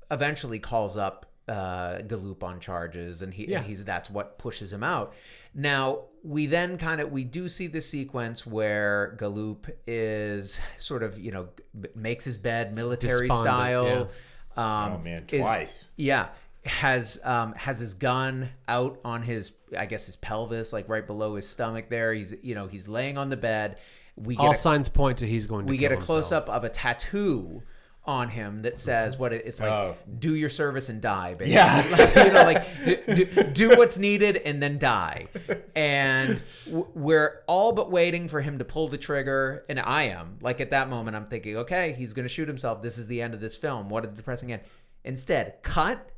eventually 0.09 0.59
calls 0.59 0.97
up 0.97 1.25
uh, 1.47 1.99
Galoup 1.99 2.43
on 2.43 2.59
charges, 2.59 3.21
and 3.21 3.33
he 3.33 3.45
Yeah. 3.49 3.59
and 3.59 3.67
he's 3.67 3.85
that's 3.85 4.09
what 4.09 4.37
pushes 4.39 4.73
him 4.73 4.83
out. 4.83 5.13
Now 5.57 6.03
we 6.23 6.45
then 6.45 6.77
kind 6.77 7.01
of 7.01 7.11
we 7.11 7.23
do 7.25 7.49
see 7.49 7.67
the 7.67 7.81
sequence 7.81 8.45
where 8.45 9.17
Galoup 9.19 9.69
is 9.87 10.59
sort 10.77 11.01
of 11.03 11.17
you 11.19 11.31
know 11.31 11.49
makes 11.95 12.23
his 12.23 12.37
bed 12.37 12.73
military 12.75 13.27
Despondent, 13.27 13.45
style. 13.45 14.09
Um, 14.55 14.93
Oh 14.93 14.97
man, 15.03 15.25
is- 15.31 15.41
twice. 15.41 15.87
yeah, 15.97 16.27
has 16.65 17.19
um 17.23 17.53
has 17.55 17.79
his 17.79 17.93
gun 17.95 18.49
out 18.67 18.99
on 19.03 19.23
his 19.23 19.51
I 19.77 19.85
guess 19.87 20.05
his 20.05 20.15
pelvis, 20.15 20.71
like 20.73 20.87
right 20.89 21.05
below 21.05 21.35
his 21.35 21.47
stomach. 21.47 21.89
There, 21.89 22.13
he's 22.13 22.33
you 22.43 22.55
know 22.55 22.67
he's 22.67 22.87
laying 22.87 23.17
on 23.17 23.29
the 23.29 23.37
bed. 23.37 23.77
We 24.15 24.35
get 24.35 24.45
All 24.45 24.51
a, 24.53 24.55
signs 24.55 24.89
point 24.89 25.19
to 25.19 25.27
he's 25.27 25.45
going 25.45 25.65
to. 25.65 25.69
we 25.69 25.77
kill 25.77 25.89
get 25.89 25.97
a 25.97 26.01
close 26.01 26.25
himself. 26.25 26.49
up 26.49 26.55
of 26.55 26.63
a 26.63 26.69
tattoo 26.69 27.61
on 28.07 28.29
him 28.29 28.61
that 28.61 28.79
says 28.79 29.17
what 29.19 29.33
it, 29.33 29.45
it's 29.45 29.59
like 29.59 29.69
Oh. 29.69 29.95
do 30.17 30.33
your 30.35 30.47
service 30.49 30.87
and 30.87 31.01
die 31.01 31.33
basically 31.33 31.53
Yeah. 31.53 32.23
you 32.25 32.31
know 32.31 32.43
like 32.43 33.15
do, 33.15 33.25
do 33.51 33.69
what's 33.77 33.97
needed 33.99 34.37
and 34.37 34.63
then 34.63 34.77
die 34.79 35.27
and 35.75 36.41
w- 36.65 36.87
we're 36.95 37.41
all 37.47 37.73
but 37.73 37.91
waiting 37.91 38.27
for 38.29 38.39
him 38.41 38.59
to 38.59 38.65
pull 38.65 38.87
the 38.87 38.97
trigger 38.97 39.65
and 39.67 39.79
i 39.79 40.03
am 40.03 40.37
like 40.41 40.61
at 40.61 40.69
that 40.71 40.89
moment 40.89 41.15
i'm 41.17 41.25
thinking 41.27 41.57
okay 41.57 41.93
he's 41.97 42.13
going 42.13 42.23
to 42.25 42.33
shoot 42.33 42.47
himself 42.47 42.81
this 42.81 42.97
is 42.97 43.07
the 43.07 43.21
end 43.21 43.33
of 43.33 43.39
this 43.41 43.57
film 43.57 43.89
what 43.89 44.05
a 44.05 44.07
depressing 44.07 44.51
end 44.53 44.61
instead 45.03 45.55
cut 45.61 46.09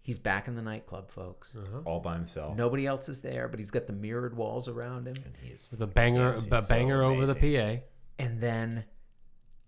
he's 0.00 0.18
back 0.18 0.48
in 0.48 0.54
the 0.56 0.62
nightclub 0.62 1.10
folks 1.10 1.54
uh-huh. 1.54 1.80
All 1.84 2.00
by 2.00 2.14
himself. 2.14 2.56
nobody 2.56 2.86
else 2.86 3.08
is 3.10 3.20
there 3.20 3.46
but 3.48 3.58
he's 3.58 3.70
got 3.70 3.86
the 3.86 3.92
mirrored 3.92 4.34
walls 4.36 4.68
around 4.68 5.06
him 5.06 5.16
He 5.42 5.50
is 5.50 5.68
with 5.70 5.82
a 5.82 5.86
banger, 5.86 6.28
Yes, 6.28 6.44
he's 6.44 6.52
a 6.52 6.62
so 6.62 6.74
banger 6.74 7.02
over 7.02 7.26
the. 7.26 7.34
PA. 7.34 7.82
and 8.18 8.40
then 8.40 8.84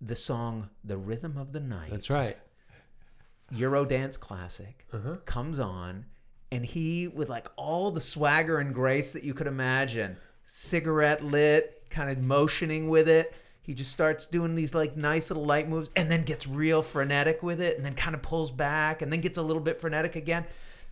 the 0.00 0.14
song 0.16 0.68
the 0.84 0.96
rhythm 0.96 1.36
of 1.36 1.52
the 1.52 1.60
night 1.60 1.90
That's 1.90 2.08
right. 2.10 2.36
Eurodance 3.54 4.18
classic 4.20 4.84
Uh-huh. 4.92 5.16
comes 5.24 5.58
on, 5.58 6.04
and 6.52 6.64
he, 6.66 7.08
with 7.08 7.28
like 7.28 7.48
all 7.56 7.90
the 7.90 8.00
swagger 8.00 8.58
and 8.58 8.74
grace 8.74 9.12
that 9.12 9.24
you 9.24 9.32
could 9.34 9.46
imagine, 9.46 10.16
cigarette 10.44 11.24
lit, 11.24 11.82
kind 11.90 12.10
of 12.10 12.22
motioning 12.22 12.88
with 12.88 13.08
it. 13.08 13.34
He 13.62 13.74
just 13.74 13.92
starts 13.92 14.26
doing 14.26 14.54
these 14.54 14.74
like 14.74 14.96
nice 14.96 15.30
little 15.30 15.44
light 15.44 15.68
moves 15.68 15.90
and 15.96 16.10
then 16.10 16.24
gets 16.24 16.46
real 16.46 16.80
frenetic 16.82 17.42
with 17.42 17.60
it 17.60 17.76
and 17.76 17.84
then 17.84 17.94
kind 17.94 18.14
of 18.14 18.22
pulls 18.22 18.50
back 18.50 19.02
and 19.02 19.12
then 19.12 19.20
gets 19.20 19.36
a 19.36 19.42
little 19.42 19.60
bit 19.60 19.78
frenetic 19.78 20.16
again. 20.16 20.44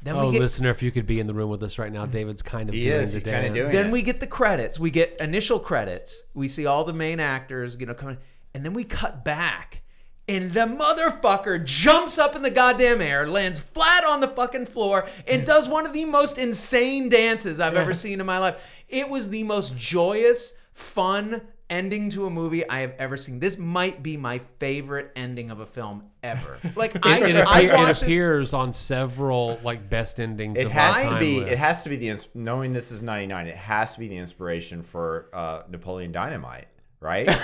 Then 0.03 0.15
Oh, 0.17 0.27
we 0.27 0.33
get 0.33 0.41
listener, 0.43 0.69
if 0.71 0.83
you 0.83 0.91
could 0.91 1.07
be 1.07 1.19
in 1.19 1.27
the 1.27 1.33
room 1.33 1.49
with 1.49 1.63
us 1.63 1.79
right 1.79 1.91
now, 1.91 2.05
David's 2.05 2.43
kind 2.43 2.69
of 2.69 2.75
He 2.75 2.83
doing 2.83 3.01
is. 3.01 3.13
the 3.13 3.17
He's 3.17 3.25
kinda 3.25 3.43
dance. 3.45 3.55
doing 3.55 3.73
then 3.73 3.87
it. 3.87 3.93
we 3.93 4.03
get 4.03 4.21
the 4.21 4.27
credits. 4.27 4.79
We 4.79 4.91
get 4.91 5.19
initial 5.21 5.59
credits. 5.59 6.23
We 6.35 6.49
see 6.49 6.67
all 6.67 6.85
the 6.85 6.93
main 6.93 7.19
actors, 7.19 7.79
you 7.81 7.87
know, 7.87 7.95
coming, 7.95 8.19
and 8.57 8.65
then 8.65 8.73
we 8.73 8.85
cut 8.85 9.23
back, 9.23 9.83
and 10.27 10.51
the 10.53 10.61
motherfucker 10.61 11.63
jumps 11.65 12.19
up 12.19 12.35
in 12.35 12.43
the 12.43 12.51
goddamn 12.51 13.01
air, 13.03 13.29
lands 13.29 13.61
flat 13.61 14.03
on 14.05 14.21
the 14.21 14.29
fucking 14.29 14.67
floor, 14.67 15.07
and 15.29 15.45
does 15.47 15.69
one 15.69 15.85
of 15.87 15.93
the 15.93 16.05
most 16.07 16.39
insane 16.39 17.09
dances 17.11 17.61
I've 17.61 17.77
ever 17.77 17.93
seen 17.95 18.19
in 18.19 18.27
my 18.27 18.39
life. 18.39 18.57
It 18.89 19.09
was 19.09 19.29
the 19.31 19.43
most 19.45 19.77
joyous, 19.77 20.55
fun 20.73 21.43
ending 21.69 22.09
to 22.11 22.27
a 22.27 22.31
movie 22.31 22.69
I 22.69 22.79
have 22.81 22.95
ever 22.99 23.17
seen. 23.17 23.41
This 23.41 23.59
might 23.59 24.01
be 24.03 24.17
my 24.17 24.41
favorite 24.61 25.11
ending 25.17 25.51
of 25.51 25.59
a 25.61 25.67
film 25.67 26.05
ever. 26.23 26.59
Like 26.77 27.05
I, 27.05 27.19
It, 27.29 27.37
I 27.37 27.61
appear- 27.61 27.71
it 27.71 27.77
watched 27.77 27.89
this- 27.89 28.03
appears 28.03 28.53
on 28.55 28.73
several 28.73 29.59
like 29.65 29.91
best 29.91 30.19
endings. 30.21 30.59
It 30.59 30.67
of 30.67 30.73
has 30.73 31.03
to 31.13 31.19
be. 31.19 31.39
lists. 31.41 31.53
It 31.53 31.59
has 31.59 31.83
to 31.83 31.89
be 31.89 31.97
the 31.97 32.09
ins- 32.09 32.29
knowing 32.35 32.73
this 32.73 32.91
is 32.93 33.03
ninety 33.03 33.27
nine. 33.27 33.47
It 33.49 33.57
has 33.57 33.95
to 33.95 34.01
be 34.01 34.09
the 34.09 34.17
inspiration 34.17 34.83
for 34.83 35.29
uh, 35.33 35.63
Napoleon 35.69 36.11
Dynamite, 36.13 36.69
right? 37.01 37.29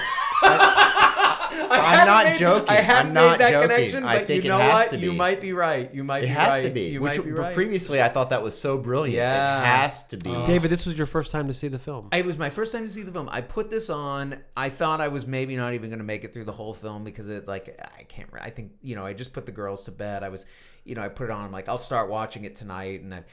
I 0.45 1.79
I'm 1.79 2.09
hadn't 2.09 2.33
made- 2.33 2.39
joking. 2.39 2.69
I 2.69 2.75
hadn't 2.81 3.07
I'm 3.09 3.15
made 3.15 3.21
not 3.21 3.39
that 3.39 3.51
joking. 3.53 3.69
connection, 3.71 4.05
I 4.05 4.19
think 4.19 4.45
you 4.45 4.51
it 4.51 4.53
know 4.53 4.59
has 4.59 4.73
what? 4.73 4.91
to 4.91 4.97
You 4.99 5.13
might 5.13 5.41
be 5.41 5.53
right. 5.53 5.93
You 5.95 6.05
might 6.05 6.19
It 6.25 6.29
be 6.29 6.33
has 6.35 6.49
right. 6.49 6.63
to 6.65 6.71
be. 6.71 6.83
You 6.89 7.01
Which 7.01 7.17
might 7.19 7.25
be 7.25 7.31
but 7.33 7.41
right. 7.41 7.55
previously 7.55 8.03
I 8.03 8.09
thought 8.09 8.31
that 8.31 8.43
was 8.43 8.59
so 8.59 8.79
brilliant. 8.79 9.17
Yeah. 9.17 9.63
It 9.63 9.67
has 9.67 10.05
to 10.09 10.17
be. 10.17 10.31
Uh. 10.31 10.47
David, 10.47 10.71
this 10.71 10.85
was 10.87 10.97
your 10.99 11.07
first 11.07 11.31
time 11.31 11.49
to 11.49 11.55
see 11.55 11.69
the 11.69 11.79
film. 11.79 12.09
It 12.13 12.25
was 12.27 12.37
my 12.37 12.51
first 12.51 12.73
time 12.73 12.83
to 12.85 12.91
see 12.91 13.03
the 13.03 13.13
film. 13.13 13.29
I 13.33 13.41
put 13.41 13.71
this 13.71 13.89
on. 13.91 14.39
I 14.57 14.69
thought 14.69 15.01
I 15.01 15.09
was 15.09 15.27
maybe 15.27 15.57
not 15.57 15.75
even 15.75 15.91
going 15.91 15.99
to 16.01 16.05
make 16.05 16.25
it 16.25 16.33
through 16.35 16.45
the 16.45 16.53
whole 16.53 16.75
film 16.75 17.05
because 17.05 17.29
it 17.29 17.47
like 17.49 17.79
I 17.99 18.03
can't. 18.05 18.29
I 18.41 18.51
think 18.51 18.73
you 18.83 18.95
know 18.97 19.05
I 19.07 19.13
just 19.15 19.33
put 19.33 19.47
the 19.47 19.53
girls 19.53 19.85
to 19.85 19.91
bed. 19.93 20.23
I 20.23 20.29
was, 20.29 20.47
you 20.85 20.95
know, 20.95 21.03
I 21.03 21.09
put 21.09 21.25
it 21.25 21.31
on. 21.31 21.45
I'm 21.45 21.53
like 21.53 21.69
I'll 21.69 21.79
start 21.79 22.09
watching 22.11 22.45
it 22.45 22.55
tonight, 22.57 23.03
and 23.03 23.15
I 23.15 23.25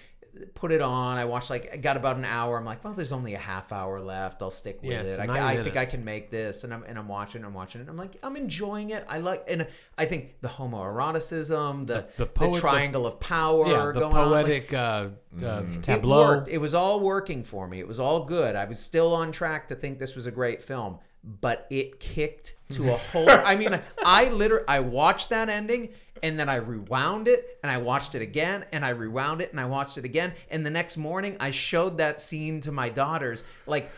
put 0.54 0.72
it 0.72 0.82
on. 0.82 1.18
I 1.18 1.26
watched 1.26 1.50
like 1.50 1.70
I 1.74 1.78
got 1.78 1.98
about 1.98 2.18
an 2.18 2.26
hour. 2.26 2.58
I'm 2.58 2.66
like, 2.66 2.84
well, 2.84 2.94
there's 2.94 3.12
only 3.12 3.34
a 3.34 3.38
half 3.40 3.72
hour 3.72 4.00
left. 4.00 4.42
I'll 4.42 4.50
stick 4.50 4.82
with 4.82 4.92
Yeah, 4.92 5.02
it. 5.02 5.20
I, 5.30 5.54
I 5.54 5.64
think 5.64 5.78
I 5.78 5.86
can 5.86 6.04
make 6.06 6.30
this, 6.32 6.64
and 6.64 6.74
I'm 6.74 6.84
and 6.84 6.98
I'm 6.98 7.08
watching. 7.08 7.44
I'm 7.44 7.54
watching 7.54 7.82
it. 7.82 7.90
I'm 7.90 7.98
like 7.98 8.18
I'm 8.24 8.36
enjoying 8.36 8.90
it. 8.92 9.06
I 9.10 9.20
like 9.20 9.46
and 9.50 9.68
I 9.98 10.06
think 10.06 10.42
the 10.42 10.48
homoeroticism, 10.50 11.88
the 11.88 11.94
The 11.94 12.08
the, 12.18 12.26
poet- 12.26 12.54
the- 12.54 12.60
triangle 12.60 13.06
of 13.06 13.20
power, 13.20 13.68
yeah, 13.68 13.86
the 13.92 14.00
going 14.00 14.16
on, 14.16 14.32
like- 14.32 14.46
poetic 14.46 14.74
uh, 14.74 15.08
uh, 15.44 15.64
It 15.70 15.84
tableau. 15.84 16.28
worked. 16.28 16.48
It 16.48 16.58
was 16.60 16.74
all 16.74 17.00
working 17.00 17.44
for 17.44 17.68
me. 17.68 17.80
It 17.80 17.88
was 17.88 18.00
all 18.00 18.24
good. 18.26 18.56
I 18.56 18.66
was 18.66 18.80
still 18.80 19.14
on 19.14 19.32
track 19.32 19.68
to 19.70 19.76
think 19.76 20.00
this 20.00 20.16
was 20.16 20.28
a 20.28 20.32
great 20.32 20.62
film, 20.64 21.00
but 21.24 21.68
it 21.70 22.00
kicked 22.00 22.56
to 22.74 22.92
a 22.94 22.98
whole. 23.12 23.30
I 23.30 23.56
mean, 23.56 23.80
I 24.06 24.30
literally 24.30 24.66
I 24.68 24.80
watched 24.80 25.30
that 25.30 25.50
ending 25.50 25.90
and 26.22 26.40
then 26.40 26.50
I 26.50 26.56
rewound 26.56 27.28
it 27.28 27.60
and 27.64 27.72
I 27.72 27.78
watched 27.78 28.16
it 28.16 28.22
again 28.22 28.66
and 28.72 28.84
I 28.86 28.90
rewound 28.90 29.42
it 29.42 29.52
and 29.52 29.60
I 29.60 29.66
watched 29.66 29.98
it 29.98 30.06
again 30.06 30.34
and 30.52 30.66
the 30.66 30.70
next 30.70 30.98
morning 30.98 31.38
I 31.40 31.52
showed 31.52 31.98
that 31.98 32.20
scene 32.20 32.62
to 32.62 32.72
my 32.72 32.90
daughters 32.90 33.44
like. 33.66 33.90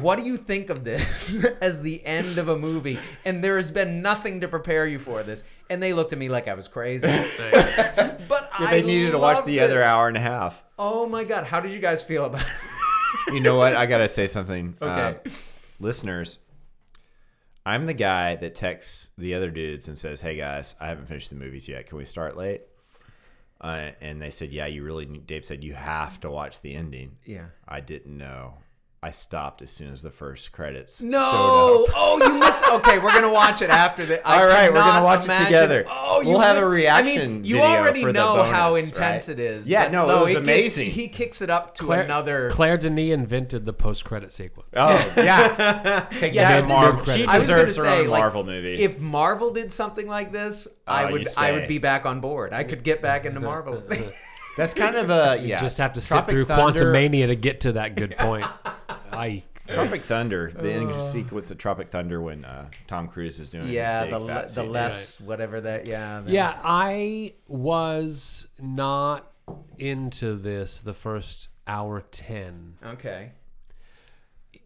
what 0.00 0.18
do 0.18 0.24
you 0.24 0.36
think 0.36 0.68
of 0.68 0.82
this 0.82 1.44
as 1.60 1.80
the 1.80 2.04
end 2.04 2.38
of 2.38 2.48
a 2.48 2.58
movie? 2.58 2.98
And 3.24 3.42
there 3.44 3.54
has 3.56 3.70
been 3.70 4.02
nothing 4.02 4.40
to 4.40 4.48
prepare 4.48 4.84
you 4.84 4.98
for 4.98 5.22
this. 5.22 5.44
And 5.68 5.80
they 5.80 5.92
looked 5.92 6.12
at 6.12 6.18
me 6.18 6.28
like 6.28 6.48
I 6.48 6.54
was 6.54 6.66
crazy. 6.66 7.06
but 8.28 8.50
I 8.58 8.66
they 8.70 8.82
needed 8.82 9.12
to 9.12 9.18
watch 9.18 9.44
the 9.44 9.60
it. 9.60 9.62
other 9.62 9.80
hour 9.84 10.08
and 10.08 10.16
a 10.16 10.20
half. 10.20 10.60
Oh 10.76 11.06
my 11.06 11.22
god, 11.22 11.44
how 11.44 11.60
did 11.60 11.70
you 11.72 11.78
guys 11.78 12.02
feel 12.02 12.24
about 12.24 12.42
it? 12.42 13.32
You 13.34 13.38
know 13.38 13.56
what? 13.56 13.76
I 13.76 13.86
gotta 13.86 14.08
say 14.08 14.26
something. 14.26 14.74
Okay. 14.82 15.18
Uh, 15.24 15.30
listeners, 15.78 16.38
I'm 17.64 17.86
the 17.86 17.94
guy 17.94 18.36
that 18.36 18.54
texts 18.54 19.10
the 19.18 19.34
other 19.34 19.50
dudes 19.50 19.88
and 19.88 19.98
says, 19.98 20.20
"Hey 20.20 20.36
guys, 20.36 20.74
I 20.80 20.88
haven't 20.88 21.06
finished 21.06 21.30
the 21.30 21.36
movies 21.36 21.68
yet. 21.68 21.86
Can 21.86 21.98
we 21.98 22.04
start 22.04 22.36
late?" 22.36 22.62
Uh, 23.60 23.90
and 24.00 24.20
they 24.20 24.30
said, 24.30 24.50
"Yeah, 24.50 24.66
you 24.66 24.82
really." 24.82 25.06
Need, 25.06 25.26
Dave 25.26 25.44
said, 25.44 25.62
"You 25.62 25.74
have 25.74 26.18
to 26.20 26.30
watch 26.30 26.60
the 26.62 26.74
ending." 26.74 27.18
Yeah. 27.24 27.46
I 27.68 27.80
didn't 27.80 28.16
know. 28.16 28.54
I 29.02 29.12
stopped 29.12 29.62
as 29.62 29.70
soon 29.70 29.90
as 29.92 30.02
the 30.02 30.10
first 30.10 30.52
credits. 30.52 31.00
No! 31.00 31.86
Oh, 32.02 32.18
you 32.22 32.38
missed. 32.38 32.64
Okay, 32.68 32.98
we're 32.98 33.12
gonna 33.12 33.30
watch 33.32 33.62
it 33.62 33.70
after 33.70 34.04
the. 34.04 34.26
I 34.28 34.40
All 34.42 34.46
right, 34.46 34.68
we're 34.70 34.74
gonna 34.78 34.92
cannot 34.92 35.04
watch 35.04 35.26
it 35.28 35.44
together. 35.44 35.84
Oh, 35.88 36.20
you 36.20 36.30
We'll 36.30 36.40
have 36.40 36.62
a 36.62 36.68
reaction 36.68 37.22
I 37.22 37.26
mean, 37.28 37.44
you 37.44 37.54
video 37.56 37.68
already 37.70 38.00
for 38.02 38.12
the 38.12 38.20
know 38.20 38.42
how 38.42 38.74
intense 38.74 39.28
right? 39.28 39.38
it 39.38 39.40
is. 39.40 39.66
Yeah, 39.66 39.84
but 39.84 39.92
no, 39.92 40.10
it 40.10 40.20
was 40.24 40.26
gets- 40.34 40.38
amazing. 40.38 40.90
he 40.90 41.08
kicks 41.08 41.40
it 41.40 41.48
up 41.50 41.74
to 41.76 41.84
Claire, 41.84 42.02
another. 42.02 42.50
Claire 42.50 42.76
Denis 42.78 43.12
invented 43.14 43.64
the 43.64 43.72
post-credit 43.72 44.32
sequence. 44.32 44.68
Oh 44.76 45.12
yeah, 45.16 46.06
take 46.10 46.34
Yeah, 46.34 46.60
Marvel. 46.66 47.00
is- 47.08 47.14
She 47.14 47.24
I 47.24 47.38
was 47.38 47.48
gonna 47.48 47.62
deserves 47.64 47.76
her 47.78 47.82
say, 47.84 48.00
own 48.02 48.08
like, 48.08 48.20
Marvel 48.20 48.44
movie. 48.44 48.74
If 48.82 48.98
Marvel 48.98 49.50
did 49.50 49.72
something 49.72 50.06
like 50.06 50.30
this, 50.32 50.68
oh, 50.68 50.92
I 50.94 51.04
Oh, 51.04 51.08
you 51.08 51.12
would. 51.14 51.28
I 51.38 51.52
would 51.52 51.68
be 51.68 51.78
back 51.78 52.04
on 52.04 52.20
board. 52.20 52.52
I 52.52 52.64
could 52.64 52.82
get 52.82 53.00
back 53.00 53.24
into 53.24 53.40
Marvel. 53.40 53.82
That's 54.56 54.74
kind 54.74 54.96
of 54.96 55.08
a 55.10 55.38
yeah. 55.40 55.56
You 55.56 55.60
just 55.66 55.78
have 55.78 55.94
to 55.94 56.00
sit 56.02 56.26
through 56.26 56.44
Thunder, 56.44 56.92
Quantumania 56.92 57.28
to 57.28 57.36
get 57.36 57.60
to 57.62 57.72
that 57.72 57.94
good 57.94 58.16
point. 58.18 58.44
I 59.20 59.42
Tropic 59.68 60.00
Thunder, 60.02 60.50
the 60.50 60.72
ending 60.72 61.00
sequence 61.00 61.50
of 61.50 61.58
Tropic 61.58 61.88
Thunder 61.90 62.20
when 62.20 62.44
uh, 62.44 62.68
Tom 62.86 63.06
Cruise 63.08 63.38
is 63.38 63.50
doing 63.50 63.68
it. 63.68 63.72
yeah, 63.72 64.04
his 64.04 64.10
the 64.12 64.18
big 64.18 64.22
le- 64.26 64.28
fat 64.34 64.42
the 64.48 64.48
scene. 64.54 64.72
less 64.72 65.20
whatever 65.20 65.60
that. 65.60 65.88
Yeah. 65.88 66.20
the- 66.20 66.32
Yeah, 66.32 66.58
I 66.64 67.34
was 67.46 68.48
not 68.58 69.30
into 69.78 70.36
this 70.36 70.80
the 70.80 70.94
first 70.94 71.48
hour 71.66 72.00
10. 72.10 72.76
Okay. 72.84 73.32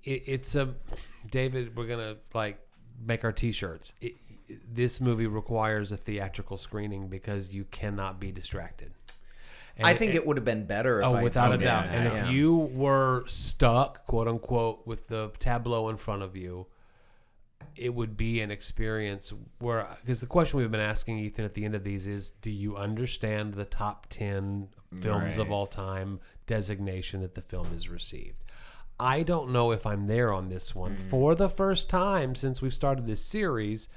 It, 0.04 0.22
it's 0.26 0.54
a 0.54 0.74
David, 1.30 1.76
we're 1.76 1.86
going 1.86 2.14
to 2.14 2.18
like 2.34 2.58
make 3.04 3.24
our 3.24 3.32
t-shirts. 3.32 3.94
It, 4.00 4.14
this 4.72 5.00
movie 5.00 5.26
requires 5.26 5.90
a 5.90 5.96
theatrical 5.96 6.56
screening 6.58 7.08
because 7.08 7.50
you 7.50 7.64
cannot 7.70 8.20
be 8.20 8.30
distracted. 8.30 8.92
And 9.76 9.86
I 9.86 9.94
think 9.94 10.14
it 10.14 10.24
would 10.26 10.36
have 10.36 10.44
been 10.44 10.66
better 10.66 11.00
if 11.00 11.04
Oh, 11.04 11.12
I 11.12 11.16
had 11.16 11.24
without 11.24 11.48
a 11.48 11.54
seen 11.54 11.62
it. 11.62 11.64
doubt. 11.64 11.86
And 11.86 12.06
if 12.06 12.30
you 12.30 12.54
were 12.54 13.24
stuck, 13.26 14.06
quote 14.06 14.28
unquote, 14.28 14.86
with 14.86 15.08
the 15.08 15.32
tableau 15.38 15.88
in 15.88 15.96
front 15.96 16.22
of 16.22 16.36
you, 16.36 16.66
it 17.76 17.92
would 17.92 18.16
be 18.16 18.40
an 18.40 18.50
experience 18.50 19.32
where, 19.58 19.88
because 20.00 20.20
the 20.20 20.26
question 20.26 20.58
we've 20.58 20.70
been 20.70 20.80
asking 20.80 21.18
Ethan 21.18 21.44
at 21.44 21.54
the 21.54 21.64
end 21.64 21.74
of 21.74 21.82
these 21.82 22.06
is, 22.06 22.30
do 22.30 22.50
you 22.50 22.76
understand 22.76 23.54
the 23.54 23.64
top 23.64 24.06
10 24.10 24.68
films 25.00 25.38
of 25.38 25.50
all 25.50 25.66
time 25.66 26.20
designation 26.46 27.20
that 27.22 27.34
the 27.34 27.42
film 27.42 27.66
has 27.72 27.88
received? 27.88 28.44
I 29.00 29.24
don't 29.24 29.50
know 29.50 29.72
if 29.72 29.86
I'm 29.86 30.06
there 30.06 30.32
on 30.32 30.50
this 30.50 30.72
one 30.74 30.96
mm. 30.96 31.10
for 31.10 31.34
the 31.34 31.48
first 31.48 31.90
time 31.90 32.36
since 32.36 32.62
we've 32.62 32.74
started 32.74 33.06
this 33.06 33.24
series. 33.24 33.88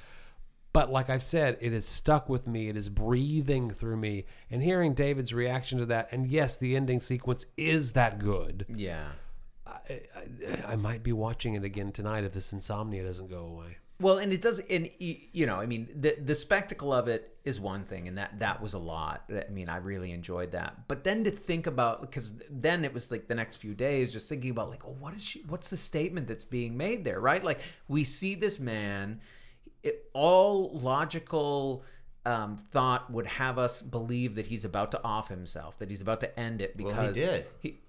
But 0.74 0.92
like 0.92 1.10
I've 1.10 1.24
said, 1.24 1.58
it 1.60 1.74
has 1.74 1.86
stuck 1.86 2.30
with 2.30 2.48
me. 2.48 2.70
It 2.70 2.78
is 2.78 2.90
breathing 2.90 3.72
through 3.72 3.98
me. 3.98 4.26
And 4.52 4.62
hearing 4.62 4.94
David's 4.94 5.34
reaction 5.34 5.80
to 5.80 5.86
that, 5.88 6.10
and 6.12 6.28
yes, 6.28 6.56
the 6.56 6.76
ending 6.76 7.02
sequence 7.02 7.46
is 7.58 7.94
that 7.94 8.20
good. 8.20 8.66
Yeah. 8.70 9.08
I 10.68 10.76
might 10.76 11.04
be 11.04 11.14
watching 11.14 11.56
it 11.56 11.64
again 11.64 11.92
tonight 11.92 12.24
if 12.24 12.34
this 12.34 12.54
insomnia 12.54 13.04
doesn't 13.04 13.30
go 13.30 13.46
away. 13.46 13.78
Well, 14.00 14.20
and 14.20 14.32
it 14.32 14.44
does, 14.44 14.60
and 14.60 14.90
you 15.00 15.48
know, 15.48 15.56
I 15.56 15.66
mean, 15.66 15.90
the 16.00 16.16
the 16.24 16.36
spectacle 16.36 16.94
of 16.94 17.08
it 17.08 17.36
is 17.44 17.60
one 17.60 17.84
thing, 17.84 18.08
and 18.08 18.18
that 18.20 18.40
that 18.40 18.62
was 18.62 18.76
a 18.76 18.78
lot. 18.78 19.24
I 19.32 19.50
mean, 19.50 19.70
I 19.70 19.78
really 19.78 20.12
enjoyed 20.12 20.52
that. 20.52 20.88
But 20.88 21.04
then 21.04 21.24
to 21.24 21.32
think 21.32 21.66
about, 21.66 22.02
because 22.02 22.34
then 22.52 22.86
it 22.86 22.94
was 22.94 23.10
like 23.10 23.28
the 23.28 23.34
next 23.34 23.56
few 23.56 23.74
days, 23.74 24.14
just 24.14 24.30
thinking 24.30 24.52
about 24.52 24.70
like, 24.70 24.86
oh, 24.86 24.96
what 25.00 25.16
is 25.16 25.24
she? 25.24 25.42
What's 25.48 25.72
the 25.72 25.78
statement 25.78 26.28
that's 26.28 26.44
being 26.44 26.78
made 26.78 27.04
there, 27.04 27.20
right? 27.20 27.44
Like 27.44 27.62
we 27.88 28.04
see 28.04 28.36
this 28.36 28.60
man, 28.60 29.20
it, 29.88 30.10
all 30.14 30.72
logical. 30.80 31.84
Um, 32.26 32.58
thought 32.58 33.10
would 33.10 33.26
have 33.26 33.58
us 33.58 33.82
believe 33.82 34.36
that 34.36 34.46
he's 34.48 34.66
about 34.66 34.92
to 34.92 35.02
off 35.02 35.30
himself, 35.30 35.80
that 35.80 35.90
he's 35.90 36.02
about 36.02 36.20
to 36.20 36.38
end 36.38 36.62
it 36.62 36.76
Well, 36.78 36.90
he 36.90 36.94
because 36.94 37.16
did. 37.16 37.46
he- 37.62 37.80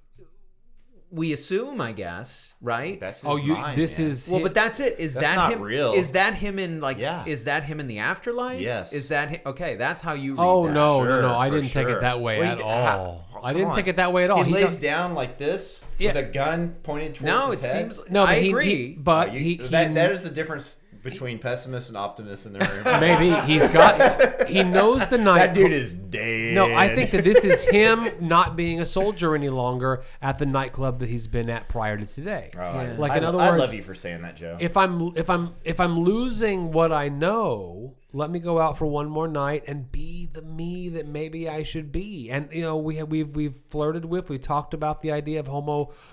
we 1.11 1.32
assume, 1.32 1.80
I 1.80 1.92
guess, 1.92 2.53
right? 2.61 3.01
That's 3.01 3.24
Oh, 3.24 3.36
you. 3.36 3.55
mind, 3.55 3.78
this 3.78 3.99
man. 3.99 4.09
is 4.09 4.28
Well, 4.28 4.42
but 4.42 4.53
that's 4.55 4.78
it. 4.78 4.96
Is 5.01 5.14
That's 5.14 5.26
that 5.26 5.36
not 5.36 5.53
him? 5.55 5.62
real. 5.62 5.94
Is 5.94 6.12
that 6.12 6.34
him 6.34 6.59
in 6.59 6.80
like? 6.82 6.99
Yeah. 7.01 7.24
Is 7.26 7.44
that 7.44 7.64
him 7.64 7.80
in 7.80 7.86
the 7.88 7.99
afterlife? 8.01 8.61
Yes. 8.61 8.92
Is 8.92 9.09
that 9.09 9.30
hi- 9.30 9.42
okay? 9.46 9.76
That's 9.76 10.03
how 10.03 10.12
you. 10.12 10.32
Read 10.34 10.40
Oh 10.40 10.66
that. 10.66 10.72
no, 10.74 10.99
no, 11.03 11.05
Sure, 11.11 11.22
no! 11.22 11.34
I 11.34 11.49
didn't 11.49 11.70
take 11.70 11.88
it 11.88 12.01
that 12.03 12.20
way 12.20 12.38
Well, 12.40 12.53
at 12.53 12.59
he- 12.59 12.62
all. 12.62 13.24
how- 13.32 13.40
I 13.42 13.53
didn't 13.55 13.68
on. 13.68 13.74
take 13.74 13.86
it 13.86 13.96
that 13.96 14.12
way 14.12 14.24
at 14.24 14.30
all. 14.30 14.42
He, 14.42 14.51
He 14.51 14.55
lays 14.57 14.64
does- 14.66 14.76
down 14.76 15.14
like 15.14 15.38
this 15.38 15.82
Yeah. 15.99 16.12
with 16.12 16.28
a 16.28 16.30
gun 16.30 16.76
pointed 16.82 17.14
towards 17.14 17.22
No, 17.22 17.51
his 17.53 17.61
it 17.61 17.62
head. 17.72 17.92
seems. 17.94 18.11
no, 18.11 18.24
but 18.26 18.28
I 18.28 18.40
he, 18.40 18.49
agree. 18.51 18.66
he- 18.88 18.94
but 18.94 19.30
he, 19.30 19.38
he 19.55 19.57
that, 19.68 19.94
that 19.94 20.11
is 20.12 20.24
the 20.24 20.30
difference 20.30 20.76
between 21.11 21.38
pessimists 21.38 21.88
and 21.90 21.96
optimists 21.96 22.46
in 22.46 22.52
the 22.52 22.59
room. 22.61 22.84
maybe 23.00 23.30
he's 23.46 23.68
got. 23.70 24.46
He 24.48 24.62
knows 24.62 25.06
the 25.09 25.18
night. 25.18 25.38
that 25.38 25.54
dude 25.54 25.72
is 25.72 25.96
dead. 25.96 26.54
No, 26.54 26.74
I 26.74 26.94
think 26.94 27.11
that 27.11 27.24
this 27.24 27.44
is 27.44 27.62
him 27.70 28.09
not 28.20 28.56
being 28.56 28.80
a 28.80 28.86
soldier 28.86 29.34
any 29.34 29.48
longer 29.48 30.02
at 30.22 30.38
the 30.38 30.46
nightclub 30.46 30.98
that 31.00 31.09
he's 31.09 31.26
been 31.26 31.48
at 31.50 31.68
prior 31.68 31.96
to 31.96 32.06
today. 32.06 32.50
Oh, 32.56 32.61
I- 32.61 32.92
Like 32.92 33.12
I, 33.12 33.18
in 33.18 33.24
other 33.24 33.38
words, 33.38 33.46
I 33.48 33.50
words, 33.52 33.61
love 33.62 33.74
you 33.74 33.82
for 33.82 33.94
saying 33.94 34.22
that, 34.22 34.36
Joe. 34.36 34.56
if 34.61 34.76
I'm 34.76 35.16
if 35.16 35.28
I'm 35.30 35.54
if 35.64 35.80
I'm 35.80 36.00
losing 36.00 36.72
what 36.72 36.92
I 36.92 37.09
know, 37.09 37.94
let 38.12 38.30
me 38.30 38.38
go 38.38 38.59
out 38.59 38.78
for 38.78 38.86
one 38.86 39.09
more 39.09 39.28
night 39.28 39.64
and 39.66 39.90
be 39.92 40.26
the 40.32 40.42
me 40.42 40.88
that 40.90 41.06
maybe 41.06 41.48
I 41.48 41.62
should 41.62 41.92
be. 41.92 42.30
And 42.30 42.48
you 42.52 42.62
know, 42.62 42.76
we 42.76 42.96
have 42.96 43.09
we've 43.09 43.34
we've 43.36 43.56
flirted 43.68 44.04
with, 44.06 44.30
we 44.30 44.38
talked 44.38 44.72
about 44.74 45.02
the 45.02 45.12
idea 45.12 45.40
of 45.40 45.46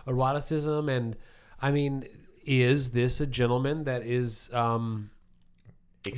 homoeroticism, 0.06 0.90
and 0.96 1.16
I 1.62 1.72
mean, 1.72 2.06
is 2.46 2.92
this 2.92 3.20
a 3.22 3.26
gentleman 3.26 3.84
that 3.86 4.04
is 4.04 4.54
um, 4.54 5.10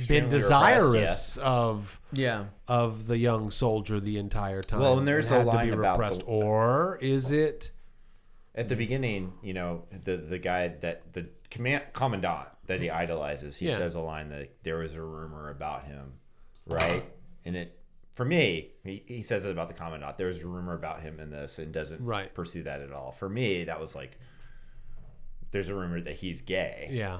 been 0.08 0.28
desirous 0.28 0.94
yes. 0.94 1.36
of 1.38 2.00
Yeah. 2.12 2.46
of 2.66 3.06
the 3.06 3.16
young 3.16 3.50
soldier 3.50 4.00
the 4.00 4.18
entire 4.18 4.62
time? 4.62 4.80
Well, 4.80 4.98
and 4.98 5.08
there's 5.08 5.30
a 5.30 5.42
line 5.42 5.72
about 5.72 5.98
repressed, 5.98 6.20
the- 6.20 6.26
or 6.26 6.98
is 7.00 7.32
it? 7.32 7.70
At 8.54 8.68
the 8.68 8.76
beginning, 8.76 9.34
you 9.42 9.54
know, 9.54 9.84
the 10.04 10.16
the 10.16 10.38
guy 10.38 10.68
that 10.68 11.12
the 11.12 11.28
command 11.50 11.84
commandant 11.92 12.48
that 12.66 12.80
he 12.82 12.90
idolizes, 12.90 13.56
he 13.56 13.66
Yeah. 13.68 13.76
says 13.78 13.94
a 13.94 14.00
line 14.00 14.28
that 14.30 14.62
there 14.64 14.78
was 14.78 14.94
a 14.94 15.02
rumor 15.02 15.48
about 15.50 15.84
him, 15.84 16.14
right? 16.66 17.04
And 17.44 17.56
it 17.56 17.74
for 18.10 18.24
me, 18.24 18.72
he, 18.82 19.04
he 19.06 19.22
says 19.22 19.44
it 19.44 19.50
about 19.52 19.68
the 19.68 19.74
commandant. 19.74 20.18
There 20.18 20.26
was 20.26 20.42
a 20.42 20.46
rumor 20.48 20.74
about 20.74 21.00
him 21.02 21.20
in 21.20 21.30
this, 21.30 21.60
and 21.60 21.72
doesn't 21.72 22.04
Right. 22.04 22.34
pursue 22.34 22.64
that 22.64 22.80
at 22.80 22.92
all. 22.92 23.12
For 23.12 23.28
me, 23.28 23.62
that 23.64 23.80
was 23.80 23.94
like, 23.94 24.18
there's 25.50 25.68
a 25.68 25.74
rumor 25.74 26.00
that 26.00 26.14
he's 26.14 26.42
gay. 26.42 26.88
Yeah. 26.90 27.18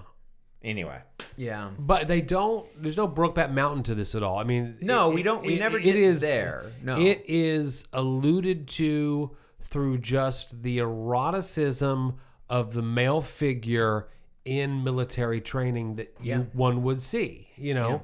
Anyway, 0.63 1.01
Yeah. 1.37 1.71
But 1.79 2.09
they 2.09 2.21
don't. 2.21 2.67
There's 2.83 2.97
no 2.97 3.07
Brokeback 3.07 3.53
Mountain 3.53 3.85
to 3.85 3.95
this 3.95 4.15
at 4.17 4.25
all. 4.25 4.39
I 4.39 4.45
mean, 4.45 4.77
No, 4.81 5.11
it- 5.11 5.15
we 5.15 5.23
don't- 5.23 5.45
we 5.47 5.55
it- 5.55 5.61
never 5.61 5.79
it 5.79 5.85
get 5.85 5.95
is 5.97 6.21
there. 6.21 6.73
No. 6.83 6.99
it 7.01 7.23
is 7.29 7.87
alluded 7.93 8.67
to 8.69 9.37
through 9.63 9.99
just 9.99 10.63
the 10.65 10.79
eroticism 10.81 12.17
of 12.49 12.73
the 12.75 12.83
male 12.83 13.21
figure 13.21 14.09
in 14.45 14.83
military 14.83 15.41
training 15.41 15.95
that 15.97 16.13
Yeah. 16.21 16.39
you, 16.39 16.47
one 16.55 16.83
would 16.83 17.03
see. 17.03 17.49
You 17.57 17.75
know, 17.75 18.03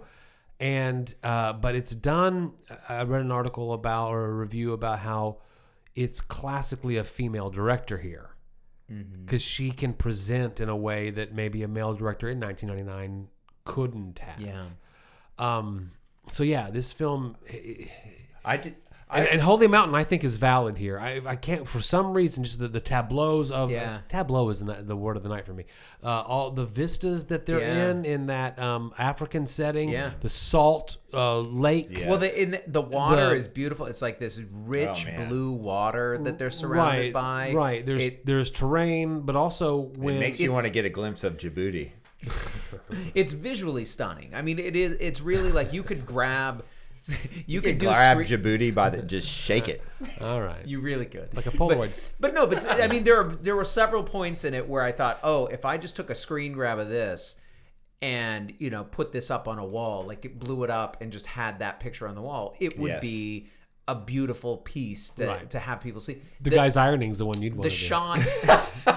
and 0.60 1.12
uh, 1.24 1.54
but 1.54 1.74
it's 1.74 1.92
done. 1.92 2.52
I 2.88 3.02
read 3.02 3.22
an 3.22 3.32
article 3.32 3.72
about 3.72 4.10
or 4.10 4.26
a 4.26 4.32
review 4.32 4.72
about 4.72 5.00
how 5.00 5.38
it's 5.96 6.20
classically 6.20 6.96
a 6.96 7.04
female 7.04 7.50
director 7.50 7.98
here. 7.98 8.30
Because 8.88 9.42
she 9.42 9.70
can 9.70 9.92
present 9.94 10.60
in 10.60 10.68
a 10.68 10.76
way 10.76 11.10
that 11.10 11.34
maybe 11.34 11.62
a 11.62 11.68
male 11.68 11.94
director 11.94 12.28
in 12.28 12.40
1999 12.40 13.28
couldn't 13.64 14.18
have. 14.18 14.40
Yeah. 14.40 14.66
Um. 15.38 15.92
So 16.32 16.42
yeah, 16.42 16.70
this 16.70 16.92
film. 16.92 17.36
I 18.44 18.56
did. 18.56 18.76
And, 19.10 19.28
and 19.28 19.40
Holy 19.40 19.68
Mountain, 19.68 19.94
I 19.94 20.02
think, 20.02 20.24
is 20.24 20.36
valid 20.36 20.76
here. 20.78 20.98
I, 20.98 21.20
I 21.24 21.36
can't, 21.36 21.68
for 21.68 21.80
some 21.80 22.14
reason, 22.14 22.42
just 22.42 22.58
the, 22.58 22.68
the 22.68 22.80
tableaus 22.80 23.50
of 23.50 23.70
Yeah. 23.70 23.98
tableau 24.08 24.48
is 24.48 24.60
the, 24.60 24.72
the 24.82 24.96
word 24.96 25.16
of 25.16 25.22
the 25.22 25.28
night 25.28 25.46
for 25.46 25.52
me. 25.52 25.66
Uh, 26.02 26.22
all 26.26 26.50
the 26.50 26.64
vistas 26.64 27.26
that 27.26 27.46
they're 27.46 27.60
Yeah. 27.60 27.90
in 27.90 28.04
in 28.04 28.26
that 28.26 28.58
um, 28.58 28.92
African 28.98 29.46
setting, 29.46 29.90
Yeah. 29.90 30.10
the 30.20 30.30
salt 30.30 30.96
uh, 31.12 31.38
lake, 31.40 31.88
Yeah. 31.90 32.08
Well, 32.08 32.18
the, 32.18 32.42
in 32.42 32.52
the, 32.52 32.62
the 32.66 32.80
water 32.82 33.28
The- 33.30 33.36
is 33.36 33.46
beautiful. 33.46 33.86
It's 33.86 34.02
like 34.02 34.18
this 34.18 34.40
rich 34.50 35.06
Oh, 35.16 35.24
blue 35.26 35.52
water 35.52 36.18
that 36.24 36.38
they're 36.38 36.50
surrounded 36.50 37.12
right, 37.14 37.52
by. 37.52 37.52
right. 37.52 37.86
There's 37.86 38.06
It- 38.06 38.26
there's 38.26 38.50
terrain, 38.50 39.20
but 39.20 39.36
also 39.36 39.76
when 39.96 40.16
it 40.16 40.20
makes 40.20 40.40
you 40.40 40.50
want 40.50 40.64
to 40.64 40.70
get 40.70 40.84
a 40.86 40.90
glimpse 40.90 41.22
of 41.24 41.36
Djibouti. 41.36 41.90
it's 43.14 43.32
visually 43.32 43.84
stunning. 43.84 44.32
I 44.34 44.42
mean, 44.42 44.58
it 44.58 44.74
is. 44.76 44.92
It's 44.98 45.20
really 45.20 45.52
like 45.52 45.72
you 45.72 45.82
could 45.82 46.06
grab. 46.06 46.64
You, 47.46 47.60
could 47.60 47.78
do 47.78 47.86
grab 47.86 48.24
screen- 48.24 48.40
Djibouti 48.42 48.74
by 48.74 48.90
the 48.90 49.02
just 49.16 49.28
shake 49.28 49.68
it. 49.68 49.82
all 50.20 50.40
right, 50.40 50.66
You 50.66 50.80
really 50.80 51.06
could. 51.06 51.34
like 51.36 51.46
a 51.46 51.50
Polaroid. 51.50 51.92
But 52.20 52.32
no, 52.34 52.46
but 52.46 52.66
I 52.80 52.88
mean, 52.88 53.04
there 53.04 53.20
are, 53.20 53.24
there 53.28 53.54
were 53.56 53.64
several 53.64 54.02
points 54.02 54.44
in 54.44 54.54
it 54.54 54.68
where 54.68 54.82
I 54.82 54.92
thought, 54.92 55.18
oh, 55.22 55.46
if 55.46 55.64
I 55.64 55.76
just 55.76 55.96
took 55.96 56.10
a 56.10 56.14
screen 56.14 56.52
grab 56.52 56.78
of 56.78 56.88
this 56.88 57.36
and 58.02 58.52
you 58.58 58.70
know 58.70 58.84
put 58.84 59.12
this 59.12 59.30
up 59.30 59.48
on 59.48 59.58
a 59.58 59.64
wall, 59.64 60.04
like 60.04 60.24
it 60.24 60.38
blew 60.38 60.64
it 60.64 60.70
up 60.70 60.96
and 61.00 61.10
just 61.12 61.26
had 61.26 61.58
that 61.60 61.80
picture 61.80 62.06
on 62.08 62.14
the 62.14 62.22
wall, 62.22 62.54
it 62.60 62.78
would 62.78 62.88
Yes. 62.90 63.00
be 63.02 63.48
a 63.86 63.94
beautiful 63.94 64.56
piece 64.58 65.10
to, 65.10 65.26
Right. 65.26 65.50
to 65.50 65.58
have 65.58 65.80
people 65.82 66.00
see. 66.00 66.22
the, 66.40 66.48
guy's 66.50 66.74
ironing 66.76 67.10
is 67.10 67.18
the 67.18 67.26
one 67.26 67.42
you'd 67.42 67.52
want 67.54 67.64
the 67.64 67.68
to 67.68 67.76
do. 67.76 67.84
shot, 67.84 68.18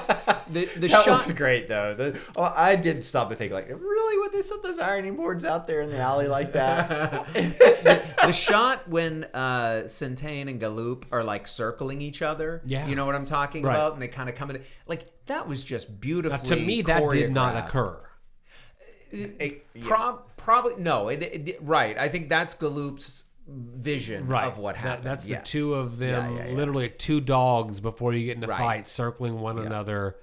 the 0.50 0.66
the 0.66 0.88
That 0.88 1.04
shot. 1.04 1.08
was 1.08 1.32
great 1.34 1.68
though. 1.68 1.94
The, 1.94 2.20
well, 2.36 2.54
I 2.56 2.76
did 2.76 3.04
stop 3.04 3.30
and 3.30 3.38
think 3.38 3.52
like, 3.52 3.68
really, 3.70 4.18
would 4.20 4.32
they 4.34 4.42
set 4.42 4.64
those 4.64 4.80
ironing 4.80 5.16
boards 5.16 5.44
out 5.46 5.68
there 5.68 5.82
in 5.82 5.90
the 5.90 6.00
alley 6.00 6.28
like 6.28 6.54
that? 6.54 7.26
the 7.34 8.32
shot 8.32 8.88
when 8.90 9.26
uh 9.34 9.84
Sentain 9.86 10.50
and 10.50 10.60
Galoup 10.62 11.04
are 11.12 11.24
like 11.24 11.48
circling 11.48 12.02
each 12.02 12.22
other. 12.22 12.62
Yeah. 12.66 12.88
You 12.88 12.96
know 12.96 13.06
what 13.06 13.16
I'm 13.16 13.26
talking 13.26 13.64
Right. 13.64 13.74
about? 13.76 13.94
And 13.94 14.02
they 14.02 14.08
kind 14.08 14.30
of 14.30 14.36
come 14.36 14.50
in 14.52 14.62
like 14.88 15.06
that 15.28 15.48
was 15.48 15.64
just 15.64 15.90
Now, 15.90 15.96
beautifully 16.00 16.50
to 16.50 16.56
me, 16.56 16.82
that 16.84 17.10
did 17.10 17.32
not 17.32 17.56
occur. 17.68 18.00
It- 19.12 19.66
prob- 19.84 20.24
probably 20.38 20.76
no. 20.78 21.08
It, 21.10 21.22
it- 21.24 21.60
right. 21.62 21.98
I 21.98 22.10
think 22.10 22.30
that's 22.30 22.54
Galoup's 22.56 23.24
vision 23.50 24.28
Right, 24.28 24.46
of 24.46 24.58
what 24.58 24.76
That- 24.76 24.82
happened. 24.82 25.06
that's 25.06 25.26
Yes. 25.26 25.42
the 25.42 25.48
two 25.60 25.74
of 25.76 25.98
them, 25.98 26.36
Yeah, 26.36 26.44
yeah, 26.44 26.50
yeah. 26.52 26.58
literally 26.58 26.90
two 26.90 27.22
dogs 27.22 27.80
before 27.80 28.14
you 28.14 28.26
get 28.26 28.36
into 28.36 28.48
a 28.48 28.50
Right. 28.50 28.58
fight, 28.60 28.88
circling 28.88 29.40
one 29.40 29.58
another. 29.60 30.18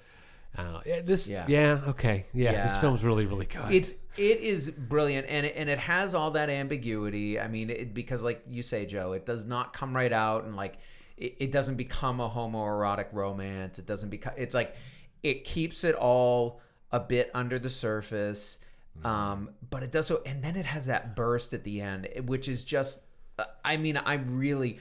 Uh, 0.57 0.81
yeah, 0.87 1.01
this, 1.03 1.29
yeah. 1.29 1.45
Yeah. 1.49 1.81
okay, 1.89 2.27
yeah, 2.33 2.63
this 2.65 2.77
film's 2.77 3.03
really, 3.03 3.27
really 3.27 3.47
good. 3.47 3.73
It's 3.73 3.95
it 4.17 4.39
is 4.39 4.71
brilliant 4.71 5.27
and 5.29 5.45
it, 5.47 5.55
and 5.57 5.69
it 5.69 5.79
has 5.79 6.15
all 6.15 6.31
that 6.33 6.49
ambiguity. 6.49 7.41
I 7.41 7.49
mean, 7.49 7.71
it, 7.71 7.93
because 7.93 8.23
like 8.23 8.43
you 8.49 8.63
say, 8.63 8.87
Joe, 8.87 9.13
it 9.13 9.27
does 9.27 9.45
not 9.45 9.73
come 9.73 9.95
right 9.97 10.13
out 10.13 10.45
and 10.45 10.55
like 10.55 10.77
it, 11.17 11.35
it 11.41 11.53
doesn't 11.53 11.75
become 11.75 12.21
a 12.21 12.29
homoerotic 12.31 13.07
romance. 13.13 13.81
It 13.81 13.87
doesn't 13.87 14.11
become. 14.11 14.35
It's 14.37 14.55
like 14.55 14.77
it 15.25 15.43
keeps 15.45 15.83
it 15.83 15.97
all 15.97 16.61
a 16.93 17.01
bit 17.01 17.33
under 17.35 17.59
the 17.59 17.71
surface, 17.71 18.59
um, 19.05 19.51
but 19.71 19.83
it 19.83 19.91
does 19.91 20.07
so. 20.07 20.23
And 20.25 20.41
then 20.43 20.55
it 20.55 20.67
has 20.67 20.87
that 20.87 21.17
burst 21.17 21.53
at 21.53 21.65
the 21.65 21.81
end, 21.81 22.09
which 22.27 22.47
is 22.47 22.63
just. 22.63 23.03
uh, 23.41 23.45
I 23.65 23.77
mean, 23.77 23.99
I'm 24.05 24.39
really. 24.39 24.79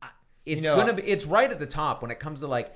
I- 0.00 0.08
It's 0.46 0.64
know- 0.64 0.76
gonna 0.76 0.94
be. 0.94 1.02
It's 1.02 1.26
right 1.26 1.50
at 1.50 1.58
the 1.58 1.66
top 1.66 2.00
when 2.00 2.10
it 2.10 2.18
comes 2.18 2.40
to 2.40 2.46
like 2.46 2.74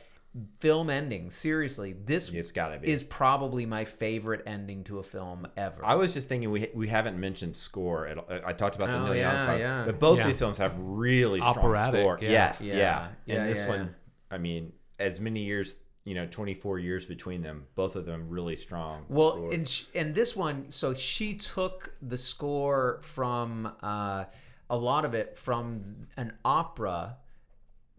film 0.61 0.91
endings. 0.91 1.35
Seriously, 1.35 1.93
this 1.93 2.29
It's 2.31 2.53
gotta 2.53 2.79
be. 2.79 2.89
is 2.89 3.03
probably 3.03 3.67
my 3.67 3.85
favorite 3.85 4.43
ending 4.47 4.85
to 4.85 4.99
a 4.99 5.03
film 5.03 5.47
ever. 5.57 5.85
I 5.85 5.97
was 5.97 6.15
just 6.15 6.29
thinking 6.29 6.51
we 6.51 6.69
we 6.75 6.89
haven't 6.89 7.19
mentioned 7.19 7.57
score. 7.57 8.07
At, 8.07 8.19
all. 8.19 8.27
I 8.47 8.53
talked 8.53 8.77
about 8.77 8.89
the 8.89 8.97
Oh, 8.99 9.05
Neil 9.07 9.17
Young 9.17 9.35
yeah, 9.35 9.47
song, 9.47 9.59
yeah. 9.59 9.83
but 9.87 9.99
both 9.99 10.19
Yeah. 10.19 10.27
these 10.27 10.39
films 10.39 10.59
have 10.59 10.79
really 10.79 11.41
strong 11.41 11.75
score. 11.77 12.19
yeah. 12.23 12.31
Yeah, 12.31 12.55
Yeah. 12.61 12.75
yeah, 12.77 13.09
Yeah, 13.27 13.35
And 13.41 13.49
this 13.49 13.61
yeah, 13.63 13.69
one, 13.69 13.81
yeah. 13.81 14.35
I 14.35 14.39
mean, 14.39 14.73
as 15.01 15.21
many 15.21 15.41
years, 15.45 15.79
you 16.05 16.15
know, 16.15 16.27
twenty 16.27 16.55
four 16.55 16.79
years 16.79 17.07
between 17.07 17.43
them, 17.43 17.67
both 17.75 17.97
of 17.97 18.07
them 18.07 18.29
really 18.29 18.55
strong. 18.57 19.07
Well, 19.09 19.33
score. 19.37 19.53
and 19.53 19.69
sh- 19.69 19.85
and 19.97 20.15
this 20.15 20.37
one, 20.37 20.71
so 20.71 20.95
she 20.95 21.35
took 21.35 21.93
the 22.01 22.17
score 22.17 23.01
from 23.03 23.73
uh, 23.83 24.27
a 24.71 24.77
lot 24.77 25.05
of 25.05 25.15
it 25.15 25.37
from 25.37 26.07
an 26.17 26.35
opera 26.45 27.17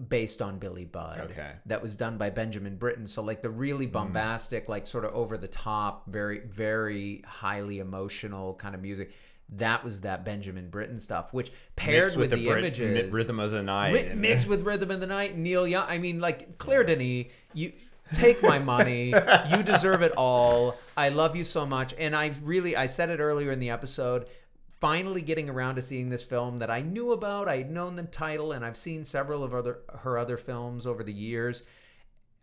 based 0.09 0.41
on 0.41 0.57
Billy 0.59 0.85
Budd. 0.85 1.19
Okay. 1.31 1.51
That 1.67 1.81
was 1.81 1.95
done 1.95 2.17
by 2.17 2.29
Benjamin 2.29 2.75
Britten. 2.77 3.07
So 3.07 3.21
like 3.21 3.41
the 3.41 3.49
really 3.49 3.85
Hmm. 3.85 3.91
bombastic, 3.93 4.67
like 4.69 4.87
sort 4.87 5.05
of 5.05 5.13
over 5.13 5.37
the 5.37 5.47
top, 5.47 6.07
very 6.09 6.39
very 6.39 7.23
highly 7.25 7.79
emotional 7.79 8.55
kind 8.55 8.75
of 8.75 8.81
music. 8.81 9.11
That 9.55 9.83
was 9.83 10.01
that 10.01 10.23
Benjamin 10.23 10.69
Britten 10.69 10.97
stuff, 10.97 11.33
which 11.33 11.51
paired 11.75 12.03
Mixed 12.03 12.17
with, 12.17 12.29
the, 12.29 12.37
Brit- 12.45 12.59
images, 12.59 13.11
rhythm 13.11 13.37
of 13.39 13.51
the 13.51 13.61
night, 13.61 14.15
mixed 14.15 14.47
with 14.47 14.63
Rhythm 14.65 14.91
of 14.91 15.01
the 15.01 15.07
Night, 15.07 15.37
Neil 15.37 15.67
Young. 15.67 15.85
I 15.89 15.97
mean, 15.97 16.21
like 16.21 16.57
Claire 16.57 16.85
Denis, 16.85 17.25
you 17.53 17.73
take 18.13 18.41
my 18.43 18.59
money. 18.59 19.13
you 19.49 19.61
deserve 19.63 20.03
it 20.03 20.13
all. 20.15 20.77
I 20.95 21.09
love 21.09 21.35
you 21.35 21.43
so 21.43 21.65
much, 21.65 21.93
and 21.99 22.15
I 22.15 22.31
really, 22.43 22.77
I 22.77 22.85
said 22.85 23.09
it 23.09 23.19
earlier 23.19 23.51
in 23.51 23.59
the 23.59 23.71
episode. 23.71 24.27
Finally, 24.81 25.21
getting 25.21 25.47
around 25.49 25.75
to 25.75 25.81
seeing 25.81 26.09
this 26.09 26.23
film 26.25 26.57
that 26.57 26.69
I 26.71 26.81
knew 26.81 27.11
about. 27.11 27.47
I 27.47 27.57
had 27.57 27.69
known 27.71 27.95
the 27.95 28.03
title, 28.03 28.51
and 28.51 28.65
I've 28.65 28.75
seen 28.75 29.03
several 29.03 29.43
of 29.43 29.53
other 29.53 29.79
her 29.99 30.17
other 30.17 30.35
films 30.37 30.85
over 30.87 31.03
the 31.03 31.13
years. 31.13 31.61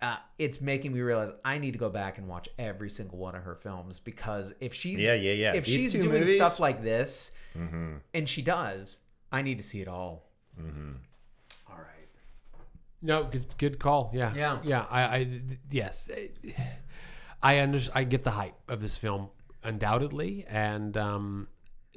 Uh, 0.00 0.16
it's 0.38 0.60
making 0.60 0.92
me 0.92 1.00
realize 1.00 1.32
I 1.44 1.58
need 1.58 1.72
to 1.72 1.78
go 1.78 1.88
back 1.90 2.18
and 2.18 2.28
watch 2.28 2.48
every 2.56 2.88
single 2.90 3.18
one 3.18 3.34
of 3.34 3.42
her 3.42 3.56
films 3.56 3.98
because 3.98 4.54
if 4.60 4.72
she's 4.72 5.00
Yeah, 5.00 5.14
yeah, 5.14 5.32
yeah. 5.32 5.54
if 5.56 5.64
These 5.66 5.74
she's 5.74 5.92
doing 5.94 6.20
movies- 6.20 6.36
stuff 6.36 6.60
like 6.60 6.80
this, 6.84 7.32
and 7.56 8.28
she 8.28 8.40
does, 8.42 9.00
I 9.32 9.42
need 9.42 9.58
to 9.58 9.64
see 9.64 9.80
it 9.80 9.88
all. 9.88 10.30
All 11.68 11.76
right. 11.76 12.08
no, 13.02 13.24
good, 13.24 13.46
good 13.58 13.78
call. 13.80 14.12
Yeah, 14.14 14.32
Yeah. 14.36 14.58
yeah. 14.62 14.86
I, 14.88 15.02
I 15.02 15.40
yes, 15.72 16.08
I 17.42 17.60
under, 17.60 17.80
I 17.92 18.04
get 18.04 18.22
the 18.22 18.30
hype 18.30 18.54
of 18.68 18.80
this 18.80 18.96
film 18.96 19.30
undoubtedly, 19.64 20.44
and 20.48 20.96
um, 20.96 21.48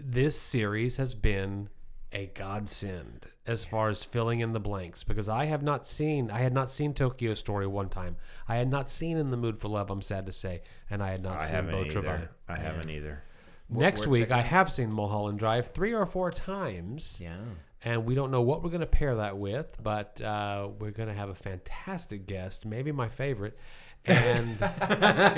this 0.04 0.40
series 0.40 0.98
has 0.98 1.14
been 1.14 1.70
a 2.14 2.26
godsend 2.28 3.28
as 3.48 3.64
far 3.64 3.90
as 3.90 4.04
filling 4.04 4.42
in 4.42 4.52
the 4.52 4.60
blanks 4.60 5.04
because 5.04 5.30
I 5.30 5.46
have 5.46 5.64
not 5.64 5.88
seen 5.88 6.30
I 6.30 6.40
had 6.40 6.54
not 6.54 6.70
seen 6.70 6.94
Tokyo 6.94 7.34
Story 7.34 7.68
one 7.68 7.90
time. 7.90 8.18
I 8.48 8.58
had 8.58 8.70
not 8.70 8.92
seen 8.92 9.18
In 9.18 9.32
the 9.32 9.38
Mood 9.38 9.58
for 9.58 9.70
Love. 9.70 9.90
I'm 9.90 10.02
sad 10.02 10.26
to 10.26 10.34
say, 10.34 10.62
and 10.90 11.02
I 11.02 11.12
had 11.12 11.24
not 11.24 11.40
I 11.40 11.50
seen 11.50 11.72
Beau. 11.72 11.84
Travail. 11.86 12.28
I 12.48 12.58
haven't 12.58 12.90
either. 12.90 13.24
Next 13.70 14.06
we're 14.06 14.12
week, 14.12 14.22
checking 14.24 14.36
I 14.36 14.42
have 14.42 14.72
seen 14.72 14.94
Mulholland 14.94 15.40
Drive 15.40 15.70
three 15.70 15.94
or 15.94 16.06
four 16.06 16.32
times. 16.32 17.18
Yeah. 17.20 17.38
And 17.84 18.06
we 18.06 18.14
don't 18.14 18.30
know 18.30 18.42
what 18.42 18.62
we're 18.64 18.70
going 18.70 18.82
to 18.82 18.86
pair 18.86 19.16
that 19.16 19.38
with, 19.38 19.76
but 19.82 20.22
uh, 20.22 20.70
we're 20.78 20.92
going 20.92 21.08
to 21.10 21.16
have 21.16 21.30
a 21.30 21.36
fantastic 21.36 22.28
guest, 22.28 22.66
maybe 22.66 22.92
my 22.92 23.08
favorite. 23.08 23.58
And 24.06 24.58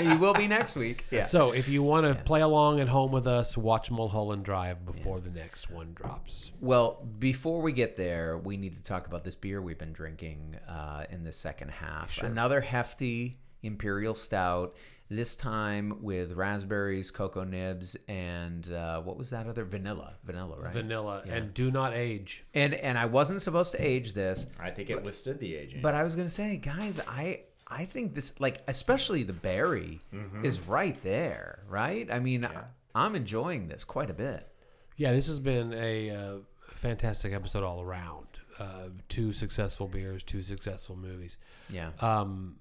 you 0.00 0.18
will 0.18 0.34
be 0.34 0.46
next 0.48 0.74
week. 0.76 1.04
Yeah. 1.10 1.24
so, 1.24 1.52
if 1.52 1.68
you 1.68 1.82
want 1.82 2.06
to 2.06 2.22
play 2.24 2.40
along 2.40 2.80
at 2.80 2.88
home 2.88 3.12
with 3.12 3.26
us, 3.26 3.56
watch 3.56 3.90
Mulholland 3.90 4.44
Drive 4.44 4.86
before 4.86 5.20
the 5.20 5.30
next 5.30 5.70
one 5.70 5.92
drops. 5.94 6.50
Well, 6.60 7.06
before 7.18 7.60
we 7.60 7.72
get 7.72 7.96
there, 7.96 8.38
we 8.38 8.56
need 8.56 8.74
to 8.76 8.82
talk 8.82 9.06
about 9.06 9.22
this 9.24 9.34
beer 9.34 9.60
we've 9.60 9.78
been 9.78 9.92
drinking 9.92 10.56
uh, 10.68 11.04
in 11.10 11.24
the 11.24 11.32
second 11.32 11.70
half. 11.72 12.22
Another 12.22 12.60
hefty 12.62 13.38
imperial 13.62 14.14
stout. 14.14 14.74
This 15.10 15.36
time 15.36 15.98
with 16.00 16.32
raspberries, 16.32 17.10
cocoa 17.10 17.44
nibs, 17.44 17.94
and 18.08 18.66
uh, 18.72 19.02
what 19.02 19.18
was 19.18 19.28
that 19.30 19.46
other 19.46 19.64
vanilla? 19.66 20.14
Vanilla, 20.24 20.58
right? 20.58 20.72
Vanilla 20.72 21.22
and 21.28 21.52
do 21.52 21.70
not 21.70 21.92
age. 21.92 22.46
and 22.54 22.72
and 22.72 22.96
I 22.96 23.04
wasn't 23.04 23.42
supposed 23.42 23.72
to 23.72 23.78
age 23.86 24.14
this, 24.14 24.46
I 24.58 24.70
think 24.70 24.88
it 24.88 25.02
withstood 25.04 25.38
the 25.40 25.54
aging. 25.56 25.82
but 25.82 25.94
I 25.94 26.02
was 26.04 26.16
gonna 26.16 26.30
say, 26.30 26.56
guys, 26.56 27.00
I 27.06 27.42
I 27.66 27.84
think 27.86 28.14
this 28.14 28.40
like 28.40 28.62
especially 28.68 29.22
the 29.22 29.32
berry 29.32 30.00
is 30.42 30.60
right 30.68 31.00
there, 31.02 31.60
right? 31.68 32.08
I 32.10 32.20
mean, 32.20 32.46
I'm 32.94 33.16
enjoying 33.16 33.68
this 33.68 33.84
quite 33.84 34.10
a 34.10 34.14
bit. 34.14 34.48
Yeah, 34.96 35.12
this 35.12 35.26
has 35.26 35.40
been 35.40 35.72
a 35.72 36.10
uh, 36.10 36.36
fantastic 36.74 37.32
episode 37.32 37.64
all 37.64 37.80
around. 37.80 38.26
Uh, 38.58 38.90
two 39.08 39.32
successful 39.32 39.88
beers, 39.88 40.22
two 40.22 40.42
successful 40.42 40.94
movies. 40.96 41.36
Yeah. 41.68 41.90
um, 42.00 42.56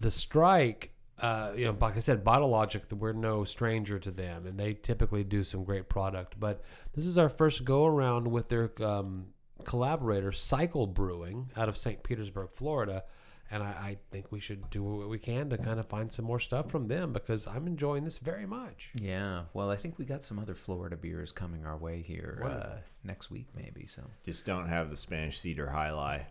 the 0.00 0.10
strike, 0.10 0.92
uh, 1.20 1.52
you 1.54 1.66
know, 1.66 1.76
like 1.80 1.96
I 1.96 2.00
said, 2.00 2.24
Bottle 2.24 2.48
Logic, 2.48 2.82
we're 2.90 3.12
no 3.12 3.44
stranger 3.44 3.98
to 3.98 4.10
them, 4.10 4.46
and 4.46 4.58
they 4.58 4.72
typically 4.74 5.22
do 5.22 5.42
some 5.44 5.62
great 5.62 5.88
product. 5.88 6.40
But 6.40 6.64
this 6.94 7.06
is 7.06 7.18
our 7.18 7.28
first 7.28 7.64
go 7.64 7.84
around 7.86 8.28
with 8.28 8.48
their 8.48 8.72
um, 8.82 9.26
collaborator, 9.64 10.32
Cycle 10.32 10.86
Brewing, 10.86 11.50
out 11.56 11.68
of 11.68 11.76
St. 11.76 12.02
Petersburg, 12.02 12.50
Florida. 12.50 13.04
And 13.52 13.62
I, 13.64 13.66
I 13.66 13.96
think 14.12 14.30
we 14.30 14.38
should 14.38 14.70
do 14.70 14.82
what 14.82 15.08
we 15.08 15.18
can 15.18 15.50
to 15.50 15.58
kind 15.58 15.80
of 15.80 15.86
find 15.86 16.12
some 16.12 16.24
more 16.24 16.38
stuff 16.38 16.70
from 16.70 16.86
them 16.86 17.12
because 17.12 17.46
I'm 17.48 17.66
enjoying 17.66 18.04
this 18.04 18.18
very 18.18 18.46
much. 18.46 18.92
Yeah, 18.94 19.42
well, 19.54 19.70
I 19.70 19.76
think 19.76 19.98
we 19.98 20.04
got 20.04 20.22
some 20.22 20.38
other 20.38 20.54
Florida 20.54 20.96
beers 20.96 21.32
coming 21.32 21.66
our 21.66 21.76
way 21.76 22.00
here 22.02 22.42
uh, 22.44 22.78
next 23.02 23.30
week, 23.30 23.48
maybe. 23.56 23.86
So 23.88 24.02
Just 24.24 24.44
don't 24.44 24.68
have 24.68 24.88
the 24.90 24.96
Spanish 24.96 25.40
cedar 25.40 25.68
high 25.68 25.90
lie. 25.90 26.26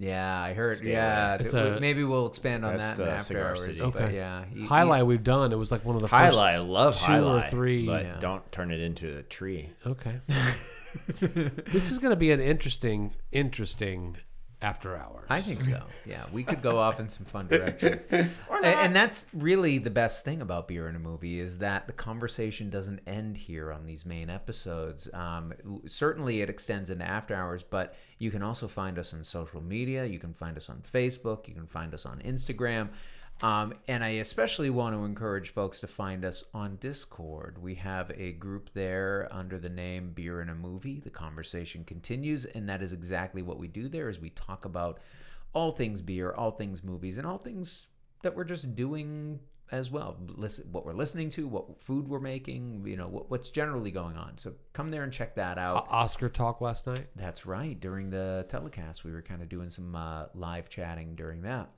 Yeah, 0.00 0.38
I 0.40 0.52
heard. 0.52 0.76
Stay 0.78 0.92
yeah. 0.92 1.34
It's 1.40 1.52
th- 1.52 1.78
a- 1.78 1.80
maybe 1.80 2.04
we'll 2.04 2.26
expand 2.28 2.64
on 2.64 2.76
that 2.76 2.98
in 3.00 3.08
after 3.08 3.24
Cigar 3.24 3.48
hours. 3.48 3.64
City. 3.64 3.80
But 3.80 3.96
Okay. 3.96 4.14
yeah, 4.16 4.44
he- 4.52 4.60
he- 4.60 4.66
Highlight 4.66 5.06
we've 5.06 5.24
done. 5.24 5.52
It 5.52 5.56
was 5.56 5.72
like 5.72 5.84
one 5.84 5.96
of 5.96 6.02
the 6.02 6.08
first 6.08 6.22
Highlight, 6.36 6.54
I 6.54 6.58
love 6.58 6.96
two 7.00 7.12
or 7.24 7.42
three. 7.50 7.84
but 7.86 8.04
Yeah. 8.04 8.20
don't 8.20 8.52
turn 8.52 8.70
it 8.70 8.78
into 8.80 9.16
a 9.18 9.22
tree. 9.24 9.70
Okay. 9.86 10.20
this 11.18 11.90
is 11.90 11.98
going 11.98 12.10
to 12.10 12.16
be 12.16 12.30
an 12.30 12.40
interesting, 12.40 13.12
interesting 13.32 14.16
after 14.60 14.96
hours. 14.96 15.26
I 15.28 15.40
think 15.40 15.60
so. 15.60 15.82
Yeah, 16.04 16.24
we 16.32 16.42
could 16.42 16.62
go 16.62 16.78
off 16.78 16.98
in 16.98 17.08
some 17.08 17.24
fun 17.26 17.46
directions. 17.50 18.04
A- 18.10 18.28
And 18.66 18.94
that's 18.96 19.28
really 19.32 19.78
the 19.78 19.90
best 19.90 20.24
thing 20.24 20.42
about 20.42 20.66
beer 20.66 20.88
in 20.88 20.96
a 20.96 20.98
movie 20.98 21.38
is 21.38 21.58
that 21.58 21.86
the 21.86 21.92
conversation 21.92 22.68
doesn't 22.68 23.00
end 23.06 23.36
here 23.36 23.70
on 23.72 23.86
these 23.86 24.04
main 24.04 24.30
episodes. 24.30 25.08
Um, 25.14 25.52
certainly, 25.86 26.40
it 26.42 26.50
extends 26.50 26.90
into 26.90 27.04
after 27.04 27.34
hours, 27.34 27.62
but 27.62 27.94
you 28.18 28.30
can 28.32 28.42
also 28.42 28.66
find 28.66 28.98
us 28.98 29.14
on 29.14 29.22
social 29.22 29.60
media. 29.62 30.04
You 30.04 30.18
can 30.18 30.34
find 30.34 30.56
us 30.56 30.68
on 30.68 30.82
Facebook. 30.82 31.46
You 31.46 31.54
can 31.54 31.66
find 31.68 31.94
us 31.94 32.04
on 32.04 32.18
Instagram. 32.20 32.88
Um, 33.40 33.74
and 33.86 34.02
I 34.02 34.08
especially 34.08 34.68
want 34.68 34.96
to 34.96 35.04
encourage 35.04 35.52
folks 35.52 35.78
to 35.80 35.86
find 35.86 36.24
us 36.24 36.44
on 36.52 36.76
Discord. 36.76 37.58
We 37.62 37.76
have 37.76 38.10
a 38.16 38.32
group 38.32 38.70
there 38.74 39.28
under 39.30 39.58
the 39.58 39.68
name 39.68 40.10
Beer 40.10 40.40
in 40.40 40.48
a 40.48 40.54
Movie. 40.54 40.98
The 40.98 41.10
conversation 41.10 41.84
continues, 41.84 42.44
and 42.44 42.68
that 42.68 42.82
is 42.82 42.92
exactly 42.92 43.42
what 43.42 43.58
we 43.58 43.68
do 43.68 43.88
there. 43.88 44.08
Is 44.08 44.18
we 44.18 44.30
talk 44.30 44.64
about 44.64 45.00
all 45.52 45.70
things 45.70 46.02
beer, 46.02 46.32
all 46.32 46.50
things 46.50 46.82
movies, 46.82 47.16
and 47.16 47.26
all 47.26 47.38
things 47.38 47.86
that 48.22 48.34
we're 48.34 48.44
just 48.44 48.74
doing 48.74 49.38
as 49.70 49.90
well. 49.90 50.16
Listen, 50.28 50.66
what 50.72 50.84
we're 50.84 50.92
listening 50.92 51.30
to, 51.30 51.46
what 51.46 51.80
food 51.80 52.08
we're 52.08 52.20
making, 52.20 52.84
you 52.86 52.96
know, 52.96 53.08
what, 53.08 53.30
what's 53.30 53.50
generally 53.50 53.90
going 53.90 54.16
on. 54.16 54.38
So 54.38 54.54
come 54.72 54.90
there 54.90 55.02
and 55.02 55.12
check 55.12 55.34
that 55.36 55.58
out. 55.58 55.86
O- 55.88 55.94
Oscar 55.94 56.28
talk 56.28 56.60
last 56.60 56.86
night. 56.86 57.06
That's 57.16 57.46
right. 57.46 57.78
During 57.78 58.10
the 58.10 58.46
telecast, 58.48 59.04
we 59.04 59.12
were 59.12 59.22
kind 59.22 59.42
of 59.42 59.48
doing 59.48 59.70
some 59.70 59.94
uh, 59.94 60.26
live 60.34 60.68
chatting 60.68 61.14
during 61.14 61.42
that. 61.42 61.70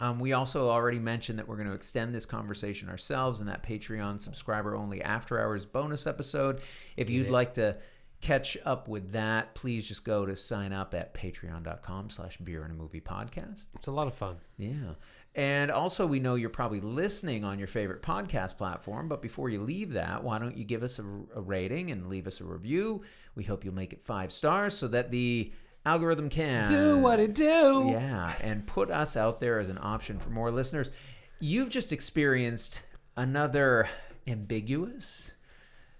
Um, 0.00 0.18
we 0.18 0.32
also 0.32 0.70
already 0.70 0.98
mentioned 0.98 1.38
that 1.38 1.46
we're 1.46 1.56
going 1.56 1.68
to 1.68 1.74
extend 1.74 2.14
this 2.14 2.24
conversation 2.24 2.88
ourselves 2.88 3.40
in 3.40 3.46
that 3.46 3.62
Patreon 3.62 4.20
subscriber 4.20 4.74
only 4.74 5.02
after 5.02 5.38
hours 5.38 5.66
bonus 5.66 6.06
episode. 6.06 6.62
If 6.96 7.10
you'd 7.10 7.28
like 7.28 7.54
to 7.54 7.76
catch 8.20 8.56
up 8.64 8.88
with 8.88 9.12
that, 9.12 9.54
please 9.54 9.86
just 9.86 10.04
go 10.04 10.26
to 10.26 10.36
sign 10.36 10.72
up 10.72 10.94
at 10.94 11.14
patreon.com 11.14 12.10
slash 12.10 12.38
beer 12.38 12.64
and 12.64 12.72
a 12.72 12.74
movie 12.74 13.00
podcast. 13.00 13.66
It's 13.74 13.86
a 13.86 13.92
lot 13.92 14.06
of 14.06 14.14
fun. 14.14 14.36
Yeah. 14.58 14.94
And 15.34 15.70
also, 15.70 16.06
we 16.06 16.18
know 16.18 16.34
you're 16.34 16.50
probably 16.50 16.80
listening 16.80 17.44
on 17.44 17.58
your 17.58 17.68
favorite 17.68 18.02
podcast 18.02 18.56
platform, 18.56 19.08
but 19.08 19.22
before 19.22 19.48
you 19.48 19.62
leave 19.62 19.92
that, 19.92 20.24
why 20.24 20.38
don't 20.38 20.56
you 20.56 20.64
give 20.64 20.82
us 20.82 20.98
a, 20.98 21.04
a 21.34 21.40
rating 21.40 21.90
and 21.90 22.08
leave 22.08 22.26
us 22.26 22.40
a 22.40 22.44
review? 22.44 23.02
We 23.36 23.44
hope 23.44 23.64
you'll 23.64 23.74
make 23.74 23.92
it 23.92 24.02
five 24.02 24.32
stars 24.32 24.74
so 24.74 24.88
that 24.88 25.10
the 25.10 25.52
algorithm 25.86 26.28
can 26.28 26.68
Do 26.68 26.98
what 26.98 27.20
it 27.20 27.34
do. 27.34 27.88
yeah, 27.90 28.34
and 28.40 28.66
put 28.66 28.90
us 28.90 29.16
out 29.16 29.40
there 29.40 29.58
as 29.58 29.68
an 29.68 29.78
option 29.80 30.18
for 30.18 30.30
more 30.30 30.50
listeners. 30.50 30.90
You've 31.40 31.70
just 31.70 31.92
experienced 31.92 32.82
another 33.16 33.88
ambiguous, 34.26 35.32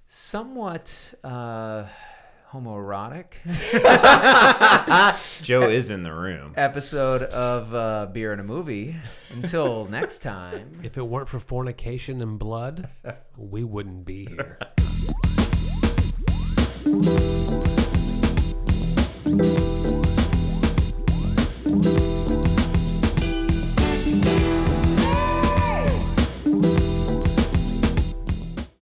somewhat 0.07 1.15
uh, 1.25 1.87
homoerotic 2.53 3.31
Joe 5.43 5.63
is 5.63 5.91
in 5.91 6.03
the 6.03 6.13
room. 6.13 6.53
episode 6.57 7.23
of 7.23 7.75
uh, 7.75 8.07
Beer 8.13 8.33
and 8.33 8.41
a 8.41 8.45
Movie. 8.45 8.97
Until 9.33 9.85
next 9.91 10.19
time. 10.19 10.81
If 10.83 10.99
it 10.99 11.03
weren't 11.07 11.29
for 11.29 11.41
fornication 11.41 12.21
and 12.21 12.39
blood, 12.39 12.89
we 13.37 13.65
wouldn't 13.65 14.05
be 14.05 14.27
here. 14.27 14.59